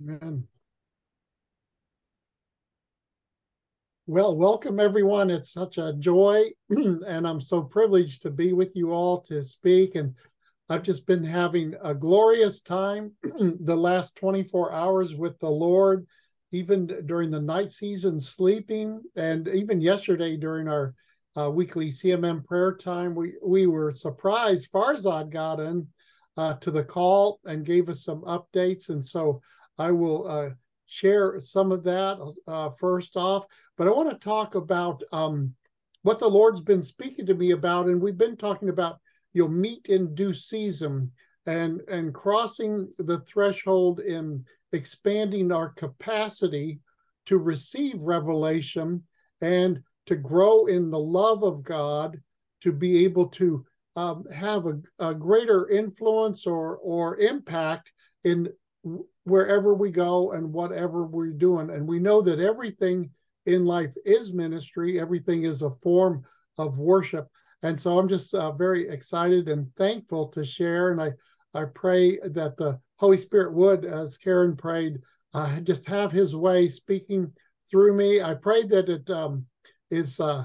Amen. 0.00 0.46
Well, 4.06 4.36
welcome 4.36 4.78
everyone. 4.78 5.30
It's 5.30 5.52
such 5.52 5.78
a 5.78 5.94
joy, 5.98 6.44
and 6.70 7.26
I'm 7.26 7.40
so 7.40 7.62
privileged 7.62 8.22
to 8.22 8.30
be 8.30 8.52
with 8.52 8.76
you 8.76 8.92
all 8.92 9.20
to 9.22 9.42
speak. 9.42 9.96
And 9.96 10.14
I've 10.68 10.82
just 10.82 11.06
been 11.06 11.24
having 11.24 11.74
a 11.82 11.94
glorious 11.94 12.60
time 12.60 13.12
the 13.22 13.76
last 13.76 14.14
24 14.16 14.72
hours 14.72 15.14
with 15.14 15.38
the 15.40 15.50
Lord, 15.50 16.06
even 16.52 16.86
during 17.06 17.30
the 17.30 17.40
night 17.40 17.72
season, 17.72 18.20
sleeping, 18.20 19.02
and 19.16 19.48
even 19.48 19.80
yesterday 19.80 20.36
during 20.36 20.68
our 20.68 20.94
uh, 21.36 21.50
weekly 21.50 21.90
CMM 21.90 22.44
prayer 22.44 22.76
time, 22.76 23.14
we 23.14 23.34
we 23.44 23.66
were 23.66 23.90
surprised. 23.90 24.70
Farzad 24.70 25.30
got 25.30 25.58
in 25.58 25.86
uh, 26.36 26.54
to 26.54 26.70
the 26.70 26.84
call 26.84 27.40
and 27.44 27.64
gave 27.64 27.88
us 27.88 28.04
some 28.04 28.20
updates, 28.22 28.88
and 28.88 29.04
so 29.04 29.40
I 29.78 29.90
will 29.90 30.28
uh, 30.28 30.50
share 30.86 31.38
some 31.38 31.72
of 31.72 31.82
that 31.84 32.18
uh, 32.46 32.70
first 32.70 33.16
off, 33.16 33.46
but 33.76 33.86
I 33.86 33.90
want 33.90 34.10
to 34.10 34.16
talk 34.16 34.54
about 34.54 35.02
um, 35.12 35.54
what 36.02 36.18
the 36.18 36.28
Lord's 36.28 36.60
been 36.60 36.82
speaking 36.82 37.26
to 37.26 37.34
me 37.34 37.50
about, 37.50 37.86
and 37.86 38.00
we've 38.00 38.18
been 38.18 38.36
talking 38.36 38.68
about 38.68 38.98
you 39.32 39.42
know 39.42 39.48
meat 39.48 39.86
in 39.88 40.14
due 40.14 40.32
season 40.32 41.10
and 41.46 41.80
and 41.88 42.14
crossing 42.14 42.88
the 42.98 43.20
threshold 43.20 44.00
in 44.00 44.44
expanding 44.72 45.52
our 45.52 45.70
capacity 45.70 46.80
to 47.26 47.38
receive 47.38 48.00
revelation 48.00 49.02
and 49.40 49.82
to 50.06 50.16
grow 50.16 50.66
in 50.66 50.90
the 50.90 50.98
love 50.98 51.42
of 51.42 51.62
God, 51.62 52.20
to 52.62 52.72
be 52.72 53.04
able 53.04 53.26
to 53.28 53.64
um, 53.96 54.24
have 54.32 54.66
a, 54.66 54.80
a 55.00 55.14
greater 55.14 55.68
influence 55.68 56.46
or 56.46 56.76
or 56.76 57.16
impact 57.16 57.92
in 58.24 58.48
wherever 59.26 59.74
we 59.74 59.90
go 59.90 60.32
and 60.32 60.52
whatever 60.52 61.04
we're 61.04 61.32
doing. 61.32 61.70
And 61.70 61.86
we 61.86 61.98
know 61.98 62.22
that 62.22 62.38
everything 62.38 63.10
in 63.44 63.64
life 63.64 63.92
is 64.04 64.32
ministry, 64.32 65.00
everything 65.00 65.42
is 65.42 65.62
a 65.62 65.74
form 65.82 66.24
of 66.58 66.78
worship. 66.78 67.26
And 67.62 67.80
so 67.80 67.98
I'm 67.98 68.06
just 68.06 68.34
uh, 68.34 68.52
very 68.52 68.88
excited 68.88 69.48
and 69.48 69.74
thankful 69.76 70.28
to 70.28 70.44
share. 70.44 70.92
And 70.92 71.00
I, 71.00 71.12
I 71.54 71.64
pray 71.64 72.18
that 72.18 72.56
the 72.56 72.78
Holy 72.98 73.16
Spirit 73.16 73.52
would, 73.54 73.84
as 73.84 74.16
Karen 74.16 74.56
prayed, 74.56 74.98
uh, 75.34 75.58
just 75.60 75.86
have 75.86 76.12
his 76.12 76.36
way 76.36 76.68
speaking 76.68 77.32
through 77.68 77.94
me. 77.94 78.22
I 78.22 78.34
pray 78.34 78.62
that 78.62 78.88
it 78.88 79.10
um, 79.10 79.46
is 79.90 80.20
uh, 80.20 80.44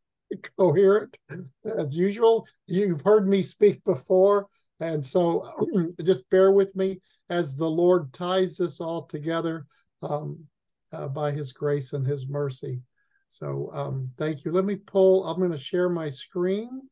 coherent 0.58 1.18
as 1.64 1.96
usual. 1.96 2.46
You've 2.68 3.02
heard 3.02 3.26
me 3.26 3.42
speak 3.42 3.82
before. 3.84 4.46
And 4.80 5.04
so 5.04 5.48
just 6.02 6.28
bear 6.30 6.52
with 6.52 6.74
me 6.74 7.00
as 7.30 7.56
the 7.56 7.68
Lord 7.68 8.12
ties 8.12 8.56
this 8.56 8.80
all 8.80 9.02
together 9.04 9.66
um, 10.02 10.44
uh, 10.92 11.08
by 11.08 11.30
his 11.30 11.52
grace 11.52 11.92
and 11.92 12.06
his 12.06 12.26
mercy. 12.26 12.82
So 13.28 13.70
um, 13.72 14.10
thank 14.18 14.44
you. 14.44 14.52
Let 14.52 14.64
me 14.64 14.76
pull, 14.76 15.24
I'm 15.24 15.38
going 15.38 15.52
to 15.52 15.58
share 15.58 15.88
my 15.88 16.10
screen. 16.10 16.82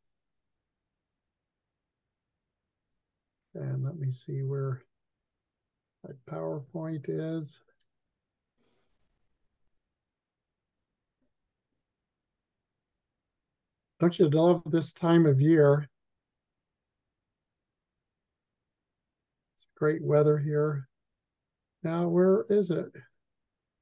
And 3.54 3.82
let 3.84 3.98
me 3.98 4.10
see 4.12 4.42
where 4.42 4.82
my 6.04 6.12
PowerPoint 6.30 7.06
is. 7.08 7.60
Don't 13.98 14.18
you 14.18 14.30
love 14.30 14.62
this 14.64 14.94
time 14.94 15.26
of 15.26 15.42
year? 15.42 15.89
Great 19.80 20.04
weather 20.04 20.36
here. 20.36 20.86
Now, 21.82 22.06
where 22.06 22.44
is 22.50 22.70
it? 22.70 22.84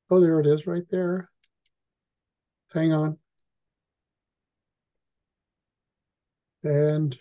Oh, 0.08 0.20
there 0.20 0.38
it 0.38 0.46
is 0.46 0.64
right 0.64 0.88
there. 0.90 1.28
Hang 2.72 2.92
on. 2.92 3.18
And 6.62 7.18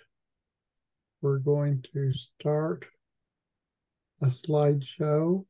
we're 1.23 1.39
going 1.39 1.83
to 1.93 2.11
start 2.13 2.85
a 4.21 4.27
slideshow 4.27 5.43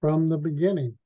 from 0.00 0.28
the 0.28 0.38
beginning. 0.38 0.96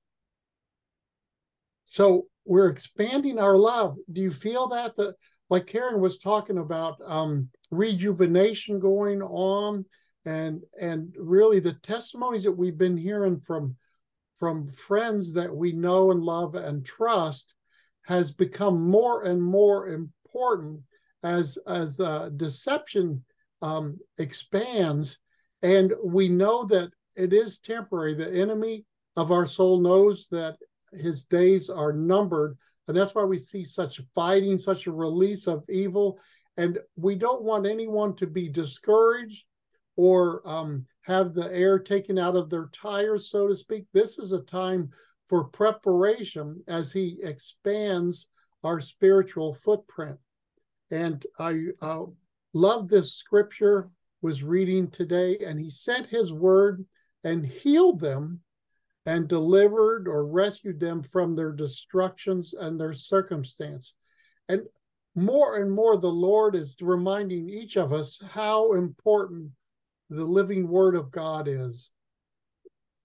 So 1.86 2.26
we're 2.44 2.68
expanding 2.68 3.38
our 3.38 3.56
love. 3.56 3.96
Do 4.12 4.20
you 4.20 4.30
feel 4.30 4.68
that? 4.68 4.94
The, 4.94 5.14
like 5.48 5.66
Karen 5.66 6.02
was 6.02 6.18
talking 6.18 6.58
about 6.58 6.98
um, 7.06 7.48
rejuvenation 7.70 8.78
going 8.78 9.22
on 9.22 9.86
and 10.24 10.62
and 10.80 11.14
really 11.18 11.60
the 11.60 11.74
testimonies 11.74 12.44
that 12.44 12.52
we've 12.52 12.78
been 12.78 12.96
hearing 12.96 13.38
from 13.38 13.76
from 14.36 14.70
friends 14.72 15.32
that 15.32 15.54
we 15.54 15.72
know 15.72 16.10
and 16.10 16.22
love 16.22 16.54
and 16.54 16.84
trust 16.84 17.54
has 18.02 18.30
become 18.30 18.90
more 18.90 19.24
and 19.24 19.42
more 19.42 19.88
important 19.88 20.80
as 21.22 21.58
as 21.66 22.00
uh, 22.00 22.30
deception 22.36 23.22
um, 23.62 23.98
expands. 24.18 25.18
And 25.62 25.94
we 26.04 26.28
know 26.28 26.64
that 26.64 26.90
it 27.16 27.32
is 27.32 27.58
temporary. 27.58 28.14
The 28.14 28.30
enemy 28.30 28.84
of 29.16 29.30
our 29.30 29.46
soul 29.46 29.80
knows 29.80 30.28
that 30.30 30.56
his 30.92 31.24
days 31.24 31.70
are 31.70 31.92
numbered 31.92 32.58
and 32.88 32.96
that's 32.96 33.14
why 33.14 33.24
we 33.24 33.38
see 33.38 33.64
such 33.64 34.00
fighting 34.14 34.58
such 34.58 34.86
a 34.86 34.92
release 34.92 35.46
of 35.46 35.64
evil. 35.68 36.18
And 36.56 36.78
we 36.96 37.14
don't 37.14 37.42
want 37.42 37.66
anyone 37.66 38.14
to 38.16 38.26
be 38.26 38.48
discouraged 38.48 39.44
or 39.96 40.42
um, 40.44 40.86
have 41.02 41.34
the 41.34 41.52
air 41.52 41.78
taken 41.78 42.18
out 42.18 42.36
of 42.36 42.50
their 42.50 42.68
tires, 42.72 43.30
so 43.30 43.46
to 43.46 43.56
speak. 43.56 43.86
This 43.92 44.18
is 44.18 44.32
a 44.32 44.40
time 44.40 44.90
for 45.28 45.44
preparation 45.44 46.62
as 46.68 46.92
He 46.92 47.18
expands 47.22 48.26
our 48.62 48.80
spiritual 48.80 49.54
footprint. 49.54 50.18
And 50.90 51.24
I 51.38 51.58
uh, 51.80 52.04
love 52.52 52.88
this 52.88 53.14
scripture 53.14 53.90
was 54.22 54.42
reading 54.42 54.90
today, 54.90 55.38
and 55.38 55.58
He 55.60 55.70
sent 55.70 56.06
His 56.06 56.32
word 56.32 56.84
and 57.24 57.44
healed 57.44 58.00
them 58.00 58.40
and 59.06 59.28
delivered 59.28 60.08
or 60.08 60.26
rescued 60.26 60.80
them 60.80 61.02
from 61.02 61.34
their 61.34 61.52
destructions 61.52 62.54
and 62.54 62.80
their 62.80 62.94
circumstance. 62.94 63.92
And 64.48 64.62
more 65.14 65.60
and 65.60 65.70
more, 65.70 65.96
the 65.96 66.08
Lord 66.08 66.54
is 66.54 66.74
reminding 66.80 67.48
each 67.48 67.76
of 67.76 67.92
us 67.92 68.18
how 68.32 68.72
important 68.72 69.50
the 70.14 70.24
living 70.24 70.68
word 70.68 70.94
of 70.94 71.10
God 71.10 71.48
is. 71.48 71.90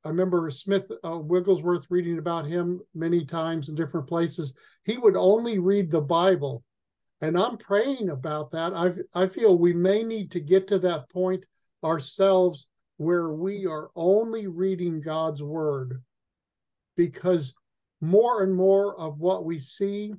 I 0.05 0.09
remember 0.09 0.49
Smith 0.49 0.89
uh, 1.03 1.17
Wigglesworth 1.17 1.87
reading 1.89 2.19
about 2.19 2.45
him 2.45 2.79
many 2.95 3.25
times 3.25 3.67
in 3.67 3.75
different 3.75 4.07
places. 4.07 4.53
He 4.83 4.97
would 4.97 5.17
only 5.17 5.59
read 5.59 5.91
the 5.91 6.01
Bible. 6.01 6.63
And 7.21 7.37
I'm 7.37 7.57
praying 7.57 8.09
about 8.09 8.49
that. 8.51 8.73
I 8.73 8.93
I 9.13 9.27
feel 9.27 9.57
we 9.57 9.73
may 9.73 10.03
need 10.03 10.31
to 10.31 10.39
get 10.39 10.67
to 10.67 10.79
that 10.79 11.09
point 11.09 11.45
ourselves 11.83 12.67
where 12.95 13.29
we 13.29 13.65
are 13.65 13.89
only 13.95 14.47
reading 14.47 15.01
God's 15.01 15.43
word 15.43 16.01
because 16.95 17.53
more 18.01 18.43
and 18.43 18.55
more 18.55 18.97
of 18.99 19.19
what 19.19 19.43
we 19.43 19.59
see, 19.59 20.13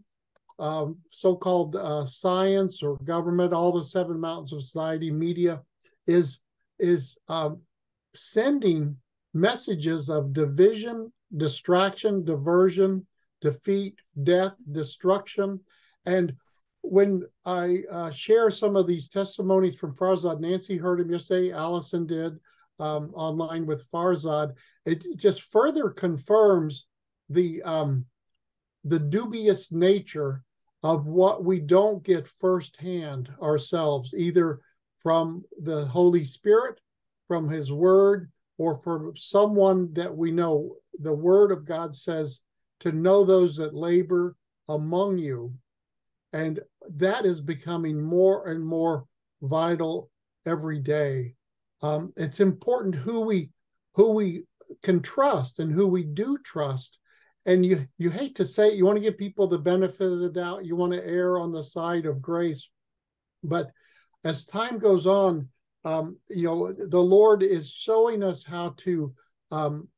um, 0.58 0.98
so 1.10 1.34
called 1.34 1.76
uh, 1.76 2.04
science 2.04 2.82
or 2.82 2.98
government, 3.04 3.54
all 3.54 3.72
the 3.72 3.84
seven 3.84 4.20
mountains 4.20 4.52
of 4.52 4.62
society, 4.62 5.10
media, 5.10 5.62
is 6.06 6.40
is 6.80 7.18
um, 7.28 7.60
sending 8.14 8.96
messages 9.34 10.08
of 10.08 10.32
division, 10.32 11.12
distraction, 11.36 12.24
diversion, 12.24 13.06
defeat, 13.41 13.94
death, 14.22 14.54
destruction. 14.72 15.60
And 16.06 16.34
when 16.82 17.22
I 17.44 17.78
uh, 17.90 18.10
share 18.10 18.50
some 18.50 18.74
of 18.74 18.86
these 18.86 19.08
testimonies 19.08 19.76
from 19.76 19.94
Farzad, 19.94 20.40
Nancy 20.40 20.76
heard 20.76 21.00
him 21.00 21.10
yesterday, 21.10 21.52
Allison 21.52 22.06
did 22.06 22.38
um, 22.80 23.12
online 23.14 23.66
with 23.66 23.88
Farzad, 23.90 24.54
it 24.86 25.04
just 25.16 25.43
further 25.43 25.90
confirms 25.90 26.87
the 27.28 27.62
um, 27.62 28.06
the 28.84 28.99
dubious 28.99 29.70
nature 29.70 30.43
of 30.82 31.06
what 31.06 31.44
we 31.44 31.60
don't 31.60 32.02
get 32.02 32.26
firsthand 32.26 33.28
ourselves, 33.43 34.14
either 34.16 34.60
from 35.02 35.44
the 35.62 35.85
Holy 35.87 36.25
Spirit, 36.25 36.81
from 37.29 37.49
His 37.49 37.73
Word, 37.73 38.31
or 38.58 38.81
from 38.82 39.12
someone 39.17 39.93
that 39.94 40.14
we 40.14 40.31
know. 40.31 40.76
The 41.00 41.14
Word 41.14 41.50
of 41.52 41.67
God 41.67 41.94
says 41.94 42.41
to 42.81 42.93
know 42.93 43.25
those 43.25 43.56
that 43.56 43.75
labor 43.75 44.37
among 44.69 45.19
you. 45.19 45.55
And 46.32 46.61
that 46.97 47.25
is 47.25 47.41
becoming 47.41 48.00
more 48.00 48.49
and 48.49 48.64
more 48.64 49.06
vital 49.43 50.11
every 50.47 50.79
day. 50.79 51.35
Um, 51.82 52.12
it's 52.17 52.41
important 52.41 52.94
who 52.94 53.20
we 53.20 53.50
who 53.94 54.12
we 54.12 54.44
can 54.82 55.00
trust 55.00 55.58
and 55.58 55.73
who 55.73 55.87
we 55.87 56.05
do 56.05 56.38
trust. 56.38 56.99
And 57.46 57.64
you 57.64 57.87
you 57.99 58.11
hate 58.11 58.37
to 58.37 58.44
say 58.44 58.69
it, 58.69 58.75
you 58.75 58.85
want 58.85 58.96
to 58.96 59.03
give 59.03 59.19
people 59.19 59.46
the 59.46 59.58
benefit 59.58 60.12
of 60.12 60.20
the 60.20 60.31
doubt. 60.31 60.64
You 60.64 60.76
want 60.76 60.93
to 60.93 61.05
err 61.05 61.38
on 61.38 61.53
the 61.53 61.64
side 61.64 62.06
of 62.06 62.23
grace, 62.23 62.70
but 63.43 63.70
as 64.25 64.44
time 64.44 64.78
goes 64.78 65.06
on, 65.06 65.49
um, 65.84 66.19
you 66.28 66.44
know, 66.44 66.72
the 66.72 67.00
Lord 67.00 67.43
is 67.43 67.70
showing 67.70 68.22
us 68.22 68.44
how 68.44 68.75
to 68.78 69.14
um, 69.50 69.88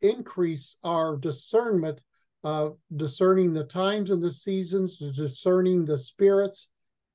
increase 0.00 0.76
our 0.84 1.16
discernment 1.16 2.02
of 2.44 2.76
discerning 2.96 3.52
the 3.52 3.64
times 3.64 4.10
and 4.10 4.22
the 4.22 4.32
seasons, 4.32 4.98
discerning 4.98 5.84
the 5.84 5.98
spirits 5.98 6.68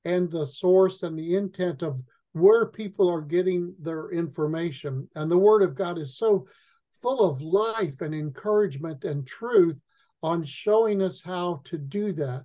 and 0.04 0.30
the 0.30 0.46
source 0.46 1.02
and 1.02 1.18
the 1.18 1.36
intent 1.36 1.82
of 1.82 2.00
where 2.32 2.66
people 2.66 3.10
are 3.10 3.22
getting 3.22 3.74
their 3.80 4.10
information. 4.10 5.08
And 5.14 5.30
the 5.30 5.38
Word 5.38 5.62
of 5.62 5.74
God 5.74 5.98
is 5.98 6.16
so 6.16 6.46
full 7.02 7.28
of 7.28 7.42
life 7.42 8.00
and 8.00 8.14
encouragement 8.14 9.04
and 9.04 9.26
truth 9.26 9.80
on 10.22 10.44
showing 10.44 11.02
us 11.02 11.22
how 11.22 11.62
to 11.64 11.78
do 11.78 12.12
that. 12.12 12.44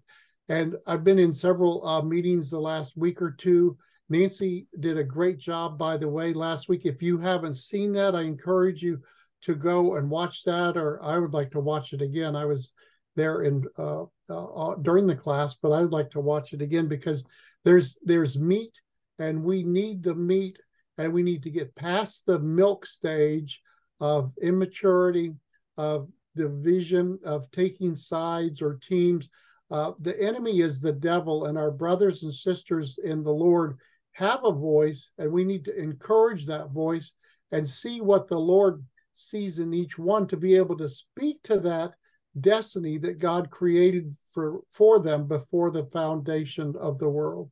And 0.49 0.75
I've 0.87 1.03
been 1.03 1.19
in 1.19 1.33
several 1.33 1.85
uh, 1.87 2.01
meetings 2.01 2.49
the 2.49 2.59
last 2.59 2.97
week 2.97 3.21
or 3.21 3.31
two. 3.31 3.77
Nancy 4.09 4.67
did 4.79 4.97
a 4.97 5.03
great 5.03 5.37
job, 5.37 5.77
by 5.77 5.97
the 5.97 6.09
way, 6.09 6.33
last 6.33 6.67
week. 6.67 6.85
If 6.85 7.01
you 7.01 7.17
haven't 7.17 7.55
seen 7.55 7.91
that, 7.93 8.15
I 8.15 8.21
encourage 8.21 8.83
you 8.83 9.01
to 9.43 9.55
go 9.55 9.95
and 9.95 10.09
watch 10.09 10.43
that, 10.43 10.77
or 10.77 11.01
I 11.03 11.17
would 11.17 11.33
like 11.33 11.51
to 11.51 11.59
watch 11.59 11.93
it 11.93 12.01
again. 12.01 12.35
I 12.35 12.45
was 12.45 12.71
there 13.15 13.43
in 13.43 13.63
uh, 13.77 14.03
uh, 14.29 14.71
uh 14.71 14.75
during 14.75 15.07
the 15.07 15.15
class, 15.15 15.55
but 15.55 15.71
I 15.71 15.81
would 15.81 15.91
like 15.91 16.09
to 16.11 16.19
watch 16.19 16.53
it 16.53 16.61
again 16.61 16.87
because 16.87 17.23
there's 17.63 17.97
there's 18.03 18.37
meat, 18.37 18.79
and 19.19 19.43
we 19.43 19.63
need 19.63 20.03
the 20.03 20.15
meat, 20.15 20.59
and 20.97 21.13
we 21.13 21.23
need 21.23 21.43
to 21.43 21.49
get 21.49 21.75
past 21.75 22.25
the 22.25 22.39
milk 22.39 22.85
stage 22.85 23.61
of 23.99 24.33
immaturity, 24.41 25.35
of 25.77 26.09
division, 26.35 27.19
of 27.25 27.49
taking 27.51 27.95
sides 27.95 28.61
or 28.61 28.79
teams. 28.81 29.29
Uh, 29.71 29.93
the 29.99 30.21
enemy 30.21 30.59
is 30.59 30.81
the 30.81 30.93
devil, 30.93 31.45
and 31.45 31.57
our 31.57 31.71
brothers 31.71 32.23
and 32.23 32.33
sisters 32.33 32.99
in 33.03 33.23
the 33.23 33.31
Lord 33.31 33.77
have 34.13 34.43
a 34.43 34.51
voice, 34.51 35.11
and 35.17 35.31
we 35.31 35.43
need 35.43 35.65
to 35.65 35.77
encourage 35.77 36.45
that 36.45 36.71
voice 36.71 37.13
and 37.51 37.67
see 37.67 38.01
what 38.01 38.27
the 38.27 38.39
Lord 38.39 38.83
sees 39.13 39.59
in 39.59 39.73
each 39.73 39.97
one 39.97 40.27
to 40.27 40.37
be 40.37 40.55
able 40.55 40.77
to 40.77 40.89
speak 40.89 41.41
to 41.43 41.59
that 41.59 41.93
destiny 42.39 42.97
that 42.97 43.19
God 43.19 43.49
created 43.51 44.15
for, 44.31 44.61
for 44.69 44.99
them 44.99 45.27
before 45.27 45.69
the 45.69 45.85
foundation 45.85 46.75
of 46.79 46.97
the 46.97 47.09
world. 47.09 47.51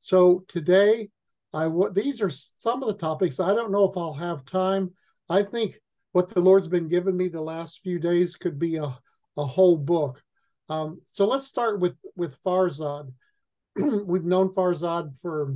So 0.00 0.44
today, 0.48 1.10
I 1.52 1.70
these 1.92 2.20
are 2.20 2.30
some 2.30 2.82
of 2.82 2.88
the 2.88 2.94
topics. 2.94 3.40
I 3.40 3.54
don't 3.54 3.72
know 3.72 3.84
if 3.84 3.96
I'll 3.96 4.14
have 4.14 4.44
time. 4.44 4.92
I 5.28 5.42
think 5.42 5.78
what 6.12 6.28
the 6.28 6.40
Lord's 6.40 6.68
been 6.68 6.88
giving 6.88 7.16
me 7.16 7.28
the 7.28 7.40
last 7.40 7.80
few 7.82 7.98
days 7.98 8.36
could 8.36 8.58
be 8.58 8.76
a, 8.76 8.96
a 9.36 9.44
whole 9.44 9.76
book. 9.76 10.22
Um, 10.68 11.00
so 11.04 11.26
let's 11.26 11.46
start 11.46 11.80
with 11.80 11.96
with 12.16 12.40
Farzad. 12.42 13.12
We've 14.06 14.24
known 14.24 14.50
Farzad 14.50 15.20
for 15.20 15.54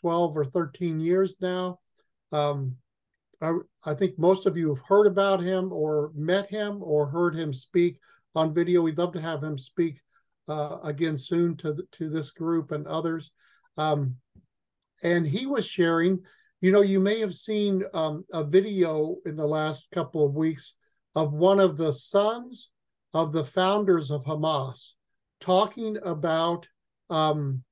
12 0.00 0.36
or 0.36 0.44
13 0.44 1.00
years 1.00 1.36
now. 1.40 1.78
Um, 2.32 2.76
I, 3.40 3.52
I 3.84 3.94
think 3.94 4.18
most 4.18 4.46
of 4.46 4.56
you 4.56 4.68
have 4.74 4.84
heard 4.86 5.06
about 5.06 5.40
him 5.40 5.72
or 5.72 6.10
met 6.14 6.48
him 6.48 6.82
or 6.82 7.06
heard 7.06 7.34
him 7.34 7.52
speak 7.52 7.98
on 8.34 8.54
video. 8.54 8.82
We'd 8.82 8.98
love 8.98 9.12
to 9.12 9.20
have 9.20 9.42
him 9.42 9.58
speak 9.58 10.00
uh, 10.48 10.78
again 10.82 11.16
soon 11.18 11.56
to 11.58 11.72
the, 11.72 11.82
to 11.92 12.08
this 12.08 12.30
group 12.30 12.72
and 12.72 12.86
others. 12.86 13.32
Um, 13.76 14.16
and 15.02 15.26
he 15.26 15.46
was 15.46 15.66
sharing. 15.66 16.20
You 16.60 16.72
know, 16.72 16.82
you 16.82 17.00
may 17.00 17.20
have 17.20 17.34
seen 17.34 17.84
um, 17.92 18.24
a 18.32 18.42
video 18.42 19.16
in 19.26 19.36
the 19.36 19.46
last 19.46 19.90
couple 19.90 20.24
of 20.24 20.34
weeks 20.34 20.74
of 21.14 21.32
one 21.32 21.60
of 21.60 21.76
the 21.76 21.92
sons 21.92 22.70
of 23.12 23.32
the 23.32 23.44
founders 23.44 24.10
of 24.10 24.24
Hamas 24.24 24.92
talking 25.40 25.98
about, 26.02 26.66
um, 27.10 27.62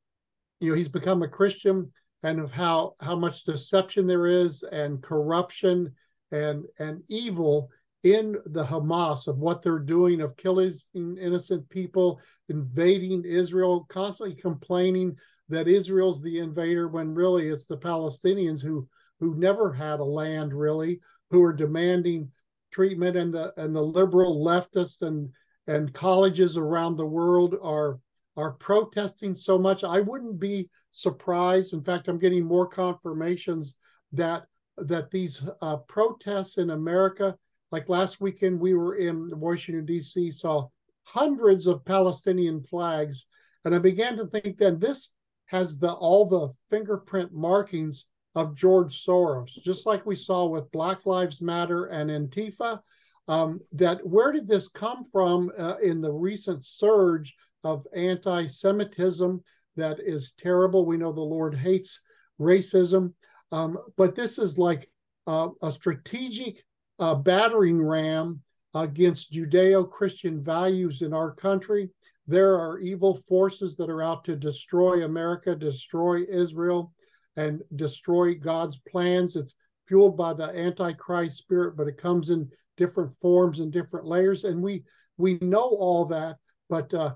you 0.60 0.70
know, 0.70 0.76
he's 0.76 0.88
become 0.88 1.22
a 1.22 1.28
Christian 1.28 1.92
and 2.22 2.40
of 2.40 2.52
how 2.52 2.94
how 3.00 3.14
much 3.14 3.44
deception 3.44 4.06
there 4.06 4.26
is 4.26 4.62
and 4.62 5.02
corruption 5.02 5.92
and 6.32 6.64
and 6.78 7.02
evil 7.08 7.70
in 8.02 8.36
the 8.46 8.64
Hamas 8.64 9.26
of 9.28 9.38
what 9.38 9.62
they're 9.62 9.78
doing 9.78 10.20
of 10.20 10.36
killing 10.36 10.72
innocent 10.94 11.68
people, 11.70 12.20
invading 12.48 13.24
Israel, 13.24 13.86
constantly 13.88 14.36
complaining 14.36 15.16
that 15.48 15.68
Israel's 15.68 16.22
the 16.22 16.38
invader 16.38 16.88
when 16.88 17.14
really 17.14 17.48
it's 17.48 17.66
the 17.66 17.76
Palestinians 17.76 18.62
who 18.62 18.88
who 19.20 19.34
never 19.36 19.72
had 19.72 20.00
a 20.00 20.04
land 20.04 20.52
really, 20.52 21.00
who 21.30 21.42
are 21.42 21.52
demanding 21.52 22.30
treatment 22.72 23.16
and 23.16 23.32
the 23.32 23.52
and 23.56 23.74
the 23.74 23.82
liberal 23.82 24.44
leftists 24.44 25.02
and 25.02 25.30
and 25.66 25.94
colleges 25.94 26.58
around 26.58 26.96
the 26.96 27.06
world 27.06 27.54
are 27.62 27.98
are 28.36 28.52
protesting 28.52 29.34
so 29.34 29.58
much. 29.58 29.84
I 29.84 30.00
wouldn't 30.00 30.38
be 30.38 30.68
surprised. 30.90 31.72
In 31.72 31.82
fact, 31.82 32.08
I'm 32.08 32.18
getting 32.18 32.44
more 32.44 32.66
confirmations 32.66 33.76
that 34.12 34.46
that 34.76 35.10
these 35.10 35.42
uh, 35.62 35.76
protests 35.76 36.58
in 36.58 36.70
America, 36.70 37.36
like 37.70 37.88
last 37.88 38.20
weekend, 38.20 38.58
we 38.58 38.74
were 38.74 38.96
in 38.96 39.28
Washington 39.34 39.86
D.C., 39.86 40.32
saw 40.32 40.66
hundreds 41.04 41.68
of 41.68 41.84
Palestinian 41.84 42.60
flags, 42.60 43.26
and 43.64 43.74
I 43.74 43.78
began 43.78 44.16
to 44.16 44.26
think 44.26 44.56
then 44.56 44.78
this 44.78 45.10
has 45.46 45.78
the 45.78 45.92
all 45.92 46.24
the 46.26 46.48
fingerprint 46.70 47.32
markings 47.32 48.06
of 48.34 48.56
George 48.56 49.04
Soros, 49.04 49.50
just 49.62 49.86
like 49.86 50.04
we 50.04 50.16
saw 50.16 50.46
with 50.46 50.70
Black 50.72 51.06
Lives 51.06 51.40
Matter 51.40 51.86
and 51.86 52.10
Antifa. 52.10 52.80
Um, 53.26 53.60
that 53.72 54.06
where 54.06 54.32
did 54.32 54.46
this 54.46 54.68
come 54.68 55.06
from 55.10 55.50
uh, 55.56 55.76
in 55.82 56.02
the 56.02 56.12
recent 56.12 56.62
surge 56.62 57.34
of 57.64 57.86
anti-Semitism 57.94 59.42
that 59.76 59.98
is 60.00 60.34
terrible? 60.38 60.86
We 60.86 60.96
know 60.96 61.12
the 61.12 61.20
Lord 61.20 61.54
hates 61.54 62.00
racism, 62.40 63.12
um, 63.52 63.78
but 63.96 64.14
this 64.14 64.38
is 64.38 64.58
like 64.58 64.88
uh, 65.26 65.48
a 65.62 65.72
strategic 65.72 66.62
uh, 66.98 67.14
battering 67.14 67.82
ram 67.82 68.40
against 68.74 69.32
Judeo-Christian 69.32 70.42
values 70.42 71.02
in 71.02 71.12
our 71.14 71.32
country. 71.32 71.90
There 72.26 72.54
are 72.58 72.78
evil 72.78 73.16
forces 73.28 73.76
that 73.76 73.90
are 73.90 74.02
out 74.02 74.24
to 74.24 74.36
destroy 74.36 75.04
America, 75.04 75.54
destroy 75.54 76.24
Israel, 76.28 76.92
and 77.36 77.62
destroy 77.76 78.34
God's 78.34 78.78
plans. 78.88 79.36
It's 79.36 79.54
fueled 79.86 80.16
by 80.16 80.32
the 80.32 80.56
Antichrist 80.56 81.38
spirit, 81.38 81.76
but 81.76 81.88
it 81.88 81.96
comes 81.96 82.30
in 82.30 82.50
different 82.76 83.14
forms 83.20 83.60
and 83.60 83.72
different 83.72 84.06
layers. 84.06 84.44
And 84.44 84.62
we 84.62 84.82
we 85.16 85.38
know 85.40 85.68
all 85.68 86.04
that, 86.06 86.36
but 86.68 86.92
uh, 86.94 87.14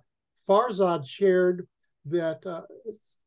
Farzad 0.49 1.07
shared 1.07 1.67
that 2.07 2.45
uh, 2.47 2.63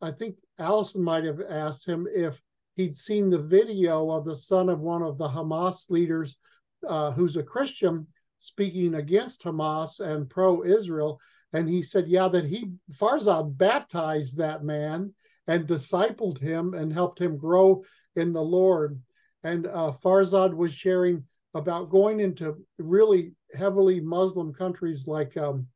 I 0.02 0.12
think 0.12 0.38
Allison 0.58 1.04
might 1.04 1.24
have 1.24 1.42
asked 1.48 1.88
him 1.88 2.08
if 2.12 2.42
he'd 2.76 2.98
seen 2.98 3.30
the 3.30 3.42
video 3.42 4.10
of 4.10 4.26
the 4.26 4.36
son 4.36 4.70
of 4.70 4.80
one 4.80 5.04
of 5.04 5.18
the 5.18 5.28
Hamas 5.28 5.90
leaders 5.90 6.38
uh, 6.88 7.12
who's 7.12 7.36
a 7.36 7.44
Christian 7.44 8.08
speaking 8.40 8.96
against 8.96 9.44
Hamas 9.44 10.00
and 10.00 10.30
pro 10.30 10.64
Israel. 10.64 11.20
And 11.54 11.70
he 11.70 11.84
said, 11.84 12.08
yeah, 12.08 12.28
that 12.30 12.46
he, 12.46 12.72
Farzad 12.94 13.58
baptized 13.58 14.38
that 14.38 14.64
man 14.64 15.14
and 15.48 15.68
discipled 15.68 16.40
him 16.40 16.74
and 16.74 16.92
helped 16.92 17.20
him 17.20 17.38
grow 17.38 17.84
in 18.16 18.34
the 18.34 18.42
Lord. 18.42 19.00
And 19.44 19.68
uh, 19.68 19.92
Farzad 20.04 20.56
was 20.56 20.74
sharing 20.74 21.24
about 21.54 21.90
going 21.90 22.20
into 22.20 22.56
really 22.80 23.36
heavily 23.54 24.00
Muslim 24.00 24.54
countries 24.54 25.08
like, 25.08 25.36
um, 25.38 25.68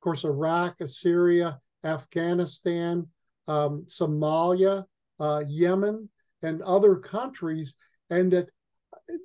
of 0.00 0.02
course, 0.02 0.24
Iraq, 0.24 0.80
Assyria, 0.80 1.60
Afghanistan, 1.84 3.06
um, 3.46 3.84
Somalia, 3.86 4.86
uh, 5.18 5.42
Yemen, 5.46 6.08
and 6.42 6.62
other 6.62 6.96
countries, 6.96 7.74
and 8.08 8.32
that 8.32 8.48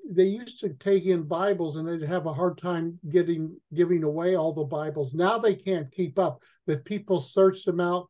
they 0.10 0.26
used 0.26 0.60
to 0.60 0.74
take 0.74 1.06
in 1.06 1.24
Bibles 1.24 1.78
and 1.78 1.88
they'd 1.88 2.06
have 2.06 2.26
a 2.26 2.34
hard 2.34 2.58
time 2.58 3.00
getting 3.08 3.56
giving 3.74 4.04
away 4.04 4.36
all 4.36 4.52
the 4.52 4.66
Bibles. 4.66 5.14
Now 5.14 5.38
they 5.38 5.56
can't 5.56 5.90
keep 5.92 6.20
up. 6.20 6.44
That 6.68 6.84
people 6.84 7.22
search 7.22 7.64
them 7.64 7.80
out 7.80 8.10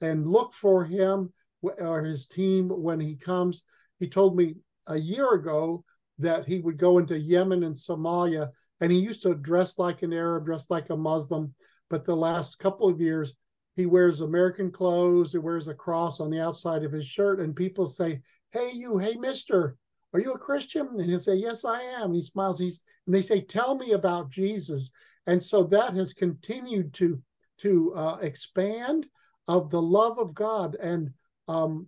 and 0.00 0.26
look 0.26 0.54
for 0.54 0.84
him 0.84 1.34
or 1.60 2.02
his 2.02 2.26
team 2.26 2.70
when 2.70 2.98
he 2.98 3.14
comes. 3.16 3.62
He 3.98 4.08
told 4.08 4.38
me 4.38 4.54
a 4.86 4.96
year 4.96 5.34
ago 5.34 5.84
that 6.18 6.46
he 6.46 6.60
would 6.60 6.78
go 6.78 6.96
into 6.96 7.18
Yemen 7.18 7.62
and 7.62 7.74
Somalia, 7.74 8.48
and 8.80 8.90
he 8.90 8.98
used 8.98 9.20
to 9.22 9.34
dress 9.34 9.78
like 9.78 10.02
an 10.02 10.14
Arab, 10.14 10.46
dress 10.46 10.70
like 10.70 10.88
a 10.88 10.96
Muslim. 10.96 11.54
But 11.88 12.04
the 12.04 12.16
last 12.16 12.58
couple 12.58 12.88
of 12.88 13.00
years, 13.00 13.34
he 13.76 13.86
wears 13.86 14.20
American 14.20 14.70
clothes. 14.70 15.32
He 15.32 15.38
wears 15.38 15.68
a 15.68 15.74
cross 15.74 16.20
on 16.20 16.30
the 16.30 16.40
outside 16.40 16.82
of 16.82 16.92
his 16.92 17.06
shirt, 17.06 17.40
and 17.40 17.54
people 17.54 17.86
say, 17.86 18.22
"Hey, 18.50 18.70
you, 18.72 18.98
hey, 18.98 19.16
Mister, 19.16 19.76
are 20.12 20.20
you 20.20 20.32
a 20.32 20.38
Christian?" 20.38 20.88
And 20.88 21.04
he'll 21.08 21.18
say, 21.18 21.34
"Yes, 21.34 21.64
I 21.64 21.82
am." 21.82 22.06
And 22.06 22.16
he 22.16 22.22
smiles. 22.22 22.58
He's 22.58 22.82
and 23.06 23.14
they 23.14 23.22
say, 23.22 23.40
"Tell 23.40 23.76
me 23.76 23.92
about 23.92 24.30
Jesus." 24.30 24.90
And 25.26 25.42
so 25.42 25.64
that 25.64 25.94
has 25.94 26.12
continued 26.12 26.94
to 26.94 27.22
to 27.58 27.92
uh, 27.94 28.18
expand 28.22 29.06
of 29.48 29.70
the 29.70 29.82
love 29.82 30.18
of 30.18 30.34
God. 30.34 30.74
And 30.76 31.10
um, 31.48 31.86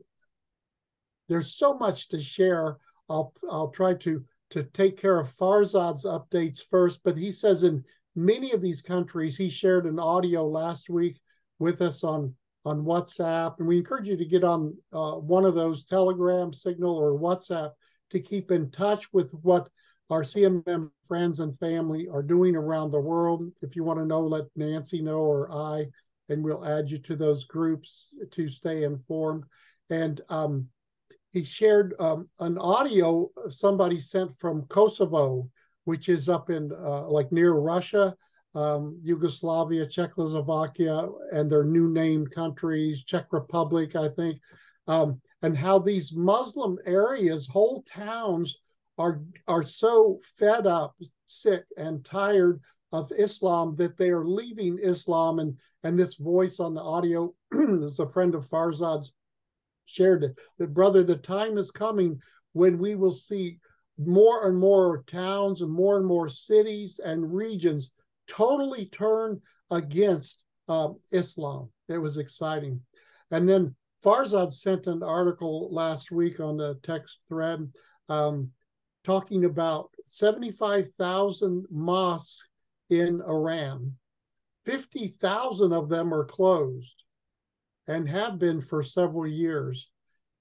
there's 1.28 1.54
so 1.54 1.74
much 1.74 2.08
to 2.08 2.20
share. 2.20 2.78
I'll 3.08 3.32
I'll 3.50 3.70
try 3.70 3.94
to 3.94 4.24
to 4.50 4.62
take 4.62 4.96
care 4.96 5.18
of 5.18 5.28
Farzad's 5.28 6.04
updates 6.04 6.62
first, 6.70 7.00
but 7.04 7.16
he 7.18 7.32
says 7.32 7.62
in 7.62 7.84
many 8.14 8.52
of 8.52 8.60
these 8.60 8.82
countries, 8.82 9.36
he 9.36 9.50
shared 9.50 9.86
an 9.86 9.98
audio 9.98 10.46
last 10.46 10.88
week 10.90 11.20
with 11.58 11.80
us 11.82 12.04
on 12.04 12.34
on 12.64 12.84
WhatsApp, 12.84 13.58
and 13.58 13.68
we 13.68 13.78
encourage 13.78 14.08
you 14.08 14.16
to 14.16 14.24
get 14.24 14.44
on 14.44 14.76
uh, 14.92 15.12
one 15.12 15.44
of 15.44 15.54
those 15.54 15.84
Telegram, 15.84 16.52
Signal, 16.52 16.98
or 16.98 17.18
WhatsApp 17.18 17.70
to 18.10 18.20
keep 18.20 18.50
in 18.50 18.70
touch 18.70 19.10
with 19.12 19.32
what 19.42 19.68
our 20.10 20.22
CMM 20.22 20.90
friends 21.06 21.40
and 21.40 21.56
family 21.58 22.08
are 22.08 22.22
doing 22.22 22.56
around 22.56 22.90
the 22.90 23.00
world. 23.00 23.50
If 23.62 23.76
you 23.76 23.84
want 23.84 23.98
to 24.00 24.06
know, 24.06 24.20
let 24.20 24.44
Nancy 24.56 25.00
know 25.00 25.20
or 25.20 25.50
I, 25.52 25.86
and 26.28 26.42
we'll 26.42 26.64
add 26.64 26.90
you 26.90 26.98
to 26.98 27.16
those 27.16 27.44
groups 27.44 28.08
to 28.30 28.48
stay 28.48 28.84
informed. 28.84 29.44
And 29.90 30.20
um, 30.28 30.68
he 31.32 31.44
shared 31.44 31.94
um, 31.98 32.28
an 32.40 32.58
audio 32.58 33.30
somebody 33.50 34.00
sent 34.00 34.38
from 34.38 34.62
Kosovo, 34.62 35.48
which 35.88 36.10
is 36.10 36.28
up 36.28 36.50
in 36.50 36.70
uh, 36.70 37.08
like 37.08 37.32
near 37.32 37.54
Russia, 37.54 38.14
um, 38.54 39.00
Yugoslavia, 39.02 39.86
Czechoslovakia, 39.86 41.08
and 41.32 41.50
their 41.50 41.64
new 41.64 41.88
named 41.88 42.30
countries, 42.30 43.02
Czech 43.04 43.32
Republic, 43.32 43.96
I 43.96 44.10
think, 44.10 44.38
um, 44.86 45.18
and 45.40 45.56
how 45.56 45.78
these 45.78 46.12
Muslim 46.12 46.76
areas, 46.84 47.46
whole 47.46 47.82
towns, 47.84 48.58
are 48.98 49.22
are 49.46 49.62
so 49.62 50.20
fed 50.22 50.66
up, 50.66 50.94
sick, 51.24 51.64
and 51.78 52.04
tired 52.04 52.60
of 52.92 53.10
Islam 53.16 53.74
that 53.76 53.96
they 53.96 54.10
are 54.10 54.26
leaving 54.26 54.78
Islam. 54.82 55.38
And 55.38 55.56
and 55.84 55.98
this 55.98 56.16
voice 56.16 56.60
on 56.60 56.74
the 56.74 56.82
audio 56.82 57.32
is 57.52 57.98
a 57.98 58.06
friend 58.06 58.34
of 58.34 58.46
Farzad's 58.46 59.14
shared 59.86 60.22
it, 60.24 60.38
that 60.58 60.74
brother, 60.74 61.02
the 61.02 61.16
time 61.16 61.56
is 61.56 61.70
coming 61.70 62.20
when 62.52 62.76
we 62.76 62.94
will 62.94 63.12
see 63.12 63.58
more 63.98 64.48
and 64.48 64.56
more 64.56 65.02
towns 65.06 65.60
and 65.60 65.70
more 65.70 65.98
and 65.98 66.06
more 66.06 66.28
cities 66.28 67.00
and 67.04 67.34
regions 67.34 67.90
totally 68.28 68.86
turn 68.86 69.40
against 69.70 70.44
uh, 70.68 70.90
Islam. 71.12 71.70
It 71.88 71.98
was 71.98 72.16
exciting. 72.16 72.80
And 73.30 73.48
then 73.48 73.74
Farzad 74.04 74.52
sent 74.52 74.86
an 74.86 75.02
article 75.02 75.68
last 75.72 76.10
week 76.10 76.38
on 76.40 76.56
the 76.56 76.78
text 76.82 77.18
thread 77.28 77.70
um, 78.08 78.50
talking 79.04 79.44
about 79.44 79.90
75,000 80.02 81.66
mosques 81.70 82.46
in 82.90 83.20
Iran. 83.22 83.94
50,000 84.64 85.72
of 85.72 85.88
them 85.88 86.12
are 86.12 86.24
closed 86.24 87.04
and 87.86 88.08
have 88.08 88.38
been 88.38 88.60
for 88.60 88.82
several 88.82 89.26
years. 89.26 89.88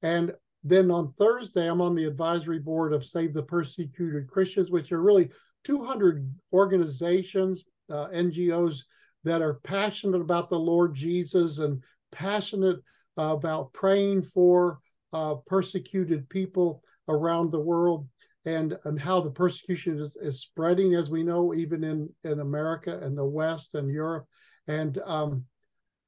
And 0.01 0.33
then 0.69 0.91
on 0.91 1.13
Thursday, 1.19 1.69
I'm 1.69 1.81
on 1.81 1.95
the 1.95 2.05
advisory 2.05 2.59
board 2.59 2.93
of 2.93 3.05
Save 3.05 3.33
the 3.33 3.43
Persecuted 3.43 4.27
Christians, 4.27 4.71
which 4.71 4.91
are 4.91 5.01
really 5.01 5.29
200 5.63 6.29
organizations, 6.53 7.65
uh, 7.89 8.07
NGOs 8.07 8.83
that 9.23 9.41
are 9.41 9.55
passionate 9.63 10.21
about 10.21 10.49
the 10.49 10.59
Lord 10.59 10.95
Jesus 10.95 11.59
and 11.59 11.83
passionate 12.11 12.79
uh, 13.17 13.33
about 13.33 13.73
praying 13.73 14.23
for 14.23 14.79
uh, 15.13 15.35
persecuted 15.45 16.29
people 16.29 16.81
around 17.07 17.51
the 17.51 17.59
world 17.59 18.07
and 18.45 18.77
and 18.85 18.99
how 18.99 19.19
the 19.19 19.29
persecution 19.29 19.99
is, 19.99 20.15
is 20.15 20.41
spreading 20.41 20.95
as 20.95 21.09
we 21.09 21.23
know 21.23 21.53
even 21.53 21.83
in 21.83 22.09
in 22.23 22.39
america 22.39 22.99
and 23.01 23.17
the 23.17 23.25
west 23.25 23.75
and 23.75 23.89
europe. 23.89 24.25
And 24.67 24.97
um, 25.05 25.45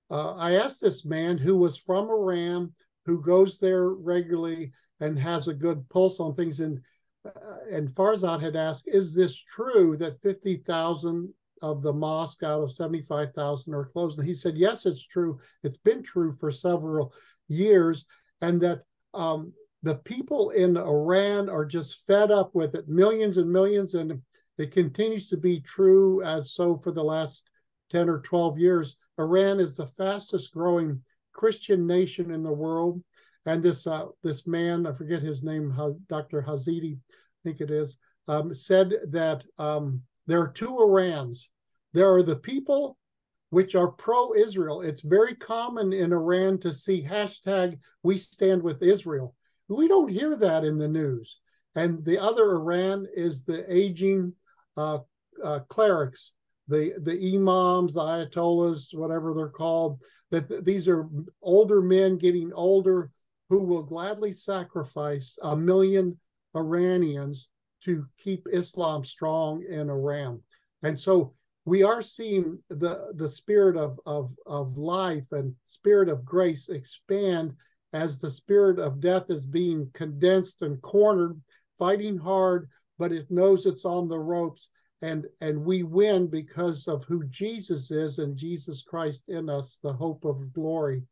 uh, 0.10 0.36
i 0.36 0.54
asked 0.54 0.82
this 0.82 1.06
man 1.06 1.38
who 1.38 1.58
was 1.58 1.78
from 1.78 2.10
iran 2.10 2.74
who 3.10 3.20
goes 3.22 3.60
there 3.60 3.89
regularly 3.89 4.72
and 5.00 5.18
has 5.18 5.48
a 5.48 5.54
good 5.54 5.88
pulse 5.89 6.20
on 6.20 6.36
things. 6.36 6.60
And 6.60 6.80
uh, 7.25 7.32
and 7.72 7.89
farzad 7.89 8.39
had 8.39 8.56
asked 8.56 8.88
is 8.88 9.13
this 9.13 9.36
true 9.36 9.98
that 9.98 10.22
50000 10.22 11.34
of 11.62 11.82
the 11.82 11.92
mosque 11.92 12.44
out 12.44 12.62
of 12.62 12.72
75,000 12.72 13.74
are 13.74 13.84
closed? 13.84 14.20
And 14.20 14.28
he 14.28 14.34
said 14.34 14.58
yes 14.58 14.86
it's 14.86 15.06
true. 15.06 15.39
It's 15.63 15.78
been 15.78 16.04
true 16.04 16.36
for 16.39 16.51
several 16.51 17.13
years 17.48 18.06
and 18.42 18.62
that 18.62 18.84
um, 19.13 19.51
the 19.82 19.96
people 19.96 20.51
in 20.51 20.78
Iran 20.78 21.50
are 21.50 21.66
just 21.66 22.06
fed 22.06 22.32
up 22.32 22.54
with 22.54 22.75
it, 22.75 22.88
millions 22.88 23.38
and 23.38 23.51
millions, 23.51 23.96
and 23.96 24.22
it 24.58 24.72
continues 24.72 25.30
to 25.30 25.38
be 25.38 25.62
true 25.62 26.22
as 26.22 26.51
so 26.51 26.78
for 26.78 26.92
the 26.92 27.04
last 27.04 27.50
10 27.89 28.08
or 28.08 28.20
12 28.20 28.60
years. 28.60 28.98
Iran 29.18 29.60
is 29.60 29.78
the 29.78 29.88
fastest 29.88 30.51
growing 30.54 31.01
Christian 31.39 31.88
nation 31.88 32.31
in 32.31 32.43
the 32.43 32.51
world. 32.51 33.01
And 33.46 33.63
this 33.63 33.88
uh, 33.88 34.08
this 34.24 34.46
man, 34.46 34.86
I 34.86 34.91
forget 34.91 35.22
his 35.22 35.41
name, 35.41 35.74
Dr. 36.10 36.41
Hazidi, 36.41 36.98
I 36.98 37.39
think 37.46 37.62
it 37.62 37.72
is, 37.72 37.98
um, 38.27 38.53
said 38.53 38.93
that 39.12 39.46
um, 39.58 40.01
there 40.27 40.41
are 40.41 40.51
two 40.51 40.72
Irans. 40.72 41.46
There 41.93 42.13
are 42.13 42.24
the 42.24 42.36
people 42.36 42.98
which 43.51 43.74
are 43.74 43.88
pro-Israel. 43.88 44.81
It's 44.81 45.01
very 45.01 45.34
common 45.34 45.93
in 45.93 46.12
Iran 46.12 46.58
to 46.60 46.74
see 46.74 47.01
hashtag 47.01 47.79
We 48.03 48.17
Stand 48.17 48.62
with 48.62 48.84
Israel. 48.84 49.34
We 49.69 49.88
don't 49.88 50.12
hear 50.12 50.36
that 50.36 50.65
in 50.65 50.77
the 50.77 50.89
news. 50.89 51.39
And 51.74 52.03
the 52.03 52.22
other 52.22 52.51
Iran 52.51 53.08
is 53.15 53.46
the 53.46 53.63
aging 53.74 54.34
uh, 54.75 55.00
uh, 55.41 55.60
clerics, 55.69 56.34
the 56.69 56.93
the 57.01 57.35
imams, 57.35 57.95
the 57.95 58.01
ayatollahs, 58.01 58.97
whatever 58.97 59.33
they're 59.33 59.49
called. 59.49 59.99
That 60.31 60.47
th- 60.47 60.63
these 60.63 60.88
are 60.88 61.09
older 61.41 61.81
men 61.81 62.17
getting 62.17 62.53
older 62.53 63.11
who 63.49 63.63
will 63.63 63.83
gladly 63.83 64.31
sacrifice 64.31 65.38
a 65.41 65.55
million 65.55 66.17
Iranians 66.55 67.49
to 67.83 68.05
keep 68.23 68.47
Islam 68.51 69.03
strong 69.03 69.63
in 69.67 69.89
Iran. 69.89 70.41
And 70.83 70.97
so 70.97 71.33
we 71.65 71.83
are 71.83 72.01
seeing 72.01 72.59
the 72.69 73.11
the 73.15 73.29
spirit 73.29 73.75
of 73.75 73.99
of 74.05 74.31
of 74.45 74.77
life 74.77 75.31
and 75.31 75.55
spirit 75.63 76.09
of 76.09 76.25
grace 76.25 76.69
expand 76.69 77.53
as 77.93 78.19
the 78.19 78.29
spirit 78.29 78.79
of 78.79 78.99
death 78.99 79.29
is 79.29 79.45
being 79.45 79.89
condensed 79.93 80.61
and 80.61 80.81
cornered, 80.81 81.39
fighting 81.77 82.17
hard, 82.17 82.69
but 82.99 83.11
it 83.11 83.29
knows 83.31 83.65
it's 83.65 83.85
on 83.85 84.07
the 84.07 84.19
ropes. 84.19 84.69
And, 85.01 85.25
and 85.39 85.63
we 85.63 85.84
win 85.84 86.27
because 86.27 86.88
of 86.88 87.06
who 87.06 87.24
Jesus 87.25 87.89
is 87.89 88.20
and 88.20 88.36
Jesus 88.36 88.84
Christ 88.84 89.24
in 89.29 89.50
us, 89.50 89.79
the 89.82 89.94
hope 89.94 90.25
of 90.25 90.51
glory. 90.51 91.03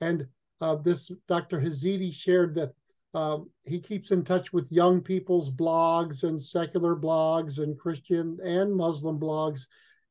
And 0.00 0.26
uh, 0.60 0.76
this 0.76 1.10
Dr. 1.28 1.60
Hazidi 1.60 2.12
shared 2.12 2.54
that 2.54 2.72
um, 3.14 3.50
he 3.62 3.80
keeps 3.80 4.10
in 4.10 4.24
touch 4.24 4.52
with 4.52 4.72
young 4.72 5.00
people's 5.00 5.50
blogs 5.50 6.22
and 6.22 6.42
secular 6.42 6.96
blogs 6.96 7.58
and 7.58 7.78
Christian 7.78 8.38
and 8.42 8.74
Muslim 8.74 9.18
blogs 9.18 9.62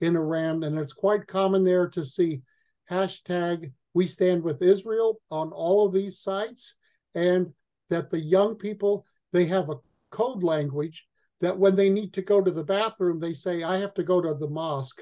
in 0.01 0.15
Iran. 0.15 0.63
And 0.63 0.77
it's 0.77 0.93
quite 0.93 1.27
common 1.27 1.63
there 1.63 1.87
to 1.89 2.05
see 2.05 2.41
hashtag 2.89 3.71
we 3.93 4.05
stand 4.07 4.43
with 4.43 4.61
Israel 4.61 5.19
on 5.31 5.51
all 5.51 5.85
of 5.85 5.93
these 5.93 6.19
sites, 6.19 6.75
and 7.15 7.53
that 7.89 8.09
the 8.09 8.19
young 8.19 8.55
people 8.55 9.05
they 9.31 9.45
have 9.45 9.69
a 9.69 9.77
code 10.11 10.43
language 10.43 11.05
that 11.45 11.57
when 11.57 11.75
they 11.75 11.89
need 11.89 12.13
to 12.13 12.21
go 12.21 12.41
to 12.41 12.51
the 12.51 12.63
bathroom, 12.63 13.19
they 13.19 13.33
say, 13.33 13.63
I 13.63 13.77
have 13.77 13.93
to 13.95 14.03
go 14.03 14.21
to 14.21 14.33
the 14.33 14.49
mosque. 14.49 15.01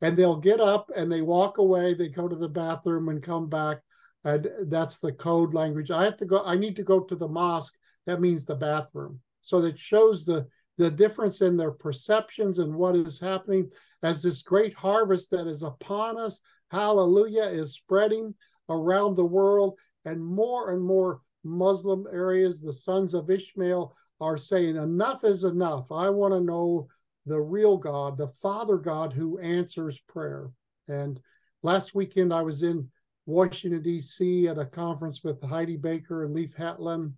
And 0.00 0.16
they'll 0.16 0.40
get 0.40 0.60
up 0.60 0.90
and 0.94 1.10
they 1.10 1.22
walk 1.22 1.58
away, 1.58 1.94
they 1.94 2.08
go 2.08 2.28
to 2.28 2.36
the 2.36 2.48
bathroom 2.48 3.08
and 3.08 3.22
come 3.22 3.48
back. 3.48 3.78
And 4.24 4.48
that's 4.66 4.98
the 4.98 5.12
code 5.12 5.54
language. 5.54 5.90
I 5.90 6.04
have 6.04 6.16
to 6.18 6.26
go, 6.26 6.42
I 6.44 6.56
need 6.56 6.76
to 6.76 6.82
go 6.82 7.00
to 7.00 7.16
the 7.16 7.28
mosque. 7.28 7.74
That 8.06 8.20
means 8.20 8.44
the 8.44 8.56
bathroom. 8.56 9.20
So 9.40 9.60
that 9.62 9.78
shows 9.78 10.24
the 10.24 10.46
the 10.76 10.90
difference 10.90 11.40
in 11.40 11.56
their 11.56 11.70
perceptions 11.70 12.58
and 12.58 12.74
what 12.74 12.96
is 12.96 13.20
happening 13.20 13.70
as 14.02 14.20
this 14.20 14.42
great 14.42 14.74
harvest 14.74 15.30
that 15.30 15.46
is 15.46 15.62
upon 15.62 16.18
us 16.18 16.40
hallelujah, 16.74 17.44
is 17.44 17.74
spreading 17.74 18.34
around 18.68 19.14
the 19.14 19.24
world. 19.24 19.78
And 20.04 20.22
more 20.22 20.72
and 20.72 20.82
more 20.82 21.20
Muslim 21.44 22.06
areas, 22.12 22.60
the 22.60 22.72
sons 22.72 23.14
of 23.14 23.30
Ishmael, 23.30 23.94
are 24.20 24.38
saying, 24.38 24.76
enough 24.76 25.24
is 25.24 25.44
enough. 25.44 25.90
I 25.90 26.10
want 26.10 26.32
to 26.34 26.40
know 26.40 26.88
the 27.26 27.40
real 27.40 27.76
God, 27.76 28.16
the 28.16 28.28
Father 28.28 28.76
God 28.76 29.12
who 29.12 29.38
answers 29.38 30.00
prayer. 30.08 30.50
And 30.88 31.20
last 31.62 31.94
weekend, 31.94 32.32
I 32.32 32.42
was 32.42 32.62
in 32.62 32.90
Washington, 33.26 33.82
D.C. 33.82 34.48
at 34.48 34.58
a 34.58 34.66
conference 34.66 35.24
with 35.24 35.42
Heidi 35.42 35.76
Baker 35.76 36.24
and 36.24 36.34
Leif 36.34 36.54
Hetland 36.54 37.14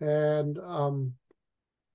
and 0.00 0.58
um, 0.58 1.12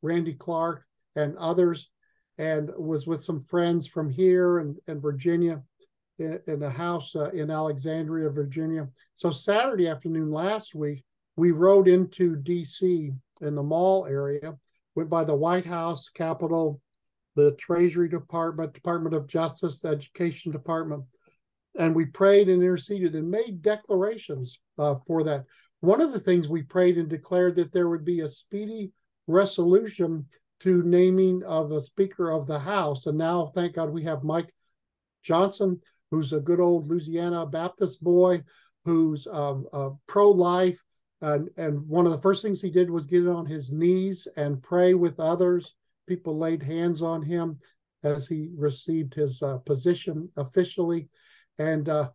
Randy 0.01 0.33
Clark 0.33 0.85
and 1.15 1.37
others, 1.37 1.89
and 2.37 2.71
was 2.77 3.07
with 3.07 3.23
some 3.23 3.41
friends 3.41 3.87
from 3.87 4.09
here 4.09 4.59
and, 4.59 4.77
and 4.87 5.01
Virginia 5.01 5.63
in, 6.19 6.39
in 6.47 6.63
a 6.63 6.69
house 6.69 7.15
uh, 7.15 7.29
in 7.29 7.49
Alexandria, 7.49 8.29
Virginia. 8.29 8.89
So 9.13 9.31
Saturday 9.31 9.87
afternoon 9.87 10.31
last 10.31 10.75
week, 10.75 11.03
we 11.35 11.51
rode 11.51 11.87
into 11.87 12.35
D.C. 12.35 13.13
in 13.41 13.55
the 13.55 13.63
mall 13.63 14.05
area, 14.05 14.55
went 14.95 15.09
by 15.09 15.23
the 15.23 15.35
White 15.35 15.65
House, 15.65 16.09
Capitol, 16.09 16.81
the 17.35 17.53
Treasury 17.53 18.09
Department, 18.09 18.73
Department 18.73 19.15
of 19.15 19.27
Justice, 19.27 19.79
the 19.79 19.89
Education 19.89 20.51
Department, 20.51 21.03
and 21.77 21.95
we 21.95 22.05
prayed 22.05 22.49
and 22.49 22.61
interceded 22.61 23.15
and 23.15 23.29
made 23.29 23.61
declarations 23.61 24.59
uh, 24.77 24.95
for 25.07 25.23
that. 25.23 25.45
One 25.79 26.01
of 26.01 26.13
the 26.13 26.19
things 26.19 26.47
we 26.47 26.61
prayed 26.63 26.97
and 26.97 27.09
declared 27.09 27.55
that 27.55 27.73
there 27.73 27.89
would 27.89 28.05
be 28.05 28.21
a 28.21 28.29
speedy 28.29 28.91
resolution 29.27 30.27
to 30.61 30.83
naming 30.83 31.43
of 31.43 31.71
a 31.71 31.81
Speaker 31.81 32.31
of 32.31 32.47
the 32.47 32.59
House. 32.59 33.07
And 33.07 33.17
now, 33.17 33.47
thank 33.47 33.73
God, 33.73 33.89
we 33.89 34.03
have 34.03 34.23
Mike 34.23 34.53
Johnson 35.23 35.81
who's 36.13 36.31
a 36.31 36.39
good 36.39 36.59
old 36.59 36.87
Louisiana 36.87 37.43
Baptist 37.43 38.03
boy, 38.03 38.43
who's 38.85 39.25
um, 39.25 39.65
uh, 39.73 39.89
pro 40.05 40.29
life 40.29 40.79
And, 41.23 41.49
and 41.55 41.87
one 41.87 42.05
of 42.05 42.11
the 42.11 42.21
first 42.21 42.41
things 42.41 42.61
he 42.61 42.69
did 42.69 42.91
was 42.91 43.05
get 43.05 43.25
on 43.27 43.45
his 43.45 43.71
knees 43.71 44.27
and 44.35 44.61
pray 44.61 44.93
with 44.93 45.21
others. 45.21 45.73
People 46.05 46.37
laid 46.37 46.61
hands 46.61 47.01
on 47.01 47.21
him 47.23 47.59
as 48.03 48.27
he 48.27 48.49
received 48.57 49.13
his 49.13 49.41
uh, 49.41 49.59
position 49.59 50.29
officially. 50.35 51.07
And 51.57 51.87
uh, 51.87 52.09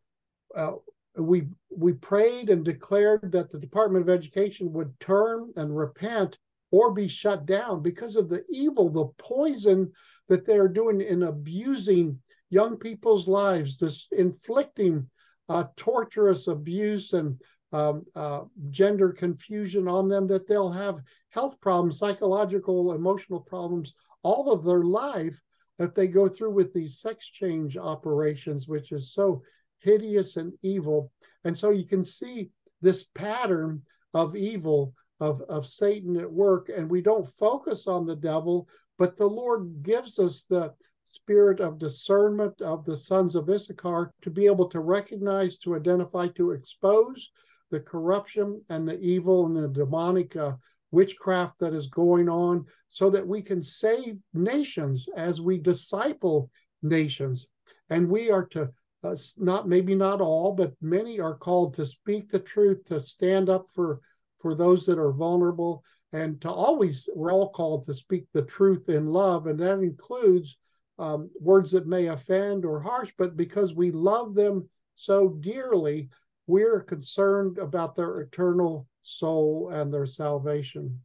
uh, 0.54 0.72
we 1.18 1.44
we 1.74 1.94
prayed 1.94 2.50
and 2.50 2.62
declared 2.62 3.32
that 3.32 3.50
the 3.50 3.58
Department 3.58 4.02
of 4.02 4.14
Education 4.14 4.72
would 4.72 4.98
turn 5.00 5.52
and 5.56 5.74
repent 5.74 6.38
or 6.70 6.92
be 6.92 7.08
shut 7.08 7.46
down 7.46 7.80
because 7.82 8.16
of 8.16 8.28
the 8.28 8.44
evil, 8.50 8.90
the 8.90 9.06
poison 9.16 9.90
that 10.28 10.44
they 10.44 10.58
are 10.58 10.68
doing 10.68 11.00
in 11.00 11.22
abusing 11.22 12.18
young 12.50 12.76
people's 12.76 13.26
lives, 13.26 13.78
this 13.78 14.06
inflicting 14.12 15.08
uh, 15.48 15.64
torturous 15.76 16.46
abuse 16.46 17.14
and 17.14 17.40
um, 17.72 18.04
uh, 18.14 18.42
gender 18.70 19.12
confusion 19.12 19.88
on 19.88 20.08
them, 20.08 20.26
that 20.28 20.46
they'll 20.46 20.70
have 20.70 21.02
health 21.30 21.60
problems, 21.60 21.98
psychological, 21.98 22.94
emotional 22.94 23.40
problems 23.40 23.94
all 24.22 24.50
of 24.50 24.64
their 24.64 24.82
life 24.82 25.40
if 25.78 25.94
they 25.94 26.08
go 26.08 26.28
through 26.28 26.50
with 26.50 26.72
these 26.72 26.98
sex 26.98 27.28
change 27.28 27.76
operations, 27.76 28.66
which 28.66 28.90
is 28.92 29.12
so 29.12 29.42
hideous 29.80 30.36
and 30.36 30.52
evil. 30.62 31.12
And 31.44 31.56
so 31.56 31.70
you 31.70 31.86
can 31.86 32.02
see 32.02 32.50
this 32.80 33.04
pattern 33.14 33.82
of 34.14 34.34
evil 34.34 34.94
of, 35.20 35.40
of 35.42 35.66
Satan 35.66 36.16
at 36.16 36.30
work, 36.30 36.68
and 36.74 36.90
we 36.90 37.02
don't 37.02 37.28
focus 37.28 37.86
on 37.86 38.06
the 38.06 38.16
devil, 38.16 38.68
but 38.98 39.16
the 39.16 39.26
Lord 39.26 39.82
gives 39.82 40.18
us 40.18 40.44
the 40.44 40.72
spirit 41.04 41.60
of 41.60 41.78
discernment 41.78 42.60
of 42.60 42.84
the 42.84 42.96
sons 42.96 43.34
of 43.34 43.48
Issachar 43.48 44.12
to 44.22 44.30
be 44.30 44.46
able 44.46 44.68
to 44.68 44.80
recognize, 44.80 45.58
to 45.58 45.74
identify, 45.74 46.28
to 46.28 46.50
expose 46.50 47.30
the 47.70 47.80
corruption 47.80 48.62
and 48.68 48.88
the 48.88 48.98
evil 49.00 49.46
and 49.46 49.56
the 49.56 49.68
demonic 49.68 50.36
uh, 50.36 50.52
witchcraft 50.90 51.58
that 51.58 51.74
is 51.74 51.86
going 51.86 52.28
on 52.28 52.64
so 52.88 53.10
that 53.10 53.26
we 53.26 53.42
can 53.42 53.60
save 53.60 54.16
nations 54.32 55.08
as 55.16 55.40
we 55.40 55.58
disciple 55.58 56.50
nations. 56.82 57.48
And 57.90 58.08
we 58.08 58.30
are 58.30 58.46
to 58.46 58.70
uh, 59.04 59.16
not 59.36 59.68
maybe 59.68 59.94
not 59.94 60.20
all, 60.20 60.52
but 60.52 60.72
many 60.80 61.20
are 61.20 61.36
called 61.36 61.74
to 61.74 61.86
speak 61.86 62.30
the 62.30 62.40
truth, 62.40 62.84
to 62.84 63.00
stand 63.00 63.48
up 63.48 63.66
for 63.74 64.00
for 64.38 64.54
those 64.54 64.86
that 64.86 64.98
are 64.98 65.12
vulnerable, 65.12 65.84
and 66.12 66.40
to 66.40 66.50
always 66.50 67.08
we're 67.14 67.32
all 67.32 67.50
called 67.50 67.84
to 67.84 67.94
speak 67.94 68.26
the 68.32 68.42
truth 68.42 68.88
in 68.88 69.06
love, 69.06 69.46
and 69.46 69.58
that 69.60 69.78
includes 69.78 70.56
um, 70.98 71.30
words 71.40 71.70
that 71.70 71.86
may 71.86 72.06
offend 72.06 72.64
or 72.64 72.80
harsh, 72.80 73.12
but 73.16 73.36
because 73.36 73.74
we 73.74 73.90
love 73.90 74.34
them 74.34 74.68
so 74.94 75.28
dearly, 75.28 76.08
we're 76.48 76.80
concerned 76.80 77.58
about 77.58 77.94
their 77.94 78.20
eternal 78.20 78.88
soul 79.02 79.68
and 79.68 79.92
their 79.92 80.06
salvation. 80.06 80.98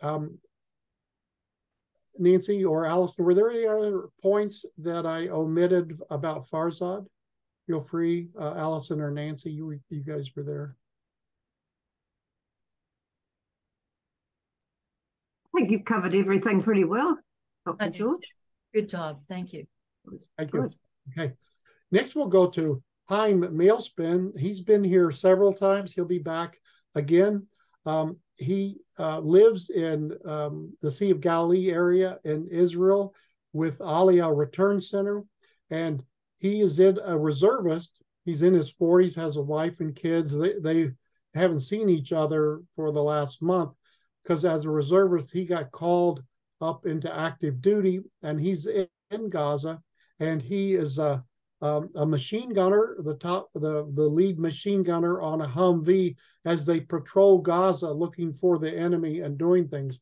Um, 0.00 0.38
Nancy 2.18 2.64
or 2.64 2.86
Allison, 2.86 3.24
were 3.24 3.34
there 3.34 3.50
any 3.50 3.66
other 3.66 4.04
points 4.22 4.64
that 4.78 5.06
I 5.06 5.26
omitted 5.28 5.98
about 6.08 6.48
Farzad? 6.48 7.04
Feel 7.66 7.80
free, 7.80 8.28
uh, 8.38 8.54
Allison 8.56 9.00
or 9.00 9.10
Nancy, 9.10 9.50
you 9.50 9.78
you 9.88 10.04
guys 10.04 10.30
were 10.36 10.42
there. 10.44 10.76
I 15.46 15.58
think 15.58 15.70
you've 15.70 15.84
covered 15.84 16.14
everything 16.14 16.62
pretty 16.62 16.84
well, 16.84 17.18
Dr. 17.66 17.90
George. 17.90 18.22
Good 18.72 18.88
job. 18.88 19.22
Thank 19.28 19.52
you. 19.52 19.66
Thank 20.38 20.50
good. 20.50 20.74
you. 21.16 21.24
Okay. 21.24 21.34
Next, 21.90 22.14
we'll 22.14 22.28
go 22.28 22.46
to 22.50 22.82
Chaim 23.08 23.42
Malespin. 23.42 24.36
He's 24.38 24.60
been 24.60 24.84
here 24.84 25.10
several 25.10 25.52
times. 25.52 25.92
He'll 25.92 26.04
be 26.04 26.18
back 26.18 26.58
again. 26.94 27.46
Um, 27.84 28.18
he 28.36 28.80
uh, 28.98 29.20
lives 29.20 29.70
in 29.70 30.12
um, 30.24 30.72
the 30.82 30.90
Sea 30.90 31.10
of 31.10 31.20
Galilee 31.20 31.70
area 31.70 32.18
in 32.24 32.48
Israel 32.48 33.14
with 33.52 33.78
Aliyah 33.78 34.36
Return 34.36 34.80
Center. 34.80 35.24
And 35.70 36.02
he 36.38 36.60
is 36.60 36.78
in 36.78 36.98
a 37.04 37.18
reservist. 37.18 38.02
He's 38.24 38.42
in 38.42 38.54
his 38.54 38.72
40s, 38.72 39.16
has 39.16 39.36
a 39.36 39.42
wife 39.42 39.80
and 39.80 39.94
kids. 39.94 40.36
They, 40.36 40.54
they 40.60 40.92
haven't 41.34 41.60
seen 41.60 41.88
each 41.88 42.12
other 42.12 42.60
for 42.76 42.92
the 42.92 43.02
last 43.02 43.42
month 43.42 43.72
because 44.22 44.44
as 44.44 44.64
a 44.64 44.70
reservist, 44.70 45.32
he 45.32 45.44
got 45.44 45.72
called 45.72 46.22
up 46.60 46.86
into 46.86 47.14
active 47.14 47.60
duty 47.60 48.00
and 48.22 48.40
he's 48.40 48.66
in, 48.66 48.86
in 49.10 49.28
Gaza 49.28 49.80
and 50.20 50.40
he 50.40 50.74
is 50.74 50.98
a, 50.98 51.24
um, 51.62 51.88
a 51.94 52.04
machine 52.04 52.52
gunner, 52.52 52.96
the 52.98 53.14
top, 53.14 53.48
the, 53.54 53.88
the 53.94 54.02
lead 54.02 54.38
machine 54.38 54.82
gunner 54.82 55.20
on 55.20 55.40
a 55.40 55.46
Humvee 55.46 56.16
as 56.44 56.66
they 56.66 56.80
patrol 56.80 57.38
Gaza 57.38 57.88
looking 57.88 58.32
for 58.32 58.58
the 58.58 58.76
enemy 58.76 59.20
and 59.20 59.38
doing 59.38 59.68
things. 59.68 60.00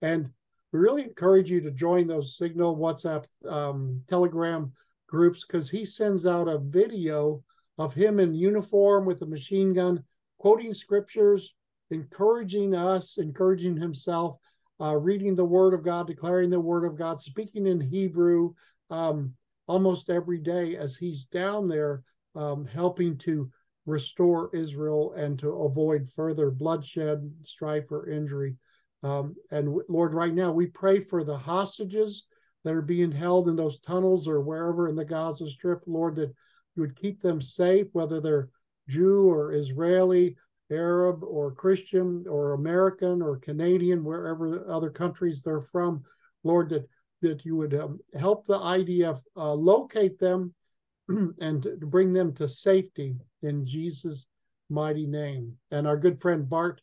And 0.00 0.30
we 0.72 0.80
really 0.80 1.02
encourage 1.02 1.50
you 1.50 1.60
to 1.60 1.70
join 1.70 2.06
those 2.06 2.38
Signal, 2.38 2.76
WhatsApp, 2.76 3.26
um, 3.46 4.00
Telegram 4.08 4.72
groups 5.06 5.44
because 5.44 5.68
he 5.68 5.84
sends 5.84 6.26
out 6.26 6.48
a 6.48 6.58
video 6.58 7.44
of 7.76 7.92
him 7.92 8.18
in 8.18 8.34
uniform 8.34 9.04
with 9.04 9.20
a 9.20 9.26
machine 9.26 9.74
gun, 9.74 10.02
quoting 10.38 10.72
scriptures, 10.72 11.54
encouraging 11.90 12.74
us, 12.74 13.18
encouraging 13.18 13.76
himself, 13.76 14.38
uh, 14.80 14.96
reading 14.96 15.34
the 15.34 15.44
Word 15.44 15.74
of 15.74 15.84
God, 15.84 16.06
declaring 16.06 16.48
the 16.48 16.58
Word 16.58 16.84
of 16.84 16.96
God, 16.96 17.20
speaking 17.20 17.66
in 17.66 17.78
Hebrew 17.78 18.54
um, 18.90 19.34
almost 19.66 20.10
every 20.10 20.38
day 20.38 20.76
as 20.76 20.96
he's 20.96 21.24
down 21.24 21.68
there 21.68 22.02
um, 22.34 22.66
helping 22.66 23.16
to 23.18 23.50
restore 23.86 24.50
Israel 24.54 25.12
and 25.12 25.38
to 25.38 25.50
avoid 25.50 26.08
further 26.08 26.50
bloodshed, 26.50 27.30
strife, 27.42 27.90
or 27.90 28.08
injury. 28.08 28.56
Um, 29.02 29.36
and 29.50 29.78
Lord, 29.88 30.14
right 30.14 30.32
now 30.32 30.50
we 30.52 30.66
pray 30.66 31.00
for 31.00 31.22
the 31.22 31.36
hostages 31.36 32.24
that 32.64 32.74
are 32.74 32.82
being 32.82 33.12
held 33.12 33.48
in 33.48 33.56
those 33.56 33.78
tunnels 33.80 34.26
or 34.26 34.40
wherever 34.40 34.88
in 34.88 34.96
the 34.96 35.04
Gaza 35.04 35.48
Strip, 35.50 35.82
Lord, 35.86 36.16
that 36.16 36.32
you 36.74 36.82
would 36.82 36.96
keep 36.96 37.20
them 37.20 37.40
safe, 37.40 37.86
whether 37.92 38.20
they're 38.20 38.48
Jew 38.88 39.30
or 39.30 39.52
Israeli 39.52 40.36
Arab 40.70 41.22
or 41.22 41.52
Christian 41.52 42.24
or 42.28 42.54
American 42.54 43.20
or 43.20 43.36
Canadian, 43.36 44.02
wherever 44.02 44.68
other 44.68 44.90
countries 44.90 45.42
they're 45.42 45.60
from, 45.60 46.02
Lord, 46.42 46.70
that 46.70 46.88
that 47.24 47.44
you 47.44 47.56
would 47.56 47.74
um, 47.74 47.98
help 48.18 48.46
the 48.46 48.58
IDF 48.58 49.20
uh, 49.36 49.52
locate 49.52 50.18
them 50.18 50.54
and 51.08 51.66
bring 51.80 52.12
them 52.12 52.32
to 52.34 52.46
safety 52.46 53.16
in 53.42 53.66
Jesus' 53.66 54.26
mighty 54.70 55.06
name. 55.06 55.56
And 55.70 55.86
our 55.86 55.96
good 55.96 56.20
friend 56.20 56.48
Bart 56.48 56.80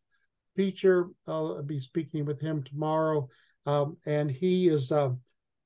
Peacher, 0.58 1.10
I'll 1.28 1.62
be 1.62 1.78
speaking 1.78 2.26
with 2.26 2.42
him 2.42 2.64
tomorrow, 2.64 3.30
um, 3.66 3.98
and 4.06 4.30
he 4.30 4.68
is 4.68 4.92
uh, 4.92 5.12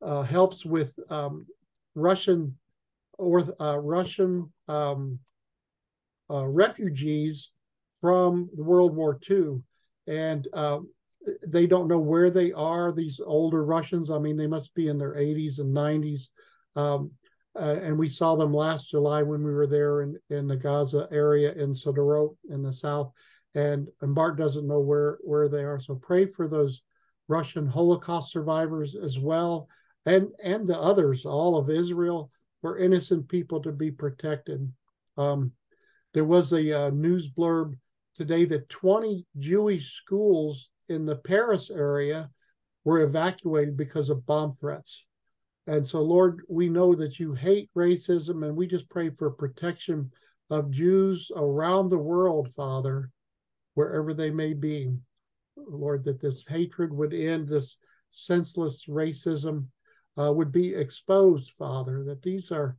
uh, 0.02 0.22
helps 0.22 0.66
with 0.66 0.98
um, 1.10 1.46
Russian 1.96 2.58
or 3.18 3.44
uh, 3.60 3.78
Russian 3.78 4.52
um, 4.68 5.20
uh, 6.30 6.46
refugees 6.46 7.52
from 8.02 8.50
World 8.54 8.94
War 8.96 9.18
II, 9.30 9.62
and 10.08 10.48
uh, 10.54 10.80
they 11.48 11.68
don't 11.68 11.88
know 11.88 12.00
where 12.00 12.30
they 12.30 12.52
are. 12.54 12.92
These 12.92 13.20
older 13.24 13.66
Russians, 13.66 14.10
I 14.10 14.20
mean, 14.20 14.38
they 14.38 14.48
must 14.48 14.74
be 14.76 14.88
in 14.88 14.98
their 14.98 15.16
80s 15.16 15.60
and 15.60 15.76
90s. 15.76 16.30
Um, 16.76 17.12
uh, 17.58 17.78
and 17.82 17.98
we 17.98 18.10
saw 18.10 18.36
them 18.36 18.54
last 18.54 18.90
July 18.90 19.24
when 19.24 19.44
we 19.44 19.54
were 19.54 19.68
there 19.68 20.02
in, 20.02 20.18
in 20.30 20.48
the 20.48 20.58
Gaza 20.58 21.08
area 21.12 21.54
in 21.54 21.72
Sderot 21.72 22.36
in 22.50 22.62
the 22.62 22.74
south. 22.74 23.12
And, 23.54 23.88
and 24.02 24.14
Bart 24.14 24.38
doesn't 24.38 24.68
know 24.68 24.82
where, 24.82 25.18
where 25.22 25.48
they 25.48 25.64
are. 25.64 25.80
So 25.80 25.96
pray 25.96 26.26
for 26.26 26.48
those 26.48 26.82
Russian 27.28 27.66
Holocaust 27.66 28.32
survivors 28.32 28.96
as 28.96 29.18
well, 29.18 29.68
and, 30.06 30.28
and 30.44 30.68
the 30.68 30.78
others, 30.78 31.26
all 31.26 31.58
of 31.58 31.70
Israel, 31.70 32.30
for 32.62 32.78
innocent 32.78 33.28
people 33.30 33.62
to 33.62 33.72
be 33.72 33.90
protected. 33.90 34.72
Um, 35.18 35.52
there 36.14 36.26
was 36.26 36.54
a 36.54 36.88
uh, 36.88 36.90
news 36.92 37.30
blurb 37.30 37.76
today 38.14 38.46
that 38.46 38.70
20 38.70 39.26
Jewish 39.40 39.94
schools 39.94 40.70
in 40.90 41.06
the 41.06 41.16
Paris 41.16 41.70
area 41.70 42.30
were 42.84 43.02
evacuated 43.02 43.76
because 43.76 44.10
of 44.10 44.26
bomb 44.26 44.54
threats. 44.54 45.06
And 45.68 45.86
so, 45.86 46.02
Lord, 46.02 46.42
we 46.48 46.70
know 46.70 46.94
that 46.94 47.20
you 47.20 47.34
hate 47.34 47.70
racism, 47.76 48.46
and 48.46 48.56
we 48.56 48.68
just 48.68 48.90
pray 48.90 49.10
for 49.10 49.32
protection 49.32 50.12
of 50.50 50.70
Jews 50.70 51.32
around 51.36 51.90
the 51.90 51.98
world, 51.98 52.54
Father, 52.54 53.10
wherever 53.74 54.14
they 54.14 54.30
may 54.30 54.54
be. 54.54 54.96
Lord, 55.58 56.04
that 56.04 56.22
this 56.22 56.46
hatred 56.48 56.94
would 56.94 57.14
end, 57.14 57.48
this 57.48 57.78
senseless 58.12 58.86
racism 58.86 59.68
uh, 60.20 60.32
would 60.32 60.52
be 60.52 60.74
exposed, 60.74 61.54
Father, 61.58 62.04
that 62.04 62.22
these 62.22 62.52
are 62.52 62.78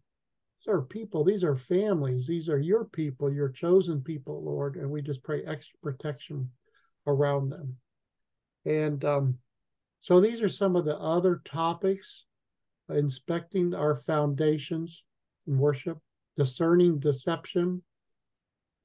these 0.60 0.72
are 0.72 0.82
people, 0.82 1.22
these 1.22 1.44
are 1.44 1.56
families, 1.56 2.26
these 2.26 2.48
are 2.48 2.58
your 2.58 2.84
people, 2.84 3.32
your 3.32 3.50
chosen 3.50 4.00
people, 4.00 4.42
Lord, 4.42 4.76
and 4.76 4.90
we 4.90 5.02
just 5.02 5.22
pray 5.22 5.44
extra 5.44 5.78
protection 5.82 6.50
around 7.06 7.50
them. 7.50 7.76
And 8.66 9.02
um, 9.04 9.38
so 10.00 10.20
these 10.20 10.42
are 10.42 10.48
some 10.48 10.76
of 10.76 10.84
the 10.84 10.98
other 10.98 11.40
topics 11.44 12.26
inspecting 12.90 13.74
our 13.74 13.94
foundations 13.94 15.04
in 15.46 15.58
worship, 15.58 15.98
discerning 16.36 16.98
deception, 16.98 17.82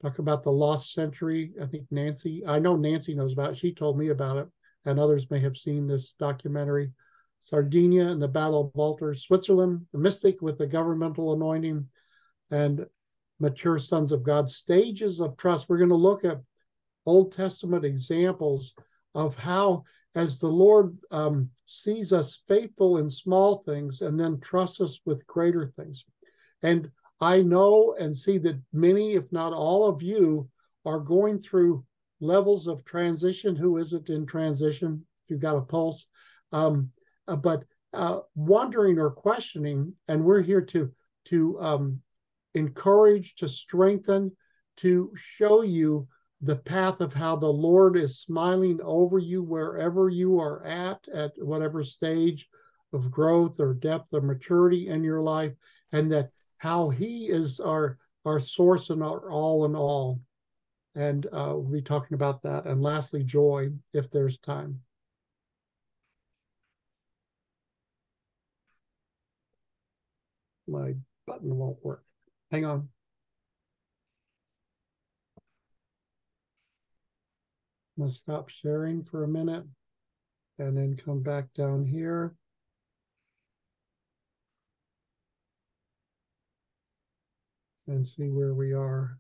talk 0.02 0.20
about 0.20 0.44
the 0.44 0.52
lost 0.52 0.94
century. 0.94 1.52
I 1.62 1.66
think 1.66 1.86
Nancy, 1.92 2.44
I 2.46 2.60
know 2.60 2.76
Nancy 2.76 3.16
knows 3.16 3.34
about 3.34 3.52
it. 3.52 3.58
She 3.58 3.74
told 3.74 3.98
me 3.98 4.10
about 4.10 4.38
it, 4.38 4.48
and 4.86 5.00
others 5.00 5.30
may 5.30 5.40
have 5.40 5.58
seen 5.58 5.88
this 5.88 6.14
documentary. 6.14 6.92
Sardinia 7.40 8.08
and 8.08 8.22
the 8.22 8.28
Battle 8.28 8.62
of 8.62 8.72
Walter, 8.76 9.16
Switzerland, 9.16 9.88
the 9.92 9.98
mystic 9.98 10.44
with 10.44 10.60
the 10.60 10.68
governmental 10.68 11.34
anointing, 11.34 11.88
and 12.52 12.86
mature 13.40 13.80
sons 13.80 14.12
of 14.12 14.22
God, 14.22 14.48
stages 14.48 15.20
of 15.20 15.38
trust. 15.38 15.68
We're 15.68 15.80
going 15.80 15.90
to 15.90 15.96
look 15.96 16.24
at 16.24 16.42
Old 17.08 17.32
Testament 17.32 17.84
examples 17.84 18.76
of 19.14 19.36
how, 19.36 19.84
as 20.16 20.40
the 20.40 20.48
Lord 20.48 20.98
um, 21.12 21.50
sees 21.66 22.12
us 22.14 22.42
faithful 22.48 22.98
in 22.98 23.10
small 23.10 23.64
things 23.66 24.02
and 24.02 24.20
then 24.20 24.40
trusts 24.40 24.82
us 24.82 25.00
with 25.06 25.28
greater 25.28 25.74
things. 25.78 26.06
And 26.64 26.90
I 27.20 27.42
know 27.42 27.96
and 28.00 28.16
see 28.16 28.38
that 28.40 28.62
many, 28.74 29.14
if 29.14 29.32
not 29.32 29.54
all 29.54 29.88
of 29.88 30.02
you, 30.02 30.50
are 30.86 31.00
going 31.00 31.40
through 31.40 31.86
levels 32.20 32.68
of 32.68 32.84
transition. 32.84 33.56
Who 33.56 33.78
isn't 33.78 34.10
in 34.10 34.26
transition? 34.26 35.06
If 35.24 35.30
you've 35.30 35.40
got 35.40 35.58
a 35.58 35.62
pulse, 35.62 36.08
um, 36.52 36.90
uh, 37.28 37.36
but 37.36 37.64
uh, 37.94 38.20
wondering 38.36 38.98
or 38.98 39.12
questioning, 39.12 39.94
and 40.08 40.24
we're 40.24 40.42
here 40.42 40.62
to 40.62 40.92
to 41.26 41.60
um, 41.60 42.02
encourage, 42.56 43.36
to 43.36 43.48
strengthen, 43.48 44.36
to 44.78 45.12
show 45.16 45.62
you 45.62 46.08
the 46.42 46.56
path 46.56 47.02
of 47.02 47.14
how 47.14 47.36
the 47.36 47.48
Lord 47.48 47.96
is 47.96 48.20
smiling 48.20 48.80
over 48.84 49.20
you 49.20 49.44
wherever 49.44 50.10
you 50.10 50.40
are 50.40 50.64
at, 50.64 51.08
at 51.14 51.34
whatever 51.38 51.84
stage 51.84 52.48
of 52.94 53.12
growth 53.12 53.60
or 53.60 53.74
depth 53.74 54.14
or 54.14 54.22
maturity 54.22 54.88
in 54.88 55.04
your 55.04 55.22
life, 55.22 55.54
and 55.92 56.12
that 56.12 56.32
how 56.58 56.90
He 56.90 57.28
is 57.28 57.60
our 57.60 57.98
our 58.26 58.40
source 58.40 58.90
and 58.90 59.04
our 59.04 59.32
all 59.32 59.66
in 59.66 59.76
all. 59.76 60.22
And 60.96 61.26
uh, 61.28 61.54
we'll 61.56 61.72
be 61.72 61.82
talking 61.82 62.16
about 62.16 62.42
that. 62.44 62.66
And 62.66 62.82
lastly, 62.82 63.24
joy, 63.24 63.70
if 63.94 64.12
there's 64.12 64.38
time. 64.40 64.82
My 70.68 70.96
button 71.26 71.56
won't 71.56 71.84
work. 71.84 72.04
Hang 72.52 72.66
on. 72.66 72.90
I'm 78.02 78.08
gonna 78.08 78.16
stop 78.16 78.50
sharing 78.50 79.04
for 79.04 79.24
a 79.24 79.28
minute 79.28 79.64
and 80.58 80.76
then 80.76 80.96
come 80.96 81.22
back 81.22 81.54
down 81.54 81.86
here. 81.86 82.34
And 87.86 88.08
see 88.08 88.30
where 88.30 88.56
we 88.56 88.74
are. 88.74 89.20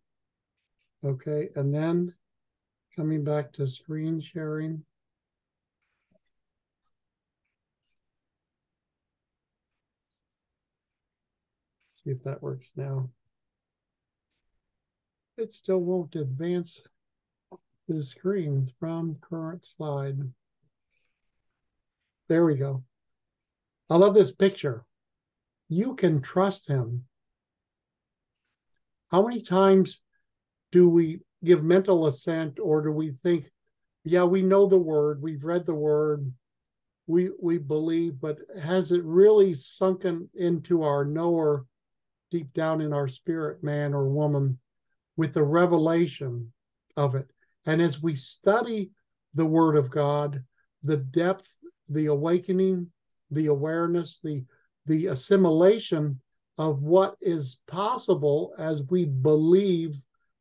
Okay, 1.06 1.50
and 1.56 1.72
then 1.72 2.16
coming 2.96 3.24
back 3.24 3.54
to 3.54 3.68
screen 3.68 4.20
sharing. 4.20 4.84
See 11.94 12.10
if 12.10 12.24
that 12.24 12.42
works 12.42 12.72
now. 12.76 13.12
It 15.38 15.54
still 15.54 15.78
won't 15.78 16.16
advance 16.16 16.82
the 17.94 18.04
screen 18.04 18.68
from 18.80 19.18
current 19.22 19.66
slide. 19.66 20.18
There 22.30 22.46
we 22.46 22.56
go. 22.56 22.84
I 23.90 23.98
love 23.98 24.14
this 24.14 24.32
picture. 24.32 24.86
You 25.68 25.96
can 25.96 26.22
trust 26.22 26.68
him. 26.68 27.06
How 29.10 29.26
many 29.26 29.42
times 29.42 30.02
do 30.72 30.90
we 30.90 31.20
give 31.44 31.64
mental 31.64 32.08
assent 32.08 32.60
or 32.62 32.82
do 32.82 32.92
we 32.92 33.12
think, 33.12 33.52
yeah, 34.04 34.24
we 34.24 34.42
know 34.42 34.66
the 34.66 34.78
word, 34.78 35.22
we've 35.22 35.44
read 35.44 35.66
the 35.66 35.76
word, 35.76 36.32
we 37.08 37.30
we 37.42 37.58
believe, 37.58 38.22
but 38.22 38.40
has 38.64 38.92
it 38.92 39.04
really 39.04 39.54
sunken 39.54 40.30
into 40.36 40.84
our 40.84 41.04
knower 41.04 41.66
deep 42.30 42.54
down 42.54 42.80
in 42.80 42.94
our 42.94 43.10
spirit, 43.10 43.64
man 43.64 43.94
or 43.94 44.08
woman, 44.08 44.60
with 45.18 45.34
the 45.34 45.44
revelation 45.44 46.54
of 46.96 47.16
it? 47.16 47.30
And 47.66 47.82
as 47.82 48.02
we 48.02 48.16
study 48.16 48.92
the 49.34 49.46
Word 49.46 49.76
of 49.76 49.90
God, 49.90 50.44
the 50.84 50.98
depth, 50.98 51.50
the 51.90 52.08
awakening, 52.08 52.88
the 53.30 53.48
awareness, 53.48 54.20
the 54.24 54.44
the 54.88 55.08
assimilation 55.08 56.20
of 56.58 56.82
what 56.82 57.16
is 57.22 57.60
possible 57.68 58.54
as 58.58 58.84
we 58.90 59.06
believe 59.06 59.96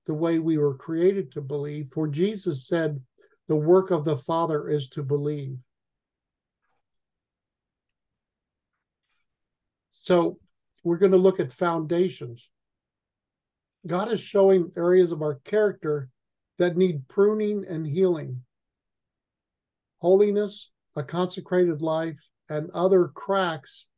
the 0.07 0.15
way 0.15 0.39
we 0.39 0.59
were 0.59 0.75
created 0.75 1.31
to 1.33 1.41
believe. 1.41 1.89
For 1.89 2.09
Jesus 2.09 2.67
said, 2.67 3.01
the 3.49 3.57
work 3.57 3.91
of 3.91 4.05
the 4.05 4.17
Father 4.17 4.69
is 4.69 4.89
to 4.91 5.03
believe. 5.03 5.59
So 9.91 10.39
we're 10.83 10.99
going 10.99 11.13
to 11.13 11.19
look 11.19 11.41
at 11.41 11.53
foundations. 11.53 12.51
God 13.87 14.11
is 14.11 14.21
showing 14.21 14.73
areas 14.77 15.13
of 15.13 15.23
our 15.23 15.37
character 15.45 16.09
that 16.61 16.77
need 16.77 17.09
pruning 17.09 17.65
and 17.67 17.87
healing. 17.87 18.43
Holiness, 19.97 20.71
a 20.95 21.03
consecrated 21.03 21.81
life, 21.81 22.21
and 22.51 22.71
other 22.73 23.09
cracks 23.09 23.89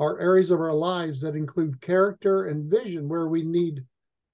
are 0.00 0.18
areas 0.18 0.50
of 0.50 0.58
our 0.58 0.74
lives 0.74 1.20
that 1.20 1.36
include 1.36 1.80
character 1.80 2.46
and 2.46 2.68
vision 2.68 3.08
where 3.08 3.28
we 3.28 3.44
need 3.44 3.84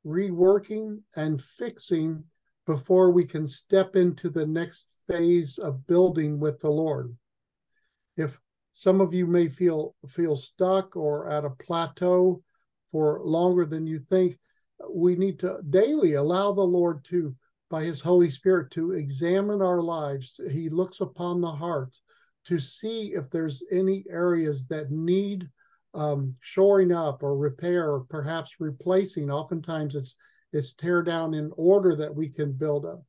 reworking 0.07 1.01
and 1.17 1.43
fixing 1.43 2.25
before 2.67 3.11
we 3.11 3.27
can 3.27 3.47
step 3.47 3.95
into 3.95 4.31
the 4.31 4.47
next 4.47 4.95
phase 5.07 5.59
of 5.59 5.87
building 5.87 6.41
with 6.41 6.59
the 6.61 6.71
Lord. 6.71 7.15
If 8.17 8.41
some 8.73 9.03
of 9.03 9.13
you 9.13 9.27
may 9.27 9.51
feel 9.51 9.95
feel 10.09 10.35
stuck 10.35 10.97
or 10.97 11.29
at 11.29 11.45
a 11.45 11.51
plateau 11.51 12.43
for 12.91 13.21
longer 13.23 13.67
than 13.67 13.87
you 13.87 13.99
think, 13.99 14.39
we 14.91 15.15
need 15.15 15.39
to 15.41 15.61
daily 15.69 16.15
allow 16.15 16.53
the 16.53 16.63
Lord 16.63 17.05
to 17.11 17.37
by 17.71 17.83
his 17.83 18.01
Holy 18.01 18.31
Spirit 18.31 18.71
to 18.73 18.93
examine 18.93 19.61
our 19.61 19.81
lives. 19.81 20.41
He 20.51 20.69
looks 20.69 21.01
upon 21.01 21.41
the 21.41 21.51
heart 21.51 21.99
to 22.45 22.59
see 22.59 23.15
if 23.15 23.29
there's 23.31 23.65
any 23.73 24.05
areas 24.09 24.69
that 24.69 24.91
need 24.91 25.49
um, 25.95 26.35
shoring 26.41 26.93
up 26.93 27.23
or 27.23 27.37
repair 27.37 27.91
or 27.91 28.01
perhaps 28.01 28.57
replacing. 28.61 29.31
Oftentimes 29.31 29.95
it's 29.95 30.17
it's 30.53 30.75
tear 30.75 31.03
down 31.03 31.35
in 31.35 31.51
order 31.57 31.95
that 31.97 32.15
we 32.15 32.29
can 32.29 32.53
build 32.53 32.87
up. 32.87 33.03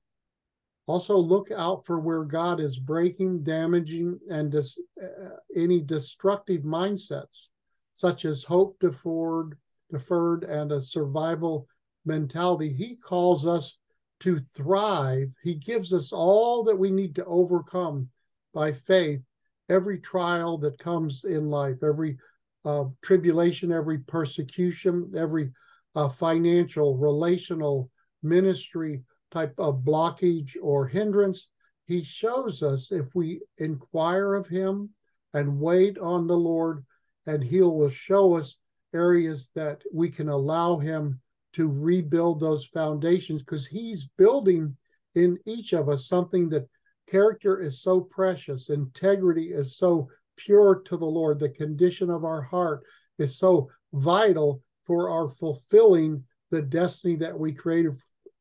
Also, 0.88 1.15
look 1.15 1.50
out 1.52 1.86
for 1.86 2.00
where 2.00 2.24
God 2.24 2.60
is 2.60 2.80
breaking, 2.80 3.43
damaging, 3.43 4.17
and 4.30 4.52
dis, 4.52 4.80
uh, 5.02 5.36
any 5.56 5.82
destructive 5.82 6.63
mindsets, 6.63 7.50
such 7.93 8.26
as 8.26 8.43
hope 8.43 8.78
deferred, 8.80 9.58
deferred, 9.91 10.46
and 10.46 10.72
a 10.72 10.82
survival 10.82 11.67
mentality. 12.06 12.72
He 12.72 12.96
calls 12.96 13.46
us 13.46 13.78
to 14.21 14.39
thrive. 14.56 15.30
He 15.43 15.56
gives 15.56 15.93
us 15.93 16.12
all 16.12 16.63
that 16.63 16.75
we 16.75 16.91
need 16.91 17.15
to 17.15 17.25
overcome 17.25 18.10
by 18.53 18.71
faith 18.71 19.21
every 19.69 19.99
trial 19.99 20.58
that 20.60 20.80
comes 20.80 21.23
in 21.23 21.47
life, 21.47 21.77
every 21.84 22.17
uh, 22.65 22.86
tribulation, 23.01 23.71
every 23.71 23.99
persecution, 23.99 25.12
every 25.15 25.51
uh, 25.95 26.10
financial, 26.10 26.97
relational, 26.97 27.89
ministry 28.23 29.03
type 29.32 29.53
of 29.58 29.82
blockage 29.84 30.56
or 30.62 30.88
hindrance. 30.88 31.47
He 31.86 32.03
shows 32.03 32.63
us 32.63 32.91
if 32.91 33.13
we 33.15 33.41
inquire 33.58 34.36
of 34.36 34.47
Him 34.47 34.89
and 35.34 35.60
wait 35.60 35.97
on 35.97 36.27
the 36.27 36.38
Lord, 36.38 36.86
and 37.25 37.43
He 37.43 37.62
will 37.62 37.89
show 37.89 38.36
us 38.36 38.58
areas 38.93 39.51
that 39.56 39.82
we 39.93 40.10
can 40.10 40.30
allow 40.30 40.77
Him 40.77 41.19
to 41.58 41.67
rebuild 41.67 42.39
those 42.39 42.65
foundations 42.65 43.41
because 43.41 43.65
he's 43.65 44.08
building 44.15 44.78
in 45.15 45.39
each 45.48 45.74
of 45.74 45.89
us 45.89 46.08
something 46.08 46.50
that 46.50 46.70
character 47.10 47.60
is 47.60 47.82
so 47.82 48.00
precious, 48.00 48.70
integrity 48.70 49.48
is 49.54 49.76
so 49.76 50.08
pure 50.36 50.84
to 50.86 50.96
the 50.96 51.06
Lord, 51.06 51.39
the 51.39 51.50
condition 51.50 52.12
of 52.12 52.24
our 52.24 52.43
heart 52.43 52.84
is 53.17 53.39
so 53.39 53.72
vital 53.93 54.62
for 54.84 55.10
our 55.10 55.30
fulfilling 55.30 56.24
the 56.52 56.62
destiny 56.62 57.15
that 57.15 57.38
we 57.38 57.52
created 57.52 57.93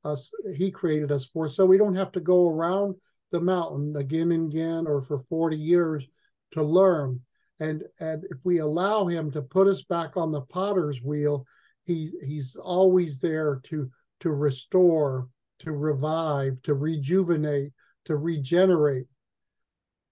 us 0.04 0.30
he 0.54 0.70
created 0.70 1.10
us 1.10 1.24
for. 1.24 1.48
So 1.48 1.64
we 1.64 1.78
don't 1.78 1.94
have 1.94 2.12
to 2.12 2.20
go 2.20 2.50
around 2.50 2.96
the 3.32 3.40
mountain 3.40 3.96
again 3.96 4.30
and 4.30 4.52
again 4.52 4.86
or 4.86 5.00
for 5.00 5.20
40 5.20 5.56
years 5.56 6.06
to 6.52 6.62
learn. 6.62 7.20
And 7.60 7.82
and 7.98 8.24
if 8.24 8.36
we 8.44 8.58
allow 8.58 9.06
him 9.06 9.30
to 9.30 9.40
put 9.40 9.68
us 9.68 9.82
back 9.84 10.18
on 10.18 10.32
the 10.32 10.42
potter's 10.42 11.00
wheel 11.00 11.46
he 11.86 12.12
he's 12.24 12.56
always 12.56 13.20
there 13.20 13.60
to 13.64 13.90
to 14.20 14.30
restore 14.30 15.28
to 15.60 15.72
revive 15.72 16.60
to 16.62 16.74
rejuvenate 16.74 17.72
to 18.04 18.16
regenerate. 18.16 19.06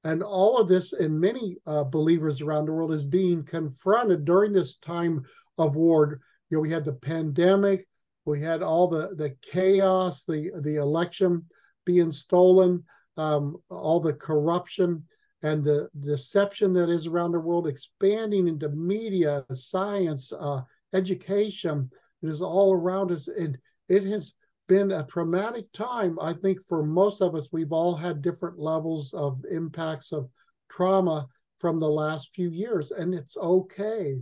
And 0.04 0.22
all 0.22 0.58
of 0.58 0.68
this 0.68 0.92
and 0.92 1.18
many 1.18 1.56
uh, 1.66 1.84
believers 1.84 2.40
around 2.40 2.66
the 2.66 2.72
world 2.72 2.92
is 2.92 3.04
being 3.04 3.42
confronted 3.42 4.24
during 4.24 4.52
this 4.52 4.76
time 4.76 5.22
of 5.56 5.76
war. 5.76 6.20
You 6.50 6.56
know 6.56 6.60
we 6.60 6.70
had 6.70 6.84
the 6.84 6.92
pandemic 6.92 7.86
we 8.24 8.40
had 8.40 8.62
all 8.62 8.88
the 8.88 9.14
the 9.14 9.36
chaos, 9.42 10.24
the 10.24 10.50
the 10.62 10.76
election 10.76 11.44
being 11.84 12.10
stolen, 12.10 12.84
um, 13.16 13.56
all 13.68 14.00
the 14.00 14.14
corruption 14.14 15.04
and 15.42 15.62
the 15.62 15.90
deception 15.98 16.72
that 16.72 16.88
is 16.88 17.06
around 17.06 17.32
the 17.32 17.40
world, 17.40 17.66
expanding 17.66 18.48
into 18.48 18.70
media, 18.70 19.44
science, 19.52 20.32
uh, 20.32 20.62
education. 20.94 21.90
It 22.22 22.28
is 22.28 22.40
all 22.40 22.72
around 22.72 23.12
us, 23.12 23.28
and 23.28 23.58
it 23.88 24.04
has 24.04 24.34
been 24.66 24.92
a 24.92 25.04
traumatic 25.04 25.70
time. 25.72 26.18
I 26.20 26.32
think 26.32 26.58
for 26.68 26.82
most 26.82 27.20
of 27.20 27.34
us, 27.34 27.48
we've 27.52 27.72
all 27.72 27.94
had 27.94 28.22
different 28.22 28.58
levels 28.58 29.12
of 29.12 29.44
impacts 29.50 30.12
of 30.12 30.30
trauma 30.70 31.26
from 31.58 31.78
the 31.78 31.88
last 31.88 32.34
few 32.34 32.50
years, 32.50 32.90
and 32.90 33.14
it's 33.14 33.36
okay. 33.36 34.16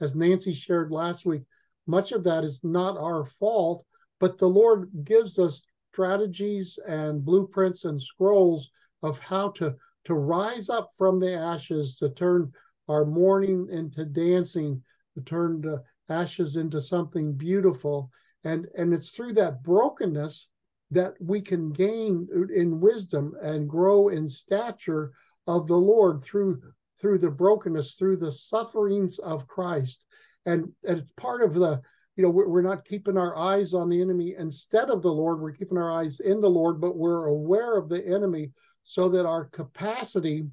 As 0.00 0.14
Nancy 0.14 0.54
shared 0.54 0.90
last 0.90 1.26
week, 1.26 1.42
much 1.86 2.12
of 2.12 2.24
that 2.24 2.44
is 2.44 2.62
not 2.64 2.98
our 2.98 3.24
fault, 3.24 3.84
but 4.20 4.38
the 4.38 4.48
Lord 4.48 4.90
gives 5.04 5.38
us 5.38 5.64
strategies 5.92 6.78
and 6.88 7.24
blueprints 7.24 7.84
and 7.84 8.00
scrolls 8.00 8.70
of 9.02 9.18
how 9.18 9.50
to 9.50 9.76
to 10.04 10.14
rise 10.14 10.68
up 10.68 10.90
from 10.98 11.18
the 11.18 11.34
ashes 11.34 11.96
to 11.96 12.10
turn 12.10 12.52
our 12.88 13.04
mourning 13.04 13.66
into 13.70 14.04
dancing 14.04 14.82
to 15.14 15.22
turn 15.22 15.60
ashes 16.08 16.56
into 16.56 16.80
something 16.80 17.32
beautiful. 17.34 18.10
And 18.44 18.66
and 18.76 18.92
it's 18.92 19.10
through 19.10 19.34
that 19.34 19.62
brokenness 19.62 20.48
that 20.90 21.14
we 21.20 21.40
can 21.40 21.72
gain 21.72 22.28
in 22.54 22.80
wisdom 22.80 23.32
and 23.42 23.68
grow 23.68 24.08
in 24.08 24.28
stature 24.28 25.12
of 25.46 25.66
the 25.66 25.76
lord 25.76 26.22
through 26.22 26.60
through 27.00 27.18
the 27.18 27.30
brokenness 27.30 27.94
through 27.94 28.16
the 28.16 28.32
sufferings 28.32 29.18
of 29.18 29.46
christ. 29.48 30.04
And, 30.46 30.70
and 30.86 30.98
it's 30.98 31.12
part 31.12 31.42
of 31.42 31.54
the 31.54 31.80
you 32.16 32.22
know 32.22 32.30
we're, 32.30 32.48
we're 32.48 32.62
not 32.62 32.84
keeping 32.84 33.18
our 33.18 33.36
eyes 33.36 33.74
on 33.74 33.88
the 33.88 34.00
enemy 34.00 34.34
instead 34.38 34.90
of 34.90 35.02
the 35.02 35.12
lord. 35.12 35.40
We're 35.40 35.52
keeping 35.52 35.78
our 35.78 35.90
eyes 35.90 36.20
in 36.20 36.40
the 36.40 36.50
lord 36.50 36.80
but 36.80 36.96
we're 36.96 37.26
aware 37.26 37.76
of 37.76 37.88
the 37.88 38.06
enemy 38.06 38.52
so 38.84 39.08
that 39.08 39.26
our 39.26 39.46
capacity 39.46 40.44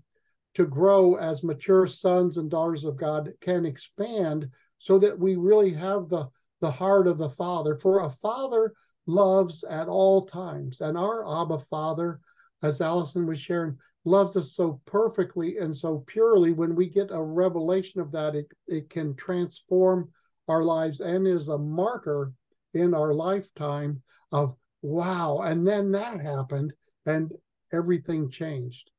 to 0.53 0.65
grow 0.65 1.15
as 1.15 1.43
mature 1.43 1.87
sons 1.87 2.37
and 2.37 2.49
daughters 2.49 2.83
of 2.83 2.95
god 2.95 3.29
can 3.41 3.65
expand 3.65 4.49
so 4.81 4.97
that 4.97 5.17
we 5.17 5.35
really 5.35 5.71
have 5.71 6.09
the 6.09 6.27
the 6.59 6.71
heart 6.71 7.07
of 7.07 7.17
the 7.17 7.29
Father. 7.29 7.77
For 7.77 8.01
a 8.01 8.09
father 8.09 8.73
loves 9.05 9.63
at 9.63 9.87
all 9.87 10.25
times. 10.25 10.81
And 10.81 10.97
our 10.97 11.41
Abba 11.41 11.59
Father, 11.59 12.19
as 12.63 12.81
Allison 12.81 13.25
was 13.25 13.39
sharing, 13.39 13.77
loves 14.05 14.35
us 14.35 14.53
so 14.53 14.81
perfectly 14.85 15.57
and 15.57 15.75
so 15.75 16.03
purely. 16.07 16.53
When 16.53 16.75
we 16.75 16.89
get 16.89 17.11
a 17.11 17.21
revelation 17.21 18.01
of 18.01 18.11
that, 18.11 18.35
it, 18.35 18.47
it 18.67 18.89
can 18.89 19.15
transform 19.15 20.09
our 20.47 20.63
lives 20.63 20.99
and 20.99 21.27
is 21.27 21.47
a 21.47 21.57
marker 21.57 22.33
in 22.73 22.93
our 22.93 23.13
lifetime 23.13 24.01
of 24.31 24.55
wow. 24.81 25.39
And 25.43 25.67
then 25.67 25.91
that 25.91 26.21
happened 26.21 26.73
and 27.05 27.31
everything 27.71 28.29
changed. 28.29 28.89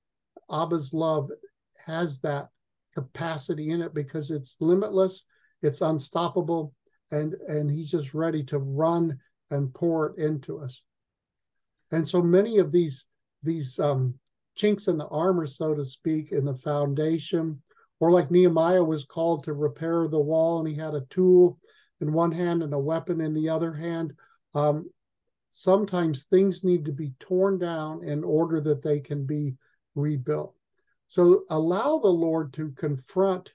Abba's 0.50 0.92
love 0.92 1.30
has 1.86 2.20
that 2.20 2.48
capacity 2.94 3.70
in 3.70 3.80
it 3.80 3.94
because 3.94 4.30
it's 4.30 4.56
limitless, 4.60 5.24
it's 5.62 5.80
unstoppable, 5.80 6.74
and 7.10 7.34
and 7.48 7.70
he's 7.70 7.90
just 7.90 8.14
ready 8.14 8.42
to 8.44 8.58
run 8.58 9.18
and 9.50 9.72
pour 9.72 10.10
it 10.10 10.18
into 10.18 10.58
us. 10.58 10.82
And 11.90 12.06
so 12.06 12.22
many 12.22 12.58
of 12.58 12.72
these 12.72 13.04
these 13.42 13.78
um, 13.78 14.14
chinks 14.54 14.88
in 14.88 14.98
the 14.98 15.08
armor 15.08 15.46
so 15.46 15.74
to 15.74 15.84
speak 15.84 16.32
in 16.32 16.44
the 16.44 16.56
foundation 16.56 17.60
or 18.00 18.10
like 18.10 18.30
nehemiah 18.30 18.82
was 18.82 19.04
called 19.04 19.44
to 19.44 19.52
repair 19.52 20.06
the 20.06 20.20
wall 20.20 20.58
and 20.58 20.68
he 20.68 20.74
had 20.74 20.94
a 20.94 21.06
tool 21.08 21.58
in 22.00 22.12
one 22.12 22.32
hand 22.32 22.62
and 22.62 22.74
a 22.74 22.78
weapon 22.78 23.20
in 23.20 23.32
the 23.32 23.48
other 23.48 23.72
hand 23.72 24.12
um, 24.54 24.88
sometimes 25.50 26.24
things 26.24 26.64
need 26.64 26.84
to 26.84 26.92
be 26.92 27.12
torn 27.20 27.58
down 27.58 28.02
in 28.02 28.24
order 28.24 28.60
that 28.60 28.82
they 28.82 28.98
can 28.98 29.24
be 29.24 29.54
rebuilt. 29.94 30.54
So 31.08 31.44
allow 31.50 31.98
the 31.98 32.08
lord 32.08 32.54
to 32.54 32.72
confront 32.72 33.52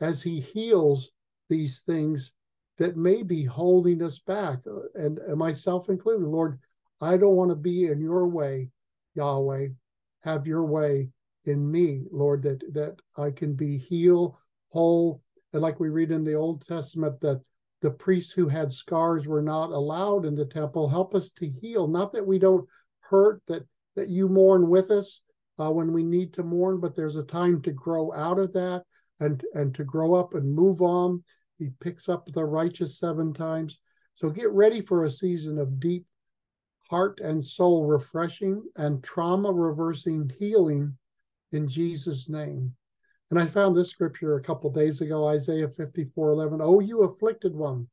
as 0.00 0.22
he 0.22 0.40
heals 0.40 1.10
these 1.50 1.80
things 1.80 2.32
that 2.78 2.96
may 2.96 3.22
be 3.22 3.44
holding 3.44 4.02
us 4.02 4.18
back, 4.20 4.60
uh, 4.66 4.80
and, 4.94 5.18
and 5.18 5.36
myself 5.36 5.90
included. 5.90 6.26
Lord, 6.26 6.58
I 7.02 7.18
don't 7.18 7.36
want 7.36 7.50
to 7.50 7.56
be 7.56 7.88
in 7.88 8.00
your 8.00 8.26
way, 8.26 8.70
Yahweh. 9.14 9.68
Have 10.22 10.46
your 10.46 10.64
way 10.64 11.10
in 11.44 11.70
me, 11.70 12.04
Lord, 12.10 12.42
that 12.42 12.60
that 12.72 12.96
I 13.18 13.30
can 13.30 13.54
be 13.54 13.76
healed, 13.76 14.36
whole, 14.70 15.22
and 15.52 15.60
like 15.60 15.78
we 15.78 15.90
read 15.90 16.10
in 16.10 16.24
the 16.24 16.34
Old 16.34 16.66
Testament 16.66 17.20
that 17.20 17.46
the 17.82 17.90
priests 17.90 18.32
who 18.32 18.48
had 18.48 18.72
scars 18.72 19.26
were 19.26 19.42
not 19.42 19.70
allowed 19.70 20.24
in 20.24 20.34
the 20.34 20.46
temple. 20.46 20.88
Help 20.88 21.14
us 21.14 21.30
to 21.32 21.48
heal, 21.48 21.86
not 21.86 22.12
that 22.12 22.26
we 22.26 22.38
don't 22.38 22.66
hurt, 23.00 23.42
that 23.46 23.66
that 23.96 24.08
you 24.08 24.28
mourn 24.28 24.68
with 24.68 24.90
us 24.90 25.20
uh, 25.58 25.70
when 25.70 25.92
we 25.92 26.02
need 26.02 26.32
to 26.32 26.42
mourn, 26.42 26.80
but 26.80 26.94
there's 26.94 27.16
a 27.16 27.22
time 27.24 27.60
to 27.62 27.72
grow 27.72 28.12
out 28.14 28.38
of 28.38 28.52
that 28.54 28.84
and 29.20 29.44
and 29.54 29.74
to 29.74 29.84
grow 29.84 30.14
up 30.14 30.34
and 30.34 30.54
move 30.54 30.80
on 30.80 31.22
he 31.60 31.70
picks 31.78 32.08
up 32.08 32.26
the 32.32 32.44
righteous 32.44 32.98
seven 32.98 33.32
times. 33.32 33.78
So 34.14 34.30
get 34.30 34.50
ready 34.50 34.80
for 34.80 35.04
a 35.04 35.10
season 35.10 35.58
of 35.58 35.78
deep 35.78 36.06
heart 36.88 37.20
and 37.20 37.44
soul 37.44 37.86
refreshing 37.86 38.64
and 38.76 39.04
trauma 39.04 39.52
reversing 39.52 40.32
healing 40.38 40.96
in 41.52 41.68
Jesus' 41.68 42.28
name. 42.28 42.74
And 43.30 43.38
I 43.38 43.46
found 43.46 43.76
this 43.76 43.90
scripture 43.90 44.36
a 44.36 44.42
couple 44.42 44.70
days 44.70 45.00
ago, 45.00 45.28
Isaiah 45.28 45.68
54 45.68 46.30
11. 46.30 46.60
Oh, 46.60 46.80
you 46.80 47.02
afflicted 47.02 47.54
one, 47.54 47.86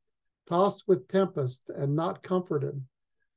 tossed 0.48 0.84
with 0.88 1.06
tempest 1.06 1.62
and 1.68 1.94
not 1.94 2.22
comforted. 2.24 2.82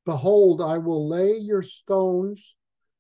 Behold, 0.05 0.61
I 0.61 0.79
will 0.79 1.07
lay 1.07 1.37
your 1.37 1.61
stones 1.61 2.55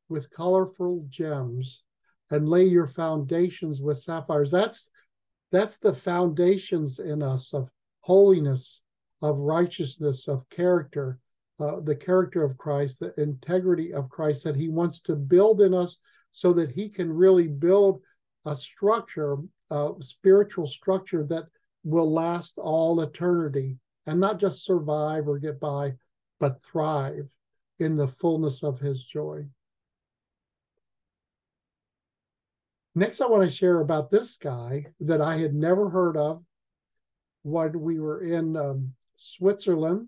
with 0.07 0.29
colorful 0.29 1.05
gems 1.09 1.83
and 2.29 2.47
lay 2.47 2.65
your 2.65 2.87
foundations 2.87 3.81
with 3.81 3.97
sapphires. 3.97 4.51
That's 4.51 4.90
that's 5.51 5.77
the 5.77 5.93
foundations 5.93 6.99
in 6.99 7.21
us 7.21 7.53
of 7.53 7.69
holiness, 8.01 8.81
of 9.21 9.37
righteousness, 9.37 10.27
of 10.27 10.47
character, 10.49 11.19
uh, 11.59 11.79
the 11.81 11.95
character 11.95 12.43
of 12.43 12.57
Christ, 12.57 12.99
the 12.99 13.13
integrity 13.21 13.93
of 13.93 14.09
Christ 14.09 14.43
that 14.45 14.55
he 14.55 14.69
wants 14.69 14.99
to 15.01 15.15
build 15.15 15.61
in 15.61 15.73
us 15.73 15.99
so 16.31 16.53
that 16.53 16.71
he 16.71 16.89
can 16.89 17.11
really 17.11 17.47
build 17.47 18.01
a 18.45 18.55
structure, 18.55 19.37
a 19.69 19.91
spiritual 19.99 20.65
structure 20.65 21.23
that 21.25 21.45
will 21.83 22.11
last 22.11 22.57
all 22.57 23.01
eternity 23.01 23.77
and 24.07 24.19
not 24.19 24.39
just 24.39 24.65
survive 24.65 25.27
or 25.27 25.37
get 25.37 25.59
by, 25.59 25.93
but 26.39 26.63
thrive 26.63 27.27
in 27.79 27.95
the 27.95 28.07
fullness 28.07 28.63
of 28.63 28.79
his 28.79 29.03
joy. 29.03 29.45
Next, 32.93 33.21
I 33.21 33.27
want 33.27 33.43
to 33.43 33.55
share 33.55 33.79
about 33.79 34.09
this 34.09 34.35
guy 34.35 34.85
that 34.99 35.21
I 35.21 35.37
had 35.37 35.53
never 35.53 35.89
heard 35.89 36.17
of 36.17 36.43
when 37.43 37.79
we 37.79 37.99
were 37.99 38.21
in 38.21 38.57
um, 38.57 38.93
Switzerland. 39.15 40.07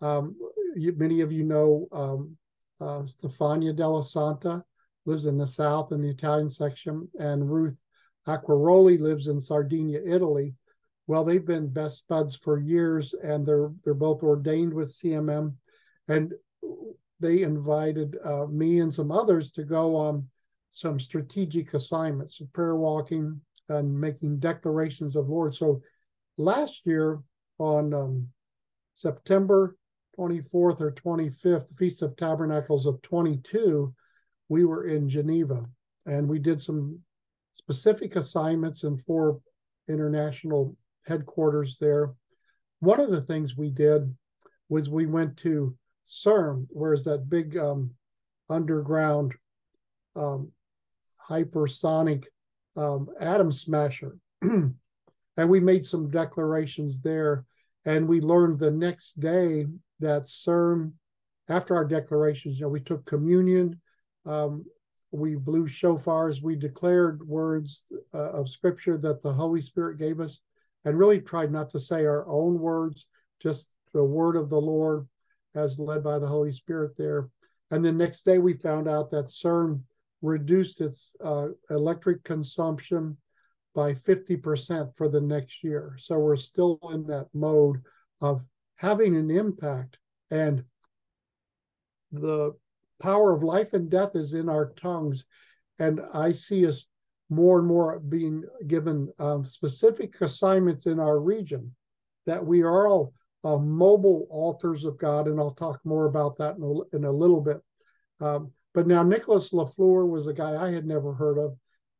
Um, 0.00 0.34
you, 0.74 0.94
many 0.96 1.20
of 1.20 1.30
you 1.30 1.44
know 1.44 1.88
um, 1.92 2.36
uh, 2.80 3.02
Stefania 3.02 3.76
Della 3.76 4.02
Santa 4.02 4.64
lives 5.04 5.26
in 5.26 5.36
the 5.36 5.46
south 5.46 5.92
in 5.92 6.00
the 6.00 6.08
Italian 6.08 6.48
section, 6.48 7.06
and 7.18 7.50
Ruth 7.50 7.76
Acquaroli 8.26 8.98
lives 8.98 9.28
in 9.28 9.40
Sardinia, 9.40 10.00
Italy. 10.04 10.54
Well, 11.06 11.22
they've 11.22 11.44
been 11.44 11.68
best 11.68 12.08
buds 12.08 12.34
for 12.34 12.58
years, 12.58 13.14
and 13.22 13.46
they're 13.46 13.70
they're 13.84 13.94
both 13.94 14.22
ordained 14.22 14.72
with 14.72 14.88
CMM, 14.88 15.54
and 16.08 16.32
they 17.20 17.42
invited 17.42 18.16
uh, 18.24 18.46
me 18.46 18.80
and 18.80 18.92
some 18.92 19.12
others 19.12 19.52
to 19.52 19.64
go 19.64 19.94
on 19.94 20.26
some 20.76 21.00
strategic 21.00 21.72
assignments, 21.72 22.38
of 22.38 22.52
prayer 22.52 22.76
walking 22.76 23.40
and 23.70 23.98
making 23.98 24.38
declarations 24.38 25.16
of 25.16 25.26
Lord. 25.26 25.54
So 25.54 25.80
last 26.36 26.82
year 26.84 27.22
on 27.58 27.94
um, 27.94 28.28
September 28.92 29.74
24th 30.18 30.82
or 30.82 30.92
25th, 30.92 31.68
the 31.68 31.74
Feast 31.78 32.02
of 32.02 32.14
Tabernacles 32.14 32.84
of 32.84 33.00
22, 33.00 33.94
we 34.50 34.66
were 34.66 34.84
in 34.84 35.08
Geneva 35.08 35.64
and 36.04 36.28
we 36.28 36.38
did 36.38 36.60
some 36.60 37.00
specific 37.54 38.16
assignments 38.16 38.84
in 38.84 38.98
four 38.98 39.40
international 39.88 40.76
headquarters 41.06 41.78
there. 41.80 42.12
One 42.80 43.00
of 43.00 43.10
the 43.10 43.22
things 43.22 43.56
we 43.56 43.70
did 43.70 44.14
was 44.68 44.90
we 44.90 45.06
went 45.06 45.38
to 45.38 45.74
CERN, 46.06 46.66
where's 46.68 47.04
that 47.04 47.30
big 47.30 47.56
um, 47.56 47.92
underground 48.50 49.34
um, 50.14 50.52
hypersonic 51.28 52.26
um, 52.76 53.08
atom 53.20 53.52
smasher. 53.52 54.16
and 54.42 54.74
we 55.36 55.60
made 55.60 55.84
some 55.84 56.10
declarations 56.10 57.00
there. 57.00 57.44
And 57.84 58.08
we 58.08 58.20
learned 58.20 58.58
the 58.58 58.70
next 58.70 59.20
day 59.20 59.66
that 60.00 60.22
CERN, 60.22 60.92
after 61.48 61.74
our 61.74 61.84
declarations, 61.84 62.58
you 62.58 62.66
know, 62.66 62.70
we 62.70 62.80
took 62.80 63.04
communion, 63.04 63.80
um, 64.24 64.64
we 65.12 65.36
blew 65.36 65.68
shofars, 65.68 66.42
we 66.42 66.56
declared 66.56 67.26
words 67.26 67.84
uh, 68.12 68.32
of 68.32 68.48
scripture 68.48 68.98
that 68.98 69.22
the 69.22 69.32
Holy 69.32 69.60
Spirit 69.60 69.98
gave 69.98 70.20
us, 70.20 70.40
and 70.84 70.98
really 70.98 71.20
tried 71.20 71.52
not 71.52 71.70
to 71.70 71.80
say 71.80 72.04
our 72.04 72.26
own 72.28 72.58
words, 72.58 73.06
just 73.40 73.70
the 73.94 74.04
word 74.04 74.36
of 74.36 74.50
the 74.50 74.60
Lord 74.60 75.06
as 75.54 75.78
led 75.78 76.02
by 76.02 76.18
the 76.18 76.26
Holy 76.26 76.52
Spirit 76.52 76.96
there. 76.96 77.30
And 77.70 77.84
the 77.84 77.92
next 77.92 78.22
day 78.22 78.38
we 78.38 78.54
found 78.54 78.88
out 78.88 79.10
that 79.10 79.26
CERN 79.26 79.80
reduced 80.22 80.80
its 80.80 81.14
uh, 81.22 81.48
electric 81.70 82.24
consumption 82.24 83.16
by 83.74 83.92
50% 83.92 84.96
for 84.96 85.08
the 85.08 85.20
next 85.20 85.62
year. 85.62 85.96
So 85.98 86.18
we're 86.18 86.36
still 86.36 86.78
in 86.92 87.06
that 87.06 87.28
mode 87.34 87.82
of 88.20 88.44
having 88.76 89.16
an 89.16 89.30
impact. 89.30 89.98
And 90.30 90.64
the 92.10 92.52
power 93.00 93.34
of 93.34 93.42
life 93.42 93.74
and 93.74 93.90
death 93.90 94.12
is 94.14 94.32
in 94.32 94.48
our 94.48 94.72
tongues. 94.72 95.24
And 95.78 96.00
I 96.14 96.32
see 96.32 96.66
us 96.66 96.86
more 97.28 97.58
and 97.58 97.68
more 97.68 97.98
being 97.98 98.44
given 98.66 99.12
um, 99.18 99.44
specific 99.44 100.20
assignments 100.20 100.86
in 100.86 100.98
our 100.98 101.20
region 101.20 101.74
that 102.24 102.44
we 102.44 102.62
are 102.62 102.88
all 102.88 103.12
uh, 103.44 103.58
mobile 103.58 104.26
altars 104.30 104.84
of 104.84 104.96
God. 104.98 105.28
And 105.28 105.38
I'll 105.38 105.50
talk 105.50 105.80
more 105.84 106.06
about 106.06 106.38
that 106.38 106.56
in 106.56 106.62
a, 106.62 106.96
in 106.96 107.04
a 107.04 107.12
little 107.12 107.40
bit. 107.40 107.58
Um, 108.20 108.52
but 108.76 108.86
now, 108.86 109.02
Nicholas 109.02 109.54
LaFleur 109.54 110.06
was 110.06 110.26
a 110.26 110.34
guy 110.34 110.62
I 110.62 110.70
had 110.70 110.84
never 110.84 111.14
heard 111.14 111.38
of. 111.38 111.56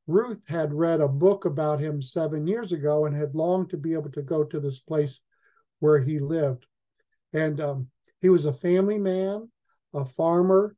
Ruth 0.07 0.47
had 0.47 0.75
read 0.75 1.01
a 1.01 1.09
book 1.09 1.47
about 1.47 1.81
him 1.81 2.03
seven 2.03 2.47
years 2.47 2.71
ago 2.73 3.07
and 3.07 3.17
had 3.17 3.35
longed 3.35 3.71
to 3.71 3.79
be 3.79 3.95
able 3.95 4.11
to 4.11 4.21
go 4.21 4.45
to 4.45 4.61
this 4.61 4.79
place 4.79 5.23
where 5.79 5.99
he 5.99 6.19
lived. 6.19 6.67
And 7.33 7.62
um, 7.62 7.89
he 8.21 8.29
was 8.29 8.45
a 8.45 8.53
family 8.53 8.99
man, 8.99 9.51
a 9.95 10.05
farmer, 10.05 10.77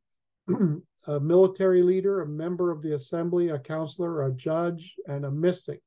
a 1.09 1.19
military 1.19 1.83
leader, 1.83 2.21
a 2.21 2.29
member 2.29 2.71
of 2.71 2.81
the 2.81 2.95
assembly, 2.95 3.49
a 3.49 3.59
counselor, 3.59 4.23
a 4.23 4.31
judge, 4.31 4.95
and 5.09 5.25
a 5.25 5.33
mystic. 5.33 5.83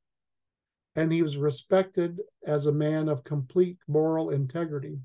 And 0.97 1.09
he 1.09 1.21
was 1.21 1.37
respected 1.37 2.19
as 2.45 2.65
a 2.65 2.73
man 2.73 3.07
of 3.07 3.23
complete 3.23 3.77
moral 3.87 4.31
integrity. 4.31 4.99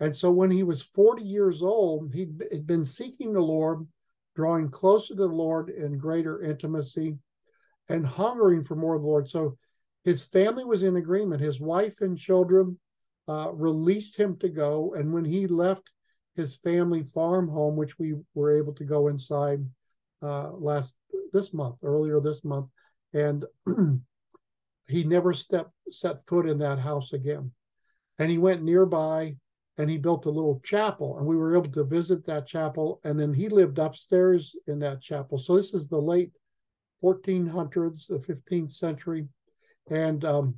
And 0.00 0.14
so 0.14 0.30
when 0.30 0.50
he 0.50 0.62
was 0.62 0.82
40 0.82 1.22
years 1.22 1.62
old, 1.62 2.12
he'd 2.12 2.66
been 2.66 2.84
seeking 2.84 3.32
the 3.32 3.40
Lord, 3.40 3.86
drawing 4.34 4.68
closer 4.68 5.14
to 5.14 5.22
the 5.22 5.26
Lord 5.26 5.70
in 5.70 5.96
greater 5.96 6.42
intimacy 6.42 7.16
and 7.88 8.06
hungering 8.06 8.62
for 8.62 8.76
more 8.76 8.94
of 8.94 9.02
the 9.02 9.08
Lord. 9.08 9.28
So 9.28 9.56
his 10.04 10.22
family 10.24 10.64
was 10.64 10.82
in 10.82 10.96
agreement. 10.96 11.40
His 11.40 11.60
wife 11.60 12.00
and 12.00 12.18
children 12.18 12.78
uh, 13.26 13.50
released 13.52 14.16
him 14.16 14.36
to 14.38 14.48
go. 14.48 14.94
And 14.94 15.12
when 15.12 15.24
he 15.24 15.46
left 15.46 15.90
his 16.34 16.56
family 16.56 17.02
farm 17.02 17.48
home, 17.48 17.76
which 17.76 17.98
we 17.98 18.14
were 18.34 18.56
able 18.56 18.74
to 18.74 18.84
go 18.84 19.08
inside 19.08 19.64
uh, 20.22 20.50
last 20.52 20.94
this 21.32 21.54
month, 21.54 21.76
earlier 21.82 22.20
this 22.20 22.44
month, 22.44 22.68
and 23.14 23.44
he 24.88 25.04
never 25.04 25.32
stepped 25.32 25.72
set 25.88 26.26
foot 26.26 26.46
in 26.46 26.58
that 26.58 26.78
house 26.78 27.12
again. 27.12 27.50
And 28.18 28.30
he 28.30 28.38
went 28.38 28.62
nearby 28.62 29.36
and 29.78 29.90
he 29.90 29.98
built 29.98 30.26
a 30.26 30.30
little 30.30 30.60
chapel, 30.64 31.18
and 31.18 31.26
we 31.26 31.36
were 31.36 31.54
able 31.54 31.70
to 31.70 31.84
visit 31.84 32.24
that 32.26 32.46
chapel. 32.46 33.00
And 33.04 33.18
then 33.18 33.34
he 33.34 33.48
lived 33.48 33.78
upstairs 33.78 34.56
in 34.66 34.78
that 34.80 35.02
chapel. 35.02 35.38
So 35.38 35.54
this 35.54 35.74
is 35.74 35.88
the 35.88 36.00
late 36.00 36.32
1400s, 37.02 38.06
the 38.08 38.18
15th 38.18 38.70
century, 38.72 39.28
and 39.90 40.24
um, 40.24 40.54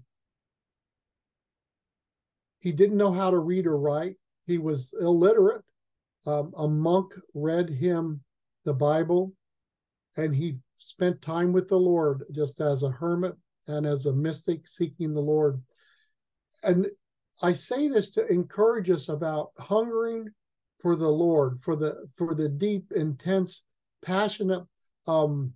he 2.61 2.73
didn't 2.73 2.97
know 2.97 3.13
how 3.13 3.31
to 3.31 3.39
read 3.39 3.67
or 3.67 3.79
write. 3.79 4.17
He 4.47 4.59
was 4.59 4.95
illiterate, 5.01 5.65
um, 6.27 6.53
a 6.57 6.69
monk 6.69 7.13
read 7.35 7.69
him 7.69 8.21
the 8.65 8.75
Bible, 8.75 9.33
and 10.17 10.35
he 10.35 10.59
spent 10.79 11.21
time 11.21 11.53
with 11.53 11.69
the 11.69 11.77
Lord 11.77 12.25
just 12.33 12.61
as 12.61 12.83
a 12.83 12.91
hermit 12.91 13.35
and 13.67 13.85
as 13.85 14.07
a 14.07 14.13
mystic 14.13 14.67
seeking 14.67 15.13
the 15.13 15.21
Lord. 15.21 15.61
And 16.63 16.87
I 17.43 17.53
say 17.53 17.89
this 17.89 18.11
to 18.13 18.27
encourage 18.27 18.91
us 18.91 19.09
about 19.09 19.51
hungering 19.59 20.29
for 20.81 20.97
the 20.97 21.09
Lord, 21.09 21.61
for 21.61 21.77
the 21.77 22.07
for 22.15 22.35
the 22.35 22.49
deep, 22.49 22.93
intense, 22.95 23.63
passionate 24.03 24.65
um, 25.07 25.53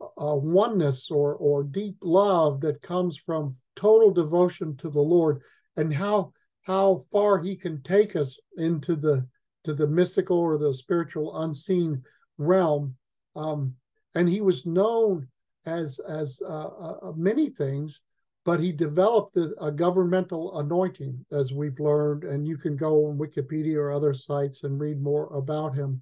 uh, 0.00 0.36
oneness 0.36 1.10
or 1.10 1.36
or 1.36 1.64
deep 1.64 1.96
love 2.02 2.60
that 2.60 2.82
comes 2.82 3.16
from 3.16 3.54
total 3.74 4.10
devotion 4.10 4.76
to 4.78 4.90
the 4.90 5.00
Lord, 5.00 5.42
and 5.76 5.92
how 5.92 6.32
how 6.62 7.02
far 7.12 7.38
He 7.38 7.56
can 7.56 7.82
take 7.82 8.16
us 8.16 8.38
into 8.56 8.96
the 8.96 9.26
to 9.64 9.74
the 9.74 9.86
mystical 9.86 10.38
or 10.38 10.56
the 10.56 10.74
spiritual 10.74 11.42
unseen 11.42 12.02
realm. 12.38 12.94
Um, 13.34 13.74
and 14.14 14.28
he 14.28 14.40
was 14.40 14.64
known 14.64 15.28
as 15.66 15.98
as 16.08 16.40
uh, 16.46 16.68
uh, 16.68 17.12
many 17.16 17.50
things, 17.50 18.00
but 18.46 18.60
he 18.60 18.70
developed 18.70 19.36
a, 19.36 19.72
governmental 19.72 20.60
anointing, 20.60 21.26
as 21.32 21.52
we've 21.52 21.80
learned. 21.80 22.22
And 22.22 22.46
you 22.46 22.56
can 22.56 22.76
go 22.76 23.06
on 23.06 23.18
Wikipedia 23.18 23.74
or 23.74 23.90
other 23.90 24.14
sites 24.14 24.62
and 24.62 24.80
read 24.80 25.02
more 25.02 25.26
about 25.34 25.74
him. 25.74 26.00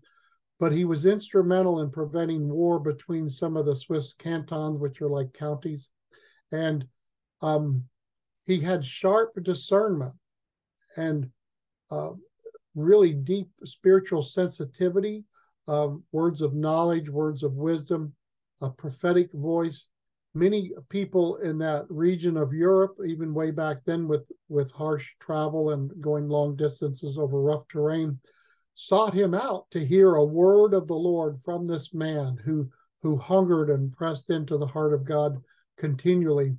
But 0.61 0.71
he 0.71 0.85
was 0.85 1.07
instrumental 1.07 1.81
in 1.81 1.91
preventing 1.91 2.47
war 2.47 2.79
between 2.79 3.31
some 3.31 3.57
of 3.57 3.65
the 3.65 3.75
Swiss 3.75 4.13
cantons, 4.13 4.79
which 4.79 5.01
are 5.01 5.09
like 5.09 5.33
counties, 5.33 5.89
and 6.53 6.87
um, 7.41 7.85
he 8.45 8.61
had 8.61 8.85
sharp 8.85 9.33
discernment 9.43 10.15
and 10.97 11.31
uh, 11.91 12.11
really 12.75 13.15
deep 13.15 13.49
spiritual 13.65 14.23
sensitivity, 14.23 15.25
um, 15.67 16.05
words 16.13 16.43
of 16.43 16.55
knowledge, 16.55 17.09
words 17.09 17.43
of 17.43 17.55
wisdom, 17.55 18.13
a 18.61 18.69
prophetic 18.69 19.33
voice. 19.33 19.89
Many 20.35 20.73
people 20.89 21.37
in 21.37 21.59
that 21.59 21.87
region 21.89 22.37
of 22.37 22.53
Europe, 22.53 22.97
even 23.07 23.35
way 23.35 23.53
back 23.53 23.85
then 23.85 24.09
with, 24.09 24.25
with 24.49 24.73
harsh 24.73 25.09
travel 25.21 25.71
and 25.71 25.91
going 26.01 26.29
long 26.29 26.57
distances 26.57 27.19
over 27.19 27.41
rough 27.41 27.67
terrain, 27.69 28.19
sought 28.75 29.15
him 29.15 29.33
out 29.35 29.71
to 29.71 29.85
hear 29.85 30.17
a 30.17 30.25
word 30.25 30.75
of 30.75 30.89
the 30.89 30.95
Lord 30.95 31.41
from 31.45 31.67
this 31.67 31.95
man 31.95 32.37
who, 32.45 32.69
who 33.03 33.17
hungered 33.17 33.71
and 33.71 33.93
pressed 33.93 34.31
into 34.31 34.59
the 34.59 34.67
heart 34.67 34.93
of 34.93 35.05
God 35.05 35.41
continually. 35.79 36.57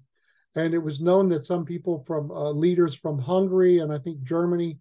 And 0.55 0.73
it 0.73 0.79
was 0.79 1.01
known 1.01 1.27
that 1.29 1.45
some 1.45 1.65
people 1.65 2.03
from 2.07 2.31
uh, 2.31 2.51
leaders 2.51 2.95
from 2.95 3.19
Hungary 3.19 3.79
and 3.79 3.91
I 3.91 3.97
think 3.99 4.23
Germany 4.23 4.77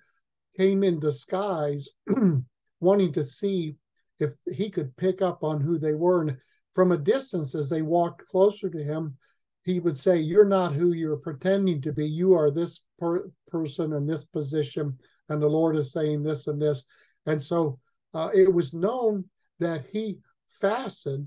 came 0.56 0.84
in 0.84 1.00
disguise, 1.00 1.88
wanting 2.80 3.12
to 3.12 3.24
see 3.24 3.74
if 4.20 4.34
he 4.46 4.70
could 4.70 4.96
pick 4.96 5.20
up 5.20 5.42
on 5.42 5.60
who 5.60 5.78
they 5.78 5.94
were. 5.94 6.22
And 6.22 6.36
from 6.74 6.92
a 6.92 6.98
distance, 6.98 7.54
as 7.54 7.68
they 7.70 7.82
walked 7.82 8.26
closer 8.26 8.68
to 8.68 8.82
him, 8.82 9.16
he 9.62 9.80
would 9.80 9.96
say, 9.96 10.18
You're 10.18 10.44
not 10.44 10.74
who 10.74 10.92
you're 10.92 11.16
pretending 11.16 11.80
to 11.82 11.92
be. 11.92 12.06
You 12.06 12.34
are 12.34 12.50
this 12.50 12.84
per- 12.98 13.30
person 13.46 13.92
in 13.92 14.06
this 14.06 14.24
position, 14.24 14.98
and 15.28 15.40
the 15.40 15.48
Lord 15.48 15.76
is 15.76 15.92
saying 15.92 16.22
this 16.22 16.46
and 16.46 16.60
this. 16.60 16.84
And 17.26 17.42
so 17.42 17.78
uh, 18.12 18.30
it 18.34 18.52
was 18.52 18.74
known 18.74 19.24
that 19.60 19.86
he 19.90 20.18
fasted, 20.48 21.26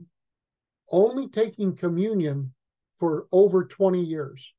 only 0.91 1.27
taking 1.27 1.75
communion 1.75 2.53
for 2.97 3.27
over 3.31 3.65
20 3.65 3.99
years. 3.99 4.53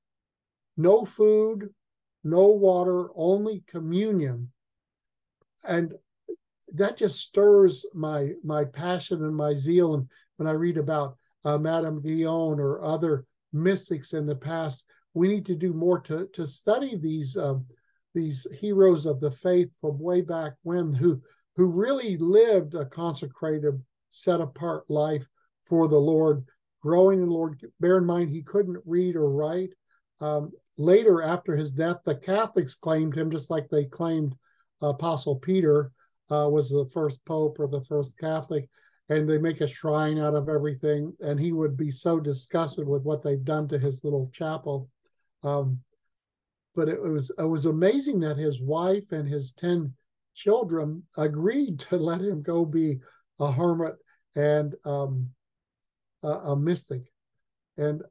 No 0.76 1.04
food, 1.04 1.70
no 2.24 2.48
water, 2.48 3.10
only 3.14 3.62
communion 3.66 4.50
and 5.66 5.92
that 6.74 6.96
just 6.96 7.20
stirs 7.20 7.84
my 7.94 8.32
my 8.44 8.64
passion 8.64 9.24
and 9.24 9.34
my 9.34 9.54
zeal. 9.54 9.94
And 9.94 10.08
when 10.36 10.48
I 10.48 10.52
read 10.52 10.78
about 10.78 11.16
uh, 11.44 11.58
Madame 11.58 12.00
Guyon 12.02 12.60
or 12.60 12.82
other 12.82 13.24
mystics 13.52 14.12
in 14.12 14.26
the 14.26 14.36
past, 14.36 14.84
we 15.14 15.28
need 15.28 15.46
to 15.46 15.54
do 15.54 15.72
more 15.72 16.00
to 16.00 16.26
to 16.32 16.46
study 16.46 16.96
these 16.96 17.36
um, 17.36 17.64
these 18.14 18.46
heroes 18.60 19.06
of 19.06 19.20
the 19.20 19.30
faith 19.30 19.68
from 19.80 19.98
way 19.98 20.20
back 20.20 20.52
when 20.62 20.92
who 20.92 21.20
who 21.56 21.70
really 21.70 22.16
lived 22.16 22.74
a 22.74 22.84
consecrated, 22.84 23.82
set 24.10 24.40
apart 24.40 24.88
life 24.88 25.26
for 25.64 25.88
the 25.88 25.98
Lord, 25.98 26.44
growing 26.80 27.20
in 27.20 27.26
the 27.26 27.34
Lord. 27.34 27.60
Bear 27.80 27.98
in 27.98 28.06
mind 28.06 28.30
he 28.30 28.42
couldn't 28.42 28.82
read 28.86 29.16
or 29.16 29.30
write. 29.30 29.70
Um, 30.20 30.52
later, 30.76 31.22
after 31.22 31.56
his 31.56 31.72
death, 31.72 31.98
the 32.04 32.14
Catholics 32.14 32.74
claimed 32.74 33.16
him 33.16 33.30
just 33.30 33.50
like 33.50 33.68
they 33.68 33.84
claimed 33.84 34.34
Apostle 34.80 35.36
Peter 35.36 35.92
uh, 36.30 36.48
was 36.50 36.70
the 36.70 36.88
first 36.92 37.24
pope 37.24 37.58
or 37.58 37.68
the 37.68 37.80
first 37.82 38.18
Catholic, 38.18 38.68
and 39.08 39.28
they 39.28 39.38
make 39.38 39.60
a 39.60 39.66
shrine 39.66 40.18
out 40.18 40.34
of 40.34 40.48
everything. 40.48 41.14
And 41.20 41.40
he 41.40 41.52
would 41.52 41.76
be 41.76 41.90
so 41.90 42.20
disgusted 42.20 42.86
with 42.86 43.02
what 43.02 43.22
they've 43.22 43.44
done 43.44 43.68
to 43.68 43.78
his 43.78 44.04
little 44.04 44.30
chapel. 44.32 44.88
Um, 45.42 45.80
but 46.74 46.88
it 46.88 47.00
was 47.00 47.32
it 47.38 47.44
was 47.44 47.64
amazing 47.64 48.20
that 48.20 48.36
his 48.36 48.60
wife 48.60 49.12
and 49.12 49.26
his 49.28 49.52
ten 49.52 49.94
children 50.34 51.02
agreed 51.16 51.80
to 51.80 51.96
let 52.10 52.20
him 52.20 52.42
go 52.42 52.64
be 52.64 52.98
a 53.40 53.50
hermit 53.50 53.96
and 54.36 54.74
um, 54.84 55.28
a, 56.22 56.28
a 56.28 56.56
mystic. 56.56 57.02
And 57.76 58.02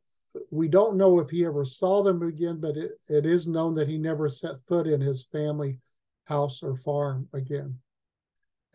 we 0.52 0.68
don't 0.68 0.98
know 0.98 1.20
if 1.20 1.30
he 1.30 1.46
ever 1.46 1.66
saw 1.66 2.04
them 2.04 2.22
again, 2.22 2.60
but 2.60 2.78
it, 2.78 2.92
it 3.10 3.26
is 3.26 3.48
known 3.48 3.74
that 3.76 3.88
he 3.88 3.98
never 3.98 4.30
set 4.30 4.56
foot 4.68 4.88
in 4.88 5.02
his 5.02 5.26
family 5.32 5.80
house 6.26 6.62
or 6.62 6.76
farm 6.78 7.28
again. 7.34 7.78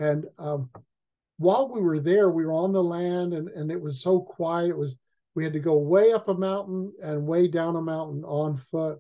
And 0.03 0.27
um, 0.37 0.69
while 1.37 1.69
we 1.69 1.81
were 1.81 2.01
there, 2.01 2.29
we 2.29 2.45
were 2.45 2.53
on 2.53 2.73
the 2.73 2.83
land 2.83 3.35
and, 3.35 3.49
and 3.51 3.71
it 3.71 3.81
was 3.81 4.03
so 4.03 4.21
quiet. 4.21 4.71
It 4.71 4.77
was, 4.77 4.97
we 5.37 5.45
had 5.45 5.53
to 5.53 5.61
go 5.61 5.79
way 5.79 6.13
up 6.13 6.27
a 6.27 6.35
mountain 6.35 6.93
and 7.05 7.25
way 7.25 7.47
down 7.47 7.77
a 7.77 7.81
mountain 7.81 8.25
on 8.25 8.57
foot. 8.57 8.99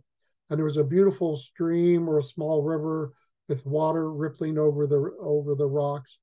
and 0.49 0.59
there 0.59 0.65
was 0.65 0.77
a 0.77 0.85
beautiful 0.85 1.37
stream 1.37 2.09
or 2.09 2.19
a 2.19 2.23
small 2.23 2.63
river 2.63 3.13
with 3.49 3.67
water 3.67 4.13
rippling 4.13 4.59
over 4.59 4.87
the 4.87 5.13
over 5.21 5.57
the 5.57 5.67
rocks. 5.67 6.19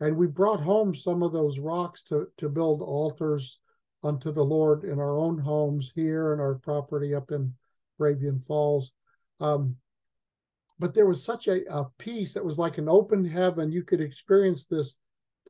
And 0.00 0.16
we 0.16 0.26
brought 0.26 0.60
home 0.60 0.94
some 0.94 1.22
of 1.22 1.32
those 1.32 1.58
rocks 1.58 2.02
to, 2.04 2.26
to 2.38 2.48
build 2.48 2.80
altars 2.80 3.60
unto 4.02 4.32
the 4.32 4.42
Lord 4.42 4.84
in 4.84 4.98
our 4.98 5.18
own 5.18 5.38
homes 5.38 5.92
here 5.94 6.32
and 6.32 6.40
our 6.40 6.54
property 6.54 7.14
up 7.14 7.30
in 7.30 7.52
Moravian 7.98 8.38
Falls. 8.40 8.92
Um, 9.40 9.76
but 10.82 10.94
there 10.94 11.06
was 11.06 11.24
such 11.24 11.46
a, 11.46 11.60
a 11.72 11.84
peace 11.98 12.34
that 12.34 12.44
was 12.44 12.58
like 12.58 12.76
an 12.76 12.88
open 12.88 13.24
heaven. 13.24 13.70
You 13.70 13.84
could 13.84 14.00
experience 14.00 14.64
this 14.64 14.96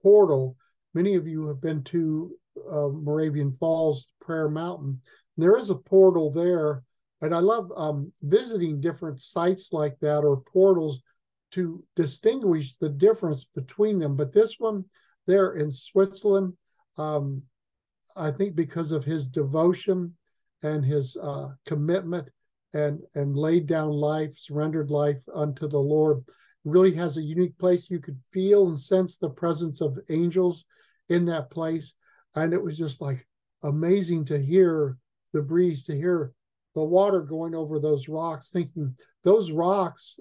portal. 0.03 0.59
Many 0.93 1.15
of 1.15 1.27
you 1.27 1.49
have 1.49 1.59
been 1.59 1.83
to 1.85 2.33
uh, 2.71 2.89
Moravian 2.89 3.51
Falls, 3.51 4.09
Prayer 4.21 4.51
Mountain. 4.51 5.01
There 5.39 5.57
is 5.57 5.71
a 5.71 5.75
portal 5.75 6.31
there. 6.31 6.83
And 7.23 7.35
I 7.35 7.39
love 7.39 7.73
um, 7.75 8.13
visiting 8.21 8.79
different 8.79 9.21
sites 9.21 9.73
like 9.73 9.99
that 10.01 10.19
or 10.19 10.43
portals 10.43 11.01
to 11.53 11.83
distinguish 11.97 12.77
the 12.77 12.91
difference 12.91 13.47
between 13.55 13.99
them. 13.99 14.17
But 14.17 14.35
this 14.35 14.57
one 14.59 14.85
there 15.27 15.53
in 15.55 15.71
Switzerland, 15.71 16.53
um, 16.99 17.41
I 18.19 18.33
think 18.33 18.55
because 18.55 18.93
of 18.93 19.03
his 19.03 19.29
devotion 19.29 20.15
and 20.63 20.85
his 20.85 21.17
uh, 21.17 21.53
commitment 21.65 22.29
and 22.75 23.01
and 23.15 23.37
laid 23.37 23.67
down 23.67 23.91
life, 23.91 24.39
surrendered 24.39 24.91
life 24.91 25.21
unto 25.35 25.69
the 25.69 25.79
Lord, 25.79 26.25
really 26.65 26.95
has 26.95 27.17
a 27.17 27.23
unique 27.23 27.57
place. 27.59 27.91
You 27.91 28.01
could 28.01 28.19
feel 28.33 28.69
and 28.69 28.79
sense 28.79 29.17
the 29.17 29.31
presence 29.31 29.81
of 29.81 29.99
angels 30.11 30.65
in 31.09 31.25
that 31.27 31.51
place, 31.51 31.95
and 32.35 32.53
it 32.53 32.63
was 32.63 32.79
just 32.79 33.01
like 33.01 33.27
amazing 33.63 34.25
to 34.27 34.39
hear 34.39 34.97
the 35.33 35.43
breeze, 35.43 35.85
to 35.85 35.97
hear 35.97 36.33
the 36.75 36.85
water 36.85 37.21
going 37.21 37.55
over 37.55 37.79
those 37.79 38.09
rocks. 38.09 38.51
Thinking 38.51 38.97
those 39.25 39.53
rocks, 39.53 40.17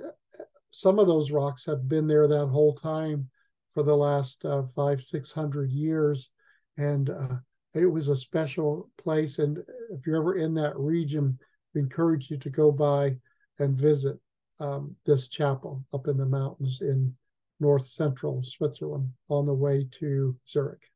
some 0.72 1.00
of 1.00 1.08
those 1.08 1.32
rocks 1.32 1.66
have 1.66 1.88
been 1.88 2.08
there 2.08 2.28
that 2.28 2.48
whole 2.48 2.74
time 2.76 3.30
for 3.74 3.84
the 3.84 3.96
last 3.96 4.44
uh, 4.44 4.64
five 4.76 5.02
six 5.02 5.32
hundred 5.32 5.72
years, 5.72 6.30
and 6.78 7.10
uh, 7.10 7.38
it 7.74 7.86
was 7.86 8.10
a 8.10 8.16
special 8.18 8.90
place. 8.98 9.40
And 9.40 9.60
if 9.92 10.06
you're 10.06 10.18
ever 10.18 10.36
in 10.36 10.54
that 10.56 10.78
region, 10.78 11.40
we 11.74 11.82
encourage 11.82 12.30
you 12.30 12.38
to 12.38 12.50
go 12.50 12.72
by 12.72 13.16
and 13.60 13.78
visit 13.78 14.18
um, 14.60 14.96
this 15.06 15.28
chapel 15.28 15.84
up 15.94 16.08
in 16.08 16.18
the 16.18 16.26
mountains 16.26 16.80
in 16.82 17.16
north 17.60 17.86
central 17.86 18.44
Switzerland 18.44 19.10
on 19.30 19.46
the 19.46 19.54
way 19.54 19.88
to 20.00 20.36
Zurich. 20.50 20.90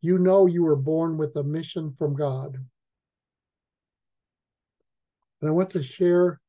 You 0.00 0.18
know 0.18 0.46
you 0.46 0.62
were 0.62 0.76
born 0.76 1.16
with 1.16 1.36
a 1.36 1.42
mission 1.42 1.92
from 1.98 2.14
God. 2.14 2.56
And 5.40 5.48
I 5.48 5.52
want 5.52 5.70
to 5.70 5.82
share 5.82 6.40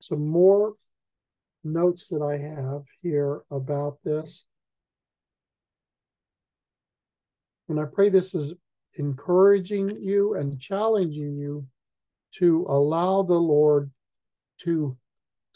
some 0.00 0.26
more 0.26 0.74
notes 1.64 2.08
that 2.08 2.22
I 2.22 2.38
have 2.38 2.82
here 3.02 3.42
about 3.50 3.98
this. 4.04 4.44
And 7.68 7.80
I 7.80 7.84
pray 7.84 8.08
this 8.08 8.34
is 8.34 8.52
encouraging 8.94 9.96
you 10.00 10.34
and 10.34 10.60
challenging 10.60 11.36
you 11.36 11.66
to 12.32 12.66
allow 12.68 13.22
the 13.22 13.34
Lord 13.34 13.90
to, 14.62 14.96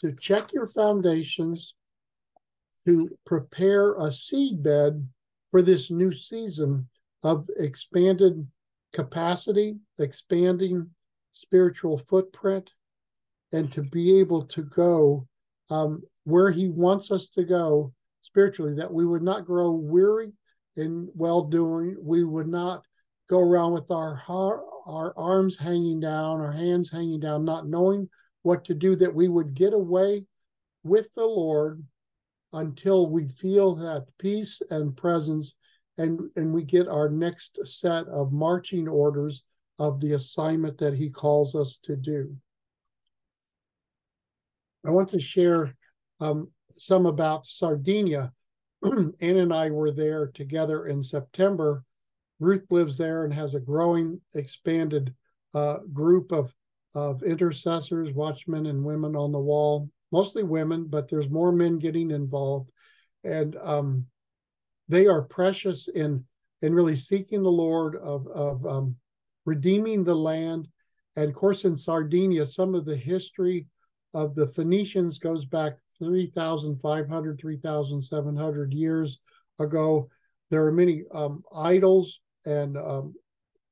to 0.01 0.13
check 0.13 0.53
your 0.53 0.67
foundations, 0.67 1.73
to 2.85 3.09
prepare 3.25 3.95
a 3.95 4.11
seed 4.11 4.63
bed 4.63 5.07
for 5.51 5.61
this 5.61 5.89
new 5.89 6.11
season 6.11 6.87
of 7.23 7.47
expanded 7.57 8.47
capacity, 8.93 9.75
expanding 9.99 10.89
spiritual 11.31 11.97
footprint, 11.97 12.71
and 13.51 13.71
to 13.71 13.81
be 13.81 14.19
able 14.19 14.41
to 14.41 14.63
go 14.63 15.27
um, 15.69 16.01
where 16.23 16.51
He 16.51 16.69
wants 16.69 17.11
us 17.11 17.29
to 17.29 17.43
go 17.43 17.93
spiritually, 18.21 18.75
that 18.75 18.93
we 18.93 19.05
would 19.05 19.23
not 19.23 19.45
grow 19.45 19.71
weary 19.71 20.31
in 20.75 21.09
well 21.15 21.41
doing, 21.43 21.95
we 22.01 22.23
would 22.23 22.47
not 22.47 22.83
go 23.29 23.39
around 23.39 23.73
with 23.73 23.91
our 23.91 24.21
our 24.85 25.13
arms 25.17 25.57
hanging 25.57 25.99
down, 25.99 26.39
our 26.39 26.51
hands 26.51 26.89
hanging 26.89 27.19
down, 27.19 27.43
not 27.43 27.67
knowing 27.67 28.09
what 28.43 28.63
to 28.65 28.73
do, 28.73 28.95
that 28.95 29.13
we 29.13 29.27
would 29.27 29.53
get 29.53 29.73
away 29.73 30.25
with 30.83 31.13
the 31.13 31.25
Lord 31.25 31.83
until 32.53 33.09
we 33.09 33.27
feel 33.27 33.75
that 33.75 34.05
peace 34.17 34.61
and 34.69 34.95
presence 34.95 35.55
and, 35.97 36.29
and 36.35 36.53
we 36.53 36.63
get 36.63 36.87
our 36.87 37.09
next 37.09 37.59
set 37.65 38.07
of 38.07 38.31
marching 38.31 38.87
orders 38.87 39.43
of 39.79 39.99
the 39.99 40.13
assignment 40.13 40.77
that 40.77 40.97
he 40.97 41.09
calls 41.09 41.55
us 41.55 41.79
to 41.83 41.95
do. 41.95 42.35
I 44.85 44.91
want 44.91 45.09
to 45.09 45.19
share 45.19 45.75
um, 46.19 46.49
some 46.71 47.05
about 47.05 47.45
Sardinia. 47.45 48.31
Ann 48.85 49.13
and 49.19 49.53
I 49.53 49.69
were 49.71 49.91
there 49.91 50.27
together 50.27 50.85
in 50.85 51.03
September 51.03 51.83
Ruth 52.39 52.65
lives 52.69 52.97
there 52.97 53.23
and 53.23 53.33
has 53.33 53.55
a 53.55 53.59
growing, 53.59 54.21
expanded 54.33 55.13
uh, 55.53 55.79
group 55.93 56.31
of 56.31 56.53
of 56.95 57.21
intercessors, 57.21 58.13
watchmen, 58.13 58.65
and 58.65 58.83
women 58.83 59.15
on 59.15 59.31
the 59.31 59.39
wall. 59.39 59.89
Mostly 60.11 60.43
women, 60.43 60.85
but 60.85 61.09
there's 61.09 61.29
more 61.29 61.51
men 61.51 61.79
getting 61.79 62.11
involved, 62.11 62.71
and 63.23 63.55
um, 63.57 64.05
they 64.87 65.07
are 65.07 65.21
precious 65.21 65.87
in 65.87 66.23
in 66.61 66.73
really 66.73 66.95
seeking 66.95 67.43
the 67.43 67.49
Lord 67.49 67.95
of 67.95 68.27
of 68.27 68.65
um, 68.65 68.95
redeeming 69.45 70.03
the 70.03 70.15
land. 70.15 70.67
And 71.15 71.29
of 71.29 71.35
course, 71.35 71.65
in 71.65 71.75
Sardinia, 71.75 72.45
some 72.45 72.75
of 72.75 72.85
the 72.85 72.95
history 72.95 73.65
of 74.13 74.35
the 74.35 74.47
Phoenicians 74.47 75.19
goes 75.19 75.45
back 75.45 75.73
3,500, 75.99 77.39
3,700 77.39 78.73
years 78.73 79.19
ago. 79.59 80.09
There 80.49 80.65
are 80.65 80.71
many 80.71 81.03
um, 81.11 81.43
idols 81.53 82.19
and 82.47 82.77
um, 82.77 83.13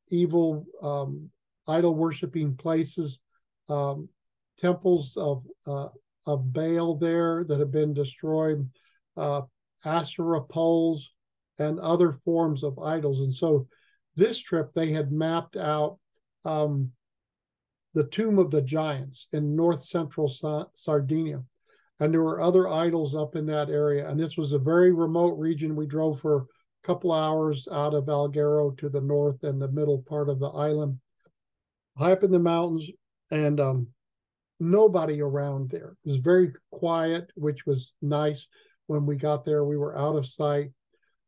evil 0.10 0.66
um, 0.84 1.30
idol 1.68 1.96
worshiping 1.96 2.56
places, 2.56 3.20
um, 3.70 4.10
temples 4.58 5.18
of 5.18 5.44
uh, 5.66 5.88
of 6.28 6.52
Baal 6.52 6.96
there 6.96 7.44
that 7.46 7.60
have 7.60 7.72
been 7.72 7.94
destroyed, 7.94 8.70
uh, 9.16 9.42
Asherah 9.84 10.42
poles, 10.42 11.12
and 11.60 11.80
other 11.80 12.14
forms 12.26 12.64
of 12.64 12.80
idols. 12.80 13.22
And 13.22 13.34
so, 13.34 13.68
this 14.16 14.38
trip 14.40 14.74
they 14.74 14.92
had 14.92 15.12
mapped 15.12 15.56
out 15.56 15.98
um, 16.44 16.92
the 17.94 18.06
tomb 18.06 18.38
of 18.40 18.52
the 18.52 18.62
giants 18.62 19.28
in 19.32 19.56
north 19.56 19.84
central 19.84 20.28
Sa- 20.28 20.66
Sardinia. 20.76 21.44
And 22.02 22.14
there 22.14 22.24
were 22.24 22.42
other 22.42 22.68
idols 22.68 23.16
up 23.16 23.38
in 23.38 23.46
that 23.46 23.70
area. 23.70 24.10
And 24.10 24.20
this 24.20 24.36
was 24.36 24.52
a 24.52 24.60
very 24.60 24.92
remote 24.92 25.40
region. 25.40 25.78
We 25.78 25.88
drove 25.88 26.20
for 26.20 26.46
couple 26.86 27.12
hours 27.12 27.68
out 27.72 27.96
of 27.96 28.06
Alghero 28.06 28.78
to 28.78 28.90
the 28.90 29.02
north 29.02 29.44
and 29.44 29.60
the 29.60 29.72
middle 29.72 30.04
part 30.08 30.30
of 30.30 30.40
the 30.40 30.50
island, 30.50 31.00
high 31.98 32.12
up 32.12 32.24
in 32.24 32.32
the 32.32 32.40
mountains, 32.40 32.90
and 33.32 33.60
um, 33.60 33.88
nobody 34.60 35.22
around 35.22 35.72
there. 35.72 35.96
It 36.06 36.08
was 36.10 36.18
very 36.18 36.54
quiet, 36.72 37.32
which 37.36 37.66
was 37.66 37.94
nice. 38.02 38.48
When 38.86 39.08
we 39.08 39.16
got 39.16 39.46
there, 39.46 39.66
we 39.66 39.78
were 39.78 39.98
out 39.98 40.16
of 40.16 40.28
sight, 40.28 40.70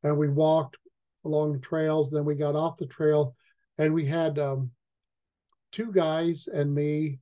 and 0.04 0.16
we 0.16 0.30
walked 0.30 0.78
along 1.26 1.60
trails. 1.62 2.12
Then 2.12 2.24
we 2.24 2.36
got 2.36 2.56
off 2.56 2.78
the 2.78 2.86
trail, 2.86 3.36
and 3.80 3.94
we 3.94 4.06
had 4.06 4.38
um, 4.38 4.70
two 5.72 5.92
guys 5.92 6.48
and 6.48 6.74
me, 6.74 7.20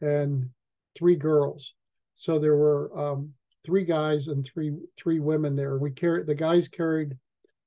and 0.00 0.50
three 0.96 1.16
girls. 1.16 1.74
So 2.14 2.38
there 2.38 2.56
were 2.56 2.96
um, 2.96 3.32
three 3.64 3.84
guys 3.84 4.28
and 4.28 4.44
three 4.44 4.76
three 4.96 5.18
women 5.18 5.56
there. 5.56 5.78
We 5.78 5.90
carried 5.90 6.28
the 6.28 6.36
guys 6.36 6.68
carried 6.68 7.16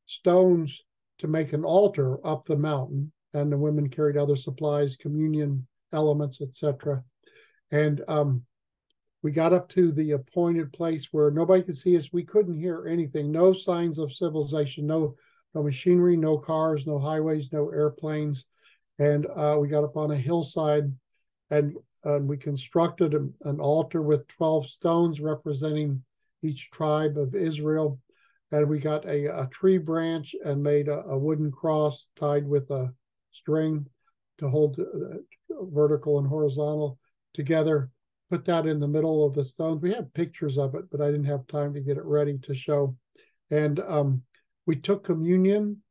stones 0.06 0.84
to 1.20 1.28
make 1.28 1.53
an 1.53 1.64
altar 1.64 2.26
up 2.26 2.45
the 2.45 2.58
mountain, 2.58 3.12
and 3.34 3.51
the 3.51 3.58
women 3.58 3.89
carried 3.89 4.18
other 4.18 4.36
supplies, 4.36 4.95
communion 4.95 5.68
elements, 5.93 6.41
etc. 6.41 7.03
And 7.72 8.01
um, 8.08 8.43
we 9.24 9.32
got 9.32 9.53
up 9.53 9.70
to 9.70 9.91
the 9.91 10.12
appointed 10.12 10.72
place 10.72 11.08
where 11.12 11.32
nobody 11.32 11.64
could 11.64 11.78
see 11.78 11.97
us. 11.97 12.14
We 12.14 12.24
couldn't 12.24 12.60
hear 12.60 12.88
anything. 12.88 13.32
No 13.32 13.53
signs 13.53 13.97
of 13.97 14.14
civilization. 14.14 14.86
No, 14.86 15.16
no 15.53 15.64
machinery. 15.64 16.16
No 16.18 16.38
cars. 16.38 16.86
No 16.86 16.99
highways. 16.99 17.51
No 17.51 17.70
airplanes. 17.70 18.45
And 18.99 19.26
uh, 19.36 19.58
we 19.60 19.68
got 19.68 19.84
up 19.84 19.97
on 19.97 20.12
a 20.12 20.18
hillside, 20.18 20.93
and 21.49 21.76
and 22.03 22.30
we 22.30 22.38
constructed 22.38 23.14
a, 23.14 23.49
an 23.49 23.60
altar 23.60 24.01
with 24.01 24.28
twelve 24.28 24.68
stones 24.68 25.20
representing 25.20 26.03
each 26.43 26.70
tribe 26.72 27.18
of 27.18 27.36
Israel 27.36 27.99
and 28.56 28.70
we 28.70 28.80
got 28.80 29.06
a, 29.06 29.26
a 29.41 29.47
tree 29.47 29.78
branch 29.78 30.34
and 30.45 30.64
made 30.64 30.88
a, 30.88 31.01
a, 31.06 31.18
wooden 31.18 31.51
cross 31.51 32.08
tied 32.16 32.47
with 32.47 32.70
a 32.72 32.93
string 33.32 33.86
to 34.38 34.49
hold 34.49 34.80
uh, 34.80 35.18
vertical 35.49 36.20
and 36.20 36.28
horizontal 36.28 36.97
together. 37.34 37.89
Put 38.30 38.45
that 38.45 38.66
in 38.66 38.80
the 38.80 38.88
middle 38.88 39.26
of 39.26 39.36
the 39.36 39.43
stones. 39.43 39.82
We 39.82 39.93
have 39.93 40.14
pictures 40.14 40.58
of 40.58 40.74
it, 40.76 40.86
but 40.89 41.01
I 41.01 41.08
didn't 41.08 41.26
have 41.26 41.45
time 41.47 41.74
to 41.74 41.82
get 41.82 41.97
it 41.97 42.06
ready 42.06 42.38
to 42.43 42.56
show. 42.56 42.95
And 43.51 43.80
um, 43.82 44.24
we 44.66 44.78
took 44.78 45.03
communion. 45.03 45.82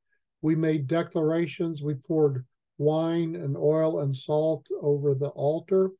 We 0.41 0.57
made 0.57 0.87
declarations. 0.87 1.83
We 1.83 1.95
poured 1.95 2.47
wine 2.79 3.37
and 3.37 3.57
oil 3.57 4.01
and 4.01 4.17
salt 4.17 4.67
over 4.81 5.15
the 5.15 5.29
altar. 5.29 5.91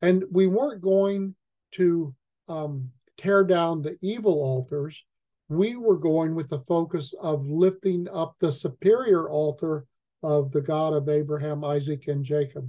And 0.00 0.24
we 0.30 0.46
weren't 0.46 0.80
going 0.80 1.34
to 1.72 2.14
um, 2.48 2.90
tear 3.18 3.44
down 3.44 3.82
the 3.82 3.98
evil 4.00 4.42
altars. 4.42 5.04
We 5.48 5.76
were 5.76 5.98
going 5.98 6.34
with 6.34 6.48
the 6.48 6.60
focus 6.60 7.14
of 7.20 7.46
lifting 7.46 8.08
up 8.12 8.34
the 8.40 8.50
superior 8.50 9.28
altar 9.28 9.86
of 10.22 10.50
the 10.50 10.62
God 10.62 10.92
of 10.92 11.08
Abraham, 11.08 11.64
Isaac, 11.64 12.08
and 12.08 12.24
Jacob 12.24 12.68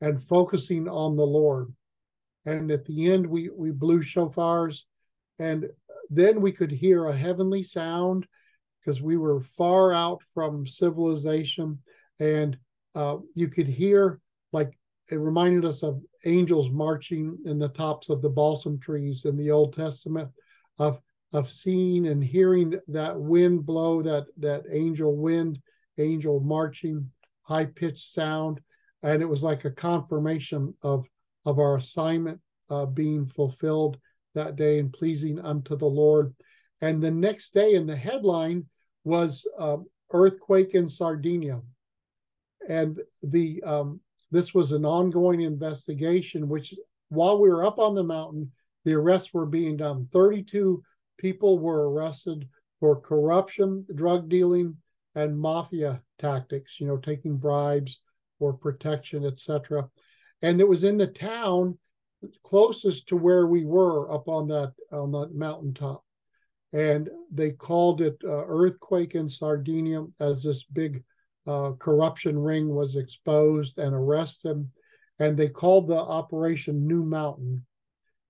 and 0.00 0.22
focusing 0.22 0.88
on 0.88 1.16
the 1.16 1.26
Lord. 1.26 1.72
And 2.44 2.70
at 2.70 2.84
the 2.84 3.10
end, 3.10 3.26
we, 3.26 3.48
we 3.48 3.70
blew 3.70 4.02
shofars, 4.02 4.80
and 5.38 5.66
then 6.10 6.42
we 6.42 6.52
could 6.52 6.70
hear 6.70 7.06
a 7.06 7.16
heavenly 7.16 7.62
sound 7.62 8.26
because 8.80 9.00
we 9.00 9.16
were 9.16 9.40
far 9.40 9.92
out 9.92 10.20
from 10.34 10.66
civilization. 10.66 11.78
And 12.20 12.58
uh, 12.94 13.16
you 13.34 13.48
could 13.48 13.66
hear, 13.66 14.20
like, 14.52 14.78
it 15.10 15.16
reminded 15.16 15.64
us 15.64 15.82
of 15.82 16.02
angels 16.26 16.70
marching 16.70 17.38
in 17.46 17.58
the 17.58 17.68
tops 17.68 18.10
of 18.10 18.20
the 18.20 18.28
balsam 18.28 18.78
trees 18.78 19.24
in 19.24 19.36
the 19.38 19.50
Old 19.50 19.74
Testament, 19.74 20.30
of 20.78 21.00
of 21.34 21.50
seeing 21.50 22.06
and 22.06 22.24
hearing 22.24 22.78
that 22.86 23.20
wind 23.20 23.66
blow, 23.66 24.00
that 24.00 24.24
that 24.38 24.62
angel 24.70 25.14
wind, 25.16 25.58
angel 25.98 26.40
marching, 26.40 27.10
high 27.42 27.66
pitched 27.66 28.06
sound, 28.12 28.60
and 29.02 29.20
it 29.20 29.28
was 29.28 29.42
like 29.42 29.64
a 29.66 29.70
confirmation 29.88 30.72
of 30.82 31.04
of 31.44 31.58
our 31.58 31.76
assignment 31.76 32.40
uh, 32.70 32.86
being 32.86 33.26
fulfilled 33.26 33.98
that 34.34 34.56
day 34.56 34.78
and 34.78 34.92
pleasing 34.92 35.38
unto 35.40 35.76
the 35.76 35.92
Lord. 36.02 36.34
And 36.80 37.02
the 37.02 37.10
next 37.10 37.52
day 37.52 37.74
in 37.74 37.86
the 37.86 37.96
headline 37.96 38.66
was 39.02 39.46
uh, 39.58 39.78
earthquake 40.12 40.74
in 40.74 40.88
Sardinia, 40.88 41.60
and 42.68 43.00
the 43.22 43.62
um, 43.64 44.00
this 44.30 44.54
was 44.54 44.70
an 44.72 44.84
ongoing 44.84 45.40
investigation. 45.40 46.48
Which 46.48 46.74
while 47.08 47.40
we 47.40 47.48
were 47.48 47.66
up 47.66 47.78
on 47.78 47.94
the 47.96 48.04
mountain, 48.04 48.52
the 48.84 48.94
arrests 48.94 49.34
were 49.34 49.46
being 49.46 49.76
done. 49.76 50.08
Thirty-two 50.12 50.82
people 51.18 51.58
were 51.58 51.90
arrested 51.90 52.48
for 52.80 53.00
corruption, 53.00 53.86
drug 53.94 54.28
dealing, 54.28 54.76
and 55.14 55.38
mafia 55.38 56.02
tactics. 56.18 56.80
You 56.80 56.86
know, 56.86 56.96
taking 56.96 57.36
bribes 57.36 58.00
or 58.38 58.52
protection, 58.52 59.24
etc. 59.24 59.88
And 60.42 60.60
it 60.60 60.68
was 60.68 60.84
in 60.84 60.98
the 60.98 61.06
town 61.06 61.78
closest 62.42 63.08
to 63.08 63.16
where 63.16 63.46
we 63.46 63.64
were 63.64 64.12
up 64.12 64.28
on 64.28 64.48
that 64.48 64.72
on 64.92 65.12
that 65.12 65.34
mountaintop 65.34 66.02
and 66.72 67.08
they 67.30 67.50
called 67.50 68.00
it 68.00 68.16
uh, 68.24 68.44
earthquake 68.46 69.14
in 69.14 69.28
sardinia 69.28 70.04
as 70.20 70.42
this 70.42 70.64
big 70.64 71.02
uh, 71.46 71.72
corruption 71.72 72.38
ring 72.38 72.68
was 72.68 72.96
exposed 72.96 73.78
and 73.78 73.94
arrested 73.94 74.68
and 75.18 75.36
they 75.36 75.48
called 75.48 75.88
the 75.88 75.98
operation 75.98 76.86
new 76.86 77.04
mountain 77.04 77.64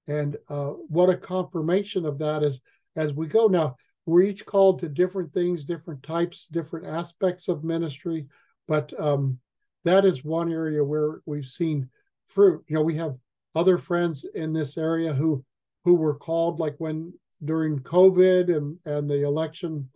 and 0.06 0.36
uh, 0.48 0.70
what 0.70 1.10
a 1.10 1.16
confirmation 1.16 2.04
of 2.04 2.18
that 2.18 2.42
is 2.42 2.60
as 2.96 3.12
we 3.12 3.26
go 3.26 3.46
now 3.46 3.76
we're 4.06 4.22
each 4.22 4.44
called 4.44 4.78
to 4.78 4.88
different 4.88 5.32
things 5.32 5.64
different 5.64 6.02
types 6.02 6.46
different 6.46 6.86
aspects 6.86 7.48
of 7.48 7.64
ministry 7.64 8.26
but 8.68 8.92
um, 9.00 9.38
that 9.84 10.04
is 10.04 10.24
one 10.24 10.52
area 10.52 10.82
where 10.82 11.20
we've 11.26 11.46
seen 11.46 11.88
fruit 12.26 12.62
you 12.68 12.74
know 12.74 12.82
we 12.82 12.94
have 12.94 13.14
other 13.54 13.78
friends 13.78 14.26
in 14.34 14.52
this 14.52 14.76
area 14.76 15.12
who 15.12 15.44
who 15.84 15.94
were 15.94 16.16
called 16.16 16.58
like 16.58 16.74
when 16.78 17.12
during 17.44 17.78
COVID 17.80 18.54
and 18.54 18.78
and 18.86 19.08
the 19.08 19.22
election 19.22 19.88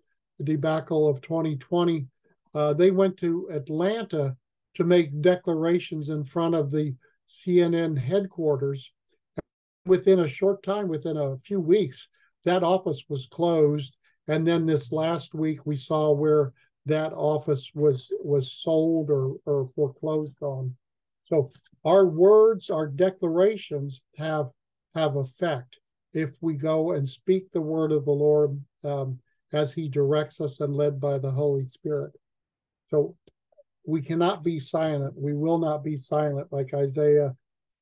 debacle 0.42 1.08
of 1.08 1.20
2020, 1.20 2.06
uh, 2.54 2.72
they 2.74 2.90
went 2.90 3.16
to 3.18 3.48
Atlanta 3.50 4.36
to 4.74 4.84
make 4.84 5.20
declarations 5.20 6.10
in 6.10 6.24
front 6.24 6.54
of 6.54 6.70
the 6.70 6.94
CNN 7.28 7.98
headquarters. 7.98 8.90
Within 9.88 10.20
a 10.20 10.28
short 10.28 10.62
time, 10.62 10.86
within 10.88 11.16
a 11.16 11.38
few 11.38 11.60
weeks, 11.60 12.08
that 12.44 12.62
office 12.62 13.04
was 13.08 13.26
closed. 13.30 13.96
And 14.28 14.46
then 14.46 14.66
this 14.66 14.92
last 14.92 15.34
week, 15.34 15.64
we 15.64 15.76
saw 15.76 16.12
where 16.12 16.52
that 16.84 17.12
office 17.12 17.70
was 17.74 18.12
was 18.22 18.52
sold 18.52 19.10
or, 19.10 19.36
or 19.46 19.70
foreclosed 19.74 20.42
on. 20.42 20.74
So 21.24 21.50
our 21.84 22.06
words, 22.06 22.70
our 22.70 22.86
declarations 22.86 24.00
have 24.16 24.50
have 24.94 25.16
effect 25.16 25.78
if 26.12 26.30
we 26.40 26.54
go 26.54 26.92
and 26.92 27.08
speak 27.08 27.50
the 27.52 27.60
word 27.60 27.92
of 27.92 28.04
the 28.04 28.10
Lord 28.10 28.60
um, 28.84 29.18
as 29.52 29.72
He 29.72 29.88
directs 29.88 30.40
us 30.40 30.60
and 30.60 30.74
led 30.74 31.00
by 31.00 31.18
the 31.18 31.30
Holy 31.30 31.66
Spirit. 31.66 32.12
So 32.90 33.16
we 33.86 34.02
cannot 34.02 34.42
be 34.42 34.60
silent. 34.60 35.14
We 35.16 35.32
will 35.32 35.58
not 35.58 35.82
be 35.82 35.96
silent, 35.96 36.48
like 36.50 36.74
Isaiah 36.74 37.34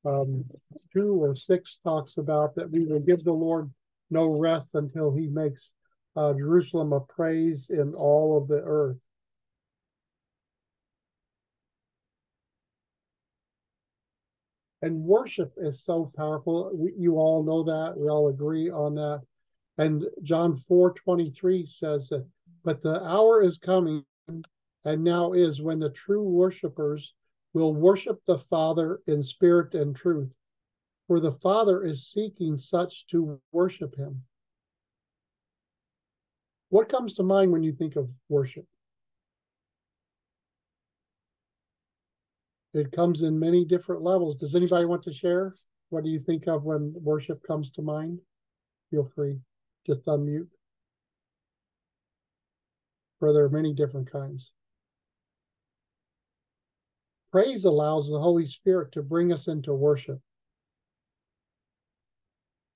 um, 0.07 0.45
2 0.93 1.21
or 1.21 1.35
6 1.35 1.77
talks 1.83 2.17
about, 2.17 2.55
that 2.55 2.69
we 2.69 2.85
will 2.85 2.99
give 2.99 3.23
the 3.23 3.31
Lord 3.31 3.69
no 4.09 4.27
rest 4.27 4.69
until 4.75 5.13
He 5.13 5.27
makes 5.27 5.71
uh, 6.15 6.33
Jerusalem 6.33 6.93
a 6.93 7.01
praise 7.01 7.69
in 7.69 7.93
all 7.93 8.37
of 8.37 8.47
the 8.47 8.61
earth. 8.63 8.97
and 14.81 15.03
worship 15.03 15.53
is 15.57 15.83
so 15.83 16.11
powerful. 16.15 16.71
We, 16.73 16.93
you 16.97 17.17
all 17.17 17.43
know 17.43 17.63
that. 17.63 17.97
We 17.97 18.09
all 18.09 18.29
agree 18.29 18.69
on 18.69 18.95
that. 18.95 19.21
And 19.77 20.05
John 20.23 20.57
4 20.67 20.93
23 20.93 21.67
says 21.67 22.09
that, 22.09 22.25
but 22.63 22.81
the 22.81 23.03
hour 23.03 23.41
is 23.41 23.57
coming, 23.57 24.03
and 24.27 25.03
now 25.03 25.33
is 25.33 25.61
when 25.61 25.79
the 25.79 25.91
true 25.91 26.23
worshipers 26.23 27.13
will 27.57 27.73
worship 27.73 28.21
the 28.27 28.37
Father 28.37 29.01
in 29.07 29.23
spirit 29.23 29.73
and 29.73 29.95
truth, 29.95 30.29
for 31.07 31.19
the 31.19 31.31
Father 31.31 31.83
is 31.83 32.07
seeking 32.07 32.59
such 32.59 33.07
to 33.07 33.41
worship 33.51 33.95
him. 33.95 34.23
What 36.69 36.87
comes 36.87 37.15
to 37.15 37.23
mind 37.23 37.51
when 37.51 37.63
you 37.63 37.71
think 37.73 37.95
of 37.95 38.09
worship? 38.29 38.65
It 42.73 42.91
comes 42.91 43.23
in 43.23 43.39
many 43.39 43.65
different 43.65 44.03
levels. 44.03 44.35
Does 44.35 44.53
anybody 44.53 44.85
want 44.85 45.03
to 45.03 45.13
share? 45.13 45.55
What 45.89 46.03
do 46.03 46.11
you 46.11 46.19
think 46.19 46.47
of 46.47 46.63
when 46.63 46.93
worship 46.95 47.41
comes 47.41 47.71
to 47.71 47.81
mind? 47.81 48.19
Feel 48.91 49.09
free. 49.15 49.39
Just 49.87 50.05
unmute. 50.05 50.47
For 53.19 53.33
there 53.33 53.45
are 53.45 53.49
many 53.49 53.73
different 53.73 54.11
kinds. 54.11 54.51
Praise 57.31 57.65
allows 57.65 58.09
the 58.09 58.19
Holy 58.19 58.45
Spirit 58.45 58.91
to 58.93 59.01
bring 59.01 59.31
us 59.31 59.47
into 59.47 59.73
worship. 59.73 60.19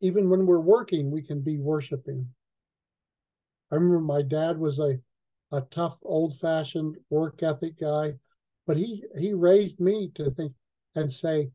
Even 0.02 0.30
when 0.30 0.46
we're 0.46 0.60
working, 0.60 1.12
we 1.12 1.22
can 1.22 1.42
be 1.42 1.58
worshiping. 1.58 2.28
I 3.72 3.76
remember 3.76 4.00
my 4.00 4.22
dad 4.22 4.58
was 4.58 4.80
a, 4.80 5.00
a 5.52 5.62
tough, 5.72 5.98
old 6.04 6.38
fashioned 6.40 6.98
work 7.10 7.42
ethic 7.44 7.80
guy 7.80 8.16
but 8.68 8.78
he 8.78 9.04
he 9.18 9.34
raised 9.34 9.80
me 9.80 10.12
to 10.16 10.32
think 10.32 10.54
and 10.96 11.12
say, 11.12 11.52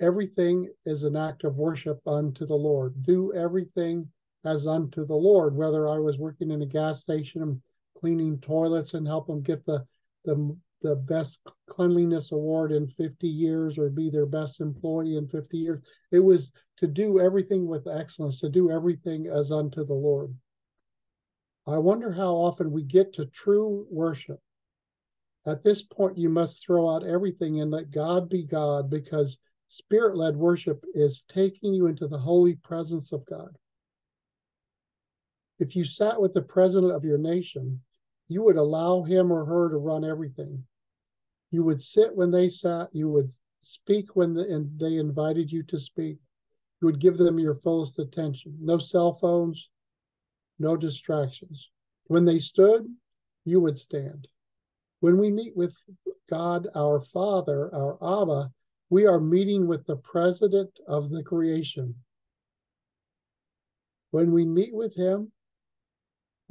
everything 0.00 0.68
is 0.84 1.02
an 1.04 1.16
act 1.16 1.44
of 1.44 1.56
worship 1.56 2.00
unto 2.06 2.46
the 2.46 2.54
Lord. 2.54 3.02
Do 3.02 3.32
everything 3.32 4.10
as 4.44 4.66
unto 4.66 5.06
the 5.06 5.14
Lord. 5.14 5.54
Whether 5.54 5.88
I 5.88 5.98
was 5.98 6.18
working 6.18 6.50
in 6.50 6.62
a 6.62 6.66
gas 6.66 7.00
station 7.00 7.42
and 7.42 7.62
cleaning 7.98 8.38
toilets 8.40 8.94
and 8.94 9.06
help 9.06 9.28
them 9.28 9.42
get 9.42 9.64
the 9.64 9.86
the 10.24 10.56
the 10.82 10.96
best 10.96 11.40
cleanliness 11.68 12.32
award 12.32 12.72
in 12.72 12.88
50 12.88 13.26
years 13.26 13.78
or 13.78 13.88
be 13.88 14.10
their 14.10 14.26
best 14.26 14.60
employee 14.60 15.16
in 15.16 15.28
50 15.28 15.56
years. 15.56 15.82
It 16.10 16.20
was 16.20 16.50
to 16.78 16.86
do 16.86 17.20
everything 17.20 17.66
with 17.66 17.86
excellence, 17.86 18.40
to 18.40 18.48
do 18.48 18.70
everything 18.70 19.26
as 19.26 19.50
unto 19.50 19.84
the 19.84 19.94
Lord. 19.94 20.34
I 21.66 21.78
wonder 21.78 22.12
how 22.12 22.34
often 22.34 22.72
we 22.72 22.82
get 22.82 23.14
to 23.14 23.26
true 23.26 23.86
worship 23.90 24.40
at 25.44 25.64
this 25.64 25.82
point, 25.82 26.18
you 26.18 26.28
must 26.28 26.64
throw 26.64 26.88
out 26.88 27.04
everything 27.04 27.60
and 27.60 27.70
let 27.70 27.90
God 27.90 28.28
be 28.28 28.44
God 28.44 28.88
because 28.88 29.38
spirit 29.68 30.16
led 30.16 30.36
worship 30.36 30.84
is 30.94 31.24
taking 31.28 31.74
you 31.74 31.86
into 31.86 32.06
the 32.06 32.18
holy 32.18 32.54
presence 32.56 33.12
of 33.12 33.26
God. 33.26 33.56
If 35.58 35.74
you 35.74 35.84
sat 35.84 36.20
with 36.20 36.32
the 36.32 36.42
president 36.42 36.92
of 36.92 37.04
your 37.04 37.18
nation, 37.18 37.80
you 38.28 38.42
would 38.44 38.56
allow 38.56 39.02
him 39.02 39.32
or 39.32 39.44
her 39.44 39.68
to 39.70 39.76
run 39.76 40.04
everything. 40.04 40.64
You 41.52 41.62
would 41.64 41.82
sit 41.82 42.16
when 42.16 42.30
they 42.30 42.48
sat, 42.48 42.88
you 42.92 43.10
would 43.10 43.30
speak 43.62 44.16
when 44.16 44.32
the, 44.32 44.42
and 44.42 44.80
they 44.80 44.96
invited 44.96 45.52
you 45.52 45.62
to 45.64 45.78
speak. 45.78 46.16
You 46.80 46.86
would 46.86 46.98
give 46.98 47.18
them 47.18 47.38
your 47.38 47.56
fullest 47.56 47.98
attention. 47.98 48.56
No 48.58 48.78
cell 48.78 49.18
phones, 49.20 49.68
no 50.58 50.76
distractions. 50.76 51.68
When 52.06 52.24
they 52.24 52.40
stood, 52.40 52.86
you 53.44 53.60
would 53.60 53.78
stand. 53.78 54.28
When 55.00 55.18
we 55.18 55.30
meet 55.30 55.54
with 55.54 55.76
God, 56.30 56.68
our 56.74 57.02
Father, 57.02 57.72
our 57.74 57.98
Abba, 58.02 58.50
we 58.88 59.06
are 59.06 59.20
meeting 59.20 59.66
with 59.66 59.84
the 59.86 59.96
president 59.96 60.70
of 60.88 61.10
the 61.10 61.22
creation. 61.22 61.94
When 64.10 64.32
we 64.32 64.46
meet 64.46 64.74
with 64.74 64.94
him, 64.94 65.32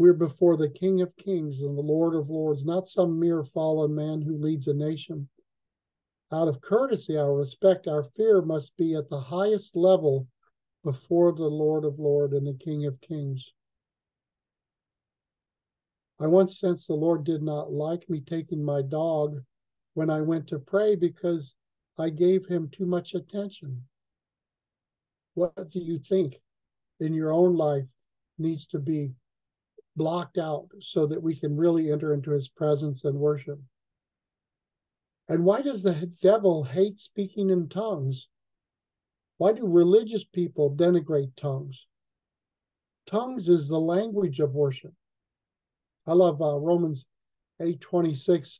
We're 0.02 0.14
before 0.14 0.58
the 0.58 0.68
King 0.68 1.02
of 1.02 1.16
Kings 1.16 1.62
and 1.62 1.78
the 1.78 1.84
Lord 1.84 2.16
of 2.16 2.28
Lords, 2.28 2.66
not 2.66 2.90
some 2.90 3.20
mere 3.20 3.44
fallen 3.44 3.94
man 3.94 4.20
who 4.20 4.36
leads 4.36 4.68
a 4.68 4.74
nation. 4.74 5.30
Out 6.32 6.48
of 6.48 6.60
courtesy, 6.60 7.18
our 7.18 7.36
respect, 7.36 7.88
our 7.88 8.02
fear 8.02 8.42
must 8.42 8.76
be 8.78 8.96
at 8.96 9.10
the 9.10 9.20
highest 9.20 9.76
level 9.76 10.26
before 10.84 11.34
the 11.34 11.46
Lord 11.46 11.86
of 11.86 12.00
Lords 12.00 12.34
and 12.34 12.48
the 12.48 12.56
King 12.56 12.88
of 12.88 13.00
Kings. 13.00 13.54
I 16.20 16.26
once 16.26 16.60
sensed 16.60 16.88
the 16.88 16.96
Lord 16.96 17.24
did 17.24 17.44
not 17.44 17.72
like 17.72 18.10
me 18.10 18.22
taking 18.22 18.66
my 18.66 18.82
dog 18.82 19.44
when 19.94 20.10
I 20.10 20.22
went 20.22 20.48
to 20.48 20.58
pray 20.58 20.96
because 20.96 21.54
I 22.00 22.10
gave 22.10 22.48
him 22.48 22.70
too 22.72 22.88
much 22.88 23.14
attention. 23.14 23.84
What 25.36 25.70
do 25.70 25.80
you 25.80 26.00
think 26.00 26.42
in 27.00 27.14
your 27.14 27.32
own 27.32 27.56
life 27.56 27.86
needs 28.40 28.66
to 28.70 28.80
be 28.80 29.12
blocked 29.96 30.38
out 30.38 30.68
so 30.82 31.06
that 31.08 31.22
we 31.22 31.36
can 31.36 31.56
really 31.56 31.92
enter 31.92 32.14
into 32.14 32.32
his 32.32 32.48
presence 32.48 33.04
and 33.04 33.16
worship? 33.16 33.60
And 35.28 35.46
why 35.46 35.62
does 35.62 35.84
the 35.84 36.12
devil 36.22 36.64
hate 36.64 37.00
speaking 37.00 37.50
in 37.50 37.70
tongues? 37.70 38.28
Why 39.38 39.54
do 39.54 39.66
religious 39.66 40.24
people 40.24 40.76
denigrate 40.76 41.32
tongues? 41.36 41.86
Tongues 43.08 43.50
is 43.50 43.68
the 43.68 43.80
language 43.80 44.40
of 44.40 44.54
worship. 44.54 44.94
I 46.06 46.14
love 46.14 46.42
uh, 46.42 46.58
Romans 46.58 47.06
8:26 47.62 48.60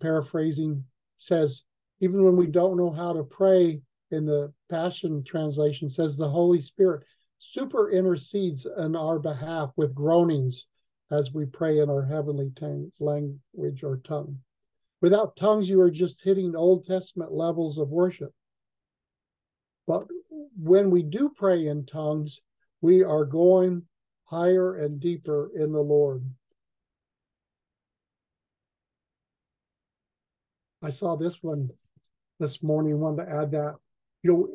paraphrasing 0.00 0.84
says 1.16 1.62
even 2.00 2.24
when 2.24 2.36
we 2.36 2.46
don't 2.46 2.76
know 2.76 2.90
how 2.90 3.12
to 3.12 3.22
pray 3.22 3.80
in 4.10 4.24
the 4.24 4.52
passion 4.70 5.22
translation 5.24 5.88
says 5.88 6.16
the 6.16 6.28
holy 6.28 6.60
spirit 6.60 7.04
super 7.38 7.90
intercedes 7.90 8.66
on 8.66 8.96
our 8.96 9.18
behalf 9.18 9.70
with 9.76 9.94
groanings 9.94 10.66
as 11.10 11.32
we 11.32 11.46
pray 11.46 11.78
in 11.78 11.88
our 11.88 12.04
heavenly 12.04 12.52
tongues, 12.58 12.92
language 13.00 13.82
or 13.82 14.00
tongue. 14.04 14.38
Without 15.00 15.36
tongues 15.36 15.68
you 15.68 15.80
are 15.80 15.90
just 15.90 16.22
hitting 16.22 16.54
old 16.56 16.86
testament 16.86 17.32
levels 17.32 17.78
of 17.78 17.88
worship. 17.88 18.32
But 19.86 20.06
when 20.60 20.90
we 20.90 21.02
do 21.02 21.30
pray 21.34 21.66
in 21.66 21.86
tongues 21.86 22.40
we 22.80 23.02
are 23.02 23.24
going 23.24 23.82
higher 24.24 24.76
and 24.76 25.00
deeper 25.00 25.50
in 25.56 25.72
the 25.72 25.80
lord. 25.80 26.22
I 30.82 30.90
saw 30.90 31.16
this 31.16 31.42
one 31.42 31.70
this 32.38 32.62
morning, 32.62 33.00
wanted 33.00 33.24
to 33.24 33.32
add 33.32 33.50
that. 33.52 33.76
You 34.22 34.32
know, 34.32 34.48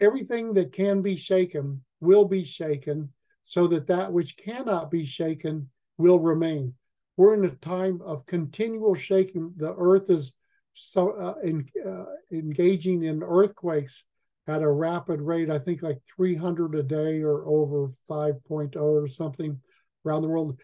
everything 0.00 0.52
that 0.54 0.72
can 0.72 1.02
be 1.02 1.16
shaken 1.16 1.82
will 2.00 2.24
be 2.24 2.44
shaken, 2.44 3.12
so 3.42 3.66
that 3.68 3.86
that 3.86 4.12
which 4.12 4.36
cannot 4.36 4.90
be 4.90 5.04
shaken 5.04 5.70
will 5.96 6.20
remain. 6.20 6.74
We're 7.16 7.34
in 7.34 7.44
a 7.44 7.50
time 7.56 8.00
of 8.04 8.26
continual 8.26 8.94
shaking. 8.94 9.52
The 9.56 9.74
earth 9.76 10.10
is 10.10 10.36
so 10.74 11.10
uh, 11.10 11.34
in, 11.42 11.68
uh, 11.84 12.04
engaging 12.30 13.02
in 13.02 13.22
earthquakes 13.22 14.04
at 14.46 14.62
a 14.62 14.70
rapid 14.70 15.20
rate. 15.20 15.50
I 15.50 15.58
think 15.58 15.82
like 15.82 15.98
300 16.16 16.76
a 16.76 16.82
day 16.82 17.22
or 17.22 17.44
over 17.46 17.88
5.0 18.08 18.76
or 18.76 19.08
something 19.08 19.60
around 20.06 20.22
the 20.22 20.28
world. 20.28 20.58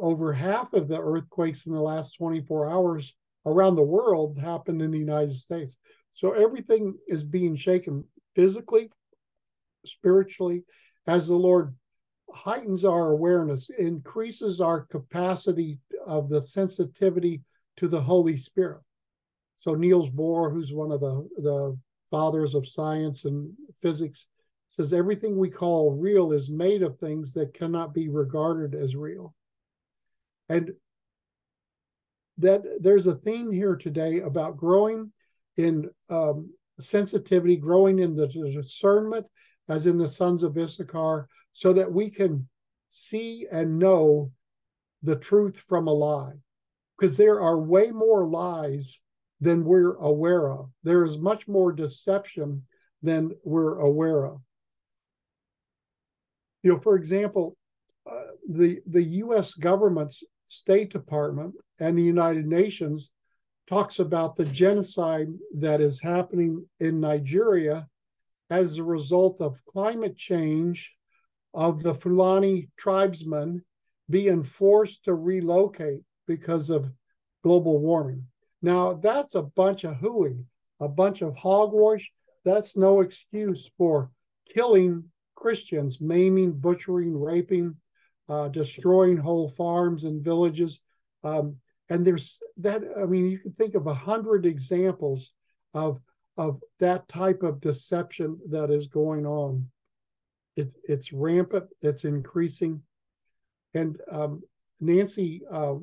Over 0.00 0.32
half 0.32 0.72
of 0.72 0.88
the 0.88 1.00
earthquakes 1.00 1.66
in 1.66 1.72
the 1.72 1.80
last 1.80 2.16
24 2.16 2.70
hours 2.70 3.14
around 3.46 3.76
the 3.76 3.82
world 3.82 4.38
happened 4.38 4.82
in 4.82 4.90
the 4.90 4.98
United 4.98 5.36
States. 5.36 5.76
So 6.14 6.32
everything 6.32 6.94
is 7.06 7.22
being 7.22 7.56
shaken 7.56 8.04
physically, 8.34 8.90
spiritually, 9.86 10.64
as 11.06 11.28
the 11.28 11.34
Lord 11.34 11.74
heightens 12.32 12.84
our 12.84 13.10
awareness, 13.10 13.70
increases 13.70 14.60
our 14.60 14.82
capacity 14.82 15.78
of 16.06 16.28
the 16.28 16.40
sensitivity 16.40 17.42
to 17.76 17.88
the 17.88 18.00
Holy 18.00 18.36
Spirit. 18.36 18.82
So 19.58 19.74
Niels 19.74 20.10
Bohr, 20.10 20.52
who's 20.52 20.72
one 20.72 20.92
of 20.92 21.00
the, 21.00 21.28
the 21.38 21.78
fathers 22.10 22.54
of 22.54 22.68
science 22.68 23.24
and 23.24 23.52
physics, 23.80 24.26
says 24.68 24.92
everything 24.92 25.36
we 25.36 25.48
call 25.48 25.92
real 25.92 26.32
is 26.32 26.50
made 26.50 26.82
of 26.82 26.98
things 26.98 27.32
that 27.34 27.54
cannot 27.54 27.94
be 27.94 28.08
regarded 28.08 28.74
as 28.74 28.96
real. 28.96 29.34
And 30.48 30.72
that 32.38 32.62
there's 32.80 33.06
a 33.06 33.14
theme 33.14 33.50
here 33.50 33.76
today 33.76 34.20
about 34.20 34.56
growing 34.56 35.12
in 35.56 35.88
um, 36.10 36.50
sensitivity, 36.78 37.56
growing 37.56 37.98
in 37.98 38.14
the 38.14 38.26
discernment, 38.28 39.26
as 39.68 39.86
in 39.86 39.96
the 39.98 40.08
sons 40.08 40.42
of 40.42 40.56
Issachar, 40.56 41.28
so 41.52 41.72
that 41.72 41.92
we 41.92 42.10
can 42.10 42.48
see 42.88 43.46
and 43.50 43.78
know 43.78 44.30
the 45.02 45.16
truth 45.16 45.58
from 45.58 45.86
a 45.86 45.92
lie. 45.92 46.34
Because 46.98 47.16
there 47.16 47.40
are 47.40 47.60
way 47.60 47.90
more 47.90 48.26
lies 48.26 49.00
than 49.40 49.64
we're 49.64 49.96
aware 49.96 50.50
of. 50.50 50.70
There 50.82 51.04
is 51.04 51.18
much 51.18 51.46
more 51.46 51.72
deception 51.72 52.64
than 53.02 53.32
we're 53.44 53.78
aware 53.80 54.24
of. 54.24 54.40
You 56.62 56.72
know, 56.72 56.78
for 56.78 56.96
example, 56.96 57.56
uh, 58.10 58.32
the 58.48 58.80
the 58.86 59.02
U.S. 59.02 59.52
government's 59.54 60.22
State 60.46 60.90
Department 60.90 61.54
and 61.80 61.96
the 61.96 62.02
United 62.02 62.46
Nations 62.46 63.10
talks 63.68 63.98
about 63.98 64.36
the 64.36 64.44
genocide 64.44 65.28
that 65.56 65.80
is 65.80 66.00
happening 66.00 66.64
in 66.80 67.00
Nigeria 67.00 67.88
as 68.50 68.76
a 68.76 68.84
result 68.84 69.40
of 69.40 69.64
climate 69.64 70.16
change 70.16 70.92
of 71.54 71.82
the 71.82 71.94
Fulani 71.94 72.68
tribesmen 72.76 73.62
being 74.08 74.42
forced 74.42 75.04
to 75.04 75.14
relocate 75.14 76.02
because 76.26 76.70
of 76.70 76.90
global 77.42 77.78
warming. 77.78 78.24
Now, 78.62 78.94
that's 78.94 79.34
a 79.34 79.42
bunch 79.42 79.84
of 79.84 79.96
hooey, 79.96 80.44
a 80.80 80.88
bunch 80.88 81.22
of 81.22 81.36
hogwash. 81.36 82.10
That's 82.44 82.76
no 82.76 83.00
excuse 83.00 83.70
for 83.76 84.10
killing 84.54 85.04
Christians, 85.34 86.00
maiming, 86.00 86.52
butchering, 86.52 87.18
raping, 87.18 87.76
uh, 88.28 88.48
destroying 88.48 89.16
whole 89.16 89.48
farms 89.48 90.04
and 90.04 90.24
villages. 90.24 90.80
Um, 91.24 91.56
and 91.88 92.04
there's 92.04 92.40
that. 92.58 92.82
I 93.00 93.06
mean, 93.06 93.30
you 93.30 93.38
can 93.38 93.52
think 93.52 93.74
of 93.74 93.86
a 93.86 93.94
hundred 93.94 94.46
examples 94.46 95.32
of 95.74 96.00
of 96.36 96.62
that 96.78 97.08
type 97.08 97.42
of 97.42 97.60
deception 97.60 98.38
that 98.50 98.70
is 98.70 98.86
going 98.86 99.26
on. 99.26 99.68
It, 100.56 100.72
it's 100.84 101.12
rampant. 101.12 101.66
It's 101.82 102.04
increasing. 102.04 102.82
And 103.74 104.00
um, 104.10 104.42
Nancy 104.80 105.42
uh, 105.50 105.74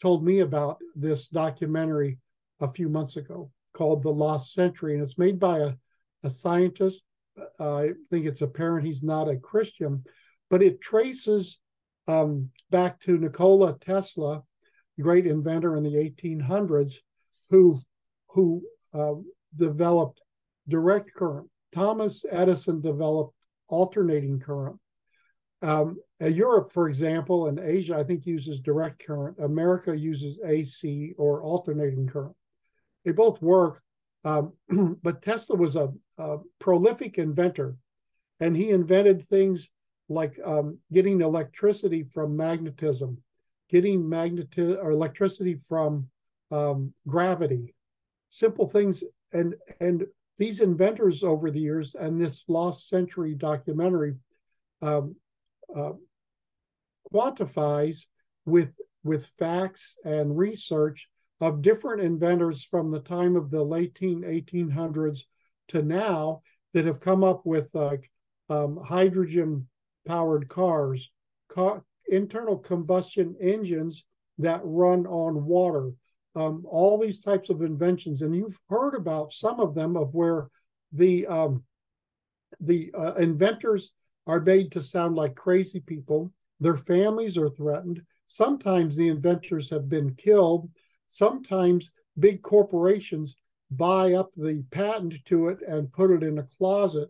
told 0.00 0.24
me 0.24 0.40
about 0.40 0.78
this 0.94 1.28
documentary 1.28 2.18
a 2.60 2.70
few 2.70 2.88
months 2.88 3.16
ago 3.16 3.50
called 3.72 4.02
The 4.02 4.10
Lost 4.10 4.52
Century, 4.52 4.94
and 4.94 5.02
it's 5.02 5.18
made 5.18 5.38
by 5.38 5.58
a, 5.58 5.72
a 6.24 6.30
scientist. 6.30 7.02
Uh, 7.58 7.76
I 7.76 7.90
think 8.10 8.26
it's 8.26 8.42
apparent 8.42 8.84
he's 8.84 9.02
not 9.02 9.28
a 9.28 9.36
Christian, 9.36 10.04
but 10.48 10.62
it 10.62 10.80
traces 10.80 11.58
um, 12.08 12.50
back 12.70 12.98
to 13.00 13.16
Nikola 13.16 13.78
Tesla, 13.78 14.42
great 15.00 15.26
inventor 15.26 15.76
in 15.76 15.82
the 15.82 15.94
1800s, 15.94 16.96
who 17.50 17.80
who 18.28 18.62
uh, 18.92 19.14
developed 19.56 20.20
direct 20.68 21.14
current. 21.14 21.48
Thomas 21.72 22.24
Edison 22.30 22.80
developed 22.80 23.34
alternating 23.68 24.40
current. 24.40 24.78
Um, 25.62 25.98
uh, 26.22 26.26
Europe, 26.26 26.72
for 26.72 26.88
example, 26.88 27.46
and 27.46 27.58
Asia, 27.58 27.96
I 27.96 28.02
think 28.02 28.26
uses 28.26 28.60
direct 28.60 29.04
current. 29.04 29.38
America 29.40 29.96
uses 29.96 30.38
AC 30.44 31.14
or 31.18 31.42
alternating 31.42 32.06
current. 32.06 32.34
They 33.04 33.12
both 33.12 33.40
work, 33.40 33.82
um, 34.24 34.52
but 35.02 35.22
Tesla 35.22 35.56
was 35.56 35.76
a, 35.76 35.92
a, 36.18 36.38
prolific 36.58 37.18
inventor, 37.18 37.76
and 38.40 38.56
he 38.56 38.70
invented 38.70 39.26
things 39.26 39.70
like 40.08 40.38
um, 40.44 40.78
getting 40.92 41.20
electricity 41.20 42.04
from 42.04 42.36
magnetism, 42.36 43.18
getting 43.68 44.06
magnetic 44.08 44.78
or 44.82 44.90
electricity 44.90 45.58
from 45.68 46.08
um, 46.50 46.92
gravity, 47.06 47.74
simple 48.28 48.68
things. 48.68 49.04
And 49.32 49.54
and 49.80 50.06
these 50.38 50.60
inventors 50.60 51.22
over 51.22 51.50
the 51.50 51.60
years 51.60 51.94
and 51.94 52.20
this 52.20 52.44
lost 52.48 52.88
century 52.88 53.34
documentary 53.34 54.16
um, 54.82 55.16
uh, 55.74 55.92
quantifies 57.12 58.06
with 58.44 58.72
with 59.04 59.26
facts 59.38 59.96
and 60.04 60.36
research 60.36 61.08
of 61.40 61.62
different 61.62 62.02
inventors 62.02 62.64
from 62.64 62.90
the 62.90 63.00
time 63.00 63.36
of 63.36 63.50
the 63.50 63.62
late 63.62 63.94
1800s 63.94 65.20
to 65.68 65.82
now 65.82 66.42
that 66.74 66.84
have 66.84 67.00
come 67.00 67.24
up 67.24 67.46
with 67.46 67.70
like 67.74 68.10
um, 68.48 68.76
hydrogen 68.76 69.66
powered 70.06 70.48
cars, 70.48 71.10
car, 71.48 71.84
internal 72.08 72.58
combustion 72.58 73.36
engines 73.40 74.04
that 74.38 74.60
run 74.64 75.06
on 75.06 75.44
water, 75.44 75.92
um, 76.36 76.64
all 76.68 76.98
these 76.98 77.20
types 77.20 77.50
of 77.50 77.62
inventions. 77.62 78.22
And 78.22 78.34
you've 78.34 78.58
heard 78.68 78.94
about 78.94 79.32
some 79.32 79.60
of 79.60 79.74
them 79.74 79.96
of 79.96 80.14
where 80.14 80.48
the 80.92 81.26
um, 81.26 81.64
the 82.60 82.90
uh, 82.94 83.14
inventors 83.14 83.92
are 84.26 84.40
made 84.40 84.72
to 84.72 84.82
sound 84.82 85.16
like 85.16 85.34
crazy 85.34 85.80
people. 85.80 86.32
their 86.60 86.76
families 86.76 87.38
are 87.38 87.48
threatened. 87.48 88.02
Sometimes 88.26 88.94
the 88.94 89.08
inventors 89.08 89.70
have 89.70 89.88
been 89.88 90.14
killed. 90.14 90.70
Sometimes 91.06 91.90
big 92.18 92.42
corporations 92.42 93.34
buy 93.70 94.12
up 94.12 94.30
the 94.36 94.62
patent 94.70 95.14
to 95.24 95.48
it 95.48 95.58
and 95.66 95.92
put 95.92 96.10
it 96.10 96.22
in 96.22 96.38
a 96.38 96.46
closet. 96.58 97.08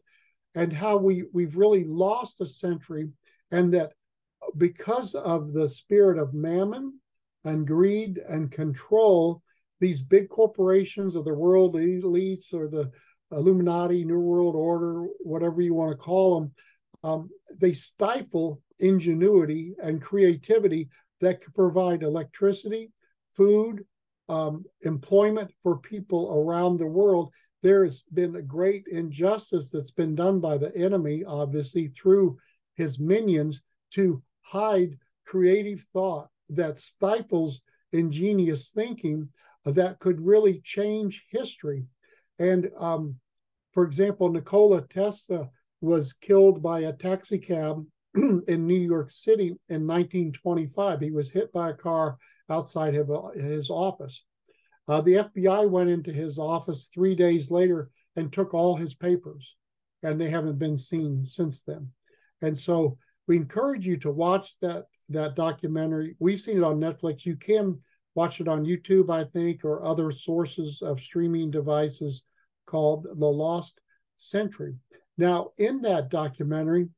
And 0.55 0.73
how 0.73 0.97
we, 0.97 1.25
we've 1.33 1.57
really 1.57 1.85
lost 1.85 2.41
a 2.41 2.47
century, 2.47 3.11
and 3.51 3.73
that 3.75 3.93
because 4.57 5.14
of 5.14 5.53
the 5.53 5.68
spirit 5.68 6.18
of 6.18 6.35
mammon 6.35 6.99
and 7.45 7.66
greed 7.66 8.18
and 8.28 8.51
control, 8.51 9.43
these 9.80 10.01
big 10.01 10.28
corporations 10.28 11.16
or 11.16 11.24
the 11.24 11.34
world 11.34 11.74
elites 11.74 12.53
or 12.53 12.68
the 12.68 12.91
Illuminati, 13.32 14.05
New 14.05 14.20
World 14.20 14.57
Order, 14.57 15.07
whatever 15.20 15.61
you 15.61 15.74
want 15.74 15.93
to 15.93 15.97
call 15.97 16.41
them, 16.41 16.53
um, 17.03 17.30
they 17.59 17.72
stifle 17.72 18.61
ingenuity 18.78 19.74
and 19.82 20.03
creativity 20.03 20.88
that 21.20 21.41
could 21.41 21.55
provide 21.55 22.03
electricity, 22.03 22.91
food, 23.32 23.84
um, 24.28 24.64
employment 24.82 25.51
for 25.62 25.78
people 25.78 26.32
around 26.34 26.78
the 26.78 26.86
world. 26.86 27.32
There's 27.62 28.03
been 28.12 28.36
a 28.36 28.43
great 28.43 28.86
injustice 28.91 29.70
that's 29.70 29.91
been 29.91 30.14
done 30.14 30.41
by 30.41 30.57
the 30.57 30.74
enemy, 30.76 31.24
obviously, 31.24 31.88
through 31.88 32.38
his 32.74 32.99
minions 32.99 33.61
to 33.93 34.22
hide 34.43 34.97
creative 35.26 35.84
thought 35.93 36.28
that 36.51 36.79
stifles 36.79 37.61
ingenious 37.93 38.69
thinking 38.69 39.29
that 39.65 39.99
could 39.99 40.21
really 40.25 40.61
change 40.65 41.25
history. 41.31 41.85
And 42.39 42.71
um, 42.79 43.17
for 43.73 43.85
example, 43.85 44.31
Nikola 44.31 44.83
Tesla 44.83 45.51
was 45.81 46.13
killed 46.13 46.63
by 46.63 46.81
a 46.81 46.93
taxi 46.93 47.39
cab 47.39 47.85
in 48.15 48.67
New 48.67 48.75
York 48.75 49.11
City 49.11 49.49
in 49.69 49.87
1925. 49.87 51.01
He 51.01 51.11
was 51.11 51.31
hit 51.31 51.53
by 51.53 51.71
a 51.71 51.75
car 51.75 52.17
outside 52.49 52.95
of 52.95 53.09
his 53.35 53.71
office. 53.71 54.25
Uh, 54.89 55.01
the 55.01 55.15
FBI 55.15 55.71
went 55.71 55.89
into 55.89 56.13
his 56.13 56.39
office 56.39 56.89
three 56.93 57.15
days 57.15 57.51
later 57.51 57.91
and 58.17 58.33
took 58.33 58.55
all 58.55 58.77
his 58.77 58.95
papers, 58.95 59.55
and 60.03 60.21
they 60.21 60.29
haven't 60.29 60.59
been 60.59 60.77
seen 60.77 61.25
since 61.25 61.63
then. 61.63 61.91
And 62.43 62.57
so 62.59 62.99
we 63.29 63.37
encourage 63.37 63.87
you 63.87 63.97
to 63.99 64.11
watch 64.11 64.57
that 64.61 64.87
that 65.11 65.35
documentary. 65.35 66.17
We've 66.19 66.41
seen 66.41 66.57
it 66.59 66.65
on 66.65 66.81
Netflix. 66.81 67.25
You 67.25 67.37
can 67.37 67.79
watch 68.15 68.41
it 68.41 68.49
on 68.49 68.65
YouTube, 68.65 69.11
I 69.11 69.25
think, 69.25 69.65
or 69.65 69.85
other 69.85 70.11
sources 70.11 70.83
of 70.83 71.01
streaming 71.01 71.51
devices 71.51 72.25
called 72.67 73.05
The 73.05 73.27
Lost 73.27 73.81
Century. 74.17 74.75
Now, 75.19 75.51
in 75.59 75.83
that 75.83 76.09
documentary, 76.09 76.89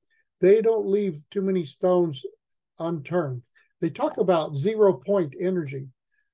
they 0.41 0.61
don't 0.61 0.87
leave 0.87 1.25
too 1.31 1.43
many 1.43 1.65
stones 1.65 2.23
unturned. 2.79 3.43
They 3.81 3.91
talk 3.91 4.19
about 4.19 4.57
zero 4.57 4.95
point 4.95 5.35
energy, 5.41 5.89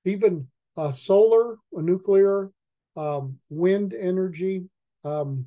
even 0.05 0.49
uh, 0.77 0.93
solar, 0.93 1.57
nuclear, 1.73 2.51
um, 2.97 3.39
wind 3.49 3.95
energy, 3.95 4.65
um, 5.05 5.47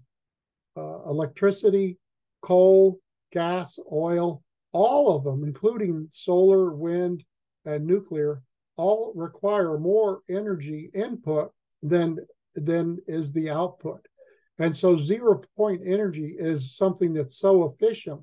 uh, 0.77 1.03
electricity, 1.03 1.97
coal, 2.41 2.99
gas, 3.31 3.77
oil, 3.91 4.43
all 4.71 5.15
of 5.15 5.23
them, 5.23 5.43
including 5.43 6.07
solar, 6.09 6.73
wind, 6.73 7.23
and 7.65 7.85
nuclear, 7.85 8.41
all 8.77 9.11
require 9.15 9.77
more 9.77 10.21
energy 10.29 10.89
input 10.93 11.51
than 11.83 12.17
than 12.55 12.97
is 13.07 13.31
the 13.31 13.49
output. 13.49 14.05
And 14.59 14.75
so 14.75 14.97
zero 14.97 15.41
point 15.55 15.81
energy 15.85 16.35
is 16.37 16.75
something 16.75 17.13
that's 17.13 17.37
so 17.37 17.65
efficient. 17.65 18.21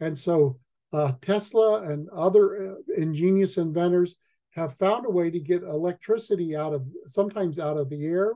And 0.00 0.16
so 0.16 0.58
uh, 0.92 1.12
Tesla 1.20 1.82
and 1.82 2.08
other 2.10 2.72
uh, 2.72 2.74
ingenious 2.96 3.56
inventors 3.56 4.16
have 4.50 4.76
found 4.76 5.06
a 5.06 5.10
way 5.10 5.30
to 5.30 5.40
get 5.40 5.62
electricity 5.62 6.56
out 6.56 6.74
of 6.74 6.86
sometimes 7.06 7.58
out 7.58 7.76
of 7.76 7.88
the 7.90 8.04
air, 8.04 8.34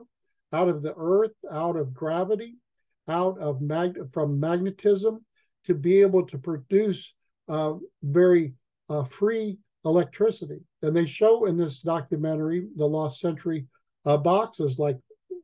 out 0.51 0.69
of 0.69 0.81
the 0.81 0.93
earth, 0.95 1.33
out 1.51 1.75
of 1.75 1.93
gravity, 1.93 2.57
out 3.07 3.37
of 3.39 3.61
mag- 3.61 4.11
from 4.11 4.39
magnetism 4.39 5.25
to 5.65 5.73
be 5.73 6.01
able 6.01 6.25
to 6.27 6.37
produce 6.37 7.13
uh, 7.47 7.73
very 8.01 8.53
uh, 8.89 9.03
free 9.03 9.57
electricity. 9.85 10.61
And 10.81 10.95
they 10.95 11.05
show 11.05 11.45
in 11.45 11.57
this 11.57 11.79
documentary, 11.79 12.67
The 12.75 12.85
Lost 12.85 13.19
Century, 13.19 13.67
uh, 14.05 14.17
boxes 14.17 14.79
like 14.79 14.97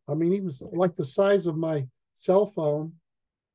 I 0.09 0.15
mean, 0.15 0.33
even 0.33 0.49
like 0.71 0.95
the 0.95 1.05
size 1.05 1.45
of 1.45 1.55
my 1.55 1.85
cell 2.15 2.45
phone, 2.45 2.93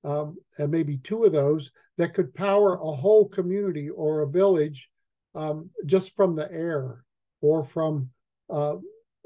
um, 0.04 0.36
and 0.58 0.70
maybe 0.70 0.98
two 0.98 1.24
of 1.24 1.32
those 1.32 1.72
that 1.98 2.14
could 2.14 2.34
power 2.34 2.74
a 2.74 2.92
whole 2.92 3.26
community 3.26 3.90
or 3.90 4.20
a 4.20 4.28
village 4.28 4.88
um, 5.34 5.70
just 5.86 6.14
from 6.14 6.36
the 6.36 6.50
air 6.52 7.04
or 7.40 7.64
from 7.64 8.10
uh, 8.50 8.76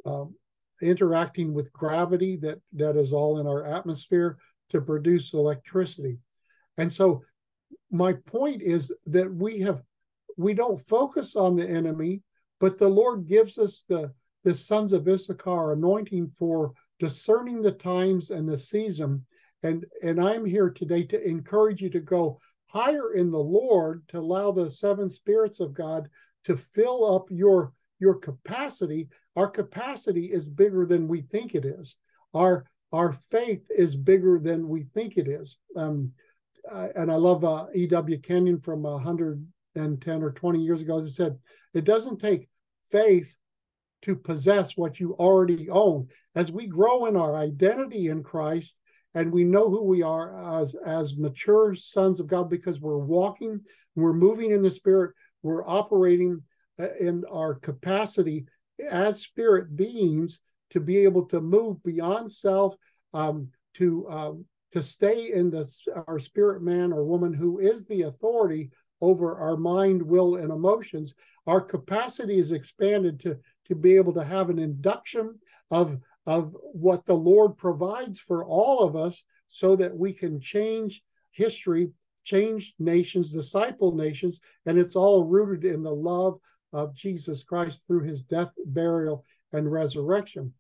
um, 0.06 0.34
interacting 0.80 1.52
with 1.52 1.72
gravity 1.72 2.36
that 2.36 2.60
that 2.72 2.96
is 2.96 3.12
all 3.12 3.40
in 3.40 3.46
our 3.46 3.64
atmosphere 3.64 4.38
to 4.70 4.80
produce 4.80 5.34
electricity. 5.34 6.18
And 6.78 6.92
so 6.92 7.22
my 7.90 8.12
point 8.12 8.62
is 8.62 8.94
that 9.06 9.32
we 9.32 9.60
have 9.60 9.82
we 10.36 10.54
don't 10.54 10.78
focus 10.86 11.34
on 11.34 11.56
the 11.56 11.68
enemy, 11.68 12.22
but 12.60 12.78
the 12.78 12.88
Lord 12.88 13.26
gives 13.26 13.58
us 13.58 13.84
the 13.88 14.12
the 14.44 14.54
sons 14.54 14.92
of 14.92 15.08
Issachar 15.08 15.72
anointing 15.72 16.28
for 16.28 16.72
discerning 16.98 17.62
the 17.62 17.72
times 17.72 18.30
and 18.30 18.48
the 18.48 18.58
season. 18.58 19.24
And, 19.62 19.84
and 20.02 20.20
I'm 20.20 20.44
here 20.44 20.70
today 20.70 21.04
to 21.04 21.28
encourage 21.28 21.80
you 21.80 21.90
to 21.90 22.00
go 22.00 22.40
higher 22.66 23.12
in 23.14 23.30
the 23.30 23.38
Lord 23.38 24.06
to 24.08 24.18
allow 24.18 24.52
the 24.52 24.70
seven 24.70 25.08
spirits 25.08 25.58
of 25.60 25.74
God 25.74 26.08
to 26.44 26.56
fill 26.56 27.14
up 27.14 27.26
your 27.30 27.72
your 28.00 28.14
capacity. 28.14 29.08
Our 29.34 29.48
capacity 29.48 30.26
is 30.26 30.48
bigger 30.48 30.86
than 30.86 31.08
we 31.08 31.22
think 31.22 31.54
it 31.54 31.64
is. 31.64 31.96
Our 32.32 32.64
our 32.92 33.12
faith 33.12 33.66
is 33.70 33.96
bigger 33.96 34.38
than 34.38 34.68
we 34.68 34.84
think 34.84 35.16
it 35.16 35.28
is. 35.28 35.58
Um, 35.76 36.12
and 36.94 37.10
I 37.10 37.16
love 37.16 37.44
uh, 37.44 37.66
E.W. 37.74 38.18
Kenyon 38.18 38.60
from 38.60 38.82
110 38.82 40.22
or 40.22 40.32
20 40.32 40.58
years 40.60 40.80
ago. 40.82 41.00
He 41.00 41.10
said, 41.10 41.38
"It 41.74 41.84
doesn't 41.84 42.18
take 42.18 42.48
faith 42.90 43.36
to 44.02 44.14
possess 44.14 44.76
what 44.76 45.00
you 45.00 45.14
already 45.14 45.68
own. 45.70 46.08
As 46.34 46.52
we 46.52 46.66
grow 46.66 47.06
in 47.06 47.16
our 47.16 47.36
identity 47.36 48.08
in 48.08 48.22
Christ 48.22 48.78
and 49.14 49.32
we 49.32 49.44
know 49.44 49.68
who 49.68 49.82
we 49.82 50.02
are 50.02 50.60
as, 50.60 50.74
as 50.86 51.16
mature 51.16 51.74
sons 51.74 52.20
of 52.20 52.28
God 52.28 52.48
because 52.48 52.80
we're 52.80 52.98
walking, 52.98 53.60
we're 53.96 54.12
moving 54.12 54.52
in 54.52 54.62
the 54.62 54.70
Spirit, 54.70 55.14
we're 55.42 55.66
operating 55.66 56.42
uh, 56.78 56.94
in 57.00 57.24
our 57.30 57.54
capacity 57.54 58.46
as 58.90 59.20
spirit 59.20 59.74
beings 59.76 60.38
to 60.70 60.80
be 60.80 60.98
able 60.98 61.24
to 61.26 61.40
move 61.40 61.82
beyond 61.82 62.30
self, 62.30 62.76
um, 63.14 63.48
to 63.74 64.08
um, 64.08 64.44
to 64.72 64.82
stay 64.82 65.32
in 65.32 65.50
the, 65.50 65.68
our 66.06 66.18
spirit 66.18 66.62
man 66.62 66.92
or 66.92 67.04
woman 67.04 67.32
who 67.32 67.58
is 67.58 67.86
the 67.86 68.02
authority 68.02 68.70
over 69.00 69.36
our 69.36 69.56
mind, 69.56 70.02
will, 70.02 70.36
and 70.36 70.52
emotions. 70.52 71.14
Our 71.46 71.60
capacity 71.60 72.38
is 72.38 72.52
expanded 72.52 73.20
to 73.20 73.38
to 73.68 73.74
be 73.74 73.96
able 73.96 74.14
to 74.14 74.24
have 74.24 74.50
an 74.50 74.58
induction 74.58 75.38
of, 75.70 75.98
of 76.26 76.56
what 76.72 77.04
the 77.04 77.14
Lord 77.14 77.56
provides 77.56 78.18
for 78.18 78.44
all 78.44 78.80
of 78.80 78.96
us 78.96 79.22
so 79.46 79.76
that 79.76 79.96
we 79.96 80.12
can 80.12 80.40
change 80.40 81.02
history, 81.30 81.90
change 82.24 82.74
nations, 82.78 83.30
disciple 83.30 83.94
nations, 83.94 84.40
and 84.66 84.78
it's 84.78 84.96
all 84.96 85.24
rooted 85.24 85.70
in 85.70 85.82
the 85.82 85.94
love 85.94 86.38
of 86.72 86.94
Jesus 86.94 87.42
Christ 87.42 87.84
through 87.86 88.02
his 88.02 88.24
death, 88.24 88.50
burial, 88.66 89.24
and 89.52 89.70
resurrection. 89.70 90.52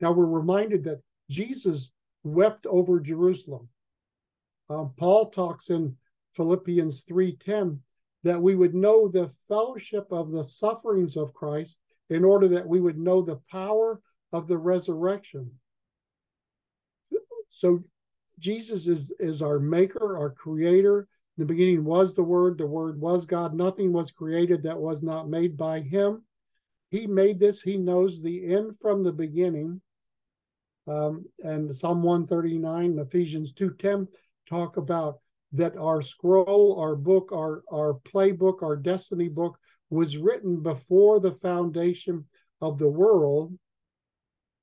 Now 0.00 0.12
we're 0.12 0.26
reminded 0.26 0.84
that 0.84 1.02
Jesus 1.30 1.92
wept 2.24 2.66
over 2.66 3.00
Jerusalem. 3.00 3.68
Um, 4.68 4.92
Paul 4.96 5.30
talks 5.30 5.70
in 5.70 5.96
Philippians 6.32 7.04
3:10 7.04 7.80
that 8.22 8.40
we 8.40 8.54
would 8.54 8.74
know 8.74 9.08
the 9.08 9.28
fellowship 9.48 10.06
of 10.10 10.30
the 10.30 10.44
sufferings 10.44 11.16
of 11.16 11.34
Christ 11.34 11.76
in 12.08 12.24
order 12.24 12.48
that 12.48 12.66
we 12.66 12.80
would 12.80 12.98
know 12.98 13.22
the 13.22 13.40
power 13.50 14.00
of 14.32 14.46
the 14.46 14.58
resurrection. 14.58 15.50
So 17.50 17.84
Jesus 18.38 18.86
is, 18.86 19.12
is 19.18 19.42
our 19.42 19.58
maker, 19.58 20.16
our 20.16 20.30
creator. 20.30 21.08
In 21.36 21.42
the 21.42 21.46
beginning 21.46 21.84
was 21.84 22.14
the 22.14 22.22
Word, 22.22 22.58
the 22.58 22.66
Word 22.66 23.00
was 23.00 23.24
God. 23.24 23.54
Nothing 23.54 23.92
was 23.92 24.10
created 24.10 24.62
that 24.62 24.78
was 24.78 25.02
not 25.02 25.28
made 25.28 25.56
by 25.56 25.80
Him. 25.80 26.24
He 26.90 27.06
made 27.06 27.38
this, 27.38 27.62
He 27.62 27.76
knows 27.76 28.22
the 28.22 28.52
end 28.52 28.76
from 28.80 29.02
the 29.02 29.12
beginning. 29.12 29.80
Um, 30.86 31.24
and 31.44 31.74
Psalm 31.74 32.02
139 32.02 32.98
Ephesians 32.98 33.52
2:10 33.52 34.08
talk 34.48 34.76
about 34.76 35.18
that 35.52 35.76
our 35.76 36.02
scroll, 36.02 36.78
our 36.80 36.96
book, 36.96 37.30
our, 37.32 37.62
our 37.70 37.94
playbook, 37.94 38.62
our 38.62 38.76
destiny 38.76 39.28
book 39.28 39.58
was 39.90 40.16
written 40.16 40.62
before 40.62 41.20
the 41.20 41.32
foundation 41.32 42.24
of 42.60 42.78
the 42.78 42.88
world. 42.88 43.56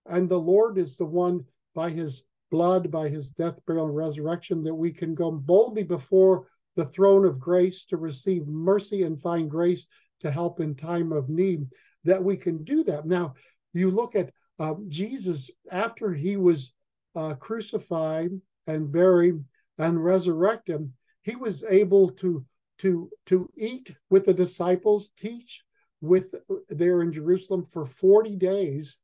And 0.08 0.28
the 0.28 0.40
Lord 0.40 0.78
is 0.80 0.98
the 0.98 1.06
one 1.06 1.46
by 1.76 1.92
his 1.92 2.24
blood, 2.50 2.90
by 2.90 3.10
his 3.10 3.32
death, 3.32 3.60
burial, 3.68 3.86
and 3.86 3.96
resurrection, 3.96 4.64
that 4.64 4.74
we 4.74 4.92
can 4.92 5.14
go 5.14 5.32
boldly 5.32 5.84
before 5.84 6.48
the 6.76 6.86
throne 6.86 7.26
of 7.26 7.40
grace 7.40 7.86
to 7.86 7.98
receive 7.98 8.48
mercy 8.48 9.04
and 9.04 9.22
find 9.22 9.50
grace 9.50 9.86
to 10.22 10.32
help 10.32 10.60
in 10.60 10.74
time 10.74 11.12
of 11.12 11.30
need, 11.30 11.68
that 12.04 12.24
we 12.24 12.36
can 12.36 12.64
do 12.64 12.84
that. 12.86 13.06
Now, 13.06 13.36
you 13.74 13.92
look 13.92 14.16
at 14.16 14.32
uh, 14.60 14.76
Jesus 14.88 15.50
after 15.72 16.14
he 16.14 16.38
was 16.38 16.74
uh, 17.16 17.34
crucified 17.36 18.32
and 18.68 18.92
buried 18.92 19.44
and 19.78 20.04
resurrected, 20.04 20.92
he 21.22 21.36
was 21.36 21.64
able 21.64 22.10
to 22.10 22.46
to 22.80 23.10
to 23.26 23.50
eat 23.58 23.94
with 24.10 24.26
the 24.26 24.34
disciples, 24.34 25.12
teach 25.18 25.62
with 26.02 26.36
there 26.70 27.02
in 27.02 27.12
Jerusalem 27.12 27.66
for 27.66 27.86
40 27.86 28.36
days. 28.36 28.96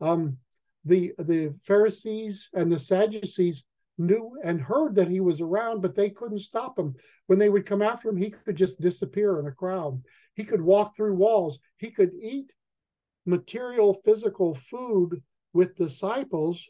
Um, 0.00 0.38
the 0.84 1.12
the 1.18 1.54
Pharisees 1.62 2.50
and 2.54 2.70
the 2.70 2.78
Sadducees 2.78 3.64
knew 3.96 4.36
and 4.42 4.60
heard 4.60 4.94
that 4.96 5.08
he 5.08 5.20
was 5.20 5.40
around, 5.40 5.80
but 5.80 5.94
they 5.94 6.10
couldn't 6.10 6.40
stop 6.40 6.78
him. 6.78 6.94
When 7.26 7.38
they 7.38 7.48
would 7.48 7.64
come 7.64 7.82
after 7.82 8.08
him, 8.08 8.16
he 8.16 8.30
could 8.30 8.56
just 8.56 8.80
disappear 8.80 9.38
in 9.38 9.46
a 9.46 9.52
crowd. 9.52 10.02
He 10.34 10.44
could 10.44 10.60
walk 10.60 10.96
through 10.96 11.14
walls. 11.14 11.58
He 11.78 11.90
could 11.90 12.10
eat 12.20 12.52
material, 13.26 13.94
physical 14.04 14.54
food 14.54 15.22
with 15.52 15.76
disciples 15.76 16.66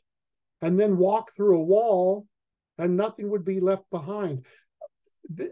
and 0.63 0.79
then 0.79 0.97
walk 0.97 1.33
through 1.35 1.59
a 1.59 1.65
wall 1.65 2.27
and 2.79 2.97
nothing 2.97 3.31
would 3.31 3.45
be 3.45 3.61
left 3.61 3.89
behind. 3.91 4.45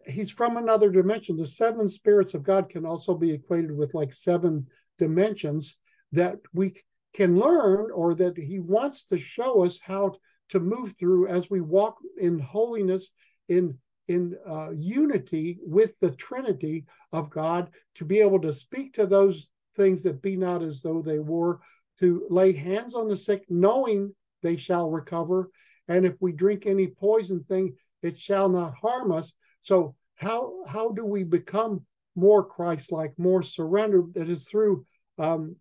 He's 0.07 0.30
from 0.30 0.57
another 0.57 0.90
dimension. 0.90 1.36
The 1.36 1.46
seven 1.46 1.88
spirits 1.88 2.34
of 2.34 2.42
God 2.42 2.68
can 2.68 2.84
also 2.84 3.14
be 3.14 3.30
equated 3.30 3.76
with 3.76 3.94
like 3.94 4.12
seven 4.12 4.66
dimensions 4.98 5.76
that 6.12 6.38
we 6.53 6.74
can 7.14 7.38
learn 7.38 7.90
or 7.92 8.14
that 8.14 8.36
he 8.36 8.59
wants 8.59 9.05
to 9.05 9.18
show 9.18 9.64
us 9.64 9.78
how 9.82 10.14
to 10.50 10.61
move 10.61 10.94
through 10.98 11.28
as 11.28 11.50
we 11.50 11.61
walk 11.61 11.96
in 12.18 12.38
holiness 12.38 13.11
in 13.48 13.78
in 14.09 14.36
uh, 14.46 14.70
unity 14.74 15.59
with 15.62 15.94
the 16.00 16.11
trinity 16.11 16.84
of 17.12 17.30
god 17.30 17.70
to 17.94 18.05
be 18.05 18.20
able 18.20 18.40
to 18.40 18.53
speak 18.53 18.92
to 18.92 19.07
those 19.07 19.48
things 19.76 20.02
that 20.02 20.22
be 20.22 20.36
not 20.36 20.62
as 20.62 20.82
though 20.82 21.02
they 21.02 21.18
were 21.18 21.60
to 22.00 22.26
lay 22.30 22.52
hands 22.52 22.94
on 22.94 23.08
the 23.08 23.16
sick 23.16 23.44
knowing 23.48 24.14
they 24.42 24.56
shall 24.56 24.90
recover. 24.90 25.50
And 25.88 26.04
if 26.04 26.14
we 26.20 26.32
drink 26.32 26.66
any 26.66 26.86
poison 26.88 27.44
thing 27.44 27.74
it 28.02 28.18
shall 28.18 28.48
not 28.48 28.74
harm 28.74 29.12
us. 29.12 29.32
So 29.60 29.94
how 30.16 30.64
how 30.66 30.90
do 30.90 31.04
we 31.04 31.22
become 31.22 31.86
more 32.14 32.44
christ-like 32.44 33.12
more 33.18 33.42
surrendered? 33.42 34.14
That 34.14 34.28
is 34.28 34.48
through 34.48 34.84
um, 35.18 35.56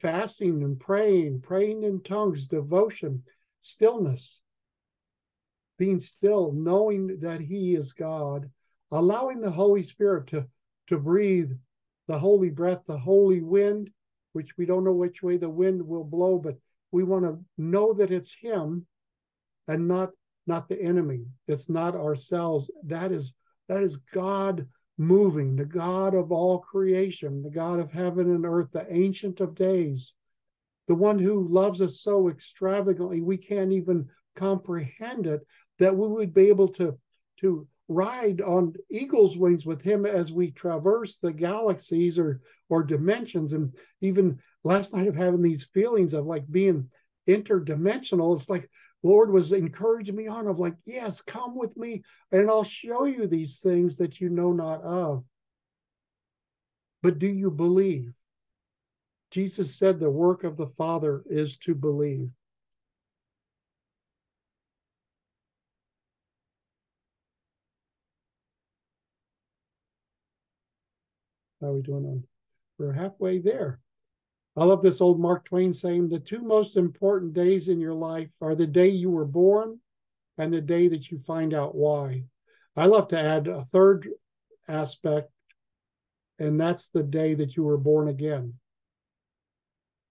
fasting 0.00 0.62
and 0.62 0.78
praying, 0.78 1.40
praying 1.40 1.82
in 1.84 2.02
tongues, 2.02 2.46
devotion, 2.46 3.24
stillness, 3.60 4.42
being 5.78 6.00
still, 6.00 6.52
knowing 6.52 7.20
that 7.20 7.40
He 7.40 7.74
is 7.74 7.92
God, 7.92 8.50
allowing 8.90 9.40
the 9.40 9.50
Holy 9.50 9.82
Spirit 9.82 10.26
to, 10.28 10.46
to 10.88 10.98
breathe 10.98 11.52
the 12.10 12.18
holy 12.18 12.50
breath, 12.50 12.80
the 12.88 12.98
holy 12.98 13.40
wind, 13.40 13.88
which 14.32 14.58
we 14.58 14.66
don't 14.66 14.82
know 14.82 14.92
which 14.92 15.22
way 15.22 15.36
the 15.36 15.48
wind 15.48 15.80
will 15.80 16.02
blow, 16.02 16.40
but 16.40 16.56
we 16.90 17.04
want 17.04 17.24
to 17.24 17.38
know 17.56 17.92
that 17.92 18.10
it's 18.10 18.34
Him 18.34 18.84
and 19.68 19.86
not 19.86 20.10
not 20.44 20.68
the 20.68 20.82
enemy. 20.82 21.26
It's 21.46 21.70
not 21.70 21.94
ourselves. 21.94 22.68
That 22.84 23.12
is 23.12 23.32
that 23.68 23.84
is 23.84 23.98
God 24.12 24.66
moving, 24.98 25.54
the 25.54 25.64
God 25.64 26.16
of 26.16 26.32
all 26.32 26.58
creation, 26.58 27.42
the 27.44 27.50
God 27.50 27.78
of 27.78 27.92
heaven 27.92 28.28
and 28.28 28.44
earth, 28.44 28.72
the 28.72 28.92
ancient 28.92 29.38
of 29.38 29.54
days, 29.54 30.14
the 30.88 30.96
one 30.96 31.20
who 31.20 31.46
loves 31.46 31.80
us 31.80 32.00
so 32.00 32.28
extravagantly 32.28 33.20
we 33.20 33.36
can't 33.36 33.70
even 33.72 34.08
comprehend 34.34 35.28
it, 35.28 35.42
that 35.78 35.96
we 35.96 36.08
would 36.08 36.34
be 36.34 36.48
able 36.48 36.68
to, 36.70 36.98
to 37.38 37.68
ride 37.90 38.40
on 38.40 38.72
eagle's 38.88 39.36
wings 39.36 39.66
with 39.66 39.82
him 39.82 40.06
as 40.06 40.30
we 40.30 40.52
traverse 40.52 41.16
the 41.16 41.32
galaxies 41.32 42.18
or 42.18 42.40
or 42.68 42.84
dimensions 42.84 43.52
and 43.52 43.74
even 44.00 44.38
last 44.62 44.94
night 44.94 45.08
of 45.08 45.16
having 45.16 45.42
these 45.42 45.64
feelings 45.74 46.14
of 46.14 46.24
like 46.24 46.44
being 46.50 46.88
interdimensional 47.28 48.34
it's 48.34 48.48
like 48.48 48.68
Lord 49.02 49.30
was 49.30 49.52
encouraging 49.52 50.14
me 50.14 50.28
on 50.28 50.46
of 50.46 50.58
like, 50.58 50.76
yes, 50.84 51.22
come 51.22 51.56
with 51.56 51.76
me 51.76 52.02
and 52.32 52.50
I'll 52.50 52.64
show 52.64 53.04
you 53.04 53.26
these 53.26 53.58
things 53.58 53.96
that 53.96 54.20
you 54.20 54.28
know 54.28 54.52
not 54.52 54.82
of. 54.82 55.24
But 57.02 57.18
do 57.18 57.26
you 57.26 57.50
believe? 57.50 58.12
Jesus 59.30 59.74
said 59.74 59.98
the 59.98 60.10
work 60.10 60.44
of 60.44 60.56
the 60.56 60.66
Father 60.66 61.22
is 61.30 61.56
to 61.58 61.74
believe. 61.74 62.30
How 71.60 71.68
are 71.68 71.74
we 71.74 71.82
doing 71.82 72.06
on? 72.06 72.24
We're 72.78 72.92
halfway 72.92 73.38
there. 73.38 73.80
I 74.56 74.64
love 74.64 74.82
this 74.82 75.00
old 75.00 75.20
Mark 75.20 75.44
Twain 75.44 75.72
saying 75.72 76.08
the 76.08 76.18
two 76.18 76.40
most 76.40 76.76
important 76.76 77.34
days 77.34 77.68
in 77.68 77.80
your 77.80 77.94
life 77.94 78.30
are 78.40 78.54
the 78.54 78.66
day 78.66 78.88
you 78.88 79.10
were 79.10 79.26
born 79.26 79.78
and 80.38 80.52
the 80.52 80.60
day 80.60 80.88
that 80.88 81.10
you 81.10 81.18
find 81.18 81.54
out 81.54 81.74
why. 81.74 82.24
I 82.76 82.86
love 82.86 83.08
to 83.08 83.20
add 83.20 83.46
a 83.46 83.64
third 83.64 84.08
aspect, 84.66 85.30
and 86.38 86.60
that's 86.60 86.88
the 86.88 87.02
day 87.02 87.34
that 87.34 87.56
you 87.56 87.62
were 87.62 87.76
born 87.76 88.08
again. 88.08 88.54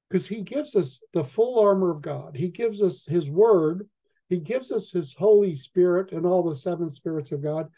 Because 0.08 0.28
he 0.28 0.42
gives 0.42 0.76
us 0.76 1.02
the 1.14 1.24
full 1.24 1.60
armor 1.60 1.92
of 1.92 2.02
God, 2.02 2.36
he 2.36 2.50
gives 2.50 2.82
us 2.82 3.06
his 3.06 3.30
word, 3.30 3.88
he 4.30 4.38
gives 4.38 4.72
us 4.72 4.92
his 4.92 5.14
Holy 5.14 5.56
Spirit 5.56 6.12
and 6.12 6.26
all 6.26 6.44
the 6.44 6.56
seven 6.56 6.90
spirits 6.92 7.32
of 7.32 7.42
God. 7.42 7.70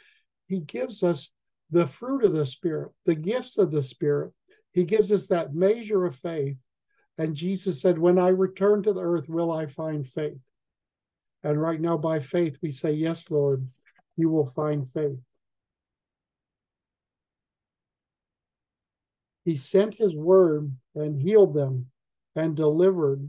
He 0.48 0.60
gives 0.60 1.02
us 1.04 1.30
the 1.72 1.88
fruit 1.88 2.24
of 2.24 2.34
the 2.34 2.46
Spirit, 2.46 2.92
the 3.06 3.16
gifts 3.16 3.58
of 3.58 3.72
the 3.72 3.82
Spirit, 3.82 4.32
he 4.74 4.84
gives 4.84 5.12
us 5.12 5.28
that 5.28 5.54
measure 5.54 6.06
of 6.06 6.16
faith. 6.16 6.58
And 7.18 7.36
Jesus 7.36 7.82
said, 7.82 7.98
When 7.98 8.20
I 8.20 8.30
return 8.30 8.84
to 8.84 8.94
the 8.94 9.02
earth, 9.02 9.28
will 9.28 9.52
I 9.52 9.66
find 9.66 10.08
faith? 10.08 10.38
And 11.44 11.60
right 11.60 11.80
now, 11.80 11.98
by 11.98 12.20
faith, 12.20 12.58
we 12.62 12.72
say, 12.72 12.94
Yes, 12.94 13.30
Lord, 13.32 13.68
you 14.18 14.30
will 14.30 14.46
find 14.46 14.90
faith. 14.90 15.18
He 19.44 19.56
sent 19.56 19.98
his 19.98 20.16
word 20.16 20.72
and 20.94 21.20
healed 21.20 21.54
them 21.54 21.88
and 22.36 22.56
delivered 22.56 23.28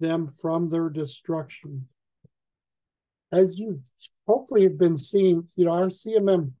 them 0.00 0.32
from 0.40 0.70
their 0.70 0.88
destruction. 0.88 1.86
As 3.32 3.56
you 3.58 3.80
hopefully 4.26 4.64
have 4.64 4.78
been 4.78 4.98
seeing, 4.98 5.46
you 5.54 5.66
know, 5.66 5.72
our 5.72 5.88
CMM 5.88 6.52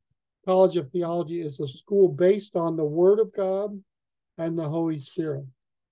College 0.50 0.74
of 0.78 0.90
Theology 0.90 1.42
is 1.42 1.60
a 1.60 1.68
school 1.68 2.08
based 2.08 2.56
on 2.56 2.76
the 2.76 2.84
Word 2.84 3.20
of 3.20 3.32
God 3.32 3.80
and 4.36 4.58
the 4.58 4.68
Holy 4.68 4.98
Spirit. 4.98 5.44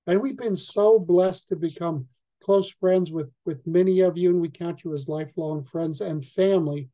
And 0.08 0.20
we've 0.20 0.36
been 0.36 0.56
so 0.56 0.98
blessed 0.98 1.46
to 1.50 1.54
become 1.54 2.08
close 2.42 2.68
friends 2.68 3.12
with 3.12 3.30
with 3.44 3.64
many 3.68 4.00
of 4.00 4.18
you, 4.18 4.30
and 4.30 4.40
we 4.40 4.48
count 4.48 4.82
you 4.82 4.94
as 4.94 5.06
lifelong 5.06 5.62
friends 5.62 6.00
and 6.00 6.26
family. 6.26 6.88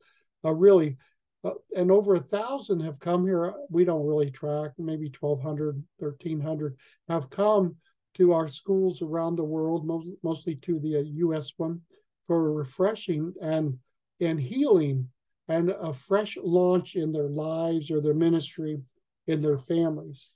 Uh, 0.45 0.53
really, 0.53 0.99
uh, 1.43 1.53
and 1.75 1.91
over 1.91 2.17
a 2.17 2.21
thousand 2.21 2.81
have 2.81 3.01
come 3.01 3.25
here. 3.25 3.55
We 3.71 3.87
don't 3.87 4.07
really 4.07 4.31
track, 4.31 4.73
maybe 4.77 5.11
1,200, 5.19 5.83
1,300 6.01 6.77
have 7.09 7.31
come 7.31 7.77
to 8.17 8.35
our 8.35 8.49
schools 8.49 9.01
around 9.01 9.37
the 9.37 9.43
world, 9.43 9.87
most, 9.87 10.09
mostly 10.23 10.57
to 10.57 10.79
the 10.81 11.03
U.S. 11.15 11.51
One, 11.57 11.81
for 12.27 12.53
refreshing 12.53 13.33
and 13.41 13.79
and 14.21 14.39
healing 14.39 15.09
and 15.49 15.71
a 15.71 15.93
fresh 15.93 16.39
launch 16.43 16.97
in 16.97 17.13
their 17.13 17.29
lives 17.29 17.91
or 17.91 18.01
their 18.01 18.15
ministry 18.15 18.81
in 19.27 19.43
their 19.43 19.59
families. 19.59 20.29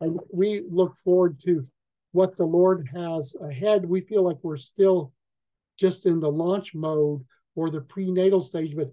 And 0.00 0.18
we 0.32 0.62
look 0.68 0.96
forward 1.04 1.40
to 1.44 1.66
what 2.12 2.36
the 2.36 2.44
Lord 2.44 2.88
has 2.94 3.34
ahead. 3.40 3.84
We 3.84 4.00
feel 4.00 4.22
like 4.22 4.38
we're 4.42 4.56
still 4.56 5.12
just 5.78 6.06
in 6.06 6.20
the 6.20 6.30
launch 6.30 6.74
mode 6.74 7.24
or 7.54 7.70
the 7.70 7.80
prenatal 7.80 8.40
stage. 8.40 8.74
But 8.74 8.92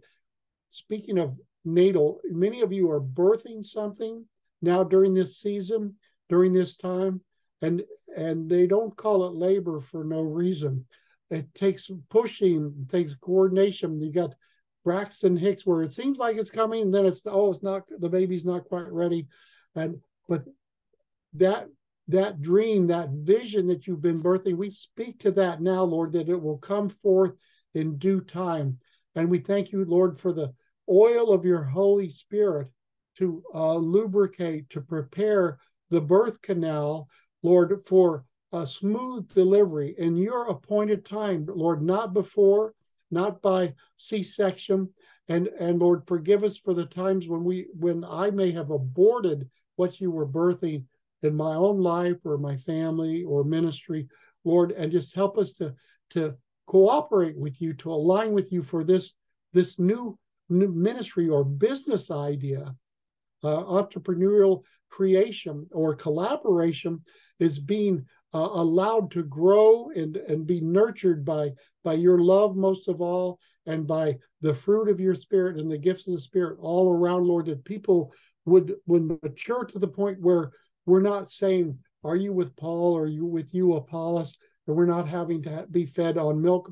speaking 0.70 1.18
of 1.18 1.38
natal, 1.66 2.20
many 2.26 2.62
of 2.62 2.72
you 2.72 2.92
are 2.92 3.02
birthing 3.02 3.66
something 3.66 4.26
now 4.62 4.84
during 4.84 5.14
this 5.14 5.38
season, 5.38 5.96
during 6.30 6.54
this 6.54 6.76
time, 6.76 7.22
and 7.62 7.84
and 8.16 8.50
they 8.50 8.68
don't 8.68 8.96
call 8.96 9.26
it 9.26 9.34
labor 9.34 9.82
for 9.82 10.04
no 10.04 10.22
reason. 10.22 10.86
It 11.30 11.54
takes 11.54 11.90
pushing, 12.10 12.74
it 12.82 12.90
takes 12.90 13.16
coordination. 13.16 14.02
You 14.02 14.12
got 14.12 14.36
Braxton 14.84 15.38
Hicks 15.38 15.66
where 15.66 15.84
it 15.84 15.94
seems 15.94 16.20
like 16.20 16.38
it's 16.38 16.52
coming, 16.52 16.84
and 16.84 16.94
then 16.94 17.06
it's 17.06 17.24
oh, 17.26 17.52
it's 17.52 17.64
not 17.64 17.84
the 18.00 18.10
baby's 18.10 18.46
not 18.46 18.66
quite 18.66 18.92
ready. 18.92 19.28
And 19.76 19.98
but 20.28 20.44
that 21.34 21.68
that 22.10 22.42
dream, 22.42 22.88
that 22.88 23.10
vision 23.10 23.68
that 23.68 23.88
you've 23.88 24.02
been 24.02 24.22
birthing, 24.22 24.58
we 24.58 24.70
speak 24.70 25.20
to 25.20 25.32
that 25.32 25.62
now, 25.62 25.84
Lord, 25.84 26.14
that 26.14 26.30
it 26.30 26.42
will 26.42 26.58
come 26.58 26.90
forth 26.90 27.34
in 27.74 27.98
due 27.98 28.22
time. 28.22 28.80
And 29.16 29.30
we 29.30 29.40
thank 29.40 29.72
you, 29.72 29.86
Lord, 29.86 30.20
for 30.20 30.34
the 30.34 30.54
oil 30.90 31.32
of 31.32 31.46
your 31.46 31.64
Holy 31.64 32.10
Spirit 32.10 32.68
to 33.20 33.44
uh, 33.54 33.76
lubricate, 33.76 34.70
to 34.72 34.82
prepare 34.82 35.60
the 35.90 36.02
birth 36.02 36.42
canal, 36.42 37.08
Lord, 37.42 37.82
for 37.86 38.26
a 38.52 38.68
smooth 38.68 39.28
delivery 39.34 39.96
in 39.98 40.18
your 40.18 40.48
appointed 40.48 41.06
time, 41.06 41.46
Lord, 41.48 41.82
not 41.82 42.14
before, 42.14 42.74
not 43.14 43.42
by 43.42 43.74
C-section. 43.98 44.90
And 45.30 45.48
and 45.60 45.80
Lord, 45.80 46.04
forgive 46.08 46.44
us 46.44 46.58
for 46.58 46.74
the 46.74 46.86
times 46.86 47.28
when 47.28 47.44
we 47.44 47.68
when 47.74 48.04
I 48.04 48.32
may 48.32 48.52
have 48.52 48.72
aborted 48.72 49.50
what 49.76 50.02
you 50.02 50.12
were 50.12 50.28
birthing 50.28 50.86
in 51.22 51.36
my 51.36 51.56
own 51.56 51.80
life 51.80 52.18
or 52.26 52.38
my 52.38 52.58
family 52.58 53.24
or 53.24 53.44
ministry, 53.44 54.08
Lord, 54.44 54.72
and 54.72 54.92
just 54.92 55.16
help 55.16 55.38
us 55.38 55.54
to 55.54 55.74
to 56.12 56.36
cooperate 56.66 57.38
with 57.38 57.62
you, 57.62 57.74
to 57.74 57.92
align 57.92 58.34
with 58.34 58.52
you 58.52 58.64
for 58.64 58.84
this 58.84 59.14
this 59.54 59.80
new, 59.80 60.18
new 60.50 60.72
ministry 60.72 61.30
or 61.30 61.44
business 61.44 62.12
idea. 62.12 62.76
Uh, 63.44 63.62
entrepreneurial 63.64 64.64
creation 64.90 65.68
or 65.74 65.94
collaboration 65.94 67.02
is 67.40 67.60
being 67.60 68.06
uh, 68.34 68.50
allowed 68.54 69.12
to 69.12 69.24
grow 69.24 69.90
and, 69.96 70.18
and 70.18 70.48
be 70.48 70.60
nurtured 70.60 71.24
by, 71.24 71.52
by 71.84 71.94
your 71.94 72.20
love, 72.20 72.56
most 72.56 72.88
of 72.88 73.02
all, 73.02 73.40
and 73.66 73.86
by 73.88 74.18
the 74.42 74.54
fruit 74.54 74.90
of 74.90 75.00
your 75.00 75.16
spirit 75.16 75.58
and 75.58 75.72
the 75.72 75.78
gifts 75.78 76.08
of 76.08 76.14
the 76.14 76.22
spirit 76.22 76.58
all 76.60 76.92
around, 76.92 77.26
Lord, 77.26 77.46
that 77.46 77.64
people 77.64 78.12
would, 78.46 78.76
would 78.88 79.22
mature 79.22 79.66
to 79.66 79.80
the 79.80 79.88
point 79.88 80.20
where 80.20 80.52
we're 80.86 81.02
not 81.02 81.32
saying, 81.32 81.78
Are 82.04 82.16
you 82.16 82.34
with 82.34 82.56
Paul? 82.56 82.94
Or 82.94 83.04
are 83.04 83.08
you 83.08 83.26
with 83.26 83.54
you, 83.54 83.74
Apollos? 83.74 84.36
And 84.68 84.76
we're 84.76 84.86
not 84.86 85.08
having 85.08 85.44
to 85.44 85.66
be 85.70 85.86
fed 85.86 86.18
on 86.18 86.42
milk, 86.42 86.72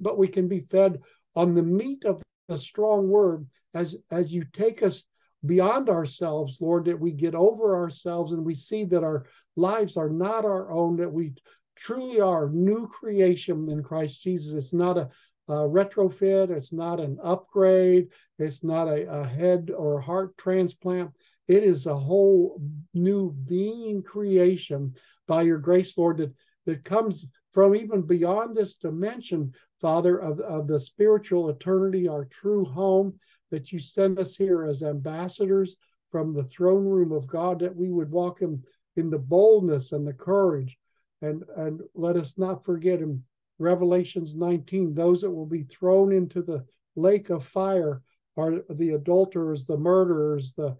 but 0.00 0.18
we 0.18 0.28
can 0.28 0.48
be 0.48 0.60
fed 0.60 1.00
on 1.36 1.54
the 1.54 1.62
meat 1.62 2.04
of 2.04 2.22
the 2.48 2.58
strong 2.58 3.08
word 3.08 3.46
as, 3.74 3.96
as 4.10 4.32
you 4.32 4.44
take 4.52 4.82
us 4.82 5.04
beyond 5.44 5.88
ourselves, 5.88 6.58
Lord, 6.60 6.86
that 6.86 6.98
we 6.98 7.12
get 7.12 7.34
over 7.34 7.76
ourselves 7.76 8.32
and 8.32 8.44
we 8.44 8.54
see 8.54 8.84
that 8.86 9.04
our 9.04 9.26
lives 9.56 9.96
are 9.96 10.10
not 10.10 10.44
our 10.44 10.70
own, 10.70 10.96
that 10.96 11.12
we 11.12 11.34
truly 11.76 12.20
are 12.20 12.48
new 12.50 12.86
creation 12.88 13.68
in 13.68 13.82
Christ 13.82 14.22
Jesus. 14.22 14.52
It's 14.52 14.74
not 14.74 14.96
a, 14.96 15.08
a 15.48 15.68
retrofit, 15.68 16.50
it's 16.50 16.72
not 16.72 17.00
an 17.00 17.18
upgrade, 17.22 18.08
it's 18.38 18.64
not 18.64 18.88
a, 18.88 19.08
a 19.08 19.26
head 19.26 19.70
or 19.76 20.00
heart 20.00 20.36
transplant. 20.38 21.10
It 21.46 21.62
is 21.62 21.86
a 21.86 21.96
whole 21.96 22.60
new 22.94 23.32
being 23.32 24.02
creation 24.02 24.94
by 25.26 25.42
your 25.42 25.58
grace, 25.58 25.96
Lord, 25.98 26.18
that, 26.18 26.34
that 26.66 26.84
comes 26.84 27.26
from 27.52 27.76
even 27.76 28.02
beyond 28.02 28.56
this 28.56 28.76
dimension, 28.76 29.52
Father, 29.80 30.16
of, 30.16 30.40
of 30.40 30.66
the 30.66 30.80
spiritual 30.80 31.50
eternity, 31.50 32.08
our 32.08 32.24
true 32.26 32.64
home, 32.64 33.18
that 33.50 33.70
you 33.70 33.78
send 33.78 34.18
us 34.18 34.34
here 34.34 34.64
as 34.64 34.82
ambassadors 34.82 35.76
from 36.10 36.32
the 36.34 36.44
throne 36.44 36.84
room 36.84 37.12
of 37.12 37.26
God, 37.26 37.60
that 37.60 37.76
we 37.76 37.90
would 37.90 38.10
walk 38.10 38.40
in 38.40 38.62
in 38.96 39.10
the 39.10 39.18
boldness 39.18 39.92
and 39.92 40.06
the 40.06 40.12
courage. 40.12 40.76
And, 41.22 41.42
and 41.56 41.80
let 41.94 42.16
us 42.16 42.34
not 42.36 42.64
forget 42.64 43.00
in 43.00 43.22
Revelations 43.58 44.34
19, 44.34 44.94
those 44.94 45.20
that 45.22 45.30
will 45.30 45.46
be 45.46 45.62
thrown 45.62 46.12
into 46.12 46.42
the 46.42 46.64
lake 46.96 47.30
of 47.30 47.44
fire 47.44 48.02
are 48.36 48.60
the 48.68 48.90
adulterers, 48.90 49.66
the 49.66 49.78
murderers, 49.78 50.54
the 50.54 50.76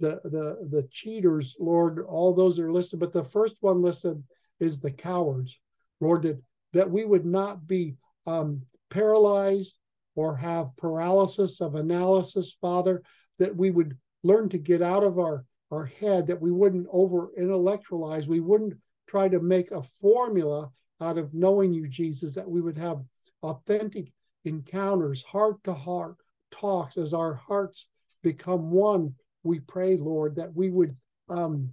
the 0.00 0.20
the 0.24 0.68
the 0.70 0.88
cheaters, 0.90 1.54
Lord, 1.60 2.04
all 2.06 2.34
those 2.34 2.58
are 2.58 2.72
listed. 2.72 2.98
But 2.98 3.12
the 3.12 3.24
first 3.24 3.56
one 3.60 3.82
listed 3.82 4.22
is 4.58 4.80
the 4.80 4.90
cowards, 4.90 5.58
Lord, 6.00 6.22
that, 6.22 6.42
that 6.72 6.90
we 6.90 7.04
would 7.04 7.24
not 7.24 7.66
be 7.66 7.96
um, 8.26 8.62
paralyzed 8.90 9.76
or 10.16 10.36
have 10.36 10.76
paralysis 10.76 11.60
of 11.60 11.74
analysis, 11.74 12.56
Father, 12.60 13.02
that 13.38 13.54
we 13.54 13.70
would 13.70 13.96
learn 14.22 14.48
to 14.48 14.58
get 14.58 14.82
out 14.82 15.04
of 15.04 15.18
our 15.18 15.44
our 15.70 15.86
head, 15.86 16.26
that 16.26 16.40
we 16.40 16.50
wouldn't 16.50 16.86
over 16.90 17.30
intellectualize, 17.36 18.26
we 18.26 18.40
wouldn't 18.40 18.74
try 19.08 19.28
to 19.28 19.40
make 19.40 19.70
a 19.70 19.82
formula 19.82 20.70
out 21.00 21.18
of 21.18 21.34
knowing 21.34 21.72
you, 21.72 21.88
Jesus, 21.88 22.34
that 22.34 22.48
we 22.48 22.60
would 22.60 22.78
have 22.78 23.02
authentic 23.42 24.12
encounters, 24.44 25.22
heart 25.22 25.62
to 25.64 25.74
heart 25.74 26.16
talks 26.50 26.96
as 26.96 27.12
our 27.12 27.34
hearts 27.34 27.88
become 28.22 28.70
one. 28.70 29.14
We 29.42 29.60
pray, 29.60 29.96
Lord, 29.96 30.36
that 30.36 30.54
we 30.54 30.70
would 30.70 30.96
um, 31.28 31.70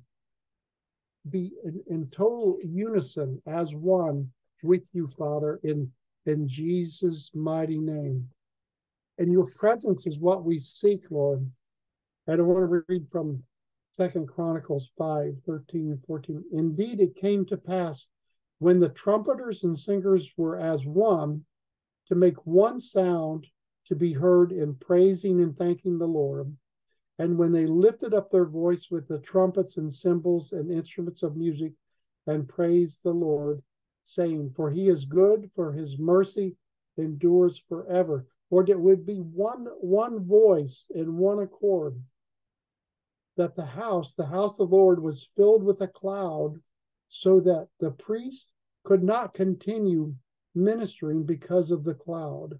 be 1.29 1.51
in, 1.63 1.81
in 1.87 2.07
total 2.07 2.57
unison 2.63 3.41
as 3.47 3.73
one 3.73 4.29
with 4.63 4.89
you, 4.93 5.07
Father, 5.07 5.59
in, 5.63 5.91
in 6.25 6.47
Jesus' 6.47 7.31
mighty 7.33 7.77
name. 7.77 8.27
And 9.17 9.31
your 9.31 9.49
presence 9.57 10.07
is 10.07 10.19
what 10.19 10.43
we 10.43 10.59
seek, 10.59 11.03
Lord. 11.09 11.49
And 12.27 12.41
I 12.41 12.43
want 12.43 12.69
to 12.69 12.83
read 12.87 13.05
from 13.11 13.43
Second 13.93 14.27
Chronicles 14.27 14.89
5, 14.97 15.35
13 15.45 15.91
and 15.91 16.03
14. 16.05 16.43
Indeed, 16.53 17.01
it 17.01 17.15
came 17.15 17.45
to 17.45 17.57
pass 17.57 18.07
when 18.59 18.79
the 18.79 18.89
trumpeters 18.89 19.63
and 19.63 19.77
singers 19.77 20.29
were 20.37 20.57
as 20.57 20.85
one 20.85 21.43
to 22.07 22.15
make 22.15 22.45
one 22.45 22.79
sound 22.79 23.47
to 23.87 23.95
be 23.95 24.13
heard 24.13 24.53
in 24.53 24.75
praising 24.75 25.41
and 25.41 25.57
thanking 25.57 25.97
the 25.97 26.07
Lord. 26.07 26.55
And 27.19 27.37
when 27.37 27.51
they 27.51 27.65
lifted 27.65 28.13
up 28.13 28.31
their 28.31 28.45
voice 28.45 28.87
with 28.89 29.07
the 29.09 29.19
trumpets 29.19 29.75
and 29.75 29.93
cymbals 29.93 30.53
and 30.53 30.71
instruments 30.71 31.21
of 31.21 31.35
music 31.35 31.73
and 32.27 32.47
praised 32.47 33.03
the 33.03 33.13
Lord, 33.13 33.61
saying, 34.05 34.53
For 34.55 34.71
he 34.71 34.87
is 34.87 35.03
good, 35.03 35.51
for 35.53 35.73
his 35.73 35.97
mercy 35.99 36.55
endures 36.97 37.61
forever. 37.67 38.25
Or 38.49 38.63
it 38.63 38.79
would 38.79 39.05
be 39.05 39.17
one 39.17 39.67
one 39.79 40.25
voice 40.25 40.87
in 40.93 41.17
one 41.17 41.39
accord 41.39 42.01
that 43.37 43.55
the 43.55 43.65
house, 43.65 44.13
the 44.15 44.25
house 44.25 44.59
of 44.59 44.69
the 44.69 44.75
Lord, 44.75 45.01
was 45.01 45.29
filled 45.35 45.63
with 45.63 45.81
a 45.81 45.87
cloud, 45.87 46.59
so 47.09 47.39
that 47.41 47.67
the 47.79 47.91
priest 47.91 48.49
could 48.83 49.03
not 49.03 49.33
continue 49.33 50.13
ministering 50.55 51.23
because 51.23 51.71
of 51.71 51.83
the 51.83 51.93
cloud. 51.93 52.59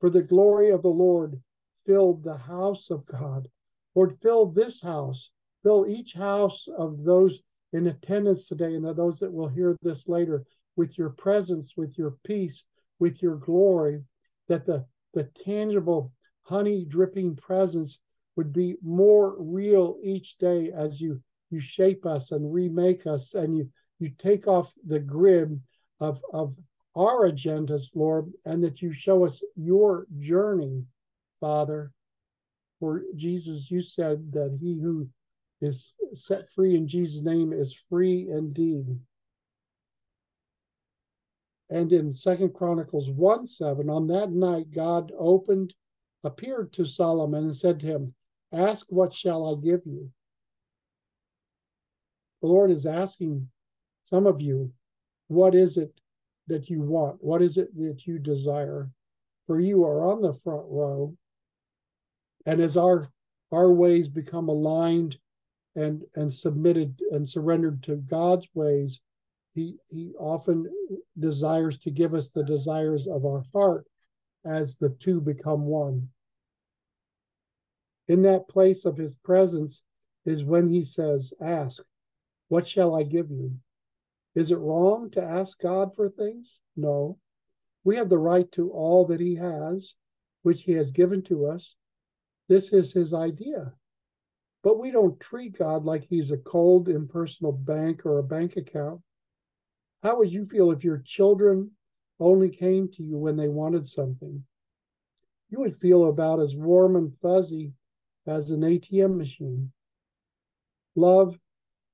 For 0.00 0.10
the 0.10 0.22
glory 0.22 0.70
of 0.70 0.82
the 0.82 0.88
Lord 0.88 1.40
filled 1.86 2.24
the 2.24 2.36
house 2.36 2.90
of 2.90 3.06
God. 3.06 3.48
Lord, 3.94 4.16
fill 4.22 4.46
this 4.46 4.80
house, 4.80 5.30
fill 5.62 5.86
each 5.86 6.14
house 6.14 6.66
of 6.76 7.04
those 7.04 7.40
in 7.72 7.86
attendance 7.86 8.48
today 8.48 8.74
and 8.74 8.84
those 8.84 9.18
that 9.20 9.32
will 9.32 9.48
hear 9.48 9.76
this 9.82 10.08
later 10.08 10.44
with 10.76 10.98
your 10.98 11.10
presence, 11.10 11.74
with 11.76 11.96
your 11.98 12.16
peace, 12.24 12.64
with 12.98 13.22
your 13.22 13.36
glory, 13.36 14.02
that 14.48 14.66
the, 14.66 14.84
the 15.14 15.24
tangible 15.44 16.12
honey 16.42 16.84
dripping 16.88 17.36
presence 17.36 17.98
would 18.36 18.52
be 18.52 18.76
more 18.82 19.36
real 19.38 19.98
each 20.02 20.38
day 20.38 20.70
as 20.74 21.00
you 21.00 21.20
you 21.50 21.60
shape 21.60 22.06
us 22.06 22.32
and 22.32 22.52
remake 22.52 23.06
us 23.06 23.34
and 23.34 23.56
you 23.56 23.68
you 23.98 24.10
take 24.18 24.46
off 24.46 24.72
the 24.86 24.98
grid 24.98 25.60
of 26.00 26.20
of 26.32 26.56
our 26.96 27.30
agendas 27.30 27.94
lord 27.94 28.30
and 28.44 28.64
that 28.64 28.82
you 28.82 28.92
show 28.92 29.24
us 29.24 29.42
your 29.56 30.06
journey 30.18 30.84
father. 31.40 31.92
For 32.80 33.02
jesus 33.14 33.70
you 33.70 33.82
said 33.82 34.32
that 34.32 34.58
he 34.60 34.80
who 34.80 35.08
is 35.60 35.94
set 36.14 36.50
free 36.54 36.74
in 36.74 36.88
jesus 36.88 37.22
name 37.22 37.52
is 37.52 37.76
free 37.88 38.28
indeed. 38.30 38.86
And 41.70 41.92
in 41.92 42.12
second 42.12 42.54
chronicles 42.54 43.08
1 43.08 43.46
7 43.46 43.88
on 43.88 44.06
that 44.08 44.32
night 44.32 44.72
god 44.74 45.12
opened 45.18 45.74
appeared 46.24 46.72
to 46.72 46.84
solomon 46.84 47.44
and 47.44 47.56
said 47.56 47.78
to 47.80 47.86
him 47.86 48.14
Ask, 48.52 48.86
what 48.90 49.14
shall 49.14 49.54
I 49.54 49.64
give 49.64 49.80
you? 49.86 50.10
The 52.42 52.48
Lord 52.48 52.70
is 52.70 52.86
asking 52.86 53.48
some 54.10 54.26
of 54.26 54.42
you, 54.42 54.72
what 55.28 55.54
is 55.54 55.76
it 55.76 55.92
that 56.48 56.68
you 56.68 56.82
want? 56.82 57.22
What 57.22 57.40
is 57.40 57.56
it 57.56 57.74
that 57.78 58.06
you 58.06 58.18
desire? 58.18 58.90
For 59.46 59.60
you 59.60 59.84
are 59.84 60.12
on 60.12 60.20
the 60.20 60.34
front 60.34 60.66
row. 60.68 61.16
And 62.44 62.60
as 62.60 62.76
our 62.76 63.10
our 63.52 63.72
ways 63.72 64.08
become 64.08 64.48
aligned 64.48 65.16
and 65.76 66.02
and 66.16 66.32
submitted 66.32 67.00
and 67.10 67.28
surrendered 67.28 67.82
to 67.84 67.96
God's 67.96 68.46
ways, 68.54 69.00
he 69.54 69.78
he 69.88 70.12
often 70.18 70.68
desires 71.18 71.78
to 71.78 71.90
give 71.90 72.14
us 72.14 72.30
the 72.30 72.44
desires 72.44 73.06
of 73.06 73.24
our 73.24 73.44
heart 73.54 73.86
as 74.44 74.76
the 74.76 74.90
two 75.00 75.20
become 75.20 75.64
one 75.66 76.08
in 78.08 78.22
that 78.22 78.48
place 78.48 78.84
of 78.84 78.96
his 78.96 79.14
presence 79.14 79.82
is 80.24 80.44
when 80.44 80.68
he 80.68 80.84
says, 80.84 81.32
Ask, 81.40 81.82
what 82.48 82.68
shall 82.68 82.94
I 82.94 83.02
give 83.02 83.30
you? 83.30 83.56
Is 84.34 84.50
it 84.50 84.58
wrong 84.58 85.10
to 85.10 85.22
ask 85.22 85.60
God 85.60 85.94
for 85.94 86.08
things? 86.08 86.60
No. 86.76 87.18
We 87.84 87.96
have 87.96 88.08
the 88.08 88.18
right 88.18 88.50
to 88.52 88.70
all 88.70 89.06
that 89.06 89.20
he 89.20 89.34
has, 89.36 89.94
which 90.42 90.62
he 90.62 90.72
has 90.72 90.90
given 90.90 91.22
to 91.24 91.46
us. 91.46 91.74
This 92.48 92.72
is 92.72 92.92
his 92.92 93.12
idea. 93.12 93.74
But 94.62 94.78
we 94.78 94.90
don't 94.90 95.18
treat 95.18 95.58
God 95.58 95.84
like 95.84 96.04
he's 96.04 96.30
a 96.30 96.36
cold, 96.36 96.88
impersonal 96.88 97.52
bank 97.52 98.06
or 98.06 98.18
a 98.18 98.22
bank 98.22 98.56
account. 98.56 99.00
How 100.02 100.18
would 100.18 100.32
you 100.32 100.46
feel 100.46 100.70
if 100.70 100.84
your 100.84 101.02
children 101.04 101.70
only 102.20 102.48
came 102.48 102.88
to 102.92 103.02
you 103.02 103.18
when 103.18 103.36
they 103.36 103.48
wanted 103.48 103.88
something? 103.88 104.44
You 105.50 105.60
would 105.60 105.76
feel 105.76 106.08
about 106.08 106.40
as 106.40 106.54
warm 106.54 106.96
and 106.96 107.12
fuzzy 107.20 107.72
as 108.26 108.50
an 108.50 108.60
ATM 108.60 109.16
machine. 109.16 109.72
Love, 110.94 111.36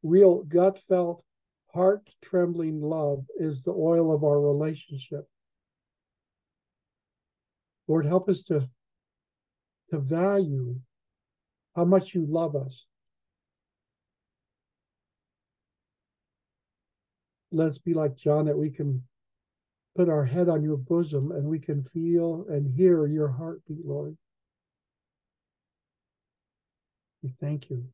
real 0.02 0.42
gut 0.44 0.78
felt, 0.88 1.24
heart 1.72 2.08
trembling 2.22 2.80
love 2.80 3.24
is 3.38 3.62
the 3.62 3.72
oil 3.72 4.12
of 4.12 4.24
our 4.24 4.40
relationship. 4.40 5.28
Lord, 7.86 8.04
help 8.06 8.28
us 8.28 8.42
to, 8.44 8.68
to 9.90 9.98
value 9.98 10.78
how 11.74 11.84
much 11.84 12.14
you 12.14 12.26
love 12.28 12.56
us. 12.56 12.84
Let's 17.50 17.78
be 17.78 17.94
like 17.94 18.16
John 18.16 18.44
that 18.46 18.58
we 18.58 18.70
can 18.70 19.02
put 19.96 20.08
our 20.08 20.24
head 20.24 20.48
on 20.48 20.62
your 20.62 20.76
bosom 20.76 21.32
and 21.32 21.44
we 21.44 21.58
can 21.58 21.82
feel 21.94 22.44
and 22.50 22.74
hear 22.76 23.06
your 23.06 23.28
heartbeat, 23.28 23.86
Lord. 23.86 24.16
We 27.22 27.34
thank 27.40 27.70
you, 27.70 27.84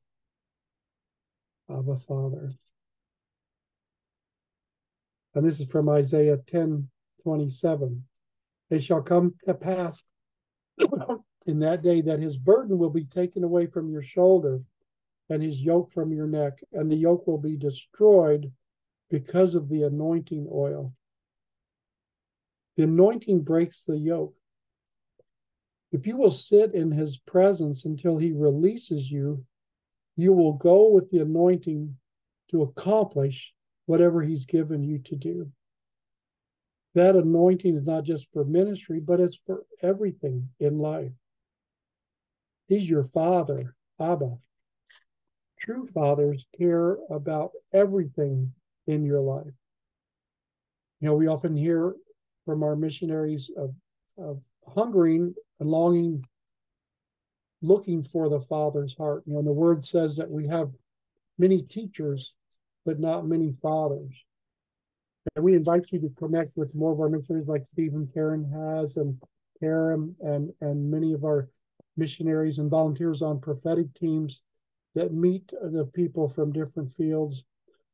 Abba 1.70 1.98
Father. 2.06 2.52
And 5.34 5.46
this 5.46 5.60
is 5.60 5.66
from 5.66 5.88
Isaiah 5.88 6.38
10 6.46 6.88
27. 7.22 8.04
It 8.70 8.82
shall 8.82 9.02
come 9.02 9.34
to 9.46 9.54
pass 9.54 10.02
in 11.46 11.58
that 11.60 11.82
day 11.82 12.02
that 12.02 12.20
his 12.20 12.36
burden 12.36 12.78
will 12.78 12.90
be 12.90 13.04
taken 13.04 13.44
away 13.44 13.66
from 13.66 13.90
your 13.90 14.02
shoulder 14.02 14.60
and 15.30 15.42
his 15.42 15.58
yoke 15.58 15.90
from 15.92 16.12
your 16.12 16.26
neck, 16.26 16.60
and 16.72 16.90
the 16.90 16.96
yoke 16.96 17.26
will 17.26 17.38
be 17.38 17.56
destroyed 17.56 18.52
because 19.10 19.54
of 19.54 19.68
the 19.68 19.84
anointing 19.84 20.46
oil. 20.52 20.92
The 22.76 22.84
anointing 22.84 23.42
breaks 23.42 23.84
the 23.84 23.96
yoke. 23.96 24.34
If 25.94 26.08
you 26.08 26.16
will 26.16 26.32
sit 26.32 26.74
in 26.74 26.90
his 26.90 27.18
presence 27.18 27.84
until 27.84 28.18
he 28.18 28.32
releases 28.32 29.08
you, 29.08 29.44
you 30.16 30.32
will 30.32 30.54
go 30.54 30.88
with 30.88 31.08
the 31.12 31.20
anointing 31.20 31.96
to 32.50 32.62
accomplish 32.62 33.52
whatever 33.86 34.20
he's 34.20 34.44
given 34.44 34.82
you 34.82 34.98
to 34.98 35.14
do. 35.14 35.52
That 36.96 37.14
anointing 37.14 37.76
is 37.76 37.84
not 37.84 38.02
just 38.02 38.26
for 38.32 38.44
ministry, 38.44 38.98
but 38.98 39.20
it's 39.20 39.38
for 39.46 39.66
everything 39.82 40.48
in 40.58 40.78
life. 40.78 41.12
He's 42.66 42.90
your 42.90 43.04
father, 43.04 43.76
Abba. 44.00 44.40
True 45.60 45.86
fathers 45.86 46.44
care 46.58 46.98
about 47.08 47.52
everything 47.72 48.52
in 48.88 49.04
your 49.04 49.20
life. 49.20 49.54
You 51.00 51.06
know, 51.06 51.14
we 51.14 51.28
often 51.28 51.56
hear 51.56 51.94
from 52.44 52.64
our 52.64 52.74
missionaries 52.74 53.48
of, 53.56 53.72
of 54.18 54.40
hungering 54.66 55.36
and 55.64 55.70
longing, 55.70 56.24
looking 57.62 58.04
for 58.04 58.28
the 58.28 58.42
Father's 58.42 58.94
heart. 58.96 59.22
You 59.26 59.34
know, 59.34 59.42
the 59.42 59.52
word 59.52 59.84
says 59.84 60.16
that 60.16 60.30
we 60.30 60.46
have 60.46 60.70
many 61.38 61.62
teachers, 61.62 62.34
but 62.84 63.00
not 63.00 63.26
many 63.26 63.54
fathers. 63.62 64.12
And 65.34 65.44
we 65.44 65.54
invite 65.54 65.86
you 65.90 66.00
to 66.00 66.10
connect 66.18 66.54
with 66.54 66.74
more 66.74 66.92
of 66.92 67.00
our 67.00 67.08
missionaries 67.08 67.48
like 67.48 67.66
Stephen 67.66 68.06
Karen 68.12 68.44
has 68.52 68.98
and 68.98 69.18
Karen 69.58 70.14
and, 70.20 70.52
and 70.60 70.90
many 70.90 71.14
of 71.14 71.24
our 71.24 71.48
missionaries 71.96 72.58
and 72.58 72.70
volunteers 72.70 73.22
on 73.22 73.40
prophetic 73.40 73.86
teams 73.94 74.42
that 74.94 75.14
meet 75.14 75.50
the 75.50 75.88
people 75.94 76.28
from 76.28 76.52
different 76.52 76.94
fields 76.94 77.42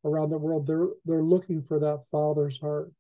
around 0.05 0.31
the 0.31 0.39
world. 0.39 0.67
They're 0.67 0.89
they're 1.05 1.23
looking 1.23 1.63
for 1.63 1.79
that 1.79 2.03
father's 2.11 2.59
heart. 2.59 2.91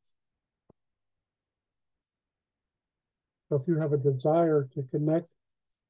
So 3.50 3.56
if 3.56 3.66
you 3.66 3.78
have 3.78 3.92
a 3.92 3.96
desire 3.96 4.68
to 4.74 4.82
connect 4.92 5.26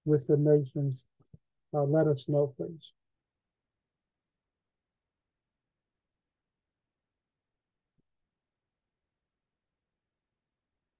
with 0.06 0.26
the 0.26 0.38
nations, 0.38 0.96
uh, 1.74 1.82
let 1.82 2.06
us 2.06 2.24
know, 2.26 2.54
please. 2.56 2.92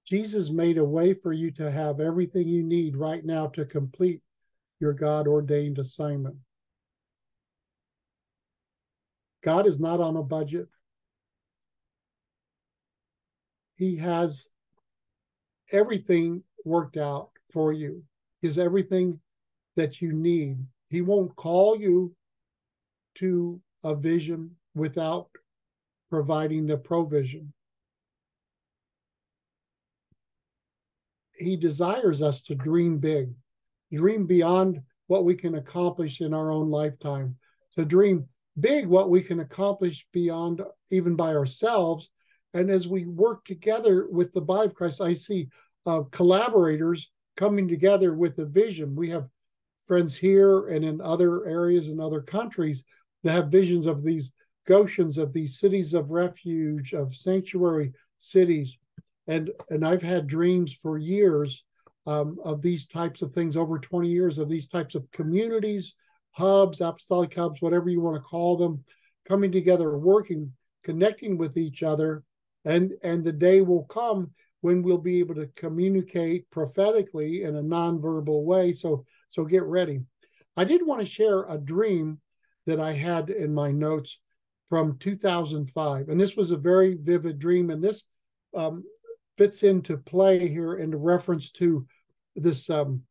Jesus 0.05 0.51
made 0.51 0.77
a 0.77 0.85
way 0.85 1.15
for 1.15 1.33
you 1.33 1.49
to 1.51 1.71
have 1.71 1.99
everything 1.99 2.47
you 2.47 2.61
need 2.61 2.95
right 2.95 3.25
now 3.25 3.47
to 3.47 3.65
complete 3.65 4.21
your 4.79 4.93
God 4.93 5.27
ordained 5.27 5.79
assignment. 5.79 6.35
God 9.41 9.65
is 9.65 9.79
not 9.79 9.99
on 9.99 10.15
a 10.15 10.23
budget. 10.23 10.67
He 13.77 13.95
has 13.95 14.45
everything 15.71 16.43
worked 16.65 16.97
out 16.97 17.29
for 17.51 17.73
you 17.73 18.03
is 18.41 18.57
everything 18.57 19.19
that 19.75 20.01
you 20.01 20.13
need. 20.13 20.57
He 20.89 21.01
won't 21.01 21.35
call 21.35 21.77
you 21.77 22.15
to 23.15 23.61
a 23.83 23.95
vision 23.95 24.51
without 24.75 25.29
providing 26.09 26.67
the 26.67 26.77
provision. 26.77 27.53
He 31.37 31.55
desires 31.55 32.21
us 32.21 32.41
to 32.43 32.55
dream 32.55 32.99
big, 32.99 33.31
dream 33.91 34.27
beyond 34.27 34.81
what 35.07 35.25
we 35.25 35.35
can 35.35 35.55
accomplish 35.55 36.21
in 36.21 36.33
our 36.33 36.51
own 36.51 36.69
lifetime, 36.69 37.37
to 37.75 37.85
dream 37.85 38.27
big 38.59 38.85
what 38.85 39.09
we 39.09 39.21
can 39.21 39.39
accomplish 39.39 40.05
beyond 40.13 40.61
even 40.89 41.15
by 41.15 41.33
ourselves. 41.33 42.11
And 42.53 42.69
as 42.69 42.87
we 42.87 43.05
work 43.05 43.45
together 43.45 44.07
with 44.11 44.33
the 44.33 44.41
body 44.41 44.67
of 44.67 44.75
Christ, 44.75 45.01
I 45.01 45.13
see 45.13 45.47
uh, 45.85 46.03
collaborators 46.11 47.09
coming 47.37 47.67
together 47.67 48.13
with 48.13 48.37
a 48.39 48.45
vision. 48.45 48.95
We 48.95 49.09
have 49.09 49.27
friends 49.87 50.15
here 50.15 50.67
and 50.67 50.85
in 50.85 51.01
other 51.01 51.45
areas 51.45 51.89
and 51.89 51.99
other 51.99 52.21
countries 52.21 52.83
that 53.23 53.31
have 53.31 53.47
visions 53.49 53.85
of 53.85 54.03
these 54.03 54.31
Goshens, 54.67 55.17
of 55.17 55.33
these 55.33 55.59
cities 55.59 55.93
of 55.93 56.11
refuge, 56.11 56.93
of 56.93 57.15
sanctuary 57.15 57.93
cities. 58.19 58.77
And, 59.27 59.49
and 59.69 59.85
I've 59.85 60.03
had 60.03 60.27
dreams 60.27 60.73
for 60.73 60.97
years 60.97 61.63
um, 62.05 62.37
of 62.43 62.61
these 62.61 62.85
types 62.87 63.21
of 63.21 63.31
things, 63.31 63.57
over 63.57 63.79
20 63.79 64.07
years 64.07 64.37
of 64.37 64.49
these 64.49 64.67
types 64.67 64.95
of 64.95 65.09
communities, 65.11 65.95
hubs, 66.31 66.81
apostolic 66.81 67.33
hubs, 67.33 67.61
whatever 67.61 67.89
you 67.89 68.01
want 68.01 68.15
to 68.15 68.21
call 68.21 68.57
them, 68.57 68.83
coming 69.27 69.51
together, 69.51 69.97
working, 69.97 70.51
connecting 70.83 71.37
with 71.37 71.57
each 71.57 71.83
other. 71.83 72.23
And, 72.65 72.93
and 73.03 73.23
the 73.23 73.31
day 73.31 73.61
will 73.61 73.83
come 73.85 74.31
when 74.61 74.83
we'll 74.83 74.97
be 74.97 75.19
able 75.19 75.35
to 75.35 75.47
communicate 75.55 76.49
prophetically 76.51 77.43
in 77.43 77.55
a 77.55 77.63
nonverbal 77.63 78.43
way. 78.43 78.71
So, 78.73 79.05
so 79.29 79.43
get 79.43 79.63
ready. 79.63 80.01
I 80.55 80.63
did 80.63 80.85
want 80.85 81.01
to 81.01 81.07
share 81.07 81.43
a 81.43 81.57
dream 81.57 82.19
that 82.67 82.79
I 82.79 82.93
had 82.93 83.29
in 83.29 83.53
my 83.53 83.71
notes 83.71 84.19
from 84.69 84.97
2005, 84.99 86.09
and 86.09 86.21
this 86.21 86.35
was 86.35 86.51
a 86.51 86.57
very 86.57 86.95
vivid 86.95 87.39
dream, 87.39 87.71
and 87.71 87.83
this 87.83 88.03
um, 88.55 88.83
fits 89.37 89.63
into 89.63 89.97
play 89.97 90.47
here 90.47 90.75
in 90.75 90.95
reference 90.95 91.51
to 91.51 91.85
this 92.35 92.69
um, 92.69 93.01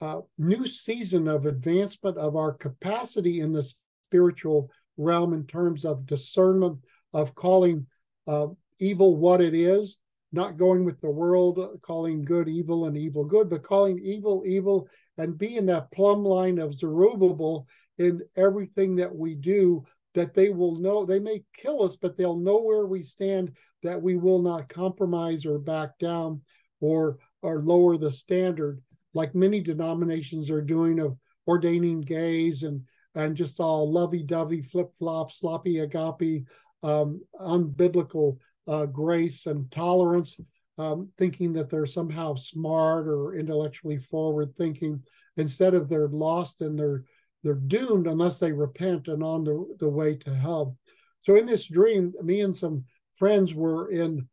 uh, 0.00 0.20
new 0.38 0.66
season 0.66 1.28
of 1.28 1.46
advancement 1.46 2.16
of 2.16 2.36
our 2.36 2.52
capacity 2.52 3.40
in 3.40 3.52
the 3.52 3.66
spiritual 4.08 4.70
realm 4.96 5.32
in 5.32 5.46
terms 5.46 5.84
of 5.84 6.06
discernment 6.06 6.78
of 7.12 7.34
calling 7.34 7.86
uh, 8.26 8.46
evil 8.78 9.16
what 9.16 9.40
it 9.40 9.54
is 9.54 9.98
not 10.32 10.56
going 10.56 10.84
with 10.84 11.00
the 11.00 11.10
world, 11.10 11.58
calling 11.82 12.24
good 12.24 12.48
evil 12.48 12.86
and 12.86 12.96
evil 12.96 13.24
good, 13.24 13.50
but 13.50 13.62
calling 13.62 13.98
evil 13.98 14.42
evil 14.46 14.88
and 15.18 15.36
being 15.36 15.66
that 15.66 15.90
plumb 15.92 16.24
line 16.24 16.58
of 16.58 16.78
Zerubbabel 16.78 17.66
in 17.98 18.22
everything 18.36 18.96
that 18.96 19.14
we 19.14 19.34
do, 19.34 19.84
that 20.14 20.34
they 20.34 20.48
will 20.48 20.76
know, 20.76 21.04
they 21.04 21.18
may 21.18 21.42
kill 21.56 21.82
us, 21.82 21.96
but 21.96 22.16
they'll 22.16 22.38
know 22.38 22.58
where 22.60 22.86
we 22.86 23.02
stand, 23.02 23.52
that 23.82 24.00
we 24.00 24.16
will 24.16 24.40
not 24.40 24.68
compromise 24.68 25.44
or 25.44 25.58
back 25.58 25.98
down 25.98 26.40
or 26.80 27.18
or 27.42 27.60
lower 27.62 27.96
the 27.96 28.10
standard, 28.10 28.80
like 29.14 29.34
many 29.34 29.60
denominations 29.60 30.48
are 30.48 30.62
doing 30.62 31.00
of 31.00 31.16
ordaining 31.46 32.00
gays 32.00 32.62
and 32.62 32.82
and 33.14 33.36
just 33.36 33.60
all 33.60 33.92
lovey-dovey, 33.92 34.62
flip-flop, 34.62 35.30
sloppy 35.30 35.80
agape, 35.80 36.46
um, 36.82 37.20
unbiblical 37.38 38.38
uh, 38.66 38.86
grace 38.86 39.46
and 39.46 39.70
tolerance, 39.70 40.38
um, 40.78 41.10
thinking 41.18 41.52
that 41.54 41.70
they're 41.70 41.86
somehow 41.86 42.34
smart 42.34 43.08
or 43.08 43.34
intellectually 43.34 43.98
forward 43.98 44.54
thinking, 44.56 45.02
instead 45.36 45.74
of 45.74 45.88
they're 45.88 46.08
lost 46.08 46.60
and 46.60 46.78
they're 46.78 47.04
they're 47.42 47.54
doomed 47.54 48.06
unless 48.06 48.38
they 48.38 48.52
repent 48.52 49.08
and 49.08 49.22
on 49.22 49.42
the, 49.42 49.76
the 49.80 49.88
way 49.88 50.14
to 50.14 50.32
hell. 50.32 50.76
So 51.22 51.34
in 51.34 51.44
this 51.44 51.66
dream, 51.66 52.12
me 52.22 52.40
and 52.40 52.56
some 52.56 52.84
friends 53.16 53.52
were 53.52 53.90
in 53.90 54.28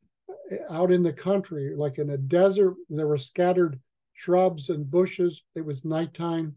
out 0.70 0.92
in 0.92 1.04
the 1.04 1.14
country, 1.14 1.74
like 1.76 1.98
in 1.98 2.10
a 2.12 2.18
desert. 2.18 2.76
There 2.90 3.08
were 3.08 3.18
scattered 3.18 3.80
shrubs 4.14 4.70
and 4.70 4.90
bushes. 4.90 5.44
It 5.56 5.66
was 5.66 5.86
nighttime, 5.86 6.56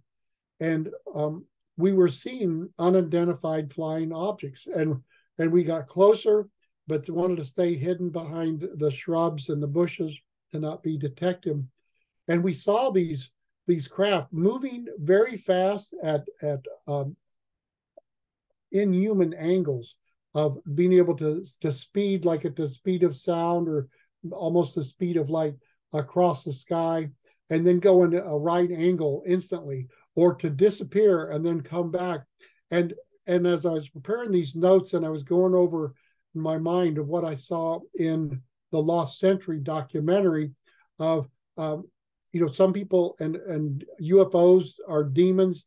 and 0.60 0.88
um, 1.14 1.46
we 1.76 1.92
were 1.92 2.08
seeing 2.08 2.68
unidentified 2.78 3.72
flying 3.72 4.12
objects. 4.12 4.66
And 4.66 5.02
and 5.38 5.50
we 5.50 5.64
got 5.64 5.86
closer, 5.86 6.48
but 6.86 7.08
wanted 7.08 7.36
to 7.36 7.44
stay 7.44 7.76
hidden 7.76 8.10
behind 8.10 8.66
the 8.76 8.90
shrubs 8.90 9.48
and 9.48 9.62
the 9.62 9.66
bushes 9.66 10.16
to 10.52 10.58
not 10.58 10.82
be 10.82 10.98
detected. 10.98 11.66
And 12.28 12.42
we 12.42 12.54
saw 12.54 12.90
these 12.90 13.30
these 13.66 13.86
craft 13.86 14.32
moving 14.32 14.86
very 14.98 15.36
fast 15.36 15.94
at 16.02 16.24
at 16.42 16.60
um, 16.88 17.16
inhuman 18.72 19.34
angles 19.34 19.94
of 20.34 20.58
being 20.74 20.92
able 20.94 21.16
to 21.16 21.44
to 21.60 21.72
speed 21.72 22.24
like 22.24 22.44
at 22.44 22.56
the 22.56 22.68
speed 22.68 23.02
of 23.02 23.16
sound 23.16 23.68
or 23.68 23.88
almost 24.30 24.74
the 24.74 24.84
speed 24.84 25.16
of 25.16 25.30
light 25.30 25.54
across 25.92 26.44
the 26.44 26.52
sky. 26.52 27.10
and 27.50 27.66
then 27.66 27.78
go 27.78 28.02
into 28.02 28.24
a 28.24 28.38
right 28.38 28.70
angle 28.70 29.22
instantly, 29.26 29.86
or 30.14 30.34
to 30.34 30.48
disappear 30.48 31.30
and 31.30 31.44
then 31.44 31.60
come 31.60 31.90
back. 31.90 32.20
And 32.70 32.94
and 33.26 33.46
as 33.46 33.66
I 33.66 33.70
was 33.70 33.88
preparing 33.88 34.32
these 34.32 34.56
notes 34.56 34.94
and 34.94 35.04
I 35.04 35.10
was 35.10 35.22
going 35.22 35.54
over 35.54 35.94
my 36.34 36.58
mind 36.58 36.98
of 36.98 37.08
what 37.08 37.24
I 37.24 37.34
saw 37.34 37.80
in 37.94 38.40
the 38.70 38.82
Lost 38.82 39.18
Century 39.18 39.60
documentary 39.60 40.52
of 40.98 41.28
um, 41.56 41.84
you 42.32 42.40
know 42.40 42.50
some 42.50 42.72
people 42.72 43.16
and 43.20 43.36
and 43.36 43.84
UFOs 44.00 44.74
are 44.88 45.04
demons 45.04 45.64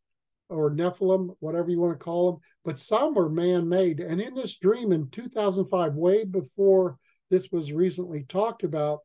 or 0.49 0.71
Nephilim, 0.71 1.35
whatever 1.39 1.69
you 1.69 1.79
want 1.79 1.97
to 1.97 2.03
call 2.03 2.31
them, 2.31 2.41
but 2.63 2.79
some 2.79 3.17
are 3.17 3.29
man-made. 3.29 3.99
And 3.99 4.21
in 4.21 4.35
this 4.35 4.57
dream 4.57 4.91
in 4.91 5.09
2005, 5.09 5.95
way 5.95 6.23
before 6.23 6.97
this 7.31 7.51
was 7.51 7.71
recently 7.71 8.25
talked 8.29 8.63
about, 8.63 8.99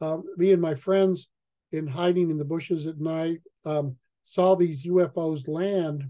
uh, 0.00 0.18
me 0.36 0.52
and 0.52 0.62
my 0.62 0.74
friends 0.74 1.28
in 1.72 1.86
hiding 1.86 2.30
in 2.30 2.38
the 2.38 2.44
bushes 2.44 2.86
at 2.86 3.00
night 3.00 3.40
um, 3.64 3.96
saw 4.22 4.54
these 4.54 4.86
UFOs 4.86 5.48
land. 5.48 6.04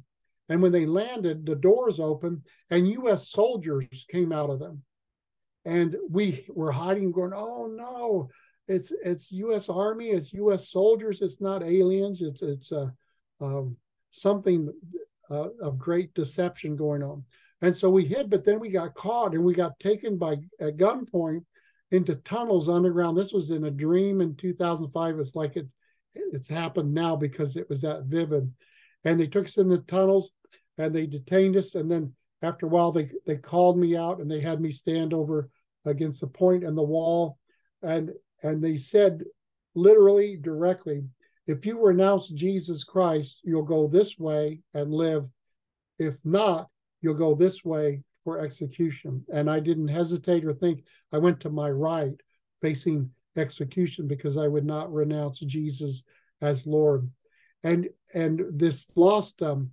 And 0.49 0.61
when 0.61 0.73
they 0.73 0.85
landed, 0.85 1.47
the 1.47 1.57
doors 1.57 1.99
opened 1.99 2.43
and 2.71 2.89
US 2.89 3.31
soldiers 3.31 4.05
came 4.11 4.33
out 4.33 4.51
of 4.51 4.59
them. 4.59 4.83
And 5.65 5.97
we 6.09 6.47
were 6.49 6.73
hiding, 6.73 7.13
going, 7.13 7.33
oh 7.35 7.67
no, 7.67 8.29
it's 8.69 8.93
it's 9.05 9.33
U.S. 9.33 9.69
Army, 9.69 10.11
it's 10.11 10.33
U.S. 10.33 10.69
soldiers, 10.69 11.23
it's 11.23 11.41
not 11.41 11.63
aliens, 11.63 12.23
it's 12.23 12.43
it's 12.43 12.73
uh, 12.73 12.89
um, 13.41 13.77
something 14.11 14.73
uh, 15.31 15.49
of 15.61 15.79
great 15.79 16.15
deception 16.15 16.77
going 16.77 17.03
on. 17.03 17.25
And 17.63 17.77
so 17.77 17.89
we 17.89 18.05
hid, 18.05 18.31
but 18.31 18.45
then 18.45 18.61
we 18.61 18.69
got 18.69 18.95
caught 18.95 19.35
and 19.35 19.45
we 19.45 19.55
got 19.55 19.79
taken 19.81 20.19
by 20.19 20.37
at 20.61 20.77
gunpoint 20.77 21.45
into 21.91 22.17
tunnels 22.17 22.69
underground. 22.69 23.17
This 23.17 23.33
was 23.33 23.51
in 23.51 23.65
a 23.65 23.71
dream 23.71 24.21
in 24.21 24.37
2005. 24.37 25.19
It's 25.19 25.35
like 25.35 25.57
it 25.57 25.67
it's 26.15 26.49
happened 26.49 26.93
now 26.93 27.17
because 27.17 27.57
it 27.57 27.69
was 27.69 27.83
that 27.83 28.05
vivid. 28.05 28.53
And 29.05 29.21
they 29.21 29.27
took 29.27 29.47
us 29.47 29.59
in 29.59 29.69
the 29.69 29.79
tunnels 29.79 30.31
and 30.79 30.95
they 30.95 31.07
detained 31.07 31.57
us. 31.57 31.75
And 31.75 31.91
then 31.91 32.15
after 32.45 32.67
a 32.67 32.69
while, 32.69 32.93
they 32.93 33.09
they 33.27 33.37
called 33.37 33.79
me 33.79 33.97
out 33.97 34.21
and 34.21 34.31
they 34.31 34.41
had 34.41 34.61
me 34.61 34.71
stand 34.71 35.13
over 35.13 35.49
against 35.85 36.21
the 36.21 36.27
point 36.27 36.65
and 36.65 36.77
the 36.77 36.83
wall. 36.83 37.39
And 37.83 38.13
and 38.43 38.63
they 38.63 38.77
said 38.77 39.23
literally 39.75 40.37
directly, 40.37 41.05
if 41.47 41.67
you 41.67 41.81
renounce 41.81 42.29
Jesus 42.29 42.85
Christ, 42.85 43.41
you'll 43.43 43.63
go 43.63 43.87
this 43.87 44.19
way 44.19 44.61
and 44.73 44.93
live. 44.93 45.27
If 45.99 46.17
not, 46.25 46.69
you'll 47.03 47.15
go 47.15 47.35
this 47.35 47.65
way 47.65 48.03
for 48.25 48.41
execution. 48.41 49.25
And 49.33 49.51
I 49.51 49.61
didn't 49.61 49.89
hesitate 49.89 50.45
or 50.45 50.55
think. 50.55 50.85
I 51.13 51.19
went 51.19 51.41
to 51.41 51.51
my 51.51 51.71
right, 51.71 52.19
facing 52.63 53.11
execution, 53.37 54.09
because 54.09 54.37
I 54.37 54.49
would 54.49 54.65
not 54.65 54.93
renounce 54.93 55.41
Jesus 55.41 56.05
as 56.41 56.67
Lord. 56.67 57.11
And 57.63 57.89
and 58.15 58.43
this 58.51 58.89
lost 58.97 59.43
um, 59.43 59.71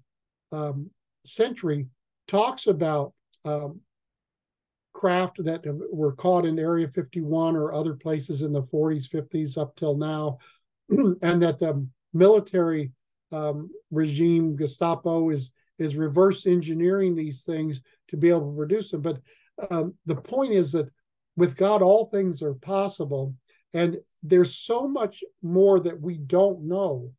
um, 0.52 0.90
century 1.26 1.88
talks 2.32 2.68
about 2.68 3.14
um, 3.44 3.82
craft 4.94 5.44
that 5.44 5.62
were 5.92 6.14
caught 6.14 6.46
in 6.46 6.58
Area 6.58 6.88
51 6.88 7.58
or 7.58 7.74
other 7.74 7.94
places 7.94 8.42
in 8.42 8.54
the 8.54 8.64
40s, 8.64 9.10
50s 9.10 9.58
up 9.58 9.76
till 9.76 9.98
now, 9.98 10.38
and 10.90 11.44
that 11.44 11.60
the 11.60 11.86
military 12.14 12.94
um, 13.34 13.70
regime, 13.92 14.56
Gestapo, 14.56 15.30
is 15.30 15.52
is 15.78 15.96
reverse 15.96 16.46
engineering 16.46 17.16
these 17.16 17.42
things 17.42 17.82
to 18.08 18.16
be 18.16 18.30
able 18.30 18.52
to 18.52 18.58
produce 18.58 18.92
them. 18.92 19.02
But 19.02 19.20
um, 19.72 19.96
the 20.06 20.16
point 20.16 20.54
is 20.54 20.72
that 20.74 20.90
with 21.36 21.58
God, 21.58 21.82
all 21.82 22.06
things 22.06 22.44
are 22.44 22.54
possible, 22.54 23.34
and 23.74 23.98
there's 24.22 24.56
so 24.56 24.88
much 24.88 25.24
more 25.42 25.80
that 25.80 26.00
we 26.00 26.18
don't 26.18 26.64
know. 26.64 27.12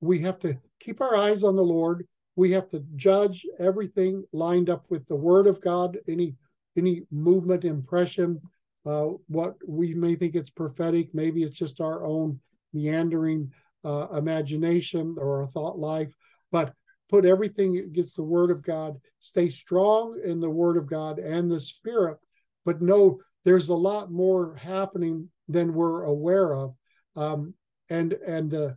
We 0.00 0.20
have 0.20 0.38
to 0.40 0.56
keep 0.80 1.00
our 1.00 1.14
eyes 1.14 1.44
on 1.44 1.56
the 1.56 1.62
Lord. 1.62 2.06
We 2.36 2.52
have 2.52 2.68
to 2.68 2.84
judge 2.94 3.46
everything 3.58 4.24
lined 4.32 4.70
up 4.70 4.84
with 4.90 5.06
the 5.06 5.16
Word 5.16 5.46
of 5.46 5.60
God. 5.60 5.98
Any 6.06 6.36
any 6.76 7.06
movement 7.10 7.64
impression, 7.64 8.40
uh, 8.84 9.06
what 9.28 9.56
we 9.66 9.94
may 9.94 10.14
think 10.14 10.34
it's 10.34 10.50
prophetic, 10.50 11.14
maybe 11.14 11.42
it's 11.42 11.56
just 11.56 11.80
our 11.80 12.04
own 12.04 12.38
meandering 12.74 13.50
uh, 13.82 14.08
imagination 14.14 15.16
or 15.18 15.42
a 15.42 15.48
thought 15.48 15.78
life, 15.78 16.12
but 16.52 16.74
put 17.08 17.24
everything 17.24 17.78
against 17.78 18.16
the 18.16 18.22
Word 18.22 18.50
of 18.50 18.62
God, 18.62 18.96
stay 19.20 19.48
strong 19.48 20.20
in 20.22 20.38
the 20.38 20.50
Word 20.50 20.76
of 20.76 20.86
God 20.86 21.18
and 21.18 21.50
the 21.50 21.60
Spirit, 21.60 22.18
but 22.64 22.82
know 22.82 23.20
there's 23.44 23.68
a 23.68 23.74
lot 23.74 24.10
more 24.10 24.56
happening 24.56 25.30
than 25.48 25.72
we're 25.72 26.02
aware 26.02 26.52
of, 26.52 26.74
um, 27.14 27.54
and 27.88 28.12
and 28.12 28.50
the 28.50 28.76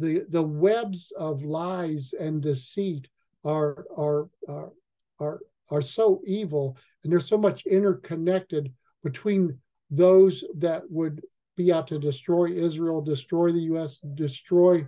the 0.00 0.24
the 0.30 0.42
webs 0.42 1.12
of 1.16 1.42
lies 1.42 2.14
and 2.18 2.42
deceit 2.42 3.08
are 3.44 3.86
are 3.96 4.28
are 4.48 4.72
are 5.20 5.40
are 5.70 5.82
so 5.82 6.20
evil 6.26 6.76
and 7.02 7.12
there's 7.12 7.28
so 7.28 7.38
much 7.38 7.66
interconnected 7.66 8.72
between 9.02 9.58
those 9.90 10.44
that 10.56 10.82
would 10.90 11.22
be 11.56 11.72
out 11.72 11.88
to 11.88 11.98
destroy 11.98 12.46
Israel, 12.46 13.00
destroy 13.00 13.52
the 13.52 13.66
U.S., 13.72 13.98
destroy 14.14 14.86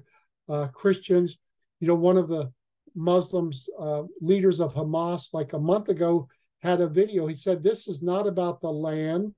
uh, 0.49 0.69
Christians. 0.69 1.37
You 1.81 1.89
know, 1.89 1.95
one 1.95 2.17
of 2.17 2.29
the 2.29 2.53
Muslims 2.95 3.69
uh, 3.79 4.03
leaders 4.21 4.61
of 4.61 4.75
Hamas, 4.75 5.33
like 5.33 5.53
a 5.53 5.59
month 5.59 5.89
ago, 5.89 6.29
had 6.61 6.81
a 6.81 6.87
video. 6.87 7.27
He 7.27 7.35
said, 7.35 7.63
"This 7.63 7.89
is 7.89 8.03
not 8.03 8.27
about 8.27 8.61
the 8.61 8.71
land 8.71 9.33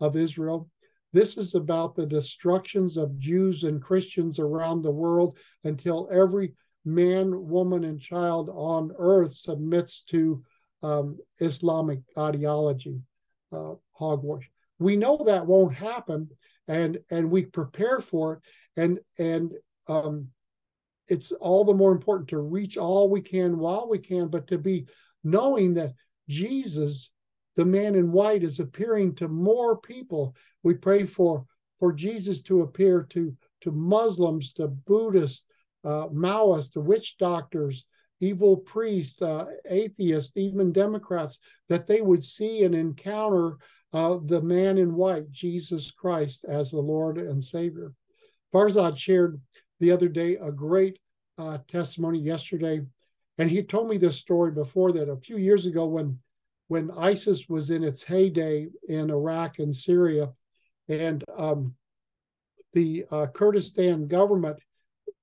of 0.00 0.16
Israel. 0.16 0.68
This 1.12 1.36
is 1.36 1.54
about 1.54 1.96
the 1.96 2.06
destructions 2.06 2.96
of 2.96 3.18
Jews 3.18 3.64
and 3.64 3.82
Christians 3.82 4.38
around 4.38 4.82
the 4.82 4.90
world 4.90 5.36
until 5.64 6.08
every 6.12 6.54
man, 6.84 7.48
woman, 7.48 7.84
and 7.84 8.00
child 8.00 8.48
on 8.52 8.92
earth 8.96 9.34
submits 9.34 10.02
to 10.08 10.42
um, 10.82 11.18
Islamic 11.38 12.00
ideology, 12.16 13.00
uh, 13.52 13.74
hogwash. 13.92 14.48
We 14.78 14.96
know 14.96 15.22
that 15.26 15.46
won't 15.46 15.74
happen, 15.74 16.30
and 16.68 16.98
and 17.10 17.30
we 17.30 17.44
prepare 17.44 18.00
for 18.00 18.34
it, 18.34 18.40
and 18.80 19.00
and 19.18 19.52
um, 19.88 20.28
it's 21.08 21.32
all 21.32 21.64
the 21.64 21.74
more 21.74 21.92
important 21.92 22.28
to 22.28 22.38
reach 22.38 22.76
all 22.76 23.10
we 23.10 23.20
can 23.20 23.58
while 23.58 23.88
we 23.88 23.98
can, 23.98 24.28
but 24.28 24.46
to 24.46 24.58
be 24.58 24.86
knowing 25.24 25.74
that 25.74 25.92
Jesus, 26.28 27.10
the 27.56 27.64
man 27.64 27.94
in 27.94 28.12
white, 28.12 28.42
is 28.42 28.60
appearing 28.60 29.14
to 29.16 29.28
more 29.28 29.76
people. 29.76 30.34
We 30.62 30.74
pray 30.74 31.06
for 31.06 31.46
for 31.78 31.92
Jesus 31.92 32.42
to 32.42 32.62
appear 32.62 33.02
to 33.10 33.36
to 33.62 33.72
Muslims, 33.72 34.52
to 34.54 34.68
Buddhists, 34.68 35.44
uh, 35.84 36.08
Maoists, 36.08 36.72
to 36.72 36.80
witch 36.80 37.16
doctors, 37.18 37.84
evil 38.20 38.56
priests, 38.56 39.20
uh, 39.20 39.46
atheists, 39.68 40.32
even 40.36 40.72
Democrats, 40.72 41.38
that 41.68 41.86
they 41.86 42.00
would 42.00 42.24
see 42.24 42.64
and 42.64 42.74
encounter 42.74 43.56
uh, 43.92 44.18
the 44.24 44.40
man 44.40 44.78
in 44.78 44.94
white, 44.94 45.30
Jesus 45.30 45.90
Christ, 45.90 46.44
as 46.48 46.70
the 46.70 46.78
Lord 46.78 47.18
and 47.18 47.42
Savior. 47.42 47.92
Farzad 48.52 48.96
shared 48.96 49.40
the 49.80 49.90
other 49.90 50.08
day 50.08 50.36
a 50.36 50.52
great 50.52 50.98
uh, 51.38 51.58
testimony 51.66 52.18
yesterday, 52.18 52.82
and 53.38 53.50
he 53.50 53.62
told 53.62 53.88
me 53.88 53.96
this 53.96 54.16
story 54.16 54.52
before 54.52 54.92
that 54.92 55.08
a 55.08 55.16
few 55.16 55.38
years 55.38 55.66
ago 55.66 55.86
when 55.86 56.18
when 56.70 56.88
ISIS 56.92 57.48
was 57.48 57.70
in 57.70 57.82
its 57.82 58.04
heyday 58.04 58.68
in 58.88 59.10
Iraq 59.10 59.58
and 59.58 59.74
Syria, 59.74 60.30
and 60.88 61.24
um, 61.36 61.74
the 62.74 63.04
uh, 63.10 63.26
Kurdistan 63.34 64.06
government, 64.06 64.56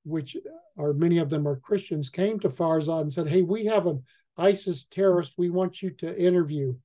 which 0.03 0.35
or 0.75 0.93
many 0.93 1.19
of 1.19 1.29
them 1.29 1.47
are 1.47 1.55
Christians, 1.55 2.09
came 2.09 2.37
to 2.41 2.49
Farzad 2.49 3.03
and 3.03 3.13
said, 3.13 3.29
Hey, 3.29 3.43
we 3.43 3.63
have 3.63 3.87
an 3.87 4.03
ISIS 4.35 4.87
terrorist 4.91 5.35
we 5.37 5.49
want 5.49 5.81
you 5.81 5.91
to 5.91 6.21
interview. 6.21 6.75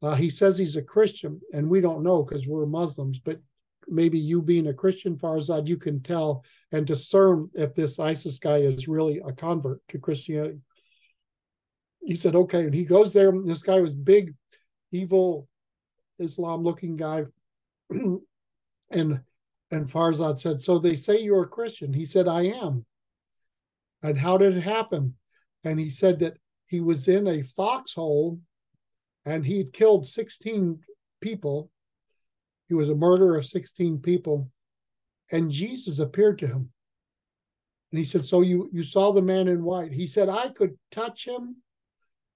Uh, 0.00 0.14
he 0.14 0.30
says 0.30 0.56
he's 0.56 0.76
a 0.76 0.82
Christian, 0.82 1.38
and 1.52 1.68
we 1.68 1.82
don't 1.82 2.02
know 2.02 2.22
because 2.22 2.46
we're 2.46 2.64
Muslims, 2.64 3.20
but 3.22 3.38
maybe 3.86 4.18
you 4.18 4.40
being 4.40 4.68
a 4.68 4.72
Christian, 4.72 5.18
Farzad, 5.18 5.66
you 5.68 5.76
can 5.76 6.02
tell 6.02 6.42
and 6.72 6.86
discern 6.86 7.50
if 7.52 7.74
this 7.74 7.98
ISIS 7.98 8.38
guy 8.38 8.60
is 8.60 8.88
really 8.88 9.20
a 9.26 9.32
convert 9.34 9.82
to 9.88 9.98
Christianity. 9.98 10.60
He 12.02 12.16
said, 12.16 12.34
okay. 12.34 12.64
And 12.64 12.74
he 12.74 12.84
goes 12.84 13.12
there. 13.12 13.32
This 13.44 13.62
guy 13.62 13.80
was 13.80 13.94
big, 13.94 14.34
evil, 14.92 15.48
Islam 16.18 16.62
looking 16.62 16.96
guy. 16.96 17.24
and 18.90 19.20
and 19.70 19.88
Farzad 19.88 20.40
said, 20.40 20.60
So 20.60 20.78
they 20.78 20.96
say 20.96 21.20
you're 21.20 21.42
a 21.44 21.48
Christian. 21.48 21.92
He 21.92 22.04
said, 22.04 22.26
I 22.26 22.42
am. 22.42 22.84
And 24.02 24.18
how 24.18 24.36
did 24.36 24.56
it 24.56 24.62
happen? 24.62 25.14
And 25.64 25.78
he 25.78 25.90
said 25.90 26.18
that 26.20 26.38
he 26.66 26.80
was 26.80 27.06
in 27.06 27.26
a 27.26 27.42
foxhole 27.42 28.40
and 29.24 29.44
he 29.44 29.58
had 29.58 29.72
killed 29.72 30.06
16 30.06 30.80
people. 31.20 31.70
He 32.68 32.74
was 32.74 32.88
a 32.88 32.94
murderer 32.94 33.36
of 33.36 33.46
16 33.46 33.98
people. 33.98 34.50
And 35.30 35.50
Jesus 35.50 35.98
appeared 35.98 36.38
to 36.38 36.46
him. 36.46 36.70
And 37.92 37.98
he 37.98 38.04
said, 38.04 38.24
So 38.24 38.40
you, 38.40 38.68
you 38.72 38.82
saw 38.82 39.12
the 39.12 39.22
man 39.22 39.46
in 39.46 39.62
white. 39.62 39.92
He 39.92 40.06
said, 40.06 40.28
I 40.28 40.48
could 40.48 40.76
touch 40.90 41.26
him 41.26 41.56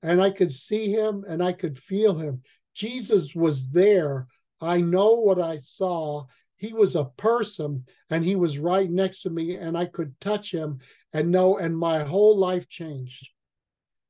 and 0.05 0.21
I 0.21 0.31
could 0.31 0.53
see 0.53 0.93
him 0.93 1.25
and 1.27 1.43
I 1.43 1.53
could 1.53 1.79
feel 1.79 2.15
him. 2.15 2.43
Jesus 2.75 3.35
was 3.35 3.71
there. 3.71 4.27
I 4.61 4.83
know 4.83 5.15
what 5.15 5.41
I 5.41 5.57
saw. 5.57 6.27
he 6.57 6.73
was 6.73 6.95
a 6.95 7.07
person 7.17 7.85
and 8.11 8.25
he 8.25 8.37
was 8.37 8.59
right 8.59 8.91
next 8.91 9.23
to 9.23 9.31
me 9.31 9.57
and 9.57 9.77
I 9.77 9.87
could 9.87 10.19
touch 10.21 10.51
him 10.53 10.79
and 11.13 11.31
know, 11.31 11.57
and 11.59 11.77
my 11.77 12.05
whole 12.05 12.39
life 12.39 12.69
changed. 12.69 13.29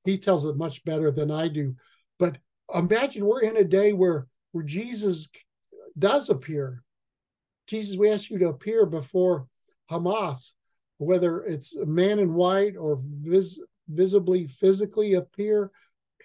He 0.04 0.18
tells 0.18 0.44
it 0.44 0.56
much 0.56 0.84
better 0.84 1.10
than 1.10 1.30
I 1.30 1.48
do. 1.48 1.76
But 2.18 2.38
imagine 2.74 3.24
we're 3.24 3.42
in 3.42 3.56
a 3.56 3.64
day 3.64 3.92
where 3.92 4.26
where 4.52 4.64
Jesus 4.64 5.28
does 5.98 6.28
appear. 6.28 6.82
Jesus, 7.66 7.96
we 7.96 8.10
ask 8.10 8.30
you 8.30 8.38
to 8.38 8.48
appear 8.48 8.86
before 8.86 9.46
Hamas, 9.90 10.52
whether 10.98 11.42
it's 11.42 11.74
a 11.74 11.86
man 11.86 12.18
in 12.18 12.34
white 12.34 12.76
or 12.76 13.00
vis- 13.02 13.60
visibly, 13.88 14.46
physically 14.46 15.14
appear. 15.14 15.70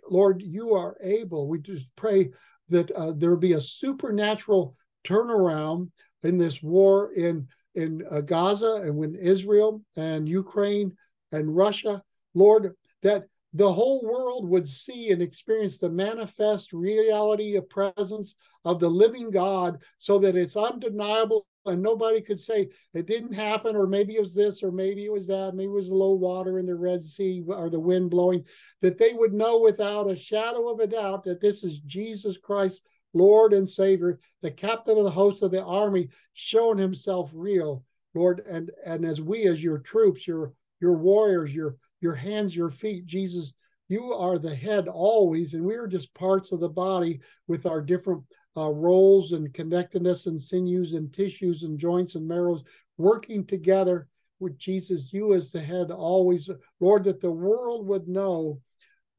Lord, 0.10 0.42
you 0.42 0.74
are 0.74 0.98
able. 1.02 1.48
We 1.48 1.60
just 1.60 1.88
pray 1.96 2.32
that 2.70 2.92
uh, 2.92 3.12
there 3.12 3.36
be 3.36 3.54
a 3.54 3.62
supernatural 3.62 4.76
turnaround 5.06 5.90
in 6.24 6.38
this 6.38 6.62
war 6.62 7.14
in 7.14 7.48
in 7.76 8.04
uh, 8.10 8.22
Gaza 8.22 8.82
and 8.84 8.96
when 8.96 9.16
Israel 9.16 9.82
and 9.96 10.28
Ukraine 10.28 10.98
and 11.32 11.56
Russia, 11.56 12.02
Lord, 12.34 12.74
that 13.04 13.26
the 13.54 13.72
whole 13.72 14.04
world 14.04 14.48
would 14.48 14.68
see 14.68 15.12
and 15.12 15.22
experience 15.22 15.78
the 15.78 15.90
manifest 15.90 16.74
reality 16.74 17.56
of 17.56 17.70
presence 17.70 18.36
of 18.66 18.80
the 18.80 18.90
living 18.90 19.32
God 19.32 19.82
so 19.98 20.20
that 20.20 20.36
it's 20.36 20.56
undeniable 20.56 21.48
and 21.70 21.82
nobody 21.82 22.22
could 22.22 22.40
say 22.40 22.70
it 22.94 23.08
didn't 23.08 23.34
happen 23.34 23.76
or 23.76 23.88
maybe 23.88 24.16
it 24.16 24.22
was 24.22 24.36
this 24.36 24.62
or 24.64 24.72
maybe 24.72 25.06
it 25.06 25.12
was 25.12 25.28
that 25.28 25.54
maybe 25.56 25.70
it 25.70 25.74
was 25.74 25.90
low 25.90 26.14
water 26.14 26.60
in 26.60 26.66
the 26.66 26.76
red 26.76 27.04
sea 27.04 27.44
or 27.48 27.70
the 27.70 27.80
wind 27.80 28.10
blowing 28.10 28.44
that 28.82 28.98
they 28.98 29.14
would 29.14 29.34
know 29.34 29.60
without 29.60 30.10
a 30.10 30.16
shadow 30.16 30.70
of 30.70 30.80
a 30.80 30.88
doubt 30.88 31.24
that 31.24 31.42
this 31.42 31.64
is 31.64 31.80
jesus 31.80 32.38
christ 32.38 32.84
lord 33.14 33.54
and 33.54 33.68
savior 33.68 34.20
the 34.42 34.52
captain 34.52 34.98
of 34.98 35.04
the 35.04 35.10
host 35.10 35.42
of 35.42 35.52
the 35.52 35.64
army 35.64 36.10
showing 36.34 36.78
himself 36.78 37.32
real 37.34 37.84
lord 38.14 38.42
and 38.48 38.72
and 38.86 39.06
as 39.06 39.22
we 39.22 39.48
as 39.48 39.64
your 39.64 39.80
troops 39.80 40.28
your 40.28 40.54
your 40.80 40.98
warriors 40.98 41.54
your 41.54 41.76
your 42.02 42.16
hands 42.16 42.56
your 42.56 42.70
feet 42.70 43.06
jesus 43.06 43.54
you 43.88 44.14
are 44.14 44.38
the 44.38 44.56
head 44.56 44.88
always 44.88 45.56
and 45.56 45.64
we 45.64 45.76
are 45.76 45.88
just 45.88 46.14
parts 46.14 46.52
of 46.52 46.60
the 46.60 46.70
body 46.70 47.20
with 47.48 47.66
our 47.66 47.82
different 47.82 48.24
uh, 48.58 48.70
roles 48.70 49.32
and 49.32 49.54
connectedness 49.54 50.26
and 50.26 50.42
sinews 50.42 50.94
and 50.94 51.14
tissues 51.14 51.64
and 51.64 51.80
joints 51.80 52.16
and 52.16 52.28
marrows 52.28 52.64
working 52.98 53.46
together 53.46 54.08
with 54.40 54.58
Jesus, 54.58 55.12
you 55.12 55.34
as 55.34 55.52
the 55.52 55.62
head 55.62 55.92
always, 55.92 56.50
Lord, 56.80 57.04
that 57.04 57.22
the 57.22 57.32
world 57.32 57.86
would 57.88 58.08
know 58.08 58.62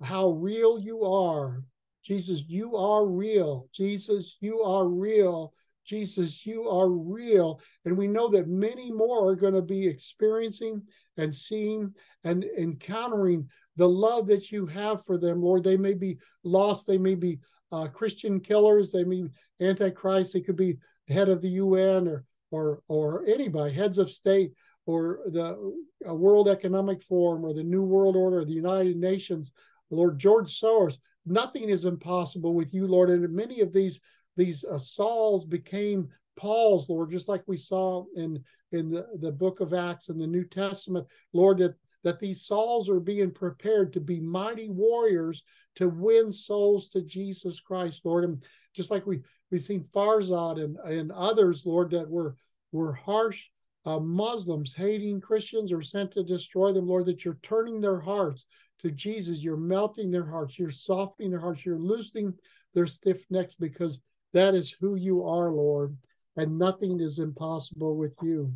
how 0.02 0.30
real 0.30 0.78
you 0.78 1.04
are. 1.04 1.62
Jesus, 2.02 2.42
you 2.46 2.76
are 2.76 3.06
real. 3.06 3.68
Jesus, 3.72 4.36
you 4.40 4.62
are 4.62 4.88
real. 4.88 5.52
Jesus, 5.84 6.46
you 6.46 6.68
are 6.68 6.88
real. 6.88 7.60
And 7.84 7.96
we 7.96 8.06
know 8.06 8.28
that 8.28 8.48
many 8.48 8.90
more 8.90 9.30
are 9.30 9.36
going 9.36 9.54
to 9.54 9.62
be 9.62 9.86
experiencing 9.86 10.82
and 11.16 11.34
seeing 11.34 11.94
and 12.24 12.44
encountering 12.44 13.48
the 13.76 13.88
love 13.88 14.26
that 14.28 14.50
you 14.50 14.66
have 14.66 15.04
for 15.04 15.18
them, 15.18 15.42
Lord. 15.42 15.64
They 15.64 15.76
may 15.76 15.94
be 15.94 16.18
lost, 16.44 16.86
they 16.86 16.98
may 16.98 17.14
be 17.14 17.40
uh, 17.72 17.86
Christian 17.88 18.40
killers. 18.40 18.92
They 18.92 19.04
mean 19.04 19.30
antichrist. 19.60 20.32
They 20.32 20.40
could 20.40 20.56
be 20.56 20.78
the 21.06 21.14
head 21.14 21.28
of 21.28 21.42
the 21.42 21.50
UN 21.50 22.08
or 22.08 22.24
or 22.50 22.82
or 22.88 23.24
anybody, 23.26 23.72
heads 23.72 23.98
of 23.98 24.10
state 24.10 24.52
or 24.86 25.20
the 25.26 25.74
World 26.06 26.48
Economic 26.48 27.02
Forum 27.02 27.44
or 27.44 27.54
the 27.54 27.62
New 27.62 27.82
World 27.82 28.16
Order, 28.16 28.40
or 28.40 28.44
the 28.44 28.52
United 28.52 28.96
Nations, 28.96 29.52
Lord 29.90 30.18
George 30.18 30.58
Soros. 30.60 30.96
Nothing 31.26 31.68
is 31.68 31.84
impossible 31.84 32.54
with 32.54 32.74
you, 32.74 32.86
Lord. 32.86 33.10
And 33.10 33.28
many 33.32 33.60
of 33.60 33.72
these 33.72 34.00
these 34.36 34.64
uh, 34.64 34.78
Sauls 34.78 35.44
became 35.44 36.08
Paul's, 36.36 36.88
Lord, 36.88 37.10
just 37.10 37.28
like 37.28 37.42
we 37.46 37.56
saw 37.56 38.04
in 38.16 38.42
in 38.72 38.90
the, 38.90 39.06
the 39.20 39.32
book 39.32 39.60
of 39.60 39.74
Acts 39.74 40.08
in 40.08 40.18
the 40.18 40.26
New 40.26 40.44
Testament, 40.44 41.06
Lord, 41.32 41.58
that 41.58 41.74
that 42.02 42.18
these 42.18 42.42
Sauls 42.42 42.88
are 42.88 43.00
being 43.00 43.30
prepared 43.30 43.92
to 43.92 44.00
be 44.00 44.20
mighty 44.20 44.68
warriors 44.68 45.42
to 45.76 45.88
win 45.88 46.32
souls 46.32 46.88
to 46.88 47.02
Jesus 47.02 47.60
Christ, 47.60 48.04
Lord. 48.04 48.24
And 48.24 48.42
just 48.74 48.90
like 48.90 49.06
we 49.06 49.20
we've 49.50 49.60
seen 49.60 49.84
Farzad 49.84 50.62
and, 50.62 50.76
and 50.78 51.12
others, 51.12 51.64
Lord, 51.64 51.90
that 51.90 52.08
were 52.08 52.36
were 52.72 52.92
harsh 52.92 53.40
uh, 53.86 53.98
Muslims 53.98 54.74
hating 54.74 55.20
Christians 55.20 55.72
or 55.72 55.82
sent 55.82 56.12
to 56.12 56.22
destroy 56.22 56.72
them, 56.72 56.86
Lord, 56.86 57.06
that 57.06 57.24
you're 57.24 57.38
turning 57.42 57.80
their 57.80 58.00
hearts 58.00 58.46
to 58.80 58.90
Jesus. 58.90 59.38
You're 59.38 59.56
melting 59.56 60.10
their 60.10 60.26
hearts. 60.26 60.58
You're 60.58 60.70
softening 60.70 61.30
their 61.30 61.40
hearts. 61.40 61.64
You're 61.64 61.78
loosening 61.78 62.34
their 62.74 62.86
stiff 62.86 63.24
necks 63.30 63.54
because 63.54 64.00
that 64.32 64.54
is 64.54 64.70
who 64.70 64.96
you 64.96 65.24
are, 65.24 65.50
Lord. 65.50 65.96
And 66.36 66.58
nothing 66.58 67.00
is 67.00 67.18
impossible 67.18 67.96
with 67.96 68.16
you. 68.22 68.52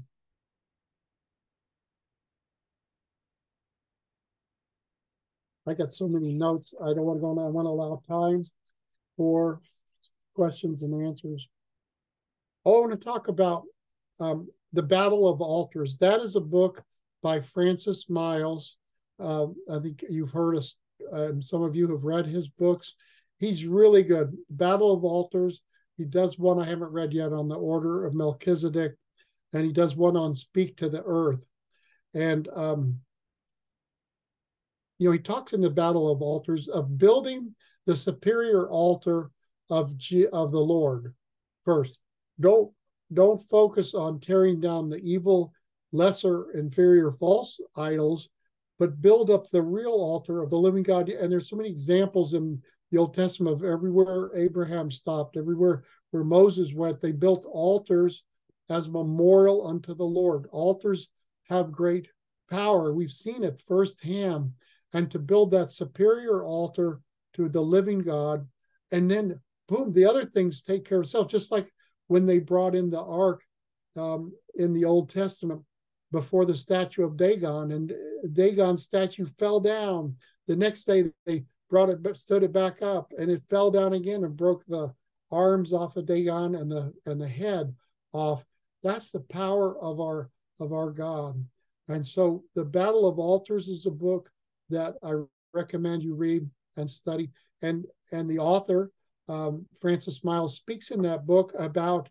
I 5.67 5.75
got 5.75 5.95
so 5.95 6.09
many 6.09 6.33
notes. 6.33 6.75
I 6.83 6.89
don't 6.89 7.05
want 7.05 7.19
to 7.19 7.21
go 7.21 7.31
on. 7.31 7.39
I 7.39 7.49
want 7.49 7.67
to 7.67 7.71
allow 7.71 8.03
time 8.09 8.43
for 9.17 9.61
questions 10.35 10.83
and 10.83 11.07
answers. 11.07 11.49
Oh, 12.65 12.79
I 12.79 12.81
want 12.81 12.93
to 12.93 12.99
talk 12.99 13.29
about 13.29 13.65
um, 14.21 14.49
the 14.73 14.83
Battle 14.83 15.29
of 15.29 15.41
Altars. 15.41 15.97
That 15.99 16.21
is 16.21 16.37
a 16.37 16.41
book 16.41 16.83
by 17.23 17.41
Francis 17.41 18.09
Myles. 18.09 18.77
Uh, 19.19 19.47
I 19.71 19.79
think 19.81 20.05
you've 20.09 20.33
heard 20.33 20.57
us. 20.57 20.77
Um, 21.13 21.43
some 21.43 21.63
of 21.63 21.77
you 21.77 21.91
have 21.91 22.05
read 22.05 22.27
his 22.27 22.49
books. 22.49 22.95
He's 23.39 23.67
really 23.67 24.03
good. 24.03 24.37
Battle 24.51 24.93
of 24.93 25.05
Altars. 25.05 25.63
He 25.97 26.05
does 26.05 26.39
one 26.39 26.61
I 26.61 26.67
haven't 26.67 26.93
read 26.93 27.13
yet 27.13 27.33
on 27.33 27.49
the 27.49 27.57
Order 27.57 28.05
of 28.05 28.15
Melchizedek, 28.15 28.93
and 29.53 29.65
he 29.65 29.73
does 29.73 29.95
one 29.95 30.17
on 30.17 30.35
Speak 30.35 30.77
to 30.79 30.89
the 30.89 31.03
Earth. 31.05 31.41
And 32.15 32.49
um, 32.55 33.01
you 34.99 35.09
know, 35.09 35.13
he 35.13 35.19
talks 35.19 35.53
in 35.53 35.61
the 35.61 35.71
Battle 35.71 36.11
of 36.11 36.23
Altars 36.23 36.69
of 36.69 36.99
building 36.99 37.55
the 37.87 37.97
superior 37.97 38.69
altar 38.69 39.31
of 39.71 39.97
G, 39.97 40.27
of 40.27 40.53
the 40.53 40.61
Lord 40.61 41.15
first. 41.65 41.99
Don't 42.41 42.73
don't 43.13 43.43
focus 43.49 43.95
on 43.95 44.19
tearing 44.19 44.61
down 44.61 44.89
the 44.89 44.99
evil, 44.99 45.53
lesser, 45.93 46.51
inferior, 46.53 47.13
false 47.13 47.61
idols, 47.77 48.29
but 48.79 49.01
build 49.01 49.31
up 49.31 49.49
the 49.51 49.63
real 49.63 49.93
altar 49.93 50.43
of 50.43 50.51
the 50.51 50.57
living 50.57 50.83
God. 50.83 51.09
And 51.09 51.31
there's 51.31 51.49
so 51.49 51.57
many 51.57 51.69
examples 51.69 52.35
in 52.35 52.61
the 52.91 52.99
Old 52.99 53.15
Testament 53.15 53.55
of 53.55 53.65
everywhere 53.65 54.31
Abraham 54.35 54.91
stopped, 54.91 55.37
everywhere 55.37 55.85
where 56.11 56.25
Moses 56.25 56.73
went, 56.73 57.01
they 57.01 57.13
built 57.13 57.45
altars 57.45 58.25
as 58.71 58.89
memorial 58.89 59.67
unto 59.67 59.95
the 59.95 60.05
Lord. 60.05 60.47
Altars 60.51 61.09
have 61.49 61.73
great 61.73 62.09
power. 62.51 62.93
We've 62.93 63.11
seen 63.11 63.45
it 63.45 63.63
firsthand 63.67 64.53
and 64.95 65.11
to 65.11 65.19
build 65.19 65.51
that 65.51 65.73
superior 65.73 66.45
altar 66.45 67.01
to 67.35 67.49
the 67.49 67.61
living 67.61 67.99
God. 67.99 68.47
And 68.93 69.11
then, 69.11 69.41
boom, 69.69 69.93
the 69.93 70.07
other 70.07 70.25
things 70.25 70.63
take 70.63 70.89
care 70.89 70.99
of 70.99 71.05
itself. 71.05 71.29
Just 71.29 71.51
like 71.51 71.71
when 72.07 72.25
they 72.25 72.39
brought 72.39 72.75
in 72.75 72.91
the 72.91 73.03
ark 73.03 73.43
um, 73.97 74.33
in 74.55 74.73
the 74.73 74.85
Old 74.85 75.11
Testament 75.11 75.63
before 76.13 76.45
the 76.45 76.57
statue 76.57 77.05
of 77.05 77.17
Dagon, 77.17 77.73
and 77.73 77.93
Dagon's 78.33 78.85
statue 78.85 79.27
fell 79.37 79.59
down. 79.59 80.17
The 80.47 80.55
next 80.55 80.85
day, 80.85 81.11
they 81.27 81.45
brought 81.69 81.89
it, 81.91 82.03
but 82.03 82.17
stood 82.17 82.45
it 82.45 82.53
back 82.53 82.83
up, 82.83 83.13
and 83.19 83.31
it 83.31 83.43
fell 83.51 83.71
down 83.71 83.95
again 83.95 84.23
and 84.23 84.37
broke 84.37 84.65
the 84.67 84.95
arms 85.33 85.73
off 85.73 85.97
of 85.97 86.07
Dagon 86.07 86.55
and 86.55 86.71
the 86.71 86.93
and 87.07 87.21
the 87.21 87.27
head 87.27 87.75
off. 88.13 88.45
That's 88.85 89.11
the 89.11 89.21
power 89.21 89.77
of 89.79 90.01
our 90.01 90.31
of 90.61 90.73
our 90.73 90.91
God. 90.91 91.45
And 91.89 92.07
so, 92.07 92.45
the 92.55 92.65
Battle 92.65 93.09
of 93.09 93.19
Altars 93.19 93.67
is 93.67 93.87
a 93.87 93.91
book 93.91 94.31
that 94.75 94.95
I 95.03 95.15
recommend 95.53 96.03
you 96.03 96.15
read 96.15 96.49
and 96.77 96.89
study. 96.89 97.31
And 97.63 97.87
and 98.13 98.29
the 98.29 98.39
author, 98.39 98.91
um, 99.29 99.67
Francis 99.81 100.23
Myles 100.23 100.57
speaks 100.57 100.91
in 100.91 101.03
that 101.03 101.27
book 101.27 101.53
about 101.59 102.09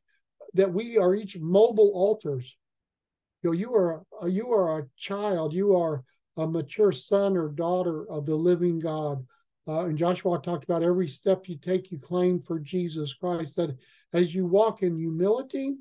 that 0.54 0.74
we 0.74 0.98
are 0.98 1.16
each 1.16 1.38
mobile 1.40 1.92
altars. 1.94 2.56
You 3.42 3.50
know, 3.50 3.56
you 3.56 3.74
are 3.74 4.04
a, 4.22 4.30
you 4.30 4.50
are 4.52 4.80
a 4.80 4.88
child. 4.98 5.54
You 5.54 5.76
are 5.76 6.04
a 6.38 6.48
mature 6.48 6.92
son 6.92 7.38
or 7.38 7.50
daughter 7.50 8.10
of 8.10 8.26
the 8.26 8.36
living 8.36 8.80
God. 8.80 9.26
Uh, 9.68 9.86
and 9.86 9.98
Joshua 9.98 10.40
talked 10.40 10.64
about 10.66 10.84
every 10.84 11.08
step 11.08 11.48
you 11.48 11.58
take, 11.58 11.92
you 11.92 11.98
claim 11.98 12.42
for 12.42 12.60
Jesus 12.60 13.14
Christ. 13.14 13.56
That 13.56 13.78
as 14.12 14.34
you 14.36 14.46
walk 14.46 14.84
in 14.84 14.98
humility, 14.98 15.76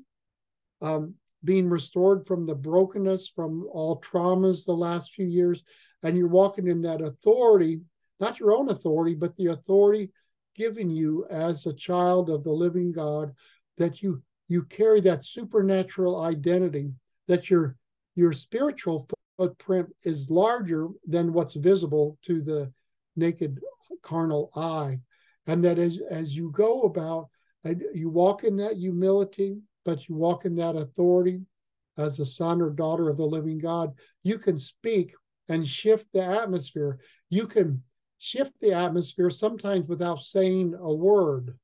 um, 0.81 1.15
being 1.43 1.69
restored 1.69 2.25
from 2.25 2.45
the 2.45 2.55
brokenness, 2.55 3.27
from 3.27 3.67
all 3.71 4.01
traumas 4.01 4.65
the 4.65 4.71
last 4.71 5.13
few 5.13 5.25
years, 5.25 5.63
and 6.03 6.17
you're 6.17 6.27
walking 6.27 6.67
in 6.67 6.81
that 6.81 7.01
authority, 7.01 7.81
not 8.19 8.39
your 8.39 8.53
own 8.53 8.69
authority, 8.69 9.15
but 9.15 9.35
the 9.37 9.47
authority 9.47 10.11
given 10.55 10.89
you 10.89 11.25
as 11.29 11.65
a 11.65 11.73
child 11.73 12.29
of 12.29 12.43
the 12.43 12.51
living 12.51 12.91
God, 12.91 13.33
that 13.77 14.01
you 14.01 14.21
you 14.49 14.63
carry 14.63 15.01
that 15.01 15.25
supernatural 15.25 16.21
identity, 16.21 16.91
that 17.27 17.49
your 17.49 17.75
your 18.15 18.33
spiritual 18.33 19.07
footprint 19.37 19.89
is 20.03 20.29
larger 20.29 20.89
than 21.07 21.33
what's 21.33 21.55
visible 21.55 22.17
to 22.23 22.41
the 22.41 22.71
naked 23.15 23.59
carnal 24.01 24.51
eye. 24.55 24.99
And 25.47 25.63
that 25.65 25.77
as, 25.79 25.97
as 26.09 26.35
you 26.35 26.51
go 26.51 26.83
about, 26.83 27.29
you 27.93 28.09
walk 28.09 28.43
in 28.43 28.55
that 28.57 28.77
humility 28.77 29.57
but 29.85 30.07
you 30.07 30.15
walk 30.15 30.45
in 30.45 30.55
that 30.55 30.75
authority 30.75 31.41
as 31.97 32.19
a 32.19 32.25
son 32.25 32.61
or 32.61 32.69
daughter 32.69 33.09
of 33.09 33.17
the 33.17 33.25
living 33.25 33.59
God, 33.59 33.93
you 34.23 34.37
can 34.37 34.57
speak 34.57 35.13
and 35.49 35.67
shift 35.67 36.07
the 36.13 36.23
atmosphere. 36.23 36.99
You 37.29 37.47
can 37.47 37.83
shift 38.17 38.53
the 38.61 38.73
atmosphere 38.73 39.29
sometimes 39.29 39.87
without 39.87 40.23
saying 40.23 40.75
a 40.79 40.93
word. 40.93 41.57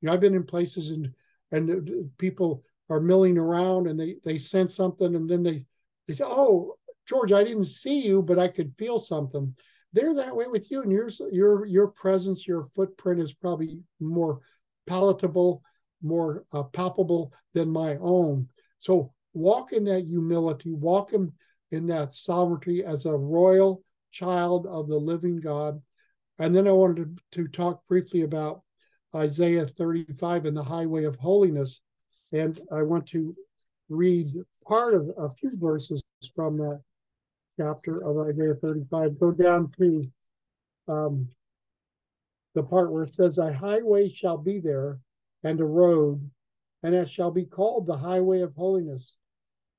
You 0.00 0.06
know, 0.06 0.12
I've 0.12 0.20
been 0.20 0.34
in 0.34 0.44
places 0.44 0.90
and 0.90 1.12
and 1.52 2.10
people 2.18 2.64
are 2.88 3.00
milling 3.00 3.38
around 3.38 3.86
and 3.86 4.00
they 4.00 4.16
they 4.24 4.38
sense 4.38 4.74
something 4.74 5.14
and 5.14 5.28
then 5.28 5.42
they 5.42 5.66
they 6.08 6.14
say, 6.14 6.24
"Oh, 6.26 6.76
George, 7.06 7.32
I 7.32 7.44
didn't 7.44 7.64
see 7.64 8.00
you, 8.00 8.22
but 8.22 8.38
I 8.38 8.48
could 8.48 8.74
feel 8.76 8.98
something." 8.98 9.54
They're 9.92 10.14
that 10.14 10.34
way 10.34 10.46
with 10.46 10.70
you, 10.70 10.82
and 10.82 10.90
your 10.90 11.10
your 11.30 11.66
your 11.66 11.88
presence, 11.88 12.46
your 12.46 12.64
footprint 12.74 13.20
is 13.20 13.34
probably 13.34 13.80
more 14.00 14.40
palatable, 14.86 15.62
more 16.02 16.44
uh, 16.52 16.62
palpable 16.64 17.32
than 17.54 17.68
my 17.68 17.96
own. 17.96 18.48
So 18.78 19.12
walk 19.34 19.72
in 19.72 19.84
that 19.84 20.06
humility, 20.06 20.72
walk 20.72 21.12
in, 21.12 21.32
in 21.70 21.86
that 21.86 22.14
sovereignty 22.14 22.84
as 22.84 23.06
a 23.06 23.16
royal 23.16 23.82
child 24.10 24.66
of 24.66 24.88
the 24.88 24.98
living 24.98 25.36
God. 25.36 25.80
And 26.38 26.54
then 26.54 26.66
I 26.66 26.72
wanted 26.72 27.18
to, 27.32 27.42
to 27.42 27.48
talk 27.48 27.86
briefly 27.88 28.22
about 28.22 28.62
Isaiah 29.14 29.66
35 29.66 30.46
and 30.46 30.56
the 30.56 30.64
highway 30.64 31.04
of 31.04 31.16
holiness. 31.16 31.80
And 32.32 32.60
I 32.70 32.82
want 32.82 33.06
to 33.08 33.36
read 33.88 34.32
part 34.66 34.94
of 34.94 35.10
a 35.18 35.30
few 35.30 35.52
verses 35.56 36.02
from 36.34 36.56
that 36.58 36.80
chapter 37.58 38.04
of 38.04 38.28
Isaiah 38.28 38.54
35. 38.54 39.20
Go 39.20 39.32
down 39.32 39.70
to 39.78 40.10
um, 40.88 41.28
the 42.54 42.62
part 42.62 42.92
where 42.92 43.04
it 43.04 43.14
says, 43.14 43.38
A 43.38 43.52
highway 43.52 44.10
shall 44.10 44.38
be 44.38 44.58
there, 44.58 44.98
and 45.44 45.60
a 45.60 45.64
road, 45.64 46.30
and 46.82 46.94
it 46.94 47.10
shall 47.10 47.30
be 47.30 47.44
called 47.44 47.86
the 47.86 47.96
highway 47.96 48.40
of 48.40 48.54
holiness. 48.54 49.14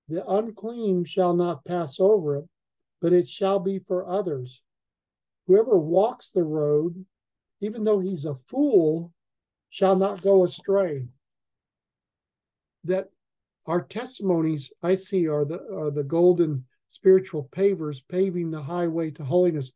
The 0.09 0.25
unclean 0.27 1.05
shall 1.05 1.33
not 1.33 1.65
pass 1.65 1.99
over 1.99 2.37
it, 2.37 2.45
but 3.01 3.13
it 3.13 3.27
shall 3.27 3.59
be 3.59 3.79
for 3.79 4.07
others. 4.07 4.61
Whoever 5.47 5.77
walks 5.77 6.29
the 6.29 6.43
road, 6.43 7.05
even 7.61 7.83
though 7.83 7.99
he's 7.99 8.25
a 8.25 8.35
fool, 8.35 9.11
shall 9.69 9.95
not 9.95 10.21
go 10.21 10.43
astray. 10.43 11.05
That 12.83 13.09
our 13.65 13.81
testimonies, 13.81 14.71
I 14.81 14.95
see, 14.95 15.27
are 15.27 15.45
the 15.45 15.59
are 15.73 15.91
the 15.91 16.03
golden 16.03 16.65
spiritual 16.89 17.49
pavers 17.51 18.01
paving 18.07 18.51
the 18.51 18.61
highway 18.61 19.11
to 19.11 19.23
holiness. 19.23 19.71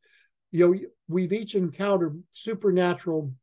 You 0.51 0.59
know, 0.59 0.79
we've 1.07 1.33
each 1.33 1.55
encountered 1.55 2.21
supernatural 2.31 3.33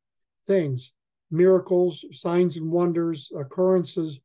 things 0.47 0.93
miracles, 1.35 2.05
signs 2.13 2.57
and 2.57 2.71
wonders, 2.71 3.31
occurrences 3.37 4.21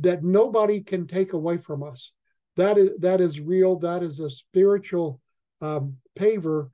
that 0.00 0.22
nobody 0.22 0.80
can 0.80 1.06
take 1.06 1.32
away 1.32 1.56
from 1.56 1.82
us. 1.82 2.12
That 2.56 2.76
is 2.76 2.90
that 2.98 3.20
is 3.20 3.40
real. 3.40 3.78
That 3.78 4.02
is 4.02 4.20
a 4.20 4.28
spiritual 4.28 5.20
um, 5.60 5.96
paver, 6.18 6.70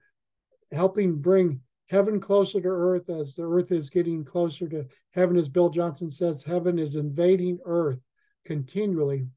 helping 0.73 1.21
bring 1.21 1.61
heaven 1.89 2.19
closer 2.19 2.61
to 2.61 2.69
earth 2.69 3.11
as 3.11 3.35
the 3.35 3.45
earth 3.45 3.71
is 3.71 3.91
getting 3.91 4.25
closer 4.25 4.69
to 4.69 4.87
heaven. 5.13 5.37
As 5.37 5.49
Bill 5.49 5.71
Johnson 5.71 6.11
says, 6.11 6.43
heaven 6.43 6.79
is 6.79 6.97
invading 6.97 7.59
earth 7.65 8.01
continually 8.45 9.29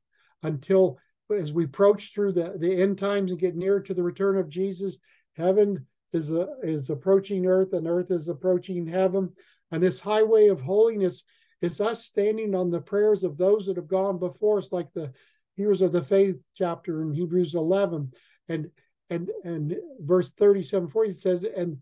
until 0.44 0.98
as 1.32 1.54
we 1.54 1.66
approach 1.66 2.14
through 2.14 2.32
the, 2.32 2.56
the 2.58 2.82
end 2.82 2.98
times 2.98 3.32
and 3.32 3.40
get 3.40 3.56
nearer 3.56 3.82
to 3.82 3.94
the 3.94 4.02
return 4.02 4.38
of 4.38 4.50
Jesus, 4.50 4.98
heaven 5.36 5.86
is 6.14 6.32
a, 6.32 6.48
is 6.64 6.90
approaching 6.90 7.46
earth 7.46 7.74
and 7.74 7.88
earth 7.88 8.12
is 8.12 8.30
approaching 8.30 8.86
heaven 8.86 9.32
and 9.72 9.84
this 9.84 10.00
highway 10.00 10.48
of 10.48 10.62
holiness 10.62 11.24
is 11.62 11.82
us 11.82 12.06
standing 12.06 12.56
on 12.56 12.70
the 12.70 12.82
prayers 12.82 13.24
of 13.24 13.38
those 13.38 13.66
that 13.66 13.76
have 13.76 13.88
gone 13.88 14.18
before 14.18 14.60
us, 14.60 14.72
like 14.72 14.92
the 14.94 15.12
heroes 15.56 15.82
of 15.82 15.92
the 15.92 16.02
faith 16.02 16.38
chapter 16.56 17.02
in 17.02 17.14
Hebrews 17.14 17.56
11. 17.56 18.12
And 18.48 18.72
and 19.10 19.30
and 19.44 19.76
verse 20.00 20.32
37 20.34 20.90
40 20.90 21.12
says, 21.14 21.46
and, 21.56 21.78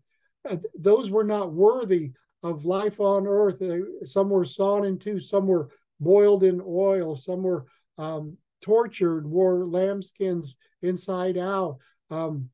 and 0.49 0.65
those 0.77 1.09
were 1.09 1.23
not 1.23 1.53
worthy 1.53 2.11
of 2.43 2.65
life 2.65 2.99
on 2.99 3.27
earth. 3.27 3.61
Some 4.05 4.29
were 4.29 4.45
sawn 4.45 4.85
in 4.85 4.97
two, 4.97 5.19
some 5.19 5.45
were 5.47 5.69
boiled 5.99 6.43
in 6.43 6.61
oil, 6.65 7.15
some 7.15 7.43
were 7.43 7.65
um, 7.97 8.37
tortured, 8.61 9.27
wore 9.27 9.65
lambskins 9.65 10.55
inside 10.81 11.37
out 11.37 11.77
um, 12.09 12.49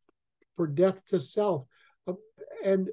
for 0.56 0.68
death 0.68 1.06
to 1.08 1.20
self. 1.20 1.66
Uh, 2.08 2.14
and 2.64 2.90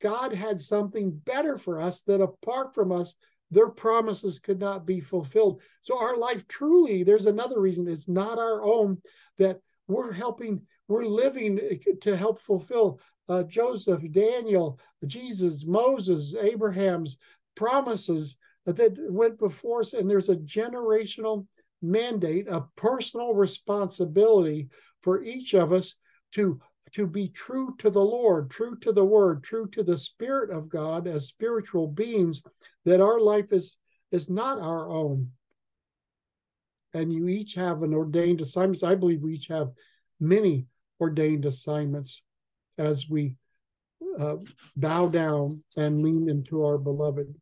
God 0.00 0.34
had 0.34 0.60
something 0.60 1.12
better 1.12 1.56
for 1.56 1.80
us 1.80 2.02
that 2.02 2.20
apart 2.20 2.74
from 2.74 2.90
us, 2.92 3.14
their 3.50 3.68
promises 3.68 4.38
could 4.38 4.58
not 4.58 4.86
be 4.86 5.00
fulfilled. 5.00 5.60
So 5.82 5.98
our 5.98 6.16
life 6.16 6.48
truly, 6.48 7.04
there's 7.04 7.26
another 7.26 7.60
reason 7.60 7.86
it's 7.86 8.08
not 8.08 8.38
our 8.38 8.64
own 8.64 9.00
that 9.38 9.60
we're 9.86 10.12
helping, 10.12 10.62
we're 10.88 11.04
living 11.04 11.60
to 12.00 12.16
help 12.16 12.40
fulfill 12.40 12.98
uh, 13.28 13.42
Joseph, 13.44 14.02
Daniel, 14.10 14.78
Jesus, 15.06 15.64
Moses, 15.66 16.34
Abraham's 16.34 17.18
promises 17.54 18.36
that 18.64 18.96
went 19.10 19.38
before 19.38 19.80
us. 19.80 19.92
And 19.92 20.08
there's 20.08 20.30
a 20.30 20.36
generational 20.36 21.46
mandate, 21.82 22.48
a 22.48 22.64
personal 22.76 23.34
responsibility 23.34 24.68
for 25.02 25.22
each 25.22 25.54
of 25.54 25.72
us 25.72 25.94
to 26.32 26.60
to 26.92 27.06
be 27.06 27.28
true 27.28 27.74
to 27.78 27.88
the 27.88 28.04
Lord, 28.04 28.50
true 28.50 28.76
to 28.80 28.92
the 28.92 29.04
word, 29.04 29.42
true 29.42 29.66
to 29.70 29.82
the 29.82 29.96
spirit 29.96 30.50
of 30.50 30.68
God 30.68 31.06
as 31.08 31.26
spiritual 31.26 31.88
beings, 31.88 32.42
that 32.84 33.00
our 33.00 33.20
life 33.20 33.52
is 33.52 33.76
is 34.10 34.28
not 34.28 34.60
our 34.60 34.90
own. 34.90 35.30
And 36.94 37.10
you 37.10 37.28
each 37.28 37.54
have 37.54 37.82
an 37.82 37.94
ordained 37.94 38.42
assignment. 38.42 38.84
I 38.84 38.94
believe 38.94 39.22
we 39.22 39.34
each 39.34 39.48
have 39.48 39.70
many 40.20 40.66
ordained 41.00 41.46
assignments 41.46 42.20
as 42.76 43.08
we 43.08 43.36
uh, 44.18 44.36
bow 44.76 45.08
down 45.08 45.64
and 45.76 46.02
lean 46.02 46.28
into 46.28 46.64
our 46.64 46.76
beloved. 46.76 47.34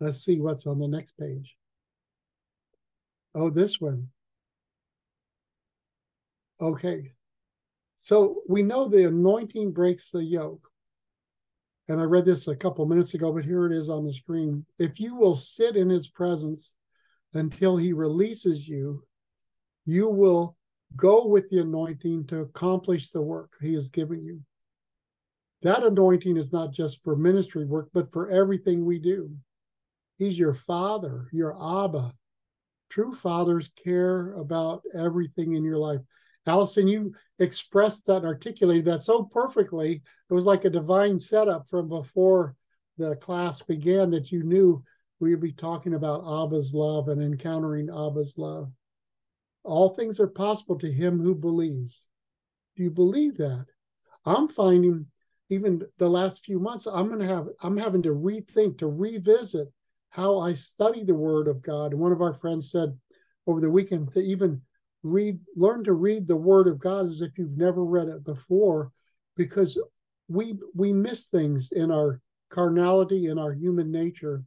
Let's 0.00 0.24
see 0.24 0.40
what's 0.40 0.66
on 0.66 0.78
the 0.78 0.88
next 0.88 1.12
page. 1.18 1.54
Oh, 3.34 3.50
this 3.50 3.80
one. 3.80 4.08
Okay. 6.60 7.12
So 7.96 8.42
we 8.48 8.62
know 8.62 8.86
the 8.86 9.08
anointing 9.08 9.72
breaks 9.72 10.10
the 10.10 10.22
yoke. 10.22 10.68
And 11.88 12.00
I 12.00 12.04
read 12.04 12.24
this 12.24 12.48
a 12.48 12.56
couple 12.56 12.86
minutes 12.86 13.14
ago, 13.14 13.30
but 13.32 13.44
here 13.44 13.66
it 13.66 13.72
is 13.72 13.90
on 13.90 14.06
the 14.06 14.12
screen. 14.12 14.64
If 14.78 14.98
you 14.98 15.14
will 15.16 15.34
sit 15.34 15.76
in 15.76 15.90
his 15.90 16.08
presence 16.08 16.72
until 17.34 17.76
he 17.76 17.92
releases 17.92 18.66
you, 18.66 19.04
you 19.84 20.08
will 20.08 20.56
go 20.96 21.26
with 21.26 21.48
the 21.50 21.60
anointing 21.60 22.26
to 22.28 22.40
accomplish 22.40 23.10
the 23.10 23.20
work 23.20 23.52
he 23.60 23.74
has 23.74 23.88
given 23.88 24.24
you. 24.24 24.40
That 25.62 25.82
anointing 25.82 26.36
is 26.36 26.52
not 26.52 26.72
just 26.72 27.02
for 27.02 27.16
ministry 27.16 27.64
work, 27.64 27.88
but 27.92 28.12
for 28.12 28.30
everything 28.30 28.84
we 28.84 28.98
do. 28.98 29.34
He's 30.18 30.38
your 30.38 30.54
father, 30.54 31.28
your 31.32 31.54
Abba. 31.54 32.12
True 32.90 33.14
fathers 33.14 33.70
care 33.82 34.32
about 34.32 34.82
everything 34.94 35.54
in 35.54 35.64
your 35.64 35.78
life. 35.78 36.00
Allison, 36.46 36.86
you 36.86 37.14
expressed 37.38 38.06
that 38.06 38.18
and 38.18 38.26
articulated 38.26 38.84
that 38.86 39.00
so 39.00 39.24
perfectly. 39.24 40.02
It 40.30 40.34
was 40.34 40.46
like 40.46 40.64
a 40.64 40.70
divine 40.70 41.18
setup 41.18 41.68
from 41.68 41.88
before 41.88 42.54
the 42.98 43.16
class 43.16 43.62
began 43.62 44.10
that 44.10 44.30
you 44.30 44.42
knew 44.42 44.82
we 45.20 45.30
would 45.30 45.40
be 45.40 45.52
talking 45.52 45.94
about 45.94 46.24
Abba's 46.24 46.74
love 46.74 47.08
and 47.08 47.22
encountering 47.22 47.88
Abba's 47.88 48.36
love. 48.36 48.70
All 49.62 49.88
things 49.88 50.20
are 50.20 50.28
possible 50.28 50.78
to 50.78 50.92
him 50.92 51.18
who 51.18 51.34
believes. 51.34 52.06
Do 52.76 52.82
you 52.82 52.90
believe 52.90 53.38
that? 53.38 53.66
I'm 54.26 54.48
finding 54.48 55.06
even 55.48 55.82
the 55.98 56.08
last 56.08 56.44
few 56.44 56.58
months, 56.58 56.86
I'm 56.86 57.08
gonna 57.08 57.26
have 57.26 57.48
I'm 57.62 57.76
having 57.76 58.02
to 58.02 58.10
rethink, 58.10 58.78
to 58.78 58.86
revisit 58.86 59.68
how 60.10 60.38
I 60.38 60.54
study 60.54 61.04
the 61.04 61.14
word 61.14 61.48
of 61.48 61.62
God. 61.62 61.92
And 61.92 62.00
one 62.00 62.12
of 62.12 62.22
our 62.22 62.34
friends 62.34 62.70
said 62.70 62.96
over 63.46 63.60
the 63.60 63.70
weekend 63.70 64.12
to 64.12 64.20
even 64.20 64.62
read 65.04 65.38
learn 65.54 65.84
to 65.84 65.92
read 65.92 66.26
the 66.26 66.34
word 66.34 66.66
of 66.66 66.78
god 66.78 67.04
as 67.04 67.20
if 67.20 67.36
you've 67.36 67.58
never 67.58 67.84
read 67.84 68.08
it 68.08 68.24
before 68.24 68.90
because 69.36 69.78
we 70.28 70.54
we 70.74 70.92
miss 70.92 71.26
things 71.26 71.70
in 71.72 71.90
our 71.92 72.20
carnality 72.48 73.26
in 73.26 73.38
our 73.38 73.52
human 73.52 73.92
nature 73.92 74.42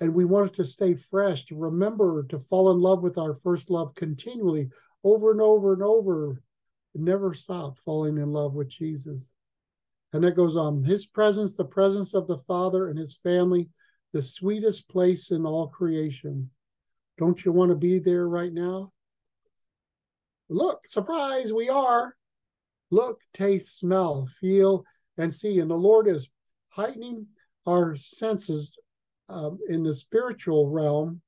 and 0.00 0.12
we 0.12 0.24
want 0.24 0.48
it 0.48 0.54
to 0.54 0.64
stay 0.64 0.94
fresh 0.94 1.44
to 1.44 1.54
remember 1.54 2.24
to 2.24 2.38
fall 2.38 2.72
in 2.72 2.80
love 2.80 3.00
with 3.00 3.16
our 3.16 3.34
first 3.34 3.70
love 3.70 3.94
continually 3.94 4.68
over 5.04 5.30
and 5.30 5.40
over 5.40 5.72
and 5.72 5.82
over 5.82 6.42
never 6.96 7.32
stop 7.32 7.78
falling 7.78 8.18
in 8.18 8.28
love 8.28 8.54
with 8.54 8.68
jesus. 8.68 9.30
And 10.12 10.24
it 10.24 10.34
goes 10.34 10.56
on 10.56 10.82
his 10.82 11.06
presence 11.06 11.54
the 11.54 11.64
presence 11.64 12.14
of 12.14 12.26
the 12.26 12.38
father 12.38 12.88
and 12.88 12.98
his 12.98 13.14
family 13.22 13.68
the 14.12 14.22
sweetest 14.22 14.88
place 14.88 15.30
in 15.30 15.46
all 15.46 15.68
creation. 15.68 16.50
Don't 17.16 17.44
you 17.44 17.52
want 17.52 17.68
to 17.68 17.76
be 17.76 18.00
there 18.00 18.28
right 18.28 18.52
now 18.52 18.90
Look, 20.50 20.82
surprise, 20.88 21.52
we 21.52 21.68
are. 21.68 22.16
Look, 22.90 23.20
taste, 23.32 23.78
smell, 23.78 24.28
feel, 24.40 24.84
and 25.16 25.32
see. 25.32 25.60
And 25.60 25.70
the 25.70 25.76
Lord 25.76 26.08
is 26.08 26.28
heightening 26.70 27.26
our 27.66 27.94
senses 27.94 28.76
um, 29.28 29.58
in 29.68 29.84
the 29.84 29.94
spiritual 29.94 30.68
realm 30.68 31.20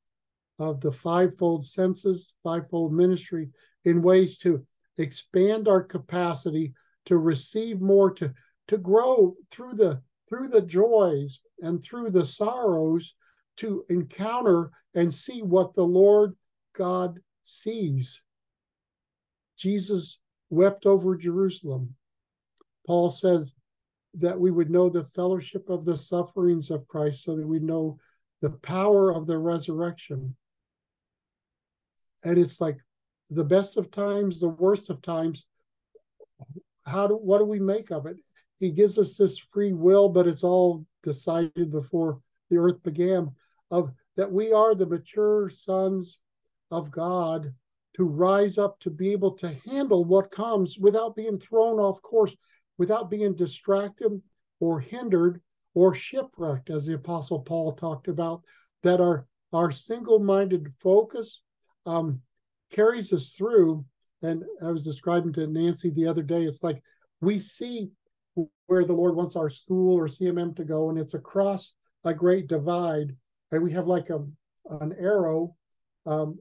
of 0.59 0.81
the 0.81 0.91
fivefold 0.91 1.65
senses, 1.65 2.35
fivefold 2.43 2.93
ministry, 2.93 3.51
in 3.85 4.03
ways 4.03 4.39
to 4.39 4.67
expand 4.99 5.69
our 5.69 5.83
capacity 5.83 6.75
to 7.07 7.17
receive 7.17 7.81
more, 7.81 8.11
to 8.15 8.33
to 8.69 8.79
grow 8.79 9.35
through 9.51 9.75
the 9.75 10.03
through 10.29 10.49
the 10.49 10.63
joys 10.63 11.39
and 11.61 11.83
through 11.83 12.11
the 12.11 12.25
sorrows, 12.25 13.15
to 13.57 13.85
encounter 13.89 14.71
and 14.95 15.15
see 15.15 15.43
what 15.43 15.75
the 15.75 15.85
Lord 15.85 16.35
God 16.75 17.21
sees. 17.43 18.21
Jesus 19.57 20.21
wept 20.51 20.87
over 20.87 21.17
Jerusalem. 21.17 21.95
Paul 22.87 23.11
says 23.11 23.55
that 24.15 24.39
we 24.39 24.51
would 24.51 24.71
know 24.71 24.89
the 24.89 25.05
fellowship 25.05 25.71
of 25.71 25.85
the 25.85 25.97
sufferings 25.97 26.71
of 26.71 26.87
Christ 26.89 27.25
so 27.25 27.35
that 27.37 27.47
we 27.47 27.59
know 27.59 27.99
the 28.41 28.51
power 28.51 29.15
of 29.15 29.27
the 29.27 29.39
resurrection. 29.39 30.37
And 32.25 32.39
it's 32.39 32.61
like 32.61 32.79
the 33.31 33.45
best 33.45 33.77
of 33.77 33.91
times, 33.91 34.41
the 34.41 34.49
worst 34.49 34.91
of 34.91 35.01
times. 35.01 35.47
How 36.85 37.07
do 37.07 37.15
what 37.15 37.39
do 37.39 37.45
we 37.45 37.61
make 37.61 37.91
of 37.91 38.07
it? 38.07 38.17
He 38.59 38.71
gives 38.71 38.99
us 38.99 39.17
this 39.17 39.39
free 39.39 39.73
will, 39.73 40.09
but 40.09 40.27
it's 40.27 40.45
all 40.45 40.85
decided 41.03 41.71
before 41.71 42.21
the 42.51 42.59
earth 42.59 42.83
began 42.83 43.31
of 43.71 43.93
that 44.17 44.31
we 44.31 44.53
are 44.53 44.75
the 44.75 44.87
mature 44.87 45.49
sons 45.49 46.19
of 46.71 46.91
God 46.91 47.55
to 47.95 48.05
rise 48.05 48.59
up 48.59 48.79
to 48.81 48.91
be 48.91 49.13
able 49.13 49.33
to 49.33 49.55
handle 49.67 50.05
what 50.05 50.31
comes 50.31 50.79
without 50.79 51.15
being 51.15 51.39
thrown 51.39 51.79
off 51.79 52.01
course, 52.03 52.35
without 52.79 53.11
being 53.11 53.35
distracted 53.35 54.21
or 54.61 54.81
hindered 54.81 55.41
or 55.75 55.95
shipwrecked, 55.95 56.71
as 56.71 56.87
the 56.87 56.95
Apostle 56.95 57.41
Paul 57.41 57.73
talked 57.73 58.09
about, 58.09 58.43
that 58.83 59.01
our, 59.01 59.27
our 59.53 59.71
single 59.71 60.19
minded 60.19 60.73
focus 60.79 61.43
um, 61.87 62.21
carries 62.71 63.13
us 63.13 63.31
through. 63.31 63.85
And 64.23 64.45
I 64.63 64.71
was 64.71 64.85
describing 64.85 65.33
to 65.35 65.47
Nancy 65.47 65.91
the 65.91 66.07
other 66.07 66.23
day, 66.23 66.45
it's 66.45 66.63
like 66.63 66.83
we 67.21 67.39
see 67.39 67.91
where 68.67 68.85
the 68.85 68.93
Lord 68.93 69.17
wants 69.17 69.37
our 69.37 69.51
school 69.51 69.99
or 69.99 70.09
CMM 70.09 70.57
to 70.57 70.65
go, 70.65 70.89
and 70.89 70.99
it's 70.99 71.15
across 71.15 71.73
a 72.05 72.15
great 72.15 72.47
divide. 72.47 73.15
And 73.51 73.63
we 73.63 73.73
have 73.73 73.87
like 73.87 74.11
a, 74.11 74.25
an 74.71 74.95
arrow 74.99 75.55
um, 76.07 76.39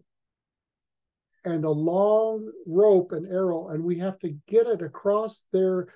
and 1.44 1.66
a 1.66 1.70
long 1.70 2.52
rope 2.66 3.12
and 3.12 3.28
arrow, 3.28 3.70
and 3.70 3.84
we 3.84 3.98
have 3.98 4.20
to 4.20 4.36
get 4.48 4.68
it 4.68 4.82
across 4.82 5.46
there 5.52 5.88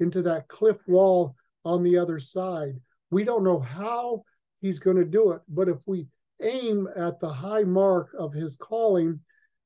into 0.00 0.22
that 0.22 0.48
cliff 0.48 0.78
wall 0.86 1.34
on 1.64 1.82
the 1.82 1.98
other 1.98 2.18
side. 2.18 2.74
We 3.10 3.24
don't 3.24 3.44
know 3.44 3.60
how 3.60 4.24
he's 4.60 4.78
going 4.78 4.96
to 4.96 5.04
do 5.04 5.32
it, 5.32 5.42
but 5.48 5.68
if 5.68 5.78
we 5.86 6.06
aim 6.42 6.88
at 6.96 7.20
the 7.20 7.28
high 7.28 7.64
mark 7.64 8.14
of 8.18 8.32
his 8.32 8.56
calling 8.56 9.20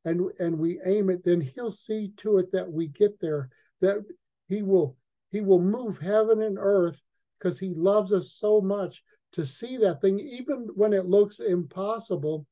and 0.05 0.31
and 0.39 0.59
we 0.59 0.81
aim 0.85 1.11
it 1.11 1.25
then 1.25 1.41
he'll 1.41 1.71
see 1.71 2.13
to 2.17 2.39
it 2.39 2.53
that 2.53 2.71
we 2.71 2.89
get 2.89 3.19
there 3.21 3.49
that 3.81 4.05
he 4.49 4.63
will 4.63 4.97
he 5.31 5.41
will 5.41 5.61
move 5.61 5.99
heaven 5.99 6.43
and 6.43 6.57
earth 6.59 7.01
because 7.39 7.59
he 7.59 7.75
loves 7.75 8.13
us 8.13 8.33
so 8.33 8.61
much 8.61 9.03
to 9.33 9.45
see 9.45 9.77
that 9.77 10.01
thing 10.01 10.19
even 10.19 10.69
when 10.75 10.93
it 10.93 11.07
looks 11.07 11.41
impossible 11.41 12.47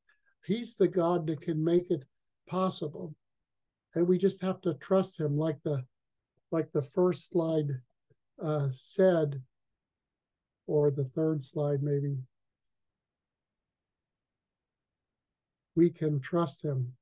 he's 0.45 0.75
the 0.75 0.87
god 0.87 1.27
that 1.27 1.41
can 1.41 1.63
make 1.63 1.89
it 1.89 2.03
possible. 2.47 3.13
And 3.95 4.07
we 4.07 4.17
just 4.17 4.41
have 4.41 4.61
to 4.61 4.73
trust 4.75 5.19
him 5.19 5.37
like 5.37 5.57
the 5.63 5.83
like 6.51 6.71
the 6.71 6.81
first 6.81 7.29
slide 7.29 7.69
uh, 8.41 8.69
said 8.71 9.41
or 10.65 10.91
the 10.91 11.03
third 11.03 11.41
slide 11.43 11.83
maybe. 11.83 12.17
We 15.75 15.89
can 15.89 16.19
trust 16.19 16.63
him. 16.63 16.93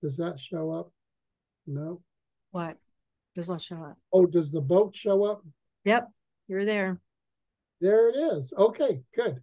Does 0.00 0.16
that 0.16 0.40
show 0.40 0.70
up? 0.72 0.90
No. 1.66 2.02
What? 2.50 2.76
Does 3.34 3.48
what 3.48 3.60
show 3.60 3.76
up? 3.76 3.96
oh 4.12 4.26
does 4.26 4.52
the 4.52 4.60
boat 4.60 4.94
show 4.94 5.24
up? 5.24 5.42
Yep, 5.84 6.10
you're 6.48 6.64
there. 6.64 7.00
there 7.80 8.08
it 8.08 8.16
is. 8.16 8.52
Okay 8.56 9.02
good. 9.14 9.40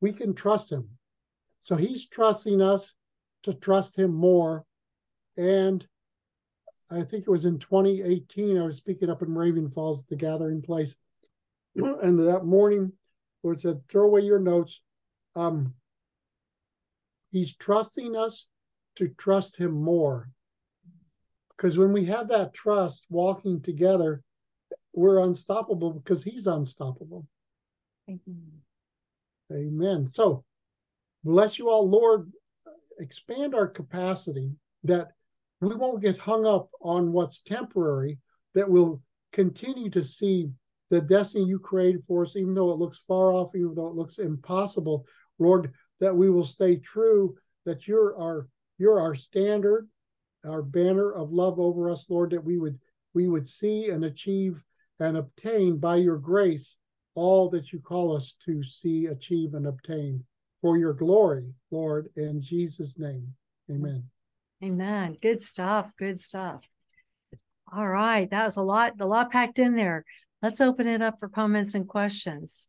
We 0.00 0.12
can 0.12 0.34
trust 0.34 0.72
him 0.72 0.88
so 1.64 1.76
he's 1.76 2.06
trusting 2.06 2.60
us 2.60 2.92
to 3.42 3.54
trust 3.54 3.98
him 3.98 4.12
more. 4.12 4.66
And 5.38 5.86
I 6.90 7.00
think 7.04 7.24
it 7.26 7.30
was 7.30 7.46
in 7.46 7.58
2018, 7.58 8.58
I 8.58 8.64
was 8.66 8.76
speaking 8.76 9.08
up 9.08 9.22
in 9.22 9.34
Raven 9.34 9.70
Falls 9.70 10.00
at 10.02 10.08
the 10.08 10.16
gathering 10.16 10.60
place. 10.60 10.94
And 11.74 12.20
that 12.20 12.44
morning, 12.44 12.92
Lord 13.42 13.62
said, 13.62 13.80
throw 13.88 14.04
away 14.04 14.20
your 14.20 14.40
notes. 14.40 14.82
Um, 15.36 15.72
he's 17.30 17.56
trusting 17.56 18.14
us 18.14 18.46
to 18.96 19.08
trust 19.08 19.56
him 19.56 19.72
more. 19.72 20.28
Because 21.56 21.78
when 21.78 21.94
we 21.94 22.04
have 22.04 22.28
that 22.28 22.52
trust 22.52 23.06
walking 23.08 23.62
together, 23.62 24.22
we're 24.92 25.20
unstoppable 25.20 25.94
because 25.94 26.22
he's 26.22 26.46
unstoppable. 26.46 27.26
Amen. 29.50 30.04
So 30.04 30.44
bless 31.24 31.58
you 31.58 31.68
all, 31.68 31.88
Lord. 31.88 32.30
Expand 32.98 33.54
our 33.54 33.66
capacity 33.66 34.52
that 34.84 35.08
we 35.60 35.74
won't 35.74 36.02
get 36.02 36.18
hung 36.18 36.46
up 36.46 36.70
on 36.82 37.12
what's 37.12 37.40
temporary, 37.40 38.18
that 38.54 38.68
we'll 38.68 39.02
continue 39.32 39.90
to 39.90 40.02
see 40.02 40.50
the 40.90 41.00
destiny 41.00 41.44
you 41.44 41.58
created 41.58 42.04
for 42.04 42.22
us, 42.22 42.36
even 42.36 42.54
though 42.54 42.70
it 42.70 42.78
looks 42.78 43.02
far 43.08 43.32
off, 43.32 43.54
even 43.54 43.74
though 43.74 43.88
it 43.88 43.96
looks 43.96 44.18
impossible, 44.18 45.06
Lord, 45.38 45.72
that 46.00 46.14
we 46.14 46.30
will 46.30 46.44
stay 46.44 46.76
true, 46.76 47.34
that 47.64 47.88
you're 47.88 48.16
our 48.16 48.48
you're 48.78 49.00
our 49.00 49.14
standard, 49.14 49.88
our 50.44 50.62
banner 50.62 51.12
of 51.12 51.32
love 51.32 51.58
over 51.58 51.90
us, 51.90 52.08
Lord, 52.10 52.30
that 52.30 52.44
we 52.44 52.58
would 52.58 52.78
we 53.14 53.28
would 53.28 53.46
see 53.46 53.88
and 53.88 54.04
achieve 54.04 54.62
and 55.00 55.16
obtain 55.16 55.78
by 55.78 55.96
your 55.96 56.18
grace 56.18 56.76
all 57.14 57.48
that 57.50 57.72
you 57.72 57.80
call 57.80 58.16
us 58.16 58.36
to 58.44 58.62
see, 58.62 59.06
achieve, 59.06 59.54
and 59.54 59.66
obtain 59.66 60.24
for 60.64 60.78
your 60.78 60.94
glory, 60.94 61.52
Lord, 61.70 62.08
in 62.16 62.40
Jesus' 62.40 62.98
name. 62.98 63.34
Amen. 63.70 64.02
Amen. 64.64 65.14
Good 65.20 65.42
stuff. 65.42 65.92
Good 65.98 66.18
stuff. 66.18 66.66
All 67.70 67.86
right. 67.86 68.30
That 68.30 68.46
was 68.46 68.56
a 68.56 68.62
lot, 68.62 68.94
a 68.98 69.04
lot 69.04 69.30
packed 69.30 69.58
in 69.58 69.74
there. 69.74 70.06
Let's 70.40 70.62
open 70.62 70.88
it 70.88 71.02
up 71.02 71.20
for 71.20 71.28
comments 71.28 71.74
and 71.74 71.86
questions. 71.86 72.66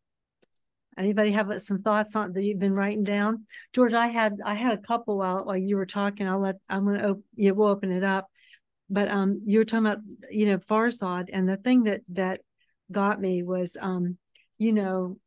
Anybody 0.98 1.32
have 1.32 1.62
some 1.62 1.78
thoughts 1.78 2.18
on 2.18 2.34
that 2.34 2.44
you've 2.44 2.60
been 2.60 2.76
writing 2.76 3.06
down? 3.06 3.46
George, 3.72 3.94
I 3.94 4.08
had 4.08 4.40
I 4.44 4.56
had 4.56 4.78
a 4.78 4.82
couple 4.82 5.18
while 5.18 5.46
while 5.46 5.56
you 5.56 5.78
were 5.78 5.86
talking. 5.86 6.28
I'll 6.28 6.40
let 6.40 6.58
I'm 6.68 6.84
gonna 6.84 7.08
open 7.08 7.24
yeah, 7.38 7.52
we'll 7.52 7.70
open 7.70 7.94
it 7.94 8.04
up. 8.04 8.30
But 8.90 9.10
um 9.10 9.42
you 9.46 9.60
were 9.60 9.66
talking 9.66 9.86
about, 9.86 10.00
you 10.30 10.48
know, 10.48 10.58
Farzad, 10.58 11.30
and 11.32 11.48
the 11.48 11.56
thing 11.56 11.84
that 11.84 12.02
that 12.10 12.42
got 12.92 13.22
me 13.22 13.42
was 13.42 13.78
um, 13.80 14.18
you 14.58 14.74
know, 14.74 15.18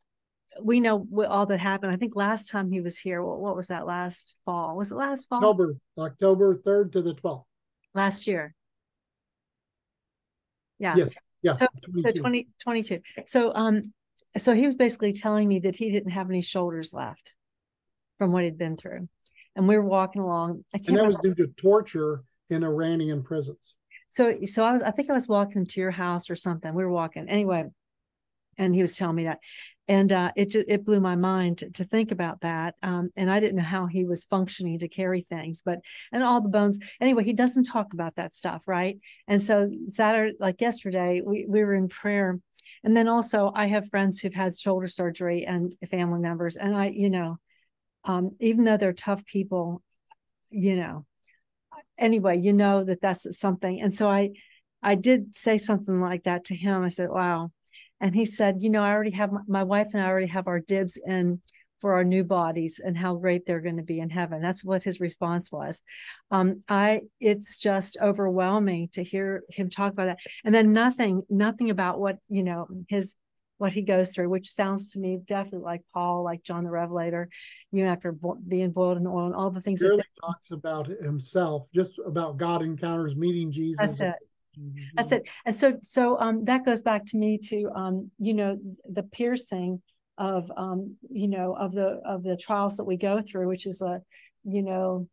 we 0.62 0.80
know 0.80 0.98
what 0.98 1.28
all 1.28 1.46
that 1.46 1.60
happened. 1.60 1.92
I 1.92 1.96
think 1.96 2.16
last 2.16 2.48
time 2.48 2.70
he 2.70 2.80
was 2.80 2.98
here, 2.98 3.22
what, 3.22 3.40
what 3.40 3.56
was 3.56 3.68
that 3.68 3.86
last 3.86 4.36
fall? 4.44 4.76
Was 4.76 4.92
it 4.92 4.96
last 4.96 5.28
fall? 5.28 5.38
October, 5.38 5.76
October 5.98 6.56
3rd 6.56 6.92
to 6.92 7.02
the 7.02 7.14
12th. 7.14 7.44
Last 7.94 8.26
year. 8.26 8.54
Yeah. 10.78 10.96
Yes. 10.96 11.10
Yeah. 11.42 11.52
So, 11.54 11.66
22. 11.84 12.02
so 12.02 12.20
20, 12.20 12.48
22. 12.60 13.00
So, 13.26 13.54
um, 13.54 13.82
so 14.36 14.54
he 14.54 14.66
was 14.66 14.76
basically 14.76 15.12
telling 15.12 15.48
me 15.48 15.60
that 15.60 15.76
he 15.76 15.90
didn't 15.90 16.10
have 16.10 16.28
any 16.28 16.42
shoulders 16.42 16.92
left 16.92 17.34
from 18.18 18.32
what 18.32 18.44
he'd 18.44 18.58
been 18.58 18.76
through. 18.76 19.08
And 19.56 19.66
we 19.66 19.76
were 19.76 19.84
walking 19.84 20.22
along. 20.22 20.64
I 20.74 20.78
can't 20.78 20.90
and 20.90 20.98
that 20.98 21.06
was 21.06 21.16
due 21.22 21.34
to 21.34 21.48
torture 21.56 22.22
in 22.50 22.64
Iranian 22.64 23.22
prisons. 23.22 23.74
So, 24.08 24.38
so 24.44 24.64
I 24.64 24.72
was, 24.72 24.82
I 24.82 24.90
think 24.90 25.10
I 25.10 25.14
was 25.14 25.28
walking 25.28 25.66
to 25.66 25.80
your 25.80 25.90
house 25.90 26.30
or 26.30 26.36
something. 26.36 26.72
We 26.74 26.84
were 26.84 26.90
walking 26.90 27.28
anyway. 27.28 27.64
And 28.56 28.74
he 28.74 28.80
was 28.80 28.96
telling 28.96 29.16
me 29.16 29.24
that. 29.24 29.38
And 29.88 30.12
uh, 30.12 30.32
it 30.36 30.54
it 30.54 30.84
blew 30.84 31.00
my 31.00 31.16
mind 31.16 31.58
to, 31.58 31.70
to 31.70 31.84
think 31.84 32.10
about 32.10 32.42
that. 32.42 32.74
Um, 32.82 33.10
and 33.16 33.30
I 33.30 33.40
didn't 33.40 33.56
know 33.56 33.62
how 33.62 33.86
he 33.86 34.04
was 34.04 34.26
functioning 34.26 34.78
to 34.80 34.88
carry 34.88 35.22
things, 35.22 35.62
but 35.64 35.80
and 36.12 36.22
all 36.22 36.42
the 36.42 36.48
bones. 36.50 36.78
Anyway, 37.00 37.24
he 37.24 37.32
doesn't 37.32 37.64
talk 37.64 37.94
about 37.94 38.16
that 38.16 38.34
stuff, 38.34 38.68
right? 38.68 38.98
And 39.26 39.42
so 39.42 39.70
Saturday, 39.88 40.36
like 40.38 40.60
yesterday, 40.60 41.22
we 41.24 41.46
we 41.48 41.64
were 41.64 41.74
in 41.74 41.88
prayer, 41.88 42.38
and 42.84 42.96
then 42.96 43.08
also 43.08 43.50
I 43.54 43.66
have 43.66 43.88
friends 43.88 44.20
who've 44.20 44.34
had 44.34 44.56
shoulder 44.58 44.86
surgery 44.88 45.44
and 45.46 45.74
family 45.88 46.20
members, 46.20 46.56
and 46.56 46.76
I, 46.76 46.88
you 46.88 47.10
know, 47.10 47.38
um, 48.04 48.32
even 48.40 48.64
though 48.64 48.76
they're 48.76 48.92
tough 48.92 49.24
people, 49.24 49.82
you 50.50 50.76
know, 50.76 51.06
anyway, 51.98 52.38
you 52.38 52.52
know 52.52 52.84
that 52.84 53.00
that's 53.00 53.38
something. 53.38 53.80
And 53.80 53.92
so 53.92 54.08
I, 54.08 54.30
I 54.82 54.94
did 54.94 55.34
say 55.34 55.58
something 55.58 56.00
like 56.00 56.24
that 56.24 56.44
to 56.46 56.54
him. 56.54 56.82
I 56.82 56.88
said, 56.88 57.08
"Wow." 57.10 57.50
And 58.00 58.14
he 58.14 58.24
said, 58.24 58.62
You 58.62 58.70
know, 58.70 58.82
I 58.82 58.92
already 58.92 59.10
have 59.12 59.32
my, 59.32 59.40
my 59.46 59.62
wife 59.64 59.88
and 59.92 60.02
I 60.02 60.06
already 60.06 60.26
have 60.28 60.46
our 60.46 60.60
dibs 60.60 60.98
in 61.04 61.40
for 61.80 61.94
our 61.94 62.04
new 62.04 62.24
bodies 62.24 62.80
and 62.84 62.96
how 62.96 63.14
great 63.14 63.46
they're 63.46 63.60
going 63.60 63.76
to 63.76 63.82
be 63.82 64.00
in 64.00 64.10
heaven. 64.10 64.40
That's 64.40 64.64
what 64.64 64.82
his 64.82 65.00
response 65.00 65.52
was. 65.52 65.82
Um, 66.30 66.62
I 66.68 67.02
it's 67.20 67.58
just 67.58 67.96
overwhelming 68.02 68.88
to 68.92 69.02
hear 69.02 69.42
him 69.48 69.70
talk 69.70 69.92
about 69.92 70.06
that. 70.06 70.18
And 70.44 70.54
then 70.54 70.72
nothing, 70.72 71.22
nothing 71.30 71.70
about 71.70 72.00
what, 72.00 72.18
you 72.28 72.42
know, 72.42 72.66
his 72.88 73.14
what 73.58 73.72
he 73.72 73.82
goes 73.82 74.14
through, 74.14 74.28
which 74.28 74.50
sounds 74.50 74.92
to 74.92 75.00
me 75.00 75.18
definitely 75.24 75.64
like 75.64 75.82
Paul, 75.92 76.22
like 76.22 76.42
John 76.44 76.62
the 76.64 76.70
Revelator, 76.70 77.28
you 77.72 77.84
know, 77.84 77.90
after 77.90 78.12
bo- 78.12 78.38
being 78.46 78.70
boiled 78.70 78.98
in 78.98 79.06
oil 79.06 79.26
and 79.26 79.34
all 79.34 79.50
the 79.50 79.60
things. 79.60 79.80
He 79.80 79.88
really 79.88 80.04
talks 80.24 80.52
about 80.52 80.86
himself, 80.86 81.66
just 81.74 81.98
about 82.06 82.36
God 82.36 82.62
encounters 82.62 83.16
meeting 83.16 83.50
Jesus. 83.50 84.00
That's 84.94 85.12
it. 85.12 85.24
That's 85.24 85.26
it. 85.26 85.28
And 85.46 85.56
so, 85.56 85.78
so 85.82 86.18
um, 86.18 86.44
that 86.44 86.64
goes 86.64 86.82
back 86.82 87.04
to 87.06 87.16
me 87.16 87.38
to 87.44 87.70
um, 87.74 88.10
you 88.18 88.34
know, 88.34 88.58
the 88.90 89.02
piercing 89.02 89.82
of 90.16 90.50
um, 90.56 90.96
you 91.10 91.28
know, 91.28 91.54
of 91.54 91.72
the 91.72 92.00
of 92.04 92.22
the 92.22 92.36
trials 92.36 92.76
that 92.76 92.84
we 92.84 92.96
go 92.96 93.22
through, 93.22 93.48
which 93.48 93.66
is 93.66 93.80
a, 93.80 94.00
you 94.44 94.62
know, 94.62 95.08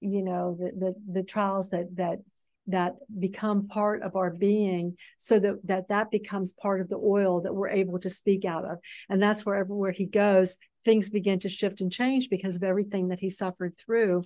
you 0.00 0.22
know, 0.22 0.56
the 0.58 0.70
the 0.78 0.94
the 1.20 1.22
trials 1.22 1.70
that 1.70 1.94
that 1.96 2.18
that 2.66 2.94
become 3.18 3.68
part 3.68 4.02
of 4.02 4.16
our 4.16 4.30
being 4.30 4.96
so 5.18 5.38
that 5.38 5.66
that 5.66 5.88
that 5.88 6.10
becomes 6.10 6.52
part 6.52 6.80
of 6.80 6.88
the 6.88 6.96
oil 6.96 7.42
that 7.42 7.54
we're 7.54 7.68
able 7.68 7.98
to 7.98 8.08
speak 8.08 8.44
out 8.44 8.64
of 8.64 8.78
and 9.10 9.22
that's 9.22 9.44
where 9.44 9.56
everywhere 9.56 9.90
he 9.90 10.06
goes 10.06 10.56
things 10.84 11.10
begin 11.10 11.38
to 11.40 11.48
shift 11.48 11.80
and 11.80 11.92
change 11.92 12.28
because 12.28 12.56
of 12.56 12.62
everything 12.62 13.08
that 13.08 13.20
he 13.20 13.30
suffered 13.30 13.74
through 13.78 14.22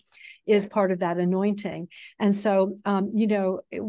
is 0.46 0.66
part 0.66 0.90
of 0.90 1.00
that 1.00 1.18
anointing. 1.18 1.88
And 2.18 2.34
so 2.34 2.76
um, 2.84 3.10
you 3.14 3.26
know 3.26 3.60
it, 3.70 3.82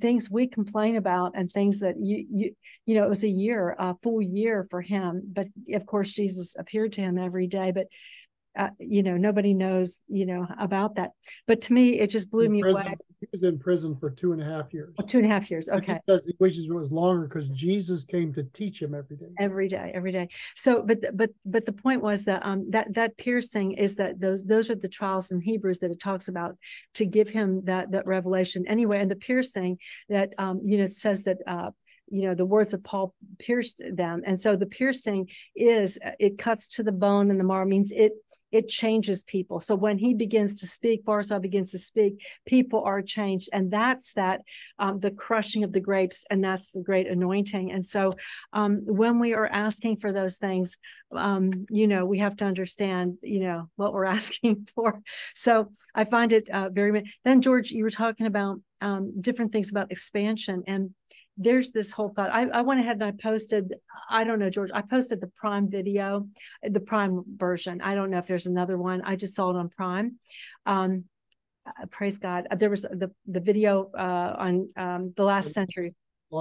things 0.00 0.30
we 0.30 0.46
complain 0.46 0.96
about 0.96 1.32
and 1.34 1.50
things 1.50 1.80
that 1.80 1.96
you 1.98 2.26
you 2.30 2.54
you 2.86 2.94
know 2.94 3.04
it 3.04 3.08
was 3.08 3.24
a 3.24 3.28
year 3.28 3.74
a 3.78 3.94
full 4.02 4.20
year 4.20 4.66
for 4.70 4.80
him 4.80 5.22
but 5.32 5.46
of 5.72 5.86
course 5.86 6.12
jesus 6.12 6.56
appeared 6.58 6.92
to 6.92 7.00
him 7.00 7.18
every 7.18 7.46
day 7.46 7.72
but 7.72 7.86
uh, 8.56 8.70
you 8.78 9.02
know 9.02 9.16
nobody 9.16 9.52
knows 9.54 10.02
you 10.08 10.26
know 10.26 10.46
about 10.58 10.96
that. 10.96 11.10
But 11.46 11.62
to 11.62 11.72
me 11.72 11.98
it 11.98 12.10
just 12.10 12.30
blew 12.30 12.46
in 12.46 12.52
me 12.52 12.62
prison, 12.62 12.86
away 12.86 12.96
He 13.24 13.28
was 13.32 13.42
in 13.42 13.58
prison 13.58 13.96
for 13.96 14.10
two 14.10 14.32
and 14.32 14.42
a 14.42 14.44
half 14.44 14.74
years. 14.74 14.94
oh, 14.98 15.02
two 15.02 15.18
and 15.18 15.26
a 15.26 15.30
half 15.30 15.50
years 15.50 15.68
okay 15.68 15.98
says 16.08 16.26
he 16.26 16.34
wishes 16.38 16.66
it 16.66 16.72
was 16.74 16.92
longer 16.92 17.26
because 17.26 17.48
Jesus 17.48 18.04
came 18.04 18.32
to 18.34 18.42
teach 18.42 18.80
him 18.82 18.94
every 18.94 19.16
day. 19.16 19.26
every 19.38 19.68
day 19.68 19.90
every 19.94 20.12
day 20.12 20.28
so 20.54 20.82
but 20.82 20.98
but 21.16 21.30
but 21.46 21.64
the 21.64 21.72
point 21.72 22.02
was 22.02 22.26
that 22.26 22.44
um 22.44 22.70
that 22.70 22.92
that 22.92 23.16
piercing 23.16 23.72
is 23.72 23.96
that 23.96 24.20
those 24.20 24.44
those 24.44 24.68
are 24.68 24.74
the 24.74 24.88
trials 24.88 25.30
in 25.30 25.40
hebrews 25.40 25.78
that 25.78 25.90
it 25.90 26.00
talks 26.00 26.28
about 26.28 26.56
to 26.92 27.06
give 27.06 27.28
him 27.30 27.64
that 27.64 27.90
that 27.92 28.06
revelation 28.06 28.66
anyway 28.66 29.00
and 29.00 29.10
the 29.10 29.16
piercing 29.16 29.78
that 30.08 30.34
um 30.38 30.60
you 30.62 30.76
know 30.76 30.84
it 30.84 30.92
says 30.92 31.24
that 31.24 31.38
uh 31.46 31.70
you 32.08 32.22
know 32.22 32.34
the 32.34 32.44
words 32.44 32.74
of 32.74 32.84
paul 32.84 33.14
pierced 33.38 33.82
them 33.94 34.20
and 34.26 34.38
so 34.38 34.54
the 34.56 34.66
piercing 34.66 35.26
is 35.56 35.98
it 36.20 36.36
cuts 36.36 36.66
to 36.66 36.82
the 36.82 36.92
bone 36.92 37.30
and 37.30 37.40
the 37.40 37.44
marrow 37.44 37.64
means 37.64 37.90
it 37.90 38.12
it 38.54 38.68
changes 38.68 39.24
people. 39.24 39.58
So 39.58 39.74
when 39.74 39.98
he 39.98 40.14
begins 40.14 40.60
to 40.60 40.66
speak 40.66 41.04
Farzad 41.04 41.42
begins 41.42 41.72
to 41.72 41.78
speak 41.78 42.24
people 42.46 42.84
are 42.84 43.02
changed. 43.02 43.48
And 43.52 43.68
that's 43.68 44.12
that 44.12 44.42
um, 44.78 45.00
the 45.00 45.10
crushing 45.10 45.64
of 45.64 45.72
the 45.72 45.80
grapes 45.80 46.24
and 46.30 46.42
that's 46.42 46.70
the 46.70 46.80
great 46.80 47.08
anointing. 47.08 47.72
And 47.72 47.84
so 47.84 48.12
um, 48.52 48.82
when 48.84 49.18
we 49.18 49.34
are 49.34 49.46
asking 49.46 49.96
for 49.96 50.12
those 50.12 50.36
things 50.36 50.76
um, 51.12 51.66
you 51.70 51.86
know 51.86 52.04
we 52.04 52.18
have 52.18 52.34
to 52.34 52.44
understand 52.44 53.18
you 53.22 53.38
know 53.40 53.68
what 53.76 53.92
we're 53.92 54.04
asking 54.18 54.66
for. 54.74 55.00
So 55.34 55.70
i 55.94 56.04
find 56.04 56.32
it 56.32 56.48
uh, 56.48 56.70
very 56.70 57.04
then 57.24 57.40
george 57.40 57.70
you 57.70 57.84
were 57.84 57.90
talking 57.90 58.26
about 58.26 58.58
um, 58.84 59.18
different 59.20 59.50
things 59.50 59.70
about 59.70 59.90
expansion. 59.90 60.62
And 60.66 60.90
there's 61.36 61.72
this 61.72 61.92
whole 61.92 62.10
thought. 62.10 62.32
I, 62.32 62.46
I 62.48 62.60
went 62.62 62.80
ahead 62.80 62.96
and 62.96 63.04
I 63.04 63.10
posted, 63.10 63.74
I 64.08 64.24
don't 64.24 64.38
know, 64.38 64.50
George, 64.50 64.70
I 64.72 64.82
posted 64.82 65.20
the 65.20 65.26
Prime 65.28 65.68
video, 65.68 66.28
the 66.62 66.80
Prime 66.80 67.22
version. 67.36 67.80
I 67.80 67.94
don't 67.94 68.10
know 68.10 68.18
if 68.18 68.26
there's 68.26 68.46
another 68.46 68.78
one. 68.78 69.02
I 69.02 69.16
just 69.16 69.34
saw 69.34 69.50
it 69.50 69.56
on 69.56 69.68
Prime. 69.68 70.18
Um, 70.66 71.04
uh, 71.66 71.86
praise 71.86 72.18
God. 72.18 72.46
There 72.56 72.70
was 72.70 72.82
the, 72.82 73.10
the 73.26 73.40
video 73.40 73.90
uh, 73.96 74.36
on 74.38 74.68
um, 74.76 75.12
the 75.16 75.24
last 75.24 75.52
century. 75.52 75.94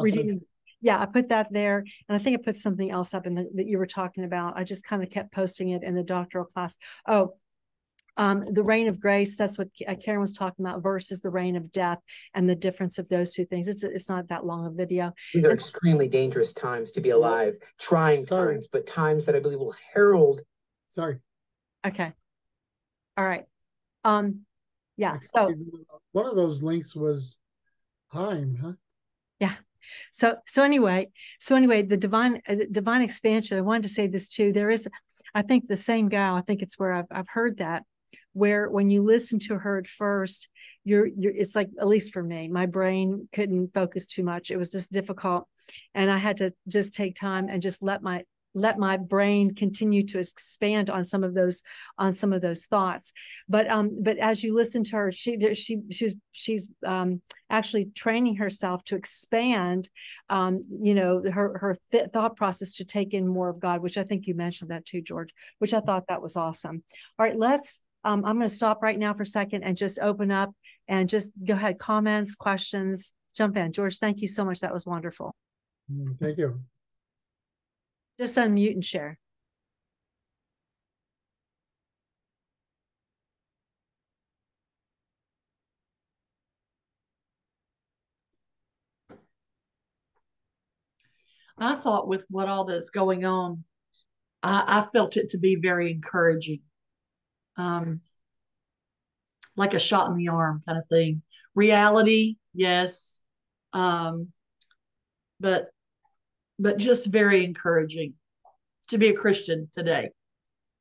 Redeeming- 0.04 0.42
yeah, 0.82 1.00
I 1.00 1.06
put 1.06 1.30
that 1.30 1.48
there. 1.52 1.78
And 1.80 2.16
I 2.16 2.18
think 2.18 2.38
I 2.38 2.44
put 2.44 2.58
something 2.58 2.92
else 2.92 3.14
up 3.14 3.26
in 3.26 3.36
the, 3.36 3.50
that 3.56 3.68
you 3.68 3.78
were 3.78 3.86
talking 3.86 4.26
about. 4.26 4.58
I 4.58 4.66
just 4.66 4.84
kind 4.84 5.02
of 5.02 5.10
kept 5.10 5.32
posting 5.32 5.70
it 5.70 5.82
in 5.82 5.96
the 5.96 6.04
doctoral 6.04 6.44
class. 6.44 6.78
Oh, 7.08 7.36
um, 8.18 8.46
the 8.50 8.64
reign 8.64 8.88
of 8.88 9.00
grace, 9.00 9.36
that's 9.36 9.58
what 9.58 9.70
uh, 9.88 9.96
Karen 9.96 10.22
was 10.22 10.34
talking 10.34 10.66
about, 10.66 10.84
versus 10.84 11.22
the 11.22 11.30
reign 11.30 11.56
of 11.56 11.72
death 11.72 12.00
and 12.34 12.50
the 12.50 12.56
difference 12.56 13.00
of 13.00 13.10
those 13.10 13.34
two 13.34 13.46
things. 13.46 13.68
It's 13.68 13.84
it's 13.84 14.10
not 14.10 14.28
that 14.28 14.46
long 14.46 14.66
a 14.66 14.70
video. 14.72 15.14
These 15.34 15.44
are 15.44 15.50
And- 15.50 15.56
extremely 15.60 16.08
dangerous 16.08 16.54
times 16.54 16.92
to 16.94 17.02
be 17.02 17.10
alive, 17.10 17.56
trying 17.80 18.24
Sorry. 18.24 18.56
times, 18.56 18.68
but 18.72 18.86
times 18.86 19.26
that 19.26 19.36
I 19.36 19.40
believe 19.40 19.60
will 19.60 19.76
herald 19.94 20.42
Sorry. 20.90 21.18
Okay. 21.86 22.14
All 23.18 23.26
right. 23.26 23.46
Um, 24.04 24.42
yeah, 24.96 25.18
so 25.22 25.52
One 26.12 26.28
of 26.28 26.36
those 26.36 26.62
links 26.62 26.96
was 26.96 27.40
time, 28.12 28.58
huh? 28.62 28.74
Yeah 29.40 29.54
so 30.12 30.36
so 30.46 30.64
anyway 30.64 31.08
so 31.40 31.56
anyway 31.58 31.82
the 31.82 31.98
divine 31.98 32.42
uh, 32.48 32.56
the 32.56 32.68
divine 32.68 33.02
expansion 33.02 33.58
i 33.58 33.62
wanted 33.62 33.84
to 33.84 33.90
say 33.90 34.08
this 34.08 34.30
too 34.30 34.54
there 34.54 34.70
is 34.70 34.88
i 35.36 35.42
think 35.42 35.68
the 35.68 35.76
same 35.76 36.08
guy, 36.08 36.34
i 36.36 36.40
think 36.42 36.62
it's 36.62 36.80
where 36.80 36.94
i've, 36.94 37.06
I've 37.12 37.28
heard 37.28 37.58
that 37.58 37.84
where 38.34 38.70
when 38.70 38.90
you 38.90 39.04
listen 39.04 39.40
to 39.40 39.58
her 39.58 39.78
at 39.78 39.88
first 39.88 40.50
you're 40.84 41.08
you're 41.08 41.34
it's 41.34 41.56
like 41.56 41.70
at 41.80 41.88
least 41.88 42.14
for 42.14 42.24
me 42.24 42.48
my 42.48 42.66
brain 42.66 43.28
couldn't 43.32 43.74
focus 43.74 44.08
too 44.08 44.24
much. 44.24 44.52
It 44.52 44.58
was 44.58 44.72
just 44.72 44.92
difficult. 44.92 45.48
And 45.94 46.12
i 46.12 46.18
had 46.18 46.38
to 46.38 46.52
just 46.68 46.94
take 46.94 47.16
time 47.16 47.48
and 47.50 47.62
just 47.62 47.82
let 47.82 48.02
my 48.02 48.24
let 48.56 48.78
my 48.78 48.98
brain 48.98 49.56
continue 49.56 50.06
to 50.06 50.20
expand 50.20 50.90
on 50.92 51.06
some 51.06 51.24
of 51.24 51.34
those 51.34 51.64
on 51.98 52.14
some 52.14 52.34
of 52.34 52.42
those 52.42 52.66
thoughts. 52.66 53.14
But 53.48 53.70
um 53.70 54.04
but 54.04 54.18
as 54.18 54.44
you 54.44 54.54
listen 54.54 54.84
to 54.86 54.98
her 54.98 55.12
she 55.12 55.38
there 55.38 55.54
she 55.56 55.80
she's 55.90 56.16
she's 56.32 56.70
um 56.86 57.22
actually 57.50 57.86
training 57.96 58.36
herself 58.36 58.84
to 58.86 58.96
expand 58.96 59.90
um 60.30 60.66
you 60.70 60.94
know 60.96 61.24
her 61.24 61.58
her 61.58 61.76
th- 61.92 62.10
thought 62.10 62.36
process 62.36 62.74
to 62.74 62.86
take 62.86 63.14
in 63.14 63.28
more 63.28 63.50
of 63.50 63.60
god 63.60 63.82
which 63.82 63.98
i 63.98 64.04
think 64.04 64.26
you 64.26 64.34
mentioned 64.34 64.72
that 64.72 64.86
too 64.86 65.02
george 65.02 65.34
which 65.60 65.74
i 65.74 65.80
thought 65.80 66.08
that 66.08 66.22
was 66.22 66.36
awesome. 66.36 66.84
All 67.18 67.26
right 67.26 67.38
let's 67.38 67.80
um 68.04 68.24
i'm 68.26 68.38
going 68.38 68.48
to 68.48 68.54
stop 68.54 68.82
right 68.82 69.00
now 69.00 69.14
for 69.14 69.24
a 69.24 69.26
second 69.26 69.64
and 69.64 69.78
just 69.78 70.00
open 70.00 70.32
up 70.32 70.52
and 70.88 71.10
just 71.10 71.34
go 71.46 71.54
ahead 71.54 71.78
comments 71.80 72.36
questions 72.36 73.14
jump 73.36 73.56
in 73.58 73.72
george 73.72 73.98
thank 73.98 74.22
you 74.22 74.28
so 74.28 74.44
much 74.46 74.60
that 74.60 74.74
was 74.74 74.86
wonderful 74.86 75.36
Mm, 75.92 76.18
Thank 76.18 76.38
you. 76.38 76.62
just 78.18 78.38
unmute 78.38 78.72
and 78.74 78.86
share 78.86 79.20
I 91.58 91.76
thought 91.76 92.08
with 92.08 92.26
what 92.30 92.48
all 92.50 92.66
that's 92.66 92.90
going 92.90 93.26
on, 93.26 93.64
I, 94.42 94.64
I 94.68 94.82
felt 94.92 95.18
it 95.18 95.30
to 95.30 95.38
be 95.38 95.56
very 95.56 95.92
encouraging. 95.92 96.62
Um, 97.58 98.02
like 99.56 99.74
a 99.74 99.80
shot 99.80 100.10
in 100.10 100.18
the 100.18 100.30
arm 100.30 100.62
kind 100.66 100.78
of 100.78 100.88
thing. 100.88 101.22
Reality, 101.56 102.38
yes. 102.54 103.22
Um, 103.74 104.30
but 105.40 105.70
but 106.60 106.78
just 106.78 107.08
very 107.08 107.44
encouraging 107.44 108.14
to 108.90 108.98
be 108.98 109.10
a 109.10 109.14
Christian 109.14 109.70
today. 109.72 110.10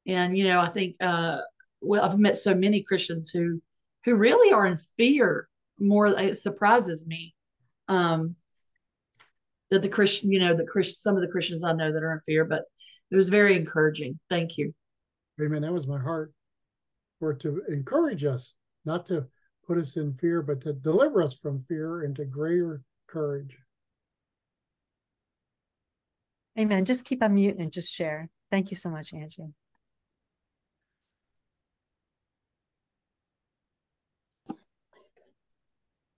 And 0.06 0.36
you 0.36 0.44
know, 0.44 0.60
I 0.60 0.68
think 0.68 0.96
uh 1.00 1.38
well, 1.80 2.04
I've 2.04 2.18
met 2.18 2.36
so 2.36 2.54
many 2.54 2.82
Christians 2.82 3.30
who 3.30 3.60
who 4.04 4.14
really 4.14 4.52
are 4.52 4.66
in 4.66 4.76
fear 4.76 5.48
more 5.78 6.06
it 6.06 6.36
surprises 6.36 7.06
me. 7.06 7.34
Um 7.88 8.36
that 9.70 9.82
the 9.82 9.88
Christian, 9.88 10.30
you 10.30 10.38
know, 10.38 10.54
the 10.54 10.64
Christian, 10.64 10.96
some 10.96 11.16
of 11.16 11.22
the 11.22 11.28
Christians 11.28 11.64
I 11.64 11.72
know 11.72 11.92
that 11.92 12.02
are 12.02 12.12
in 12.12 12.20
fear, 12.20 12.44
but 12.44 12.64
it 13.10 13.16
was 13.16 13.30
very 13.30 13.56
encouraging. 13.56 14.18
Thank 14.28 14.58
you. 14.58 14.74
Amen. 15.40 15.62
That 15.62 15.72
was 15.72 15.86
my 15.86 15.98
heart. 15.98 16.32
For 17.22 17.34
to 17.34 17.62
encourage 17.68 18.24
us, 18.24 18.54
not 18.84 19.06
to 19.06 19.28
put 19.64 19.78
us 19.78 19.96
in 19.96 20.12
fear, 20.12 20.42
but 20.42 20.60
to 20.62 20.72
deliver 20.72 21.22
us 21.22 21.32
from 21.32 21.64
fear 21.68 22.02
into 22.02 22.24
greater 22.24 22.82
courage. 23.06 23.56
amen 26.58 26.84
just 26.84 27.04
keep 27.04 27.20
unmuting 27.20 27.60
and 27.60 27.72
just 27.72 27.90
share 27.90 28.28
thank 28.50 28.72
you 28.72 28.76
so 28.76 28.90
much 28.90 29.14
angie 29.14 29.54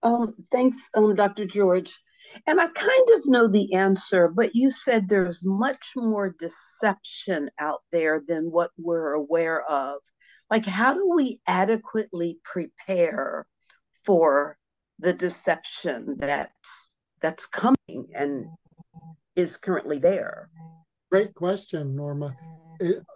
Um, 0.03 0.35
thanks, 0.51 0.89
um, 0.95 1.15
Dr. 1.15 1.45
George. 1.45 1.99
And 2.47 2.61
I 2.61 2.67
kind 2.69 3.09
of 3.17 3.27
know 3.27 3.49
the 3.49 3.75
answer, 3.75 4.29
but 4.29 4.55
you 4.55 4.71
said 4.71 5.09
there's 5.09 5.47
much 5.47 5.93
more 5.97 6.35
deception 6.39 7.51
out 7.59 7.83
there 7.93 8.21
than 8.27 8.51
what 8.51 8.71
we're 8.77 9.13
aware 9.13 9.63
of. 9.65 10.01
Like, 10.51 10.67
how 10.67 10.95
do 10.95 11.11
we 11.15 11.41
adequately 11.47 12.39
prepare 12.45 13.47
for 14.05 14.59
the 14.99 15.13
deception 15.13 16.17
that's 16.19 16.97
that's 17.21 17.47
coming 17.47 18.09
and 18.15 18.45
is 19.35 19.57
currently 19.57 19.99
there? 19.99 20.51
Great 21.11 21.35
question, 21.35 21.97
Norma. 21.97 22.35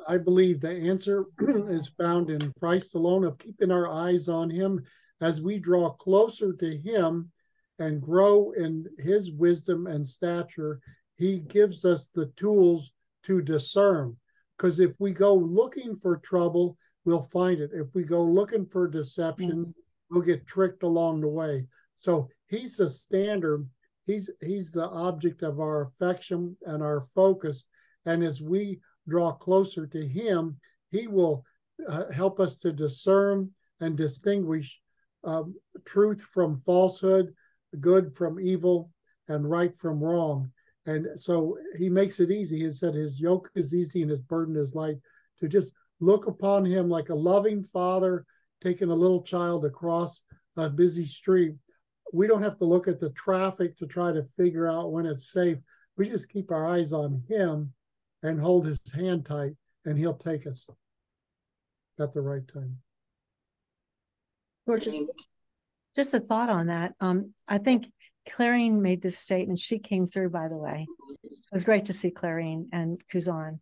I 0.06 0.18
believe 0.18 0.60
the 0.60 0.70
answer 0.70 1.26
is 1.40 1.92
found 1.98 2.30
in 2.30 2.52
Christ 2.58 2.94
alone 2.94 3.24
of 3.24 3.38
keeping 3.38 3.70
our 3.70 3.88
eyes 3.88 4.28
on 4.28 4.50
Him 4.50 4.80
as 5.20 5.42
we 5.42 5.58
draw 5.58 5.90
closer 5.90 6.52
to 6.52 6.76
Him 6.78 7.30
and 7.78 8.00
grow 8.00 8.52
in 8.52 8.86
His 8.98 9.32
wisdom 9.32 9.86
and 9.86 10.06
stature. 10.06 10.80
He 11.16 11.40
gives 11.40 11.84
us 11.84 12.08
the 12.08 12.26
tools 12.36 12.92
to 13.24 13.42
discern. 13.42 14.16
Because 14.56 14.80
if 14.80 14.92
we 14.98 15.12
go 15.12 15.34
looking 15.34 15.94
for 15.94 16.16
trouble, 16.18 16.76
we'll 17.04 17.22
find 17.22 17.60
it. 17.60 17.70
If 17.72 17.94
we 17.94 18.04
go 18.04 18.22
looking 18.22 18.66
for 18.66 18.88
deception, 18.88 19.50
mm-hmm. 19.50 19.70
we'll 20.10 20.22
get 20.22 20.46
tricked 20.46 20.82
along 20.82 21.20
the 21.20 21.28
way. 21.28 21.66
So 21.96 22.28
He's 22.48 22.76
the 22.76 22.88
standard. 22.88 23.68
He's 24.04 24.30
He's 24.40 24.72
the 24.72 24.88
object 24.88 25.42
of 25.42 25.60
our 25.60 25.82
affection 25.82 26.56
and 26.64 26.82
our 26.82 27.02
focus. 27.02 27.66
And 28.06 28.22
as 28.22 28.40
we 28.40 28.80
draw 29.08 29.32
closer 29.32 29.86
to 29.86 30.06
Him, 30.06 30.56
He 30.90 31.06
will 31.06 31.44
uh, 31.86 32.10
help 32.10 32.40
us 32.40 32.56
to 32.56 32.72
discern 32.72 33.50
and 33.80 33.96
distinguish 33.96 34.80
um, 35.24 35.54
truth 35.84 36.22
from 36.22 36.58
falsehood, 36.60 37.34
good 37.80 38.14
from 38.14 38.40
evil, 38.40 38.90
and 39.28 39.48
right 39.48 39.76
from 39.76 40.02
wrong. 40.02 40.50
And 40.86 41.06
so 41.16 41.58
He 41.76 41.88
makes 41.88 42.18
it 42.18 42.30
easy. 42.30 42.60
He 42.60 42.70
said 42.70 42.94
His 42.94 43.20
yoke 43.20 43.50
is 43.54 43.74
easy 43.74 44.02
and 44.02 44.10
His 44.10 44.20
burden 44.20 44.56
is 44.56 44.74
light. 44.74 44.96
To 45.40 45.48
just 45.48 45.72
look 46.00 46.26
upon 46.26 46.64
Him 46.64 46.88
like 46.88 47.08
a 47.08 47.14
loving 47.14 47.62
Father 47.62 48.24
taking 48.62 48.90
a 48.90 48.94
little 48.94 49.22
child 49.22 49.64
across 49.64 50.22
a 50.56 50.68
busy 50.68 51.04
street. 51.04 51.54
We 52.12 52.26
don't 52.26 52.42
have 52.42 52.58
to 52.58 52.64
look 52.64 52.88
at 52.88 53.00
the 53.00 53.10
traffic 53.10 53.76
to 53.76 53.86
try 53.86 54.12
to 54.12 54.26
figure 54.36 54.68
out 54.68 54.92
when 54.92 55.06
it's 55.06 55.30
safe. 55.30 55.58
We 55.96 56.08
just 56.08 56.30
keep 56.30 56.50
our 56.50 56.66
eyes 56.66 56.92
on 56.92 57.22
Him 57.28 57.72
and 58.22 58.40
hold 58.40 58.66
his 58.66 58.80
hand 58.92 59.24
tight, 59.24 59.52
and 59.84 59.98
he'll 59.98 60.14
take 60.14 60.46
us 60.46 60.68
at 61.98 62.12
the 62.12 62.20
right 62.20 62.46
time. 62.46 62.78
just 65.96 66.14
a 66.14 66.20
thought 66.20 66.50
on 66.50 66.66
that. 66.66 66.94
Um, 67.00 67.32
I 67.48 67.58
think 67.58 67.90
Clarine 68.28 68.80
made 68.80 69.02
this 69.02 69.18
statement. 69.18 69.58
She 69.58 69.78
came 69.78 70.06
through, 70.06 70.30
by 70.30 70.48
the 70.48 70.56
way. 70.56 70.86
It 71.24 71.52
was 71.52 71.64
great 71.64 71.86
to 71.86 71.92
see 71.92 72.10
Clarine 72.10 72.66
and 72.72 73.02
Kuzan. 73.12 73.60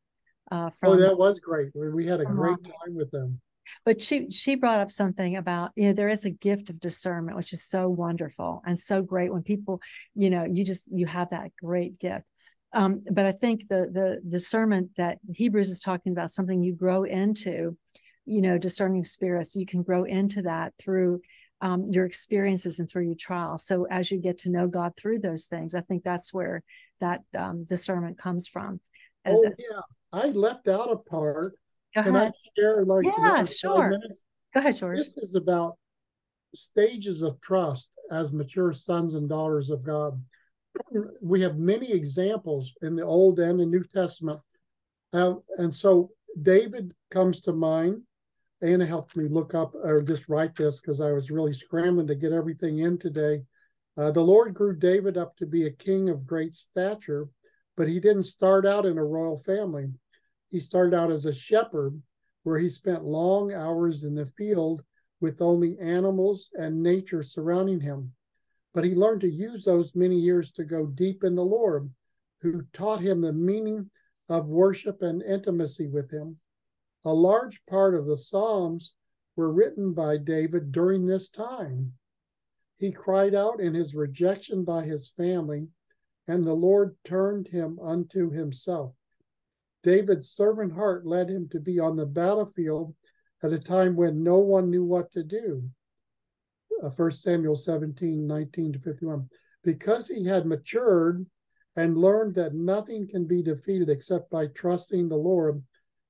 Uh, 0.50 0.70
from, 0.70 0.92
oh, 0.92 0.96
that 0.96 1.18
was 1.18 1.40
great. 1.40 1.68
We 1.74 2.06
had 2.06 2.20
a 2.20 2.24
great 2.24 2.62
time 2.64 2.94
with 2.94 3.10
them. 3.10 3.40
But 3.84 4.00
she 4.00 4.30
she 4.30 4.54
brought 4.54 4.78
up 4.78 4.90
something 4.90 5.36
about 5.36 5.72
you 5.74 5.86
know 5.86 5.92
there 5.92 6.08
is 6.08 6.24
a 6.24 6.30
gift 6.30 6.70
of 6.70 6.78
discernment, 6.78 7.36
which 7.36 7.52
is 7.52 7.64
so 7.64 7.88
wonderful 7.88 8.62
and 8.64 8.78
so 8.78 9.02
great 9.02 9.32
when 9.32 9.42
people 9.42 9.80
you 10.14 10.30
know 10.30 10.44
you 10.44 10.64
just 10.64 10.88
you 10.92 11.06
have 11.06 11.30
that 11.30 11.50
great 11.60 11.98
gift. 11.98 12.24
Um, 12.72 13.02
but 13.10 13.26
I 13.26 13.32
think 13.32 13.68
the 13.68 13.88
the 13.92 14.20
discernment 14.28 14.90
that 14.96 15.18
Hebrews 15.34 15.68
is 15.68 15.80
talking 15.80 16.12
about 16.12 16.30
something 16.30 16.62
you 16.62 16.74
grow 16.74 17.04
into, 17.04 17.76
you 18.24 18.40
know, 18.40 18.58
discerning 18.58 19.02
spirits. 19.02 19.56
You 19.56 19.66
can 19.66 19.82
grow 19.82 20.04
into 20.04 20.42
that 20.42 20.74
through 20.78 21.22
um, 21.60 21.86
your 21.90 22.04
experiences 22.04 22.78
and 22.78 22.88
through 22.88 23.06
your 23.06 23.16
trials. 23.18 23.64
So 23.66 23.86
as 23.90 24.10
you 24.10 24.18
get 24.18 24.38
to 24.38 24.50
know 24.50 24.66
God 24.66 24.92
through 24.96 25.20
those 25.20 25.46
things, 25.46 25.74
I 25.74 25.80
think 25.80 26.02
that's 26.02 26.32
where 26.32 26.62
that 27.00 27.22
um, 27.36 27.64
discernment 27.64 28.18
comes 28.18 28.46
from. 28.46 28.80
As 29.26 29.38
oh 29.38 29.46
a, 29.46 29.50
yeah, 29.58 29.80
I 30.12 30.26
left 30.28 30.68
out 30.68 30.90
a 30.90 30.96
part. 30.96 31.54
Ahead. 31.94 32.14
I 32.14 32.32
share 32.56 32.84
like 32.84 33.04
yeah, 33.18 33.44
sure. 33.44 33.90
Minutes? 33.90 34.24
Go 34.54 34.60
ahead, 34.60 34.76
George. 34.76 34.98
This 34.98 35.16
is 35.16 35.34
about 35.34 35.76
stages 36.54 37.22
of 37.22 37.40
trust 37.40 37.88
as 38.10 38.32
mature 38.32 38.72
sons 38.72 39.14
and 39.14 39.28
daughters 39.28 39.70
of 39.70 39.82
God 39.82 40.22
we 41.20 41.40
have 41.40 41.58
many 41.58 41.92
examples 41.92 42.72
in 42.82 42.96
the 42.96 43.04
Old 43.04 43.38
and 43.38 43.58
the 43.58 43.66
New 43.66 43.84
Testament. 43.84 44.40
Uh, 45.12 45.34
and 45.58 45.72
so 45.72 46.10
David 46.40 46.92
comes 47.10 47.40
to 47.42 47.52
mind. 47.52 48.02
Anna 48.62 48.86
helped 48.86 49.16
me 49.16 49.28
look 49.28 49.54
up 49.54 49.74
or 49.74 50.02
just 50.02 50.28
write 50.28 50.56
this 50.56 50.80
because 50.80 51.00
I 51.00 51.12
was 51.12 51.30
really 51.30 51.52
scrambling 51.52 52.06
to 52.06 52.14
get 52.14 52.32
everything 52.32 52.78
in 52.80 52.98
today. 52.98 53.42
Uh, 53.98 54.10
the 54.10 54.22
Lord 54.22 54.54
grew 54.54 54.76
David 54.76 55.16
up 55.16 55.36
to 55.36 55.46
be 55.46 55.66
a 55.66 55.70
king 55.70 56.08
of 56.08 56.26
great 56.26 56.54
stature, 56.54 57.28
but 57.76 57.88
he 57.88 58.00
didn't 58.00 58.24
start 58.24 58.66
out 58.66 58.86
in 58.86 58.98
a 58.98 59.04
royal 59.04 59.38
family. 59.38 59.92
He 60.48 60.60
started 60.60 60.94
out 60.94 61.10
as 61.10 61.26
a 61.26 61.34
shepherd, 61.34 62.00
where 62.42 62.58
he 62.58 62.68
spent 62.68 63.04
long 63.04 63.52
hours 63.52 64.04
in 64.04 64.14
the 64.14 64.26
field 64.26 64.82
with 65.20 65.42
only 65.42 65.78
animals 65.78 66.50
and 66.54 66.82
nature 66.82 67.22
surrounding 67.22 67.80
him 67.80 68.12
but 68.76 68.84
he 68.84 68.94
learned 68.94 69.22
to 69.22 69.30
use 69.30 69.64
those 69.64 69.94
many 69.94 70.16
years 70.16 70.52
to 70.52 70.62
go 70.62 70.84
deep 70.84 71.24
in 71.24 71.34
the 71.34 71.42
Lord, 71.42 71.88
who 72.42 72.60
taught 72.74 73.00
him 73.00 73.22
the 73.22 73.32
meaning 73.32 73.88
of 74.28 74.48
worship 74.48 75.00
and 75.00 75.22
intimacy 75.22 75.86
with 75.86 76.10
him. 76.10 76.36
A 77.06 77.12
large 77.14 77.64
part 77.64 77.94
of 77.94 78.04
the 78.04 78.18
Psalms 78.18 78.92
were 79.34 79.50
written 79.50 79.94
by 79.94 80.18
David 80.18 80.72
during 80.72 81.06
this 81.06 81.30
time. 81.30 81.94
He 82.76 82.92
cried 82.92 83.34
out 83.34 83.60
in 83.60 83.72
his 83.72 83.94
rejection 83.94 84.62
by 84.62 84.84
his 84.84 85.08
family, 85.16 85.68
and 86.28 86.44
the 86.44 86.54
Lord 86.54 86.96
turned 87.04 87.48
him 87.48 87.78
unto 87.80 88.30
himself. 88.30 88.92
David's 89.82 90.30
servant 90.30 90.72
heart 90.72 91.06
led 91.06 91.28
him 91.28 91.48
to 91.50 91.60
be 91.60 91.78
on 91.78 91.96
the 91.96 92.06
battlefield 92.06 92.94
at 93.42 93.52
a 93.52 93.58
time 93.58 93.94
when 93.94 94.22
no 94.22 94.38
one 94.38 94.70
knew 94.70 94.84
what 94.84 95.12
to 95.12 95.22
do 95.22 95.70
uh, 96.82 96.90
1 96.90 97.10
Samuel 97.12 97.56
17, 97.56 98.26
19 98.26 98.72
to 98.74 98.78
51. 98.78 99.28
Because 99.62 100.08
he 100.08 100.24
had 100.24 100.46
matured 100.46 101.26
and 101.76 101.96
learned 101.96 102.34
that 102.36 102.54
nothing 102.54 103.06
can 103.06 103.26
be 103.26 103.42
defeated 103.42 103.88
except 103.88 104.30
by 104.30 104.46
trusting 104.48 105.08
the 105.08 105.16
Lord, 105.16 105.62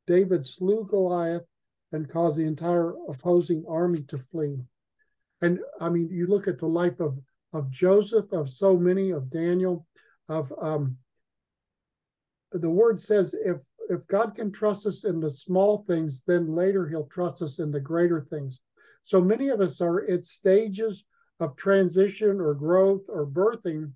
David 0.06 0.46
slew 0.46 0.86
Goliath 0.88 1.44
and 1.92 2.08
caused 2.08 2.38
the 2.38 2.44
entire 2.44 2.94
opposing 3.08 3.64
army 3.68 4.02
to 4.02 4.18
flee. 4.18 4.58
And 5.42 5.60
I 5.80 5.88
mean, 5.88 6.08
you 6.10 6.26
look 6.26 6.48
at 6.48 6.58
the 6.58 6.66
life 6.66 7.00
of, 7.00 7.18
of 7.52 7.70
Joseph, 7.70 8.32
of 8.32 8.48
so 8.48 8.76
many, 8.76 9.10
of 9.10 9.30
Daniel, 9.30 9.85
of 10.28 10.52
um, 10.60 10.96
the 12.52 12.70
word 12.70 13.00
says 13.00 13.34
if 13.44 13.58
if 13.88 14.06
God 14.08 14.34
can 14.34 14.50
trust 14.50 14.86
us 14.86 15.04
in 15.04 15.20
the 15.20 15.30
small 15.30 15.84
things, 15.86 16.24
then 16.26 16.54
later 16.54 16.88
he'll 16.88 17.06
trust 17.06 17.40
us 17.42 17.60
in 17.60 17.70
the 17.70 17.80
greater 17.80 18.20
things. 18.20 18.60
So 19.04 19.20
many 19.20 19.48
of 19.48 19.60
us 19.60 19.80
are 19.80 20.04
at 20.10 20.24
stages 20.24 21.04
of 21.38 21.56
transition 21.56 22.40
or 22.40 22.54
growth 22.54 23.04
or 23.08 23.26
birthing, 23.26 23.92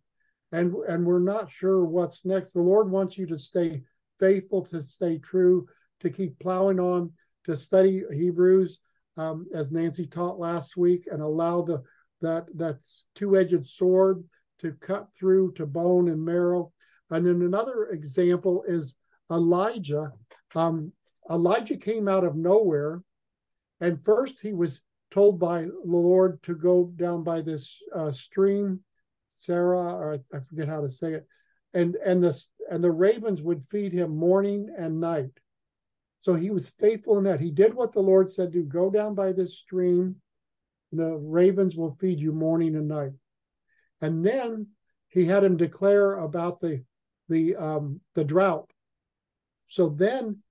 and, 0.53 0.75
and 0.87 1.05
we're 1.05 1.19
not 1.19 1.51
sure 1.51 1.85
what's 1.85 2.25
next. 2.25 2.53
The 2.53 2.61
Lord 2.61 2.91
wants 2.91 3.19
you 3.19 3.27
to 3.27 3.39
stay 3.39 3.83
faithful, 4.21 4.65
to 4.67 4.83
stay 4.83 5.19
true, 5.19 5.67
to 6.01 6.11
keep 6.11 6.39
plowing 6.39 6.79
on, 6.79 7.13
to 7.47 7.57
study 7.57 8.05
Hebrews, 8.13 8.79
um, 9.17 9.47
as 9.53 9.73
Nancy 9.73 10.07
taught 10.07 10.39
last 10.39 10.77
week, 10.77 11.09
and 11.11 11.21
allow 11.21 11.63
the 11.63 11.83
that 12.21 12.47
that 12.57 12.77
two-edged 13.15 13.67
sword 13.67 14.23
to 14.61 14.73
cut 14.81 15.09
through 15.15 15.53
to 15.53 15.67
bone 15.67 16.09
and 16.09 16.25
marrow. 16.25 16.73
And 17.11 17.27
then 17.27 17.43
another 17.43 17.87
example 17.87 18.65
is 18.67 18.97
Elijah. 19.31 20.13
Um, 20.55 20.93
Elijah 21.31 21.77
came 21.77 22.09
out 22.09 22.25
of 22.25 22.37
nowhere, 22.37 23.03
and 23.81 24.03
first 24.05 24.41
he 24.41 24.53
was 24.53 24.83
told 25.11 25.39
by 25.39 25.63
the 25.63 25.81
Lord 25.85 26.43
to 26.45 26.55
go 26.55 26.93
down 26.97 27.23
by 27.23 27.41
this 27.41 27.77
uh, 27.95 28.13
stream, 28.13 28.81
Sarah, 29.29 29.95
or 29.95 30.15
I, 30.15 30.37
I 30.37 30.41
forget 30.41 30.69
how 30.69 30.81
to 30.81 30.91
say 30.91 31.13
it, 31.15 31.27
and 31.75 31.97
and 31.97 32.23
the 32.23 32.41
and 32.71 32.83
the 32.83 32.91
ravens 32.91 33.43
would 33.43 33.65
feed 33.65 33.93
him 33.93 34.17
morning 34.17 34.69
and 34.77 35.01
night. 35.01 35.31
So 36.21 36.35
he 36.35 36.51
was 36.51 36.69
faithful 36.69 37.19
in 37.19 37.25
that. 37.25 37.41
He 37.41 37.51
did 37.51 37.75
what 37.75 37.93
the 37.93 38.01
Lord 38.01 38.31
said 38.31 38.53
to 38.53 38.63
go 38.63 38.91
down 38.91 39.15
by 39.15 39.33
this 39.33 39.59
stream. 39.59 40.17
The 40.93 41.17
ravens 41.17 41.77
will 41.77 41.97
feed 42.01 42.21
you 42.21 42.33
morning 42.33 42.77
and 42.77 42.89
night. 42.89 43.13
And 44.01 44.25
then 44.25 44.69
he 45.09 45.25
had 45.25 45.45
him 45.45 45.57
declare 45.57 46.15
about 46.15 46.61
the 46.61 46.85
the 47.29 47.57
um, 47.57 48.01
the 48.15 48.25
drought. 48.25 48.71
So 49.69 49.89
then 49.89 50.43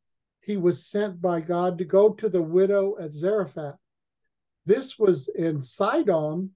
he 0.42 0.58
was 0.58 0.88
sent 0.88 1.22
by 1.22 1.42
God 1.42 1.78
to 1.78 1.86
go 1.86 2.12
to 2.14 2.30
the 2.30 2.42
widow 2.42 2.98
at 3.00 3.12
Zarephath. 3.12 3.78
This 4.66 4.98
was 4.98 5.28
in 5.30 5.62
Sidon, 5.62 6.52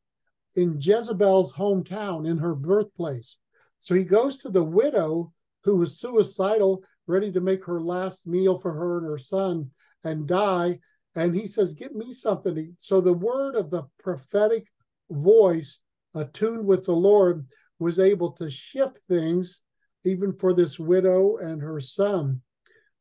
in 0.56 0.80
Jezebel's 0.80 1.54
hometown, 1.54 2.28
in 2.28 2.38
her 2.38 2.56
birthplace. 2.56 3.38
So 3.80 3.96
he 3.96 4.04
goes 4.04 4.38
to 4.38 4.50
the 4.50 4.64
widow 4.64 5.34
who 5.64 5.78
was 5.78 6.00
suicidal, 6.00 6.84
ready 7.08 7.32
to 7.32 7.42
make 7.42 7.66
her 7.66 7.82
last 7.82 8.28
meal 8.28 8.58
for 8.58 8.74
her 8.74 9.00
and 9.00 9.08
her 9.08 9.18
son 9.18 9.72
and 10.04 10.28
die. 10.28 10.80
And 11.16 11.36
he 11.36 11.48
says, 11.48 11.74
Get 11.74 11.94
me 11.94 12.14
something. 12.14 12.56
To 12.56 12.62
eat. 12.62 12.76
So 12.78 13.02
the 13.02 13.14
word 13.14 13.56
of 13.56 13.70
the 13.70 13.84
prophetic 14.00 14.66
voice, 15.10 15.80
attuned 16.16 16.66
with 16.66 16.86
the 16.86 16.94
Lord, 16.94 17.46
was 17.80 18.00
able 18.00 18.32
to 18.34 18.50
shift 18.50 19.00
things, 19.10 19.62
even 20.06 20.34
for 20.34 20.54
this 20.54 20.78
widow 20.80 21.38
and 21.38 21.62
her 21.62 21.80
son. 21.80 22.42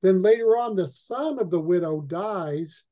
Then 0.03 0.23
later 0.23 0.57
on, 0.57 0.75
the 0.77 0.89
son 0.89 1.39
of 1.39 1.51
the 1.51 1.61
widow 1.61 2.01
dies, 2.01 2.85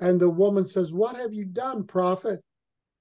and 0.00 0.20
the 0.20 0.30
woman 0.30 0.64
says, 0.64 0.92
What 0.92 1.16
have 1.16 1.32
you 1.32 1.44
done, 1.44 1.84
prophet? 1.84 2.40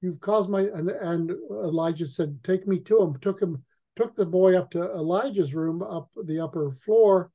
You've 0.01 0.19
caused 0.19 0.49
my 0.49 0.61
and, 0.61 0.89
and 0.89 1.31
Elijah 1.49 2.05
said, 2.05 2.39
Take 2.43 2.67
me 2.67 2.79
to 2.81 3.01
him. 3.01 3.15
Took 3.19 3.41
him, 3.41 3.63
took 3.95 4.15
the 4.15 4.25
boy 4.25 4.55
up 4.55 4.69
to 4.71 4.83
Elijah's 4.91 5.55
room, 5.55 5.81
up 5.81 6.09
the 6.25 6.39
upper 6.39 6.71
floor. 6.71 7.31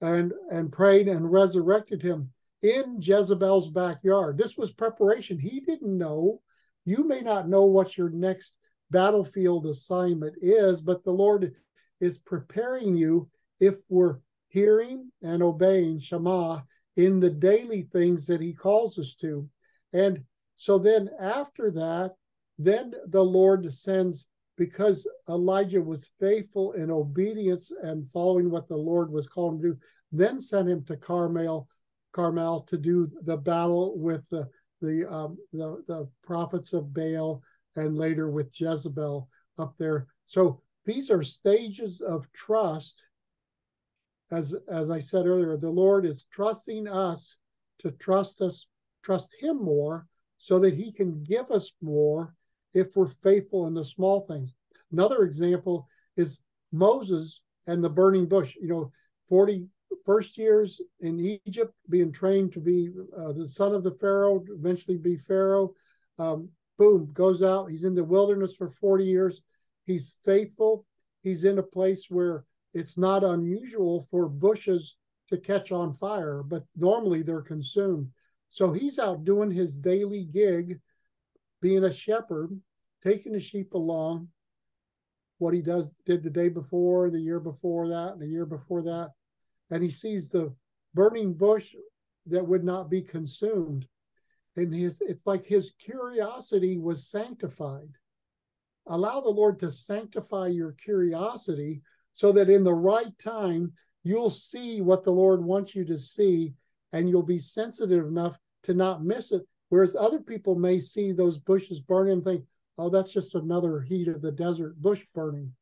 and 0.00 0.32
and 0.50 0.70
prayed 0.70 1.08
and 1.08 1.30
resurrected 1.30 2.02
him 2.02 2.30
in 2.62 2.98
Jezebel's 3.00 3.68
backyard. 3.68 4.36
This 4.36 4.56
was 4.56 4.72
preparation. 4.72 5.38
He 5.38 5.60
didn't 5.60 5.96
know. 5.96 6.40
You 6.84 7.06
may 7.06 7.20
not 7.20 7.48
know 7.48 7.64
what 7.64 7.96
your 7.96 8.10
next 8.10 8.56
battlefield 8.94 9.66
assignment 9.66 10.36
is, 10.40 10.80
but 10.80 11.02
the 11.02 11.10
Lord 11.10 11.52
is 12.00 12.16
preparing 12.16 12.94
you 12.96 13.28
if 13.58 13.74
we're 13.88 14.20
hearing 14.46 15.10
and 15.20 15.42
obeying 15.42 15.98
Shema 15.98 16.60
in 16.96 17.18
the 17.18 17.30
daily 17.30 17.88
things 17.92 18.24
that 18.26 18.40
he 18.40 18.52
calls 18.52 18.96
us 19.00 19.16
to. 19.16 19.48
And 19.92 20.22
so 20.54 20.78
then 20.78 21.10
after 21.20 21.72
that, 21.72 22.12
then 22.56 22.92
the 23.08 23.24
Lord 23.24 23.72
sends 23.74 24.28
because 24.56 25.08
Elijah 25.28 25.82
was 25.82 26.12
faithful 26.20 26.74
in 26.74 26.88
obedience 26.88 27.72
and 27.82 28.08
following 28.08 28.48
what 28.48 28.68
the 28.68 28.76
Lord 28.76 29.10
was 29.10 29.26
calling 29.26 29.60
to 29.60 29.70
do, 29.70 29.78
then 30.12 30.38
sent 30.38 30.68
him 30.68 30.84
to 30.84 30.96
Carmel, 30.96 31.66
Carmel 32.12 32.60
to 32.60 32.78
do 32.78 33.10
the 33.24 33.36
battle 33.36 33.98
with 33.98 34.22
the 34.30 34.48
the 34.80 35.10
um, 35.12 35.36
the, 35.52 35.82
the 35.88 36.08
prophets 36.22 36.72
of 36.72 36.92
Baal 36.94 37.42
and 37.76 37.96
later 37.96 38.30
with 38.30 38.58
Jezebel 38.58 39.28
up 39.58 39.74
there. 39.78 40.06
So 40.26 40.60
these 40.84 41.10
are 41.10 41.22
stages 41.22 42.00
of 42.00 42.30
trust. 42.32 43.02
As 44.30 44.54
as 44.68 44.90
I 44.90 45.00
said 45.00 45.26
earlier, 45.26 45.56
the 45.56 45.70
Lord 45.70 46.04
is 46.04 46.26
trusting 46.30 46.88
us 46.88 47.36
to 47.80 47.90
trust 47.92 48.40
us, 48.40 48.66
trust 49.02 49.34
Him 49.38 49.62
more, 49.62 50.06
so 50.38 50.58
that 50.58 50.74
He 50.74 50.92
can 50.92 51.22
give 51.22 51.50
us 51.50 51.72
more 51.80 52.34
if 52.72 52.96
we're 52.96 53.06
faithful 53.06 53.66
in 53.66 53.74
the 53.74 53.84
small 53.84 54.26
things. 54.26 54.54
Another 54.92 55.22
example 55.22 55.88
is 56.16 56.40
Moses 56.72 57.40
and 57.66 57.82
the 57.82 57.90
burning 57.90 58.26
bush. 58.26 58.56
You 58.60 58.68
know, 58.68 58.92
40 59.28 59.66
first 60.04 60.36
years 60.36 60.80
in 61.00 61.38
Egypt, 61.46 61.72
being 61.88 62.12
trained 62.12 62.52
to 62.52 62.60
be 62.60 62.90
uh, 63.16 63.32
the 63.32 63.48
son 63.48 63.74
of 63.74 63.84
the 63.84 63.92
Pharaoh, 63.92 64.44
eventually 64.50 64.96
be 64.96 65.16
Pharaoh. 65.16 65.72
Um, 66.18 66.48
boom, 66.78 67.10
goes 67.12 67.42
out. 67.42 67.70
He's 67.70 67.84
in 67.84 67.94
the 67.94 68.04
wilderness 68.04 68.54
for 68.54 68.68
40 68.68 69.04
years. 69.04 69.42
He's 69.84 70.16
faithful. 70.24 70.86
He's 71.22 71.44
in 71.44 71.58
a 71.58 71.62
place 71.62 72.06
where 72.08 72.44
it's 72.72 72.98
not 72.98 73.24
unusual 73.24 74.06
for 74.10 74.28
bushes 74.28 74.96
to 75.28 75.38
catch 75.38 75.72
on 75.72 75.94
fire, 75.94 76.42
but 76.42 76.64
normally 76.76 77.22
they're 77.22 77.42
consumed. 77.42 78.10
So 78.48 78.72
he's 78.72 78.98
out 78.98 79.24
doing 79.24 79.50
his 79.50 79.78
daily 79.78 80.24
gig, 80.24 80.80
being 81.60 81.84
a 81.84 81.92
shepherd, 81.92 82.58
taking 83.02 83.32
the 83.32 83.40
sheep 83.40 83.74
along. 83.74 84.28
What 85.38 85.54
he 85.54 85.62
does 85.62 85.94
did 86.06 86.22
the 86.22 86.30
day 86.30 86.48
before, 86.48 87.10
the 87.10 87.18
year 87.18 87.40
before 87.40 87.88
that, 87.88 88.12
and 88.12 88.22
the 88.22 88.28
year 88.28 88.46
before 88.46 88.82
that, 88.82 89.10
and 89.70 89.82
he 89.82 89.90
sees 89.90 90.28
the 90.28 90.54
burning 90.94 91.34
bush 91.34 91.74
that 92.26 92.46
would 92.46 92.64
not 92.64 92.88
be 92.88 93.02
consumed, 93.02 93.86
and 94.56 94.74
his 94.74 95.00
it's 95.00 95.26
like 95.26 95.44
his 95.44 95.72
curiosity 95.78 96.78
was 96.78 97.08
sanctified. 97.08 97.90
Allow 98.86 99.20
the 99.20 99.30
Lord 99.30 99.58
to 99.60 99.70
sanctify 99.70 100.48
your 100.48 100.72
curiosity 100.72 101.82
so 102.12 102.32
that 102.32 102.50
in 102.50 102.64
the 102.64 102.74
right 102.74 103.16
time 103.18 103.72
you'll 104.02 104.30
see 104.30 104.80
what 104.80 105.04
the 105.04 105.10
Lord 105.10 105.42
wants 105.42 105.74
you 105.74 105.84
to 105.86 105.98
see 105.98 106.54
and 106.92 107.08
you'll 107.08 107.22
be 107.22 107.38
sensitive 107.38 108.06
enough 108.06 108.38
to 108.64 108.74
not 108.74 109.04
miss 109.04 109.32
it. 109.32 109.42
Whereas 109.70 109.96
other 109.96 110.20
people 110.20 110.54
may 110.54 110.78
see 110.78 111.10
those 111.10 111.38
bushes 111.38 111.80
burning 111.80 112.12
and 112.14 112.24
think, 112.24 112.44
oh, 112.78 112.88
that's 112.88 113.12
just 113.12 113.34
another 113.34 113.80
heat 113.80 114.08
of 114.08 114.22
the 114.22 114.30
desert 114.30 114.80
bush 114.80 115.04
burning. 115.14 115.52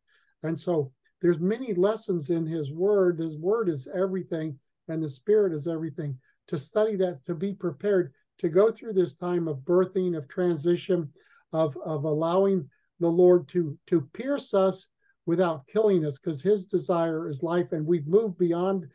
And 0.42 0.58
so 0.58 0.92
there's 1.20 1.38
many 1.38 1.72
lessons 1.74 2.30
in 2.30 2.44
his 2.44 2.72
word. 2.72 3.18
His 3.18 3.38
word 3.38 3.68
is 3.68 3.88
everything, 3.94 4.58
and 4.88 5.02
the 5.02 5.08
spirit 5.08 5.52
is 5.52 5.68
everything. 5.68 6.18
To 6.48 6.58
study 6.58 6.96
that, 6.96 7.24
to 7.24 7.34
be 7.34 7.54
prepared 7.54 8.12
to 8.42 8.50
go 8.50 8.70
through 8.70 8.92
this 8.92 9.14
time 9.14 9.48
of 9.48 9.60
birthing, 9.60 10.16
of 10.16 10.28
transition, 10.28 11.08
of, 11.52 11.76
of 11.84 12.04
allowing 12.04 12.68
the 13.00 13.08
Lord 13.08 13.48
to, 13.48 13.78
to 13.86 14.02
pierce 14.12 14.52
us 14.52 14.88
without 15.24 15.66
killing 15.66 16.04
us, 16.04 16.18
because 16.18 16.42
his 16.42 16.66
desire 16.66 17.28
is 17.28 17.42
life, 17.42 17.72
and 17.72 17.86
we've 17.86 18.06
moved 18.06 18.36
beyond 18.36 18.88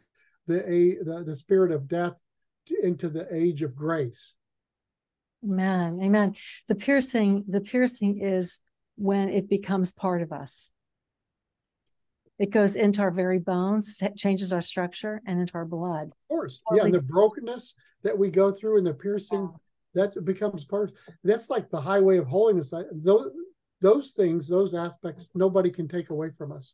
the, 0.46 0.98
the, 1.04 1.24
the 1.26 1.36
spirit 1.36 1.72
of 1.72 1.88
death 1.88 2.22
into 2.84 3.10
the 3.10 3.26
age 3.34 3.62
of 3.64 3.76
grace. 3.76 4.34
Amen. 5.44 6.00
Amen. 6.04 6.36
The 6.68 6.76
piercing, 6.76 7.46
the 7.48 7.62
piercing 7.62 8.20
is 8.20 8.60
when 8.96 9.30
it 9.30 9.50
becomes 9.50 9.94
part 9.94 10.22
of 10.22 10.32
us. 10.32 10.72
It 12.40 12.52
goes 12.52 12.76
into 12.76 13.02
our 13.02 13.12
very 13.12 13.40
bones, 13.40 14.02
changes 14.16 14.54
our 14.54 14.62
structure 14.62 15.22
and 15.26 15.40
into 15.40 15.56
our 15.56 15.66
blood. 15.66 16.08
Of 16.08 16.28
course. 16.30 16.62
Yeah. 16.74 16.86
And 16.86 16.94
the 16.94 17.02
brokenness 17.02 17.74
that 18.04 18.18
we 18.18 18.30
go 18.30 18.52
through 18.52 18.78
and 18.78 18.88
the 18.88 18.94
piercing 18.94 19.50
that 19.96 20.24
becomes 20.24 20.64
part 20.64 20.92
that's 21.24 21.50
like 21.50 21.70
the 21.70 21.82
highway 21.82 22.18
of 22.18 22.28
holiness. 22.28 22.74
I, 22.74 22.84
those 22.92 23.32
those 23.82 24.12
things, 24.12 24.48
those 24.48 24.74
aspects, 24.74 25.30
nobody 25.36 25.70
can 25.70 25.88
take 25.88 26.10
away 26.10 26.32
from 26.32 26.52
us. 26.52 26.74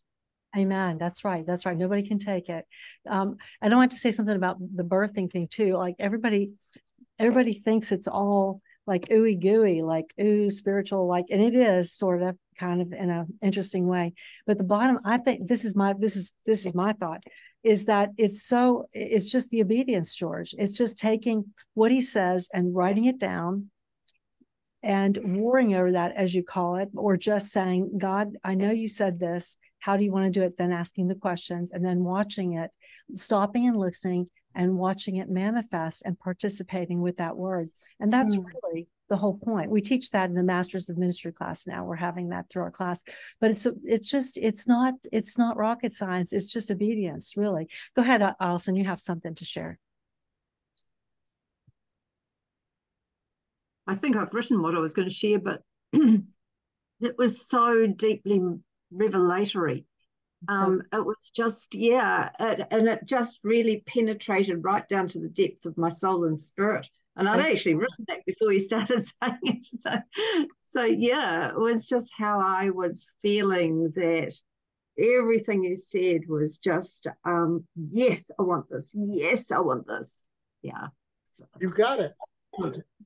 Amen. 0.57 0.97
That's 0.97 1.25
right. 1.25 1.45
That's 1.45 1.65
right. 1.65 1.75
Nobody 1.75 2.03
can 2.03 2.19
take 2.19 2.47
it. 2.47 2.65
Um, 3.07 3.37
I 3.61 3.69
don't 3.69 3.79
want 3.79 3.91
to 3.91 3.97
say 3.97 4.11
something 4.11 4.35
about 4.35 4.57
the 4.59 4.83
birthing 4.83 5.29
thing 5.29 5.47
too. 5.47 5.75
Like 5.75 5.95
everybody, 5.99 6.53
everybody 7.19 7.53
thinks 7.53 7.91
it's 7.91 8.07
all 8.07 8.61
like 8.85 9.09
ooey 9.09 9.39
gooey, 9.39 9.81
like 9.81 10.13
ooh 10.21 10.49
spiritual, 10.49 11.07
like, 11.07 11.25
and 11.31 11.41
it 11.41 11.55
is 11.55 11.93
sort 11.93 12.21
of 12.21 12.37
kind 12.57 12.81
of 12.81 12.91
in 12.91 13.09
an 13.09 13.27
interesting 13.41 13.87
way. 13.87 14.13
But 14.45 14.57
the 14.57 14.63
bottom, 14.63 14.99
I 15.05 15.17
think 15.17 15.47
this 15.47 15.65
is 15.65 15.75
my 15.75 15.93
this 15.97 16.15
is 16.15 16.33
this 16.45 16.65
is 16.65 16.73
my 16.73 16.93
thought 16.93 17.23
is 17.63 17.85
that 17.85 18.09
it's 18.17 18.43
so 18.43 18.89
it's 18.91 19.29
just 19.29 19.49
the 19.49 19.61
obedience, 19.61 20.13
George. 20.13 20.53
It's 20.57 20.73
just 20.73 20.99
taking 20.99 21.45
what 21.73 21.91
he 21.91 22.01
says 22.01 22.49
and 22.53 22.75
writing 22.75 23.05
it 23.05 23.19
down 23.19 23.69
and 24.83 25.17
warring 25.23 25.73
over 25.73 25.93
that, 25.93 26.13
as 26.15 26.35
you 26.35 26.43
call 26.43 26.75
it, 26.75 26.89
or 26.93 27.15
just 27.15 27.51
saying, 27.51 27.97
God, 27.97 28.35
I 28.43 28.55
know 28.55 28.71
you 28.71 28.89
said 28.89 29.17
this. 29.17 29.55
How 29.79 29.95
do 29.95 30.03
you 30.03 30.11
want 30.11 30.25
to 30.25 30.39
do 30.39 30.45
it? 30.45 30.57
Then 30.57 30.73
asking 30.73 31.07
the 31.07 31.15
questions 31.15 31.71
and 31.71 31.85
then 31.85 32.03
watching 32.03 32.53
it, 32.53 32.69
stopping 33.15 33.67
and 33.67 33.77
listening 33.77 34.29
and 34.55 34.77
watching 34.77 35.17
it 35.17 35.29
manifest 35.29 36.03
and 36.05 36.19
participating 36.19 37.01
with 37.01 37.17
that 37.17 37.35
word. 37.35 37.69
And 37.99 38.11
that's 38.11 38.35
mm. 38.35 38.45
really 38.45 38.87
the 39.09 39.17
whole 39.17 39.37
point. 39.37 39.69
We 39.69 39.81
teach 39.81 40.11
that 40.11 40.29
in 40.29 40.35
the 40.35 40.43
Masters 40.43 40.89
of 40.89 40.97
Ministry 40.97 41.31
class 41.31 41.67
now. 41.67 41.85
We're 41.85 41.95
having 41.95 42.29
that 42.29 42.49
through 42.49 42.63
our 42.63 42.71
class, 42.71 43.03
but 43.39 43.51
it's 43.51 43.67
it's 43.83 44.09
just 44.09 44.37
it's 44.37 44.67
not 44.67 44.93
it's 45.11 45.37
not 45.37 45.57
rocket 45.57 45.93
science. 45.93 46.33
It's 46.33 46.47
just 46.47 46.71
obedience, 46.71 47.35
really. 47.37 47.67
Go 47.95 48.01
ahead, 48.01 48.23
Allison. 48.39 48.75
You 48.75 48.85
have 48.85 48.99
something 48.99 49.35
to 49.35 49.45
share. 49.45 49.79
I 53.85 53.95
think 53.95 54.15
I've 54.15 54.33
written 54.33 54.61
what 54.61 54.75
I 54.75 54.79
was 54.79 54.93
going 54.93 55.09
to 55.09 55.13
share, 55.13 55.39
but 55.39 55.61
it 55.93 57.17
was 57.17 57.47
so 57.47 57.85
deeply 57.85 58.41
revelatory 58.91 59.85
um, 60.47 60.83
it 60.91 61.03
was 61.03 61.31
just 61.35 61.75
yeah 61.75 62.29
it, 62.39 62.67
and 62.71 62.87
it 62.87 63.05
just 63.05 63.39
really 63.43 63.83
penetrated 63.85 64.63
right 64.63 64.87
down 64.87 65.07
to 65.09 65.19
the 65.19 65.29
depth 65.29 65.65
of 65.65 65.77
my 65.77 65.89
soul 65.89 66.25
and 66.25 66.39
spirit. 66.39 66.87
And 67.15 67.29
i'd 67.29 67.41
actually 67.41 67.75
written 67.75 68.05
that 68.07 68.25
before 68.25 68.51
you 68.51 68.59
started 68.59 69.05
saying 69.23 69.37
it. 69.43 69.67
So, 69.81 70.01
so 70.61 70.83
yeah 70.83 71.49
it 71.49 71.59
was 71.59 71.87
just 71.87 72.11
how 72.17 72.41
i 72.41 72.71
was 72.71 73.05
feeling 73.21 73.91
that 73.95 74.33
everything 74.97 75.63
you 75.63 75.77
said 75.77 76.21
was 76.27 76.57
just 76.57 77.07
um, 77.23 77.65
yes 77.91 78.31
i 78.39 78.41
want 78.43 78.69
this 78.69 78.95
yes 78.95 79.51
i 79.51 79.59
want 79.59 79.85
this. 79.87 80.23
Yeah 80.61 80.87
so, 81.25 81.45
you 81.59 81.69
got 81.69 81.99
it. 81.99 82.13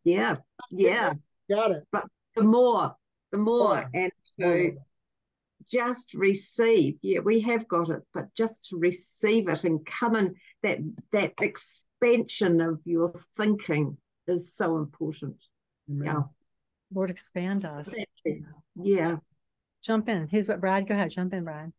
Yeah 0.03 0.37
yeah. 0.71 1.13
Got 1.49 1.71
it. 1.71 1.83
But 1.91 2.05
the 2.35 2.43
more 2.43 2.95
the 3.31 3.37
more 3.37 3.89
and 3.93 4.11
to 4.39 4.77
just 5.71 6.13
receive. 6.13 6.95
Yeah, 7.01 7.19
we 7.19 7.39
have 7.41 7.67
got 7.67 7.89
it, 7.89 8.01
but 8.13 8.33
just 8.35 8.69
to 8.69 8.77
receive 8.77 9.49
it 9.49 9.63
and 9.63 9.85
come 9.85 10.15
in 10.15 10.35
that 10.63 10.79
that 11.11 11.33
expansion 11.41 12.61
of 12.61 12.79
your 12.85 13.11
thinking 13.35 13.97
is 14.27 14.53
so 14.53 14.77
important. 14.77 15.37
Amen. 15.89 16.05
Yeah. 16.05 16.21
Lord, 16.93 17.09
expand 17.09 17.65
us. 17.65 17.95
Yeah. 18.75 19.17
Jump 19.83 20.09
in. 20.09 20.27
Who's 20.27 20.47
what? 20.47 20.61
Brad, 20.61 20.87
go 20.87 20.95
ahead. 20.95 21.11
Jump 21.11 21.33
in, 21.33 21.43
Brad. 21.43 21.71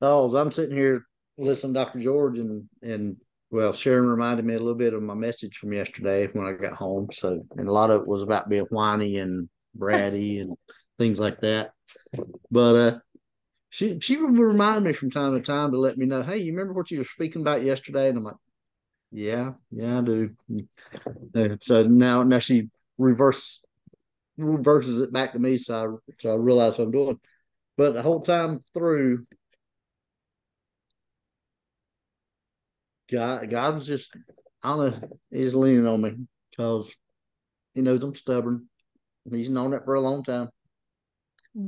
Oh, 0.00 0.34
I'm 0.36 0.52
sitting 0.52 0.76
here 0.76 1.06
listening 1.38 1.74
to 1.74 1.80
Dr. 1.80 2.00
George 2.00 2.38
and 2.38 2.68
and 2.82 3.16
well, 3.54 3.72
Sharon 3.72 4.08
reminded 4.08 4.44
me 4.44 4.54
a 4.54 4.58
little 4.58 4.74
bit 4.74 4.94
of 4.94 5.02
my 5.04 5.14
message 5.14 5.58
from 5.58 5.72
yesterday 5.72 6.26
when 6.32 6.44
I 6.44 6.60
got 6.60 6.72
home. 6.72 7.06
So, 7.12 7.46
and 7.56 7.68
a 7.68 7.72
lot 7.72 7.92
of 7.92 8.00
it 8.00 8.06
was 8.08 8.20
about 8.20 8.48
being 8.50 8.64
whiny 8.64 9.18
and 9.18 9.48
bratty 9.78 10.40
and 10.40 10.56
things 10.98 11.20
like 11.20 11.40
that. 11.42 11.70
But 12.50 12.74
uh, 12.74 12.98
she 13.70 14.00
she 14.00 14.16
would 14.16 14.36
remind 14.36 14.84
me 14.84 14.92
from 14.92 15.12
time 15.12 15.34
to 15.34 15.40
time 15.40 15.70
to 15.70 15.78
let 15.78 15.96
me 15.96 16.04
know, 16.04 16.24
hey, 16.24 16.38
you 16.38 16.50
remember 16.50 16.72
what 16.72 16.90
you 16.90 16.98
were 16.98 17.04
speaking 17.04 17.42
about 17.42 17.62
yesterday? 17.62 18.08
And 18.08 18.18
I'm 18.18 18.24
like, 18.24 18.34
yeah, 19.12 19.52
yeah, 19.70 19.98
I 19.98 20.02
do. 20.02 20.30
And 21.36 21.62
so 21.62 21.84
now 21.84 22.24
now 22.24 22.40
she 22.40 22.70
reverse 22.98 23.62
reverses 24.36 25.00
it 25.00 25.12
back 25.12 25.30
to 25.34 25.38
me, 25.38 25.58
so 25.58 26.00
I 26.08 26.12
so 26.18 26.32
I 26.32 26.34
realize 26.34 26.76
what 26.76 26.86
I'm 26.86 26.90
doing. 26.90 27.20
But 27.76 27.94
the 27.94 28.02
whole 28.02 28.22
time 28.22 28.58
through, 28.74 29.26
God, 33.10 33.50
God 33.50 33.74
was 33.74 33.86
just, 33.86 34.16
I 34.62 34.76
don't 34.76 35.02
know, 35.02 35.08
he's 35.30 35.54
leaning 35.54 35.86
on 35.86 36.00
me 36.00 36.14
because 36.50 36.94
he 37.74 37.82
knows 37.82 38.02
I'm 38.02 38.14
stubborn. 38.14 38.68
He's 39.30 39.50
known 39.50 39.70
that 39.72 39.84
for 39.84 39.94
a 39.94 40.00
long 40.00 40.22
time. 40.24 40.48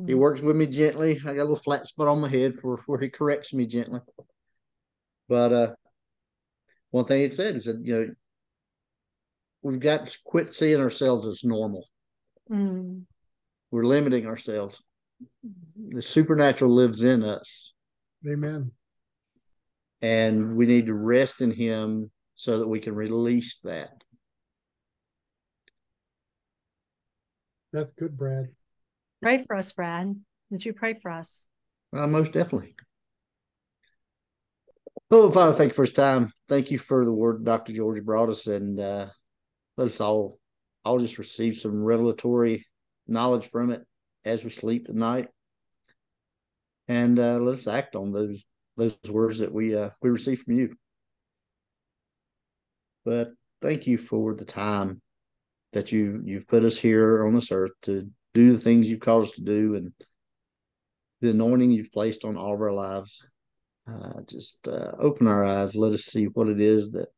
He 0.06 0.12
Mm. 0.12 0.18
works 0.18 0.40
with 0.40 0.56
me 0.56 0.66
gently. 0.66 1.18
I 1.20 1.34
got 1.34 1.42
a 1.42 1.48
little 1.48 1.56
flat 1.56 1.86
spot 1.86 2.08
on 2.08 2.20
my 2.20 2.28
head 2.28 2.54
for 2.60 2.82
where 2.86 2.98
he 2.98 3.08
corrects 3.08 3.54
me 3.54 3.66
gently. 3.66 4.00
But 5.28 5.52
uh 5.52 5.74
one 6.90 7.04
thing 7.04 7.22
he 7.28 7.34
said, 7.34 7.54
he 7.54 7.60
said, 7.60 7.80
you 7.82 7.94
know, 7.94 8.14
we've 9.62 9.80
got 9.80 10.06
to 10.06 10.18
quit 10.24 10.52
seeing 10.52 10.80
ourselves 10.80 11.26
as 11.26 11.44
normal. 11.44 11.86
Mm. 12.50 13.04
We're 13.70 13.84
limiting 13.84 14.26
ourselves. 14.26 14.82
The 15.90 16.02
supernatural 16.02 16.74
lives 16.74 17.02
in 17.02 17.22
us, 17.22 17.74
Amen. 18.26 18.72
And 20.06 20.56
we 20.56 20.66
need 20.66 20.86
to 20.86 20.94
rest 20.94 21.40
in 21.40 21.50
him 21.50 22.10
so 22.36 22.58
that 22.58 22.68
we 22.68 22.78
can 22.78 22.94
release 22.94 23.58
that. 23.64 23.90
That's 27.72 27.92
good, 27.92 28.16
Brad. 28.16 28.46
Pray 29.20 29.38
for 29.44 29.56
us, 29.56 29.72
Brad. 29.72 30.14
Would 30.50 30.64
you 30.64 30.72
pray 30.72 30.94
for 30.94 31.10
us? 31.10 31.48
Uh, 31.94 32.06
most 32.06 32.32
definitely. 32.32 32.76
Oh, 35.10 35.30
Father, 35.30 35.54
thank 35.54 35.72
you 35.72 35.74
for 35.74 35.84
his 35.84 35.92
time. 35.92 36.32
Thank 36.48 36.70
you 36.70 36.78
for 36.78 37.04
the 37.04 37.12
word 37.12 37.44
Dr. 37.44 37.72
George 37.72 38.04
brought 38.04 38.28
us, 38.28 38.46
and 38.46 38.78
uh, 38.78 39.06
let 39.76 39.88
us 39.88 40.00
all 40.00 40.38
all 40.84 41.00
just 41.00 41.18
receive 41.18 41.56
some 41.56 41.84
revelatory 41.84 42.64
knowledge 43.08 43.50
from 43.50 43.72
it 43.72 43.82
as 44.24 44.44
we 44.44 44.50
sleep 44.50 44.86
tonight, 44.86 45.28
and 46.86 47.18
uh, 47.18 47.38
let 47.38 47.54
us 47.54 47.66
act 47.66 47.96
on 47.96 48.12
those 48.12 48.40
those 48.76 48.96
words 49.08 49.38
that 49.38 49.52
we 49.52 49.76
uh, 49.76 49.90
we 50.02 50.10
receive 50.10 50.42
from 50.42 50.54
you. 50.54 50.76
But 53.04 53.32
thank 53.62 53.86
you 53.86 53.98
for 53.98 54.34
the 54.34 54.44
time 54.44 55.00
that 55.72 55.92
you 55.92 56.20
you've 56.24 56.48
put 56.48 56.64
us 56.64 56.76
here 56.76 57.26
on 57.26 57.34
this 57.34 57.52
earth 57.52 57.72
to 57.82 58.10
do 58.34 58.52
the 58.52 58.58
things 58.58 58.88
you've 58.88 59.00
called 59.00 59.24
us 59.24 59.32
to 59.32 59.42
do, 59.42 59.76
and 59.76 59.92
the 61.20 61.30
anointing 61.30 61.70
you've 61.70 61.92
placed 61.92 62.24
on 62.24 62.36
all 62.36 62.54
of 62.54 62.60
our 62.60 62.72
lives. 62.72 63.22
Uh, 63.88 64.20
just 64.28 64.66
uh, 64.66 64.92
open 64.98 65.28
our 65.28 65.44
eyes. 65.44 65.76
Let 65.76 65.92
us 65.92 66.04
see 66.04 66.24
what 66.24 66.48
it 66.48 66.60
is 66.60 66.90
that 66.92 67.08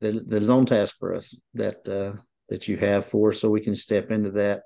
that, 0.00 0.28
that 0.30 0.42
is 0.42 0.50
on 0.50 0.66
task 0.66 0.96
for 0.98 1.14
us. 1.14 1.36
That 1.54 1.86
uh, 1.86 2.20
that 2.48 2.68
you 2.68 2.76
have 2.78 3.06
for 3.06 3.30
us, 3.30 3.40
so 3.40 3.50
we 3.50 3.60
can 3.60 3.76
step 3.76 4.10
into 4.10 4.30
that 4.32 4.62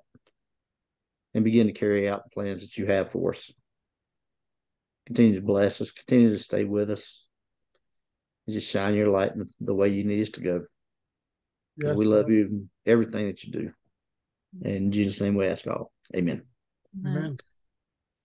and 1.34 1.44
begin 1.44 1.66
to 1.66 1.72
carry 1.72 2.08
out 2.08 2.24
the 2.24 2.30
plans 2.30 2.62
that 2.62 2.78
you 2.78 2.86
have 2.86 3.10
for 3.10 3.34
us. 3.34 3.52
Continue 5.06 5.36
to 5.36 5.46
bless 5.46 5.80
us. 5.80 5.90
Continue 5.90 6.30
to 6.30 6.38
stay 6.38 6.64
with 6.64 6.90
us. 6.90 7.26
And 8.46 8.54
just 8.54 8.70
shine 8.70 8.94
your 8.94 9.08
light 9.08 9.32
in 9.32 9.48
the 9.60 9.74
way 9.74 9.88
you 9.88 10.04
need 10.04 10.22
us 10.22 10.30
to 10.30 10.40
go. 10.40 10.64
Yes, 11.76 11.96
we 11.96 12.04
love 12.04 12.26
Lord. 12.26 12.32
you 12.32 12.46
and 12.46 12.68
everything 12.86 13.26
that 13.26 13.44
you 13.44 13.52
do. 13.52 13.70
And 14.64 14.76
in 14.76 14.92
Jesus' 14.92 15.20
name 15.20 15.34
we 15.34 15.46
ask 15.46 15.66
all. 15.66 15.92
Amen. 16.14 16.42
Amen. 17.04 17.36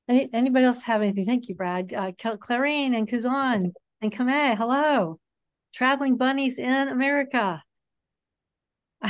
Any, 0.07 0.29
anybody 0.33 0.65
else 0.65 0.81
have 0.83 1.01
anything? 1.01 1.25
Thank 1.25 1.49
you, 1.49 1.55
Brad. 1.55 1.93
Uh, 1.93 2.11
Clarine 2.11 2.95
and 2.95 3.07
Kuzan 3.07 3.71
and 4.01 4.11
Kame, 4.11 4.55
hello. 4.57 5.19
Traveling 5.73 6.17
bunnies 6.17 6.59
in 6.59 6.87
America. 6.89 7.63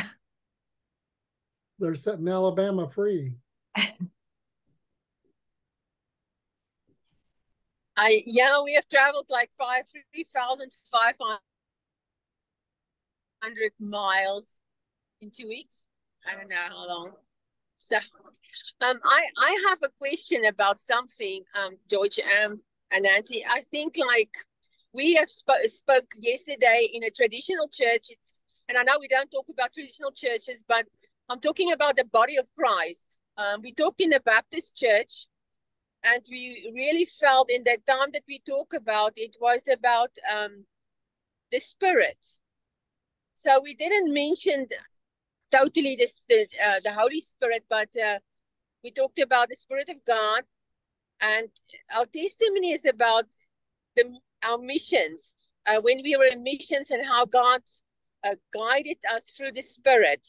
They're 1.80 1.95
setting 1.95 2.27
Alabama 2.27 2.89
free. 2.89 3.35
I 7.98 8.24
yeah, 8.26 8.62
we 8.64 8.74
have 8.74 8.88
traveled 8.88 9.28
like 9.30 9.52
five 9.58 9.84
three 9.92 10.26
thousand 10.34 10.72
five 10.92 11.16
hundred 13.42 13.72
miles 13.80 14.62
in 15.22 15.32
two 15.32 15.48
weeks. 15.48 15.86
I 16.30 16.36
don't 16.36 16.50
know 16.50 16.56
how 16.70 16.88
long. 16.88 17.12
So, 17.76 17.98
um, 18.82 19.00
I 19.04 19.24
I 19.38 19.66
have 19.70 19.80
a 19.84 19.90
question 19.98 20.46
about 20.46 20.80
something, 20.80 21.44
um, 21.56 21.78
George, 21.90 22.20
um, 22.20 22.62
and 22.92 23.04
Nancy. 23.04 23.44
I 23.48 23.62
think 23.62 23.96
like 23.98 24.32
we 24.94 25.16
have 25.16 25.30
sp- 25.30 25.66
spoke 25.66 26.14
yesterday 26.20 26.90
in 26.94 27.04
a 27.04 27.10
traditional 27.10 27.68
church. 27.70 28.08
It's 28.10 28.44
and 28.70 28.78
I 28.78 28.84
know 28.84 28.98
we 29.00 29.08
don't 29.08 29.32
talk 29.32 29.48
about 29.52 29.74
traditional 29.74 30.12
churches, 30.12 30.64
but 30.68 30.86
I'm 31.30 31.40
talking 31.40 31.72
about 31.72 31.98
the 31.98 32.06
body 32.06 32.38
of 32.38 32.46
Christ. 32.58 33.20
Um, 33.38 33.62
we 33.64 33.74
talked 33.74 34.02
in 34.02 34.14
a 34.14 34.20
Baptist 34.20 34.78
church 34.78 35.28
and 36.03 36.26
we 36.30 36.72
really 36.73 37.06
felt 37.06 37.49
in 37.49 37.64
that 37.64 37.86
time 37.86 38.10
that 38.14 38.23
we 38.28 38.40
talk 38.40 38.73
about 38.73 39.14
it 39.15 39.36
was 39.40 39.68
about 39.68 40.11
um, 40.34 40.65
the 41.52 41.60
spirit. 41.60 42.18
So 43.36 43.60
we 43.61 43.73
didn't 43.73 44.14
mention 44.14 44.68
totally 45.52 45.95
this 45.95 46.26
the, 46.30 46.48
uh, 46.65 46.80
the 46.84 46.94
holy 46.94 47.19
spirit 47.19 47.65
but 47.69 47.90
uh, 47.98 48.19
we 48.84 48.91
talked 48.91 49.19
about 49.19 49.49
the 49.49 49.56
spirit 49.56 49.90
of 49.90 49.98
god 50.07 50.44
and 51.19 51.49
our 51.94 52.06
testimony 52.06 52.72
is 52.72 52.86
about 52.86 53.26
the 53.98 54.03
our 54.48 54.57
missions 54.57 55.34
uh, 55.68 55.82
when 55.82 56.02
we 56.03 56.15
were 56.15 56.32
in 56.32 56.41
missions 56.41 56.90
and 56.90 57.06
how 57.06 57.26
god 57.26 57.61
uh, 58.23 58.36
guided 58.53 58.98
us 59.14 59.26
through 59.26 59.52
the 59.52 59.61
spirit. 59.61 60.28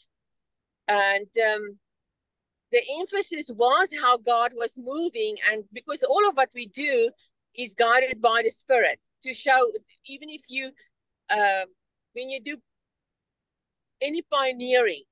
And 0.88 1.28
um, 1.54 1.78
the 2.72 2.80
emphasis 2.98 3.50
was 3.54 3.90
how 4.00 4.16
God 4.16 4.52
was 4.56 4.78
moving, 4.78 5.36
and 5.50 5.64
because 5.72 6.02
all 6.02 6.28
of 6.28 6.36
what 6.36 6.50
we 6.54 6.66
do 6.66 7.10
is 7.54 7.74
guided 7.74 8.20
by 8.20 8.40
the 8.42 8.50
Spirit 8.50 8.98
to 9.22 9.34
show, 9.34 9.70
even 10.06 10.30
if 10.30 10.42
you, 10.48 10.70
uh, 11.30 11.66
when 12.14 12.30
you 12.30 12.40
do 12.40 12.56
any 14.00 14.22
pioneering, 14.22 15.02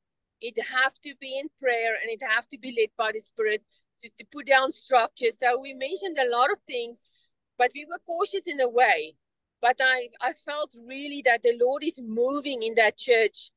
it 0.40 0.58
have 0.74 0.94
to 1.00 1.14
be 1.20 1.38
in 1.38 1.48
prayer 1.60 1.94
and 2.00 2.10
it 2.10 2.20
have 2.26 2.48
to 2.48 2.58
be 2.58 2.74
led 2.78 2.88
by 2.96 3.12
the 3.12 3.20
Spirit 3.20 3.62
to, 4.00 4.08
to 4.18 4.24
put 4.32 4.46
down 4.46 4.72
structure. 4.72 5.30
So 5.36 5.60
we 5.60 5.74
mentioned 5.74 6.16
a 6.18 6.30
lot 6.34 6.50
of 6.50 6.58
things, 6.66 7.10
but 7.58 7.70
we 7.74 7.86
were 7.88 8.00
cautious 8.06 8.48
in 8.48 8.60
a 8.60 8.68
way. 8.68 9.14
But 9.60 9.76
I, 9.80 10.08
I 10.22 10.32
felt 10.32 10.74
really 10.88 11.22
that 11.26 11.42
the 11.42 11.58
Lord 11.60 11.84
is 11.84 12.00
moving 12.02 12.62
in 12.62 12.74
that 12.76 12.96
church. 12.96 13.50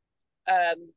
Um, 0.51 0.91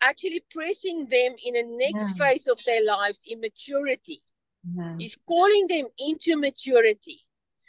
actually 0.00 0.40
pressing 0.50 1.06
them 1.06 1.34
in 1.44 1.54
the 1.54 1.62
next 1.64 2.16
Yeah. 2.16 2.28
phase 2.28 2.46
of 2.46 2.62
their 2.64 2.84
lives 2.84 3.22
in 3.26 3.40
maturity. 3.40 4.22
Amen. 4.66 4.98
He's 5.00 5.16
calling 5.26 5.66
them 5.66 5.86
into 5.98 6.36
maturity. 6.36 7.20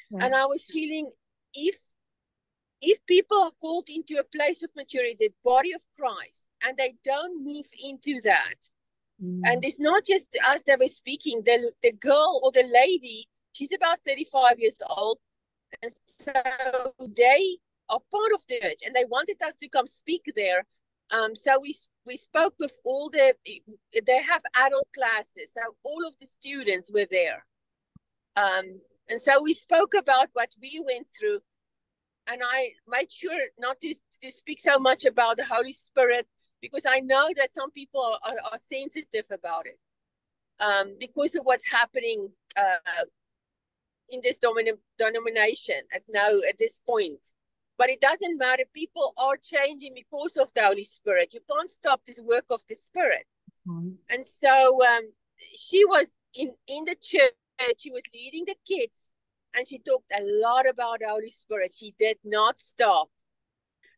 Yeah. 0.10 0.26
And 0.26 0.36
I 0.36 0.46
was 0.46 0.66
feeling 0.66 1.12
if 1.54 1.78
if 2.84 3.06
people 3.06 3.38
are 3.38 3.52
called 3.62 3.88
into 3.90 4.18
a 4.18 4.24
place 4.24 4.64
of 4.64 4.72
maturity, 4.76 5.16
the 5.20 5.32
body 5.44 5.72
of 5.72 5.84
Christ, 5.96 6.50
and 6.64 6.76
they 6.78 6.96
don't 7.04 7.44
move 7.44 7.68
into 7.80 8.20
that, 8.22 8.56
Mm. 9.22 9.42
and 9.46 9.64
it's 9.64 9.80
not 9.80 10.04
just 10.04 10.36
us 10.48 10.64
that 10.64 10.80
were 10.80 10.88
speaking, 10.88 11.44
the 11.44 11.72
the 11.84 11.92
girl 11.92 12.42
or 12.44 12.52
the 12.52 12.64
lady, 12.64 13.30
she's 13.52 13.72
about 13.72 14.04
35 14.04 14.60
years 14.60 14.80
old, 14.90 15.20
and 15.82 15.92
so 16.06 16.34
they 17.24 17.58
are 17.88 18.00
part 18.12 18.32
of 18.34 18.42
the 18.48 18.60
church 18.60 18.80
and 18.86 18.96
they 18.96 19.06
wanted 19.06 19.40
us 19.44 19.56
to 19.58 19.68
come 19.70 19.86
speak 19.86 20.24
there. 20.36 20.66
Um, 21.12 21.36
so 21.36 21.60
we 21.62 21.76
we 22.06 22.18
spoke 22.18 22.56
with 22.60 22.78
all 22.84 23.10
the 23.10 23.36
they 23.46 24.22
have 24.24 24.42
adult 24.56 24.88
classes, 24.96 25.52
so 25.54 25.62
all 25.84 26.08
of 26.08 26.18
the 26.20 26.28
students 26.28 26.90
were 26.92 27.08
there. 27.10 27.46
Um, 28.36 28.80
and 29.10 29.20
so 29.20 29.42
we 29.44 29.54
spoke 29.54 29.94
about 29.94 30.30
what 30.34 30.50
we 30.62 30.82
went 30.86 31.08
through, 31.18 31.40
and 32.28 32.42
I 32.44 32.72
made 32.88 33.12
sure 33.12 33.38
not 33.60 33.80
to, 33.82 33.94
to 34.24 34.32
speak 34.32 34.62
so 34.62 34.80
much 34.80 35.04
about 35.06 35.38
the 35.38 35.46
Holy 35.46 35.74
Spirit 35.74 36.28
because 36.62 36.86
I 36.88 37.00
know 37.00 37.28
that 37.36 37.54
some 37.54 37.72
people 37.72 38.02
are, 38.02 38.32
are, 38.32 38.38
are 38.54 38.58
sensitive 38.58 39.26
about 39.32 39.66
it 39.66 39.80
um, 40.64 40.96
because 41.00 41.36
of 41.36 41.44
what's 41.44 41.70
happening 41.70 42.30
uh, 42.56 43.04
in 44.10 44.22
this 44.24 44.40
domin- 44.40 44.78
denomination 44.98 45.82
at 45.94 46.04
now 46.08 46.30
at 46.48 46.58
this 46.58 46.80
point. 46.88 47.26
But 47.78 47.90
it 47.90 48.02
doesn't 48.02 48.38
matter. 48.38 48.64
People 48.74 49.14
are 49.18 49.38
changing 49.38 49.94
because 49.96 50.38
of 50.38 50.52
the 50.54 50.62
Holy 50.62 50.84
Spirit. 50.84 51.30
You 51.34 51.40
can't 51.50 51.72
stop 51.72 52.02
this 52.06 52.20
work 52.24 52.46
of 52.50 52.62
the 52.68 52.76
Spirit. 52.76 53.26
Mm. 53.68 53.96
And 54.10 54.26
so 54.26 54.80
um, 54.86 55.12
she 55.56 55.84
was 55.86 56.16
in, 56.36 56.54
in 56.68 56.86
the 56.86 56.96
church, 57.02 57.34
she 57.80 57.92
was 57.92 58.04
leading 58.14 58.46
the 58.46 58.56
kids, 58.68 59.14
and 59.56 59.68
she 59.68 59.80
talked 59.80 60.12
a 60.18 60.24
lot 60.24 60.68
about 60.68 61.00
the 61.00 61.10
Holy 61.10 61.30
Spirit. 61.30 61.74
She 61.78 61.94
did 61.98 62.18
not 62.24 62.60
stop. 62.60 63.10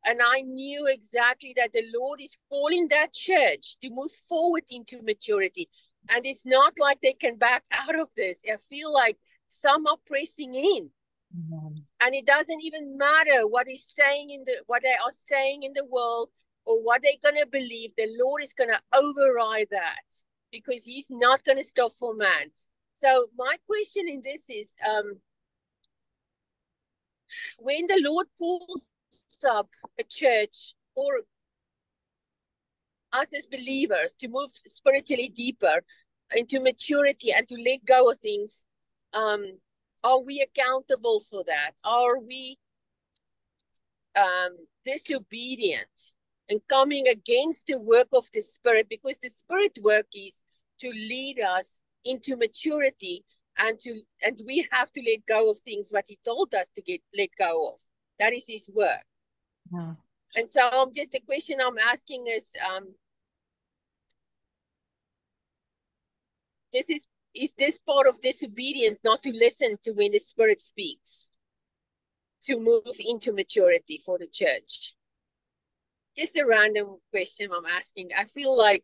And 0.05 0.19
I 0.21 0.41
knew 0.41 0.87
exactly 0.87 1.53
that 1.55 1.71
the 1.71 1.83
Lord 1.95 2.19
is 2.21 2.37
calling 2.49 2.87
that 2.89 3.13
church 3.13 3.77
to 3.81 3.89
move 3.89 4.11
forward 4.11 4.63
into 4.69 5.01
maturity. 5.01 5.69
And 6.09 6.25
it's 6.25 6.45
not 6.45 6.73
like 6.79 6.99
they 7.01 7.13
can 7.13 7.37
back 7.37 7.63
out 7.71 7.97
of 7.97 8.09
this. 8.15 8.41
I 8.45 8.57
feel 8.69 8.93
like 8.93 9.17
some 9.47 9.87
are 9.87 9.97
pressing 10.05 10.55
in. 10.55 10.89
And 12.01 12.13
it 12.13 12.25
doesn't 12.25 12.61
even 12.61 12.97
matter 12.97 13.47
what 13.47 13.69
is 13.69 13.85
saying 13.85 14.29
in 14.29 14.43
the 14.45 14.63
what 14.67 14.83
they 14.83 14.89
are 14.89 15.11
saying 15.11 15.63
in 15.63 15.73
the 15.73 15.85
world 15.85 16.29
or 16.65 16.81
what 16.83 17.01
they're 17.01 17.13
gonna 17.23 17.45
believe. 17.45 17.91
The 17.97 18.07
Lord 18.19 18.43
is 18.43 18.53
gonna 18.53 18.81
override 18.93 19.67
that 19.71 20.03
because 20.53 20.83
he's 20.85 21.07
not 21.09 21.43
going 21.43 21.57
to 21.57 21.63
stop 21.63 21.91
for 21.93 22.13
man. 22.15 22.51
So 22.93 23.27
my 23.35 23.57
question 23.65 24.03
in 24.07 24.21
this 24.23 24.45
is 24.49 24.67
um 24.87 25.19
when 27.59 27.87
the 27.87 28.01
Lord 28.05 28.27
calls 28.37 28.87
up 29.49 29.69
a 29.99 30.03
church 30.03 30.75
or 30.95 31.21
us 33.11 33.33
as 33.33 33.45
believers 33.45 34.13
to 34.19 34.27
move 34.27 34.51
spiritually 34.65 35.31
deeper 35.33 35.81
into 36.35 36.61
maturity 36.61 37.31
and 37.31 37.47
to 37.47 37.55
let 37.55 37.83
go 37.85 38.09
of 38.09 38.17
things, 38.19 38.65
um, 39.13 39.43
are 40.03 40.19
we 40.21 40.41
accountable 40.41 41.19
for 41.19 41.43
that? 41.45 41.71
Are 41.83 42.19
we 42.19 42.57
um, 44.17 44.57
disobedient 44.85 46.13
and 46.49 46.59
coming 46.67 47.07
against 47.07 47.67
the 47.67 47.79
work 47.79 48.07
of 48.13 48.25
the 48.33 48.41
Spirit? 48.41 48.87
Because 48.89 49.17
the 49.21 49.29
Spirit 49.29 49.77
work 49.81 50.07
is 50.13 50.43
to 50.79 50.89
lead 50.89 51.39
us 51.39 51.79
into 52.05 52.35
maturity 52.35 53.23
and 53.57 53.79
to 53.79 54.01
and 54.23 54.39
we 54.45 54.67
have 54.71 54.91
to 54.91 55.01
let 55.07 55.25
go 55.27 55.51
of 55.51 55.59
things 55.59 55.89
what 55.91 56.05
he 56.07 56.17
told 56.25 56.53
us 56.55 56.69
to 56.75 56.81
get 56.81 57.01
let 57.17 57.29
go 57.37 57.69
of 57.69 57.79
that 58.19 58.33
is 58.33 58.45
his 58.47 58.69
work 58.73 59.03
yeah. 59.71 59.93
and 60.35 60.49
so 60.49 60.69
um, 60.71 60.91
just 60.93 61.11
the 61.11 61.19
question 61.21 61.59
i'm 61.63 61.77
asking 61.77 62.25
is 62.27 62.51
um 62.67 62.87
this 66.71 66.89
is 66.89 67.07
is 67.35 67.53
this 67.57 67.79
part 67.79 68.07
of 68.07 68.21
disobedience 68.21 69.01
not 69.03 69.23
to 69.23 69.31
listen 69.31 69.77
to 69.83 69.91
when 69.91 70.11
the 70.11 70.19
spirit 70.19 70.61
speaks 70.61 71.29
to 72.43 72.59
move 72.59 72.95
into 72.99 73.33
maturity 73.33 73.99
for 74.05 74.17
the 74.17 74.27
church? 74.27 74.93
Just 76.15 76.37
a 76.37 76.45
random 76.45 76.97
question 77.11 77.49
i'm 77.55 77.65
asking. 77.65 78.09
I 78.17 78.25
feel 78.25 78.55
like 78.55 78.83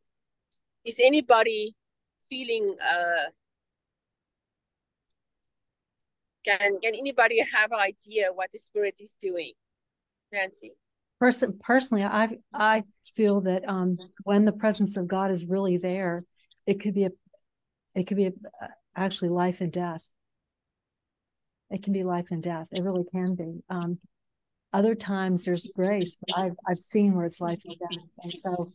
is 0.85 0.99
anybody 1.03 1.75
feeling 2.27 2.75
uh 2.83 3.29
can 6.45 6.79
can 6.79 6.95
anybody 6.95 7.43
have 7.53 7.71
idea 7.71 8.29
what 8.33 8.51
the 8.51 8.59
spirit 8.59 8.95
is 8.99 9.15
doing? 9.21 9.53
Nancy? 10.31 10.73
Person, 11.19 11.59
personally 11.59 12.03
i 12.03 12.37
i 12.53 12.83
feel 13.13 13.41
that 13.41 13.67
um 13.67 13.97
when 14.23 14.45
the 14.45 14.53
presence 14.53 14.95
of 14.95 15.07
god 15.07 15.31
is 15.31 15.45
really 15.45 15.75
there 15.77 16.23
it 16.65 16.79
could 16.79 16.93
be 16.93 17.03
a 17.03 17.11
it 17.95 18.07
could 18.07 18.17
be 18.17 18.31
actually 18.95 19.29
life 19.29 19.61
and 19.61 19.71
death 19.71 20.09
it 21.69 21.83
can 21.83 21.93
be 21.93 22.03
life 22.03 22.27
and 22.31 22.43
death 22.43 22.69
it 22.71 22.83
really 22.83 23.05
can 23.11 23.35
be 23.35 23.61
um 23.69 23.99
other 24.73 24.95
times 24.95 25.45
there's 25.45 25.67
grace 25.75 26.17
but 26.27 26.37
i've 26.37 26.55
i've 26.67 26.79
seen 26.79 27.13
where 27.13 27.25
it's 27.25 27.41
life 27.41 27.61
and 27.65 27.77
death 27.79 28.05
and 28.23 28.33
so 28.33 28.71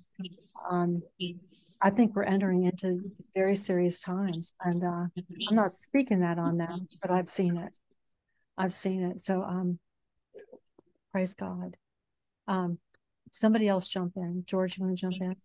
um 0.71 1.03
I 1.85 1.91
think 1.91 2.17
we're 2.17 2.23
entering 2.23 2.65
into 2.65 2.99
very 3.35 3.55
serious 3.55 4.01
times, 4.01 4.55
and 4.65 4.83
uh, 4.83 5.05
I'm 5.49 5.55
not 5.55 5.75
speaking 5.75 6.21
that 6.21 6.39
on 6.39 6.57
them, 6.57 6.89
but 7.03 7.11
I've 7.11 7.29
seen 7.29 7.59
it. 7.59 7.77
I've 8.57 8.73
seen 8.73 9.03
it. 9.03 9.21
So, 9.21 9.43
um, 9.43 9.79
praise 11.13 11.35
God. 11.35 11.77
Um, 12.49 12.79
somebody 13.33 13.69
else 13.69 13.87
jump 13.87 14.15
in. 14.17 14.45
George, 14.47 14.79
you 14.79 14.85
want 14.85 14.97
to 14.97 15.01
jump 15.03 15.17
in? 15.21 15.37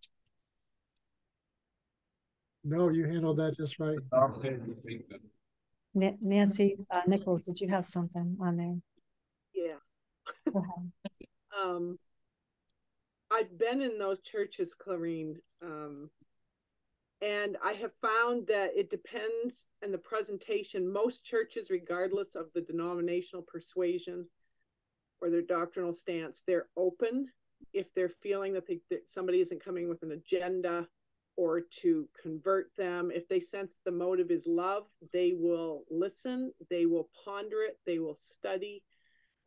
No, 2.64 2.90
you 2.90 3.06
handled 3.06 3.38
that 3.38 3.56
just 3.56 3.78
right. 3.78 3.98
Nancy 6.20 6.76
uh, 6.90 7.00
Nichols, 7.06 7.42
did 7.42 7.60
you 7.60 7.68
have 7.68 7.86
something 7.86 8.36
on 8.40 8.56
there? 8.56 8.76
Yeah. 9.54 10.54
um, 11.62 11.98
I've 13.30 13.56
been 13.58 13.80
in 13.80 13.98
those 13.98 14.20
churches, 14.20 14.74
Clarine, 14.74 15.36
um, 15.62 16.10
and 17.22 17.56
I 17.64 17.72
have 17.72 17.92
found 18.00 18.46
that 18.48 18.70
it 18.76 18.90
depends 18.90 19.66
on 19.84 19.92
the 19.92 19.98
presentation. 19.98 20.90
Most 20.90 21.24
churches, 21.24 21.70
regardless 21.70 22.34
of 22.34 22.46
the 22.54 22.60
denominational 22.60 23.42
persuasion 23.42 24.26
or 25.20 25.30
their 25.30 25.42
doctrinal 25.42 25.92
stance, 25.92 26.42
they're 26.46 26.68
open 26.76 27.26
if 27.72 27.92
they're 27.94 28.08
feeling 28.08 28.54
that, 28.54 28.66
they, 28.66 28.80
that 28.90 29.10
somebody 29.10 29.40
isn't 29.40 29.62
coming 29.62 29.88
with 29.88 30.02
an 30.02 30.12
agenda 30.12 30.86
or 31.40 31.62
to 31.80 32.06
convert 32.20 32.70
them. 32.76 33.10
If 33.10 33.26
they 33.26 33.40
sense 33.40 33.78
the 33.82 33.90
motive 33.90 34.30
is 34.30 34.46
love, 34.46 34.84
they 35.10 35.32
will 35.34 35.84
listen, 35.90 36.52
they 36.68 36.84
will 36.84 37.08
ponder 37.24 37.62
it, 37.62 37.78
they 37.86 37.98
will 37.98 38.14
study. 38.14 38.82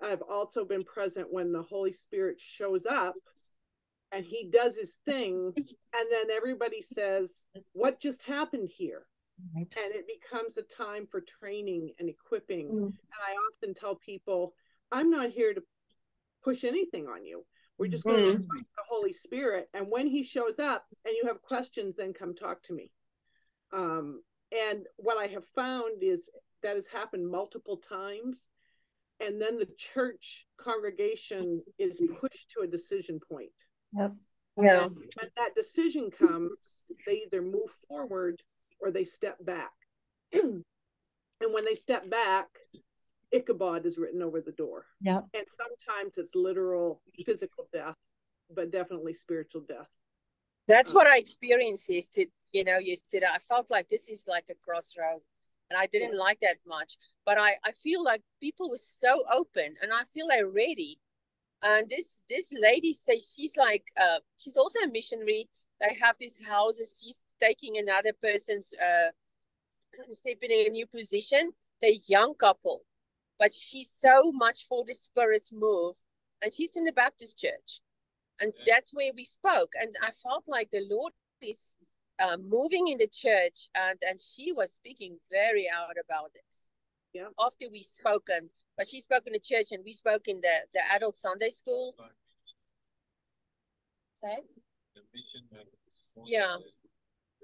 I've 0.01 0.23
also 0.23 0.65
been 0.65 0.83
present 0.83 1.27
when 1.31 1.51
the 1.51 1.61
Holy 1.61 1.93
Spirit 1.93 2.41
shows 2.41 2.87
up 2.87 3.13
and 4.11 4.25
he 4.25 4.49
does 4.51 4.75
his 4.75 4.97
thing 5.05 5.53
and 5.55 6.07
then 6.09 6.35
everybody 6.35 6.81
says 6.81 7.45
what 7.73 7.99
just 7.99 8.23
happened 8.23 8.67
here 8.75 9.03
right. 9.55 9.75
and 9.77 9.93
it 9.93 10.05
becomes 10.07 10.57
a 10.57 10.63
time 10.63 11.05
for 11.05 11.21
training 11.21 11.91
and 11.99 12.09
equipping 12.09 12.67
mm. 12.67 12.85
and 12.85 13.21
i 13.27 13.33
often 13.51 13.73
tell 13.73 13.95
people 13.95 14.53
i'm 14.91 15.09
not 15.09 15.29
here 15.29 15.53
to 15.53 15.61
push 16.43 16.63
anything 16.63 17.07
on 17.07 17.25
you 17.25 17.43
we're 17.77 17.89
just 17.89 18.03
going 18.03 18.17
mm. 18.17 18.25
to 18.25 18.29
invite 18.31 18.67
the 18.75 18.83
holy 18.87 19.13
spirit 19.13 19.69
and 19.73 19.87
when 19.89 20.07
he 20.07 20.23
shows 20.23 20.59
up 20.59 20.85
and 21.05 21.15
you 21.15 21.27
have 21.27 21.41
questions 21.41 21.95
then 21.95 22.13
come 22.13 22.33
talk 22.33 22.61
to 22.63 22.73
me 22.73 22.91
um, 23.73 24.21
and 24.51 24.85
what 24.97 25.17
i 25.17 25.27
have 25.27 25.45
found 25.55 26.01
is 26.01 26.29
that 26.61 26.75
has 26.75 26.87
happened 26.87 27.29
multiple 27.29 27.77
times 27.77 28.47
and 29.19 29.41
then 29.41 29.57
the 29.57 29.69
church 29.77 30.45
congregation 30.57 31.61
is 31.77 32.01
pushed 32.19 32.49
to 32.49 32.61
a 32.63 32.67
decision 32.67 33.19
point 33.29 33.51
Yep. 33.97 34.13
Yeah. 34.61 34.83
And 34.85 34.95
when 34.95 35.29
that 35.37 35.55
decision 35.55 36.09
comes, 36.11 36.59
they 37.05 37.23
either 37.25 37.41
move 37.41 37.75
forward 37.87 38.41
or 38.79 38.91
they 38.91 39.03
step 39.03 39.37
back. 39.43 39.71
and 40.33 40.63
when 41.39 41.65
they 41.65 41.75
step 41.75 42.09
back, 42.09 42.47
Ichabod 43.33 43.85
is 43.85 43.97
written 43.97 44.21
over 44.21 44.41
the 44.41 44.51
door. 44.51 44.85
Yeah. 45.01 45.21
And 45.33 45.45
sometimes 45.49 46.17
it's 46.17 46.35
literal 46.35 47.01
physical 47.25 47.67
death, 47.73 47.95
but 48.53 48.71
definitely 48.71 49.13
spiritual 49.13 49.61
death. 49.61 49.89
That's 50.67 50.91
um, 50.91 50.95
what 50.95 51.07
I 51.07 51.17
experienced 51.17 51.89
yesterday. 51.89 52.31
You 52.51 52.63
know, 52.63 52.77
yesterday 52.77 53.27
I 53.33 53.39
felt 53.39 53.69
like 53.69 53.89
this 53.89 54.09
is 54.09 54.25
like 54.27 54.45
a 54.49 54.55
crossroad. 54.63 55.21
And 55.69 55.79
I 55.81 55.87
didn't 55.87 56.17
like 56.17 56.39
that 56.41 56.57
much. 56.67 56.97
But 57.25 57.39
I, 57.39 57.55
I 57.65 57.71
feel 57.71 58.03
like 58.03 58.21
people 58.39 58.69
were 58.69 58.77
so 58.77 59.23
open 59.33 59.73
and 59.81 59.91
I 59.91 60.03
feel 60.13 60.27
like 60.27 60.43
ready 60.53 60.99
and 61.63 61.89
this 61.89 62.21
this 62.29 62.53
lady 62.61 62.93
says 62.93 63.33
she's 63.35 63.55
like 63.57 63.85
uh 63.99 64.19
she's 64.37 64.57
also 64.57 64.79
a 64.79 64.87
missionary 64.87 65.47
they 65.79 65.95
have 65.99 66.15
these 66.19 66.37
houses 66.45 67.01
she's 67.01 67.19
taking 67.41 67.77
another 67.77 68.11
person's 68.21 68.73
uh 68.73 69.09
stepping 70.11 70.51
in 70.51 70.67
a 70.67 70.69
new 70.69 70.85
position 70.85 71.51
they're 71.81 71.91
young 72.07 72.35
couple 72.35 72.83
but 73.39 73.51
she's 73.53 73.89
so 73.89 74.31
much 74.31 74.65
for 74.67 74.83
the 74.87 74.93
spirit's 74.93 75.51
move 75.51 75.95
and 76.41 76.53
she's 76.53 76.75
in 76.75 76.83
the 76.83 76.91
baptist 76.91 77.39
church 77.39 77.81
and 78.39 78.51
that's 78.67 78.93
where 78.93 79.11
we 79.15 79.25
spoke 79.25 79.73
and 79.79 79.95
i 80.01 80.09
felt 80.11 80.45
like 80.47 80.69
the 80.71 80.85
lord 80.89 81.13
is 81.41 81.75
uh, 82.23 82.37
moving 82.37 82.87
in 82.87 82.97
the 82.97 83.09
church 83.11 83.67
and 83.75 83.99
and 84.07 84.19
she 84.21 84.51
was 84.51 84.73
speaking 84.73 85.17
very 85.31 85.67
out 85.69 85.95
about 86.03 86.31
this 86.33 86.69
yeah 87.13 87.27
after 87.39 87.65
we 87.71 87.83
spoken 87.83 88.49
but 88.77 88.87
she 88.87 88.99
spoke 88.99 89.23
in 89.27 89.33
the 89.33 89.39
church 89.39 89.67
and 89.71 89.83
we 89.85 89.93
spoke 89.93 90.27
in 90.27 90.41
the, 90.41 90.55
the 90.73 90.81
adult 90.93 91.15
Sunday 91.15 91.49
school. 91.49 91.95
Say? 94.15 94.39
Yeah. 96.25 96.55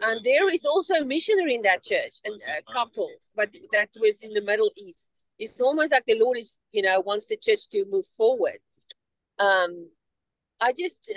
And 0.02 0.22
there 0.24 0.50
is 0.50 0.66
also 0.66 0.96
a 0.96 1.06
missionary 1.06 1.56
in 1.56 1.62
that 1.64 1.84
church 1.84 2.14
and 2.24 2.42
a 2.42 2.74
couple, 2.74 3.10
but 3.36 3.50
that 3.74 3.90
was 4.00 4.22
in 4.24 4.34
the 4.34 4.42
Middle 4.42 4.72
East. 4.78 5.10
It's 5.40 5.62
almost 5.62 5.92
like 5.92 6.04
the 6.06 6.20
Lord 6.20 6.38
is, 6.38 6.58
you 6.72 6.82
know, 6.82 7.00
wants 7.00 7.28
the 7.28 7.38
church 7.38 7.68
to 7.70 7.86
move 7.90 8.06
forward. 8.06 8.60
Um, 9.40 9.90
I 10.60 10.74
just, 10.78 11.12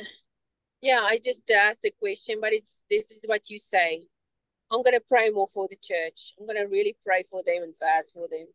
yeah, 0.81 1.01
I 1.03 1.19
just 1.23 1.43
asked 1.51 1.83
the 1.83 1.93
question, 2.01 2.39
but 2.41 2.53
it's 2.53 2.83
this 2.89 3.11
is 3.11 3.23
what 3.27 3.51
you 3.51 3.59
say. 3.59 4.07
I'm 4.71 4.83
gonna 4.83 5.01
pray 5.07 5.31
more 5.31 5.49
for 5.49 5.69
the 5.69 5.77
church. 5.77 6.33
I'm 6.39 6.47
gonna 6.47 6.69
really 6.69 6.97
pray 7.05 7.25
for 7.29 7.43
them 7.45 7.63
and 7.63 7.77
fast 7.77 8.15
for 8.15 8.29
them 8.31 8.47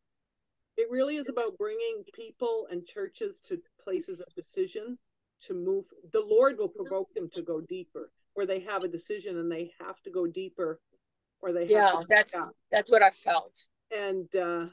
it 0.77 0.89
really 0.91 1.17
is 1.17 1.27
about 1.27 1.57
bringing 1.57 2.03
people 2.13 2.67
and 2.71 2.85
churches 2.85 3.41
to 3.41 3.59
places 3.83 4.21
of 4.21 4.33
decision 4.35 4.97
to 5.41 5.53
move 5.53 5.85
the 6.13 6.21
lord 6.21 6.57
will 6.57 6.69
provoke 6.69 7.13
them 7.13 7.29
to 7.33 7.41
go 7.41 7.59
deeper 7.61 8.11
where 8.35 8.45
they 8.45 8.59
have 8.59 8.83
a 8.83 8.87
decision 8.87 9.37
and 9.37 9.51
they 9.51 9.71
have 9.79 10.01
to 10.01 10.09
go 10.09 10.25
deeper 10.25 10.79
or 11.41 11.51
they 11.51 11.61
have 11.61 11.69
yeah 11.69 12.01
that's 12.09 12.49
that's 12.71 12.91
what 12.91 13.03
i 13.03 13.09
felt 13.09 13.65
and 13.95 14.35
uh 14.35 14.65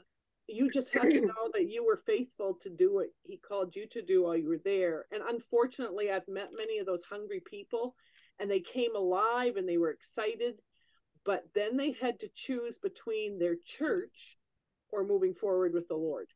you 0.47 0.69
just 0.69 0.93
have 0.93 1.09
to 1.09 1.21
know 1.21 1.49
that 1.53 1.69
you 1.69 1.83
were 1.83 2.01
faithful 2.05 2.53
to 2.53 2.69
do 2.69 2.93
what 2.93 3.07
he 3.23 3.37
called 3.37 3.75
you 3.75 3.87
to 3.87 4.01
do 4.01 4.23
while 4.23 4.35
you 4.35 4.47
were 4.47 4.61
there 4.63 5.05
and 5.11 5.23
unfortunately 5.27 6.11
i've 6.11 6.27
met 6.27 6.49
many 6.55 6.77
of 6.77 6.85
those 6.85 7.03
hungry 7.03 7.41
people 7.45 7.95
and 8.39 8.49
they 8.49 8.59
came 8.59 8.95
alive 8.95 9.55
and 9.55 9.67
they 9.67 9.77
were 9.77 9.89
excited 9.89 10.55
but 11.25 11.43
then 11.55 11.75
they 11.75 11.91
had 11.93 12.19
to 12.19 12.29
choose 12.33 12.77
between 12.77 13.39
their 13.39 13.55
church 13.55 14.37
or 14.91 15.03
moving 15.03 15.33
forward 15.33 15.73
with 15.73 15.87
the 15.87 15.95
Lord. 15.95 16.27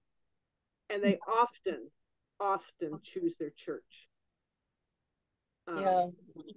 And 0.89 1.03
they 1.03 1.19
often, 1.27 1.89
often 2.39 2.99
choose 3.03 3.35
their 3.37 3.51
church. 3.55 4.07
Um, 5.67 5.79
yeah. 5.79 6.05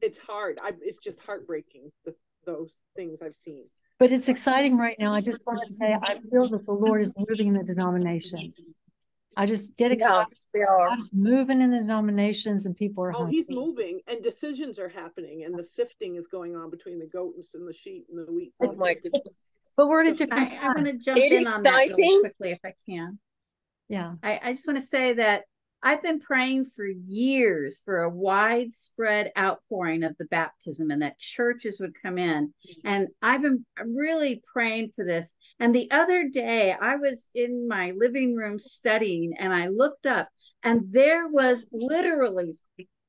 It's 0.00 0.18
hard. 0.18 0.58
I, 0.62 0.72
it's 0.80 0.98
just 0.98 1.20
heartbreaking 1.20 1.92
the, 2.06 2.14
those 2.46 2.78
things 2.96 3.20
I've 3.20 3.36
seen. 3.36 3.66
But 4.02 4.10
it's 4.10 4.28
exciting 4.28 4.76
right 4.76 4.96
now. 4.98 5.14
I 5.14 5.20
just 5.20 5.46
want 5.46 5.60
to 5.64 5.72
say 5.72 5.94
I 5.94 6.18
feel 6.28 6.48
that 6.48 6.66
the 6.66 6.72
Lord 6.72 7.02
is 7.02 7.14
moving 7.16 7.46
in 7.46 7.54
the 7.54 7.62
denominations. 7.62 8.72
I 9.36 9.46
just 9.46 9.76
get 9.76 9.92
excited. 9.92 10.34
God 10.52 10.98
is 10.98 11.12
moving 11.14 11.62
in 11.62 11.70
the 11.70 11.78
denominations 11.78 12.66
and 12.66 12.74
people 12.74 13.04
are 13.04 13.12
Oh, 13.14 13.18
hungry. 13.18 13.36
he's 13.36 13.48
moving 13.48 14.00
and 14.08 14.20
decisions 14.20 14.80
are 14.80 14.88
happening 14.88 15.44
and 15.44 15.56
the 15.56 15.62
sifting 15.62 16.16
is 16.16 16.26
going 16.26 16.56
on 16.56 16.68
between 16.68 16.98
the 16.98 17.06
goats 17.06 17.54
and 17.54 17.64
the 17.64 17.72
sheep 17.72 18.08
and 18.10 18.26
the 18.26 18.32
wheat. 18.32 18.52
Oh 18.60 18.72
my 18.72 18.94
goodness. 18.94 19.22
But 19.76 19.86
we're 19.86 20.00
at 20.00 20.08
a 20.08 20.10
I- 20.10 20.14
different 20.14 20.52
I, 20.52 20.56
I 20.56 20.66
want 20.74 20.86
to 20.86 20.92
jump 20.94 21.18
It 21.18 21.30
in 21.30 21.46
is 21.46 21.52
on 21.52 21.62
that 21.62 21.86
really 21.96 22.20
quickly 22.22 22.50
if 22.50 22.58
I 22.66 22.74
can. 22.90 23.20
Yeah. 23.88 24.14
I, 24.24 24.40
I 24.42 24.52
just 24.52 24.66
want 24.66 24.80
to 24.80 24.84
say 24.84 25.12
that 25.12 25.44
I've 25.82 26.02
been 26.02 26.20
praying 26.20 26.66
for 26.66 26.86
years 26.86 27.82
for 27.84 28.02
a 28.02 28.10
widespread 28.10 29.32
outpouring 29.36 30.04
of 30.04 30.16
the 30.18 30.26
baptism 30.26 30.90
and 30.90 31.02
that 31.02 31.18
churches 31.18 31.80
would 31.80 31.94
come 32.02 32.18
in. 32.18 32.48
Mm-hmm. 32.48 32.88
And 32.88 33.09
I've 33.20 33.42
been 33.42 33.64
really 33.84 34.42
praying 34.52 34.92
for 34.94 35.04
this. 35.04 35.34
And 35.59 35.74
the 35.74 35.90
other 35.90 36.28
day 36.28 36.74
I 36.78 36.96
was 36.96 37.28
in 37.34 37.66
my 37.66 37.92
living 37.96 38.36
room 38.36 38.59
studying 38.59 39.34
and 39.38 39.52
I 39.52 39.68
looked 39.68 40.06
up 40.06 40.28
and 40.62 40.92
there 40.92 41.28
was 41.28 41.66
literally 41.72 42.54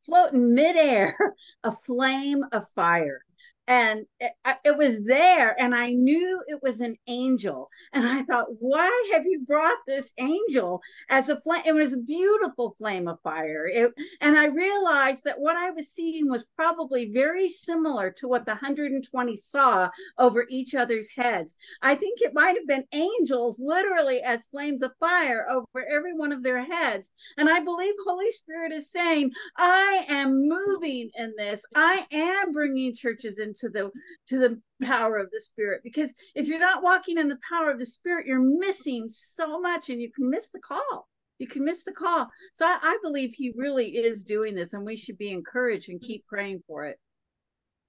floating 0.05 0.53
midair 0.53 1.15
a 1.63 1.71
flame 1.71 2.43
of 2.51 2.69
fire. 2.71 3.21
And 3.67 4.05
it, 4.19 4.33
it 4.65 4.77
was 4.77 5.05
there, 5.05 5.55
and 5.59 5.73
I 5.73 5.91
knew 5.91 6.43
it 6.47 6.61
was 6.61 6.81
an 6.81 6.97
angel. 7.07 7.69
And 7.93 8.05
I 8.05 8.23
thought, 8.23 8.47
why 8.59 9.09
have 9.13 9.25
you 9.25 9.45
brought 9.47 9.77
this 9.87 10.11
angel 10.19 10.81
as 11.09 11.29
a 11.29 11.39
flame? 11.39 11.63
It 11.65 11.73
was 11.73 11.93
a 11.93 11.99
beautiful 11.99 12.75
flame 12.77 13.07
of 13.07 13.21
fire. 13.21 13.65
It, 13.67 13.93
and 14.19 14.37
I 14.37 14.47
realized 14.47 15.23
that 15.23 15.39
what 15.39 15.55
I 15.55 15.71
was 15.71 15.91
seeing 15.91 16.29
was 16.29 16.47
probably 16.57 17.11
very 17.11 17.47
similar 17.47 18.11
to 18.11 18.27
what 18.27 18.45
the 18.45 18.51
120 18.51 19.35
saw 19.37 19.89
over 20.17 20.45
each 20.49 20.75
other's 20.75 21.07
heads. 21.15 21.55
I 21.81 21.95
think 21.95 22.19
it 22.21 22.33
might 22.33 22.55
have 22.55 22.67
been 22.67 22.85
angels 22.91 23.59
literally 23.59 24.21
as 24.21 24.47
flames 24.47 24.81
of 24.81 24.93
fire 24.99 25.47
over 25.49 25.85
every 25.89 26.13
one 26.13 26.31
of 26.31 26.43
their 26.43 26.63
heads. 26.63 27.11
And 27.37 27.49
I 27.49 27.61
believe 27.61 27.93
Holy 28.05 28.31
Spirit 28.31 28.71
is 28.71 28.91
saying, 28.91 29.31
I 29.57 30.05
am 30.09 30.47
moving 30.47 31.09
in 31.15 31.33
this. 31.37 31.65
I 31.75 32.05
am 32.11 32.51
bringing 32.51 32.95
churches 32.95 33.39
into 33.53 33.69
the 33.69 33.91
to 34.27 34.39
the 34.39 34.61
power 34.85 35.17
of 35.17 35.29
the 35.31 35.39
spirit. 35.39 35.81
Because 35.83 36.13
if 36.35 36.47
you're 36.47 36.59
not 36.59 36.83
walking 36.83 37.17
in 37.17 37.27
the 37.27 37.39
power 37.49 37.71
of 37.71 37.79
the 37.79 37.85
spirit 37.85 38.25
you're 38.25 38.39
missing 38.39 39.05
so 39.07 39.59
much 39.59 39.89
and 39.89 40.01
you 40.01 40.11
can 40.11 40.29
miss 40.29 40.49
the 40.51 40.59
call. 40.59 41.07
You 41.39 41.47
can 41.47 41.65
miss 41.65 41.83
the 41.83 41.91
call. 41.91 42.29
So 42.53 42.65
I, 42.65 42.77
I 42.81 42.97
believe 43.03 43.33
he 43.33 43.53
really 43.55 43.97
is 43.97 44.23
doing 44.23 44.55
this 44.55 44.73
and 44.73 44.85
we 44.85 44.95
should 44.95 45.17
be 45.17 45.29
encouraged 45.29 45.89
and 45.89 45.99
keep 45.99 46.25
praying 46.25 46.63
for 46.67 46.85
it. 46.85 46.99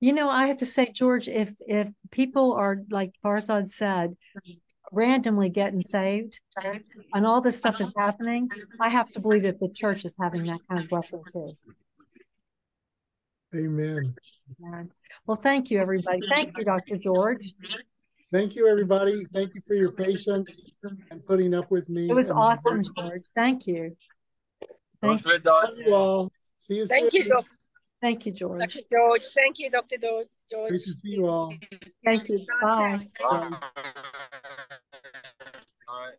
You 0.01 0.13
know, 0.13 0.29
I 0.29 0.47
have 0.47 0.59
to 0.59 0.67
say, 0.67 0.91
George, 0.93 1.29
if 1.29 1.55
if 1.67 1.89
people 2.11 2.53
are 2.53 2.79
like 2.91 3.13
Farzad 3.25 3.71
said, 3.71 4.17
randomly 4.93 5.49
getting 5.49 5.81
saved 5.81 6.41
and 7.15 7.27
all 7.27 7.41
this 7.41 7.57
stuff 7.57 7.81
is 7.81 7.93
happening, 7.97 8.49
I 8.81 8.89
have 8.89 9.11
to 9.13 9.21
believe 9.21 9.43
that 9.43 9.59
the 9.61 9.71
church 9.71 10.05
is 10.05 10.17
having 10.21 10.45
that 10.45 10.61
kind 10.69 10.83
of 10.83 10.89
blessing 10.89 11.23
too. 11.33 11.57
Amen. 13.55 14.15
Well, 15.27 15.37
thank 15.37 15.71
you, 15.71 15.81
everybody. 15.81 16.21
Thank 16.29 16.57
you, 16.57 16.65
Dr. 16.65 16.97
George. 16.97 17.55
Thank 18.33 18.57
you, 18.57 18.69
everybody. 18.69 19.27
Thank 19.33 19.55
you 19.55 19.61
for 19.67 19.75
your 19.75 19.93
patience 19.93 20.61
and 21.11 21.25
putting 21.27 21.55
up 21.55 21.71
with 21.71 21.89
me. 21.89 22.11
It 22.11 22.15
was 22.15 22.31
awesome, 22.31 22.83
George. 22.83 23.25
Thank 23.35 23.67
you. 23.67 23.97
Thank 25.01 25.25
you. 25.25 25.39
Love 25.45 25.79
you 25.79 25.95
all. 25.95 26.33
See 26.59 26.77
you 26.77 26.87
Thank 26.87 27.13
soon. 27.13 27.23
you. 27.23 27.29
Doc. 27.29 27.45
Thank 28.01 28.27
you, 28.27 28.33
George. 28.33 28.61
Dr. 28.61 28.87
George. 28.91 29.27
Thank 29.35 29.59
you, 29.59 29.71
Dr. 29.71 29.97
George. 30.01 30.29
Nice 30.71 30.85
to 30.85 30.93
see 30.93 31.11
you 31.11 31.27
all. 31.27 31.55
Thank 32.05 32.29
you. 32.29 32.45
Bye. 32.61 33.09
Bye. 33.21 33.51
Bye. 35.87 36.11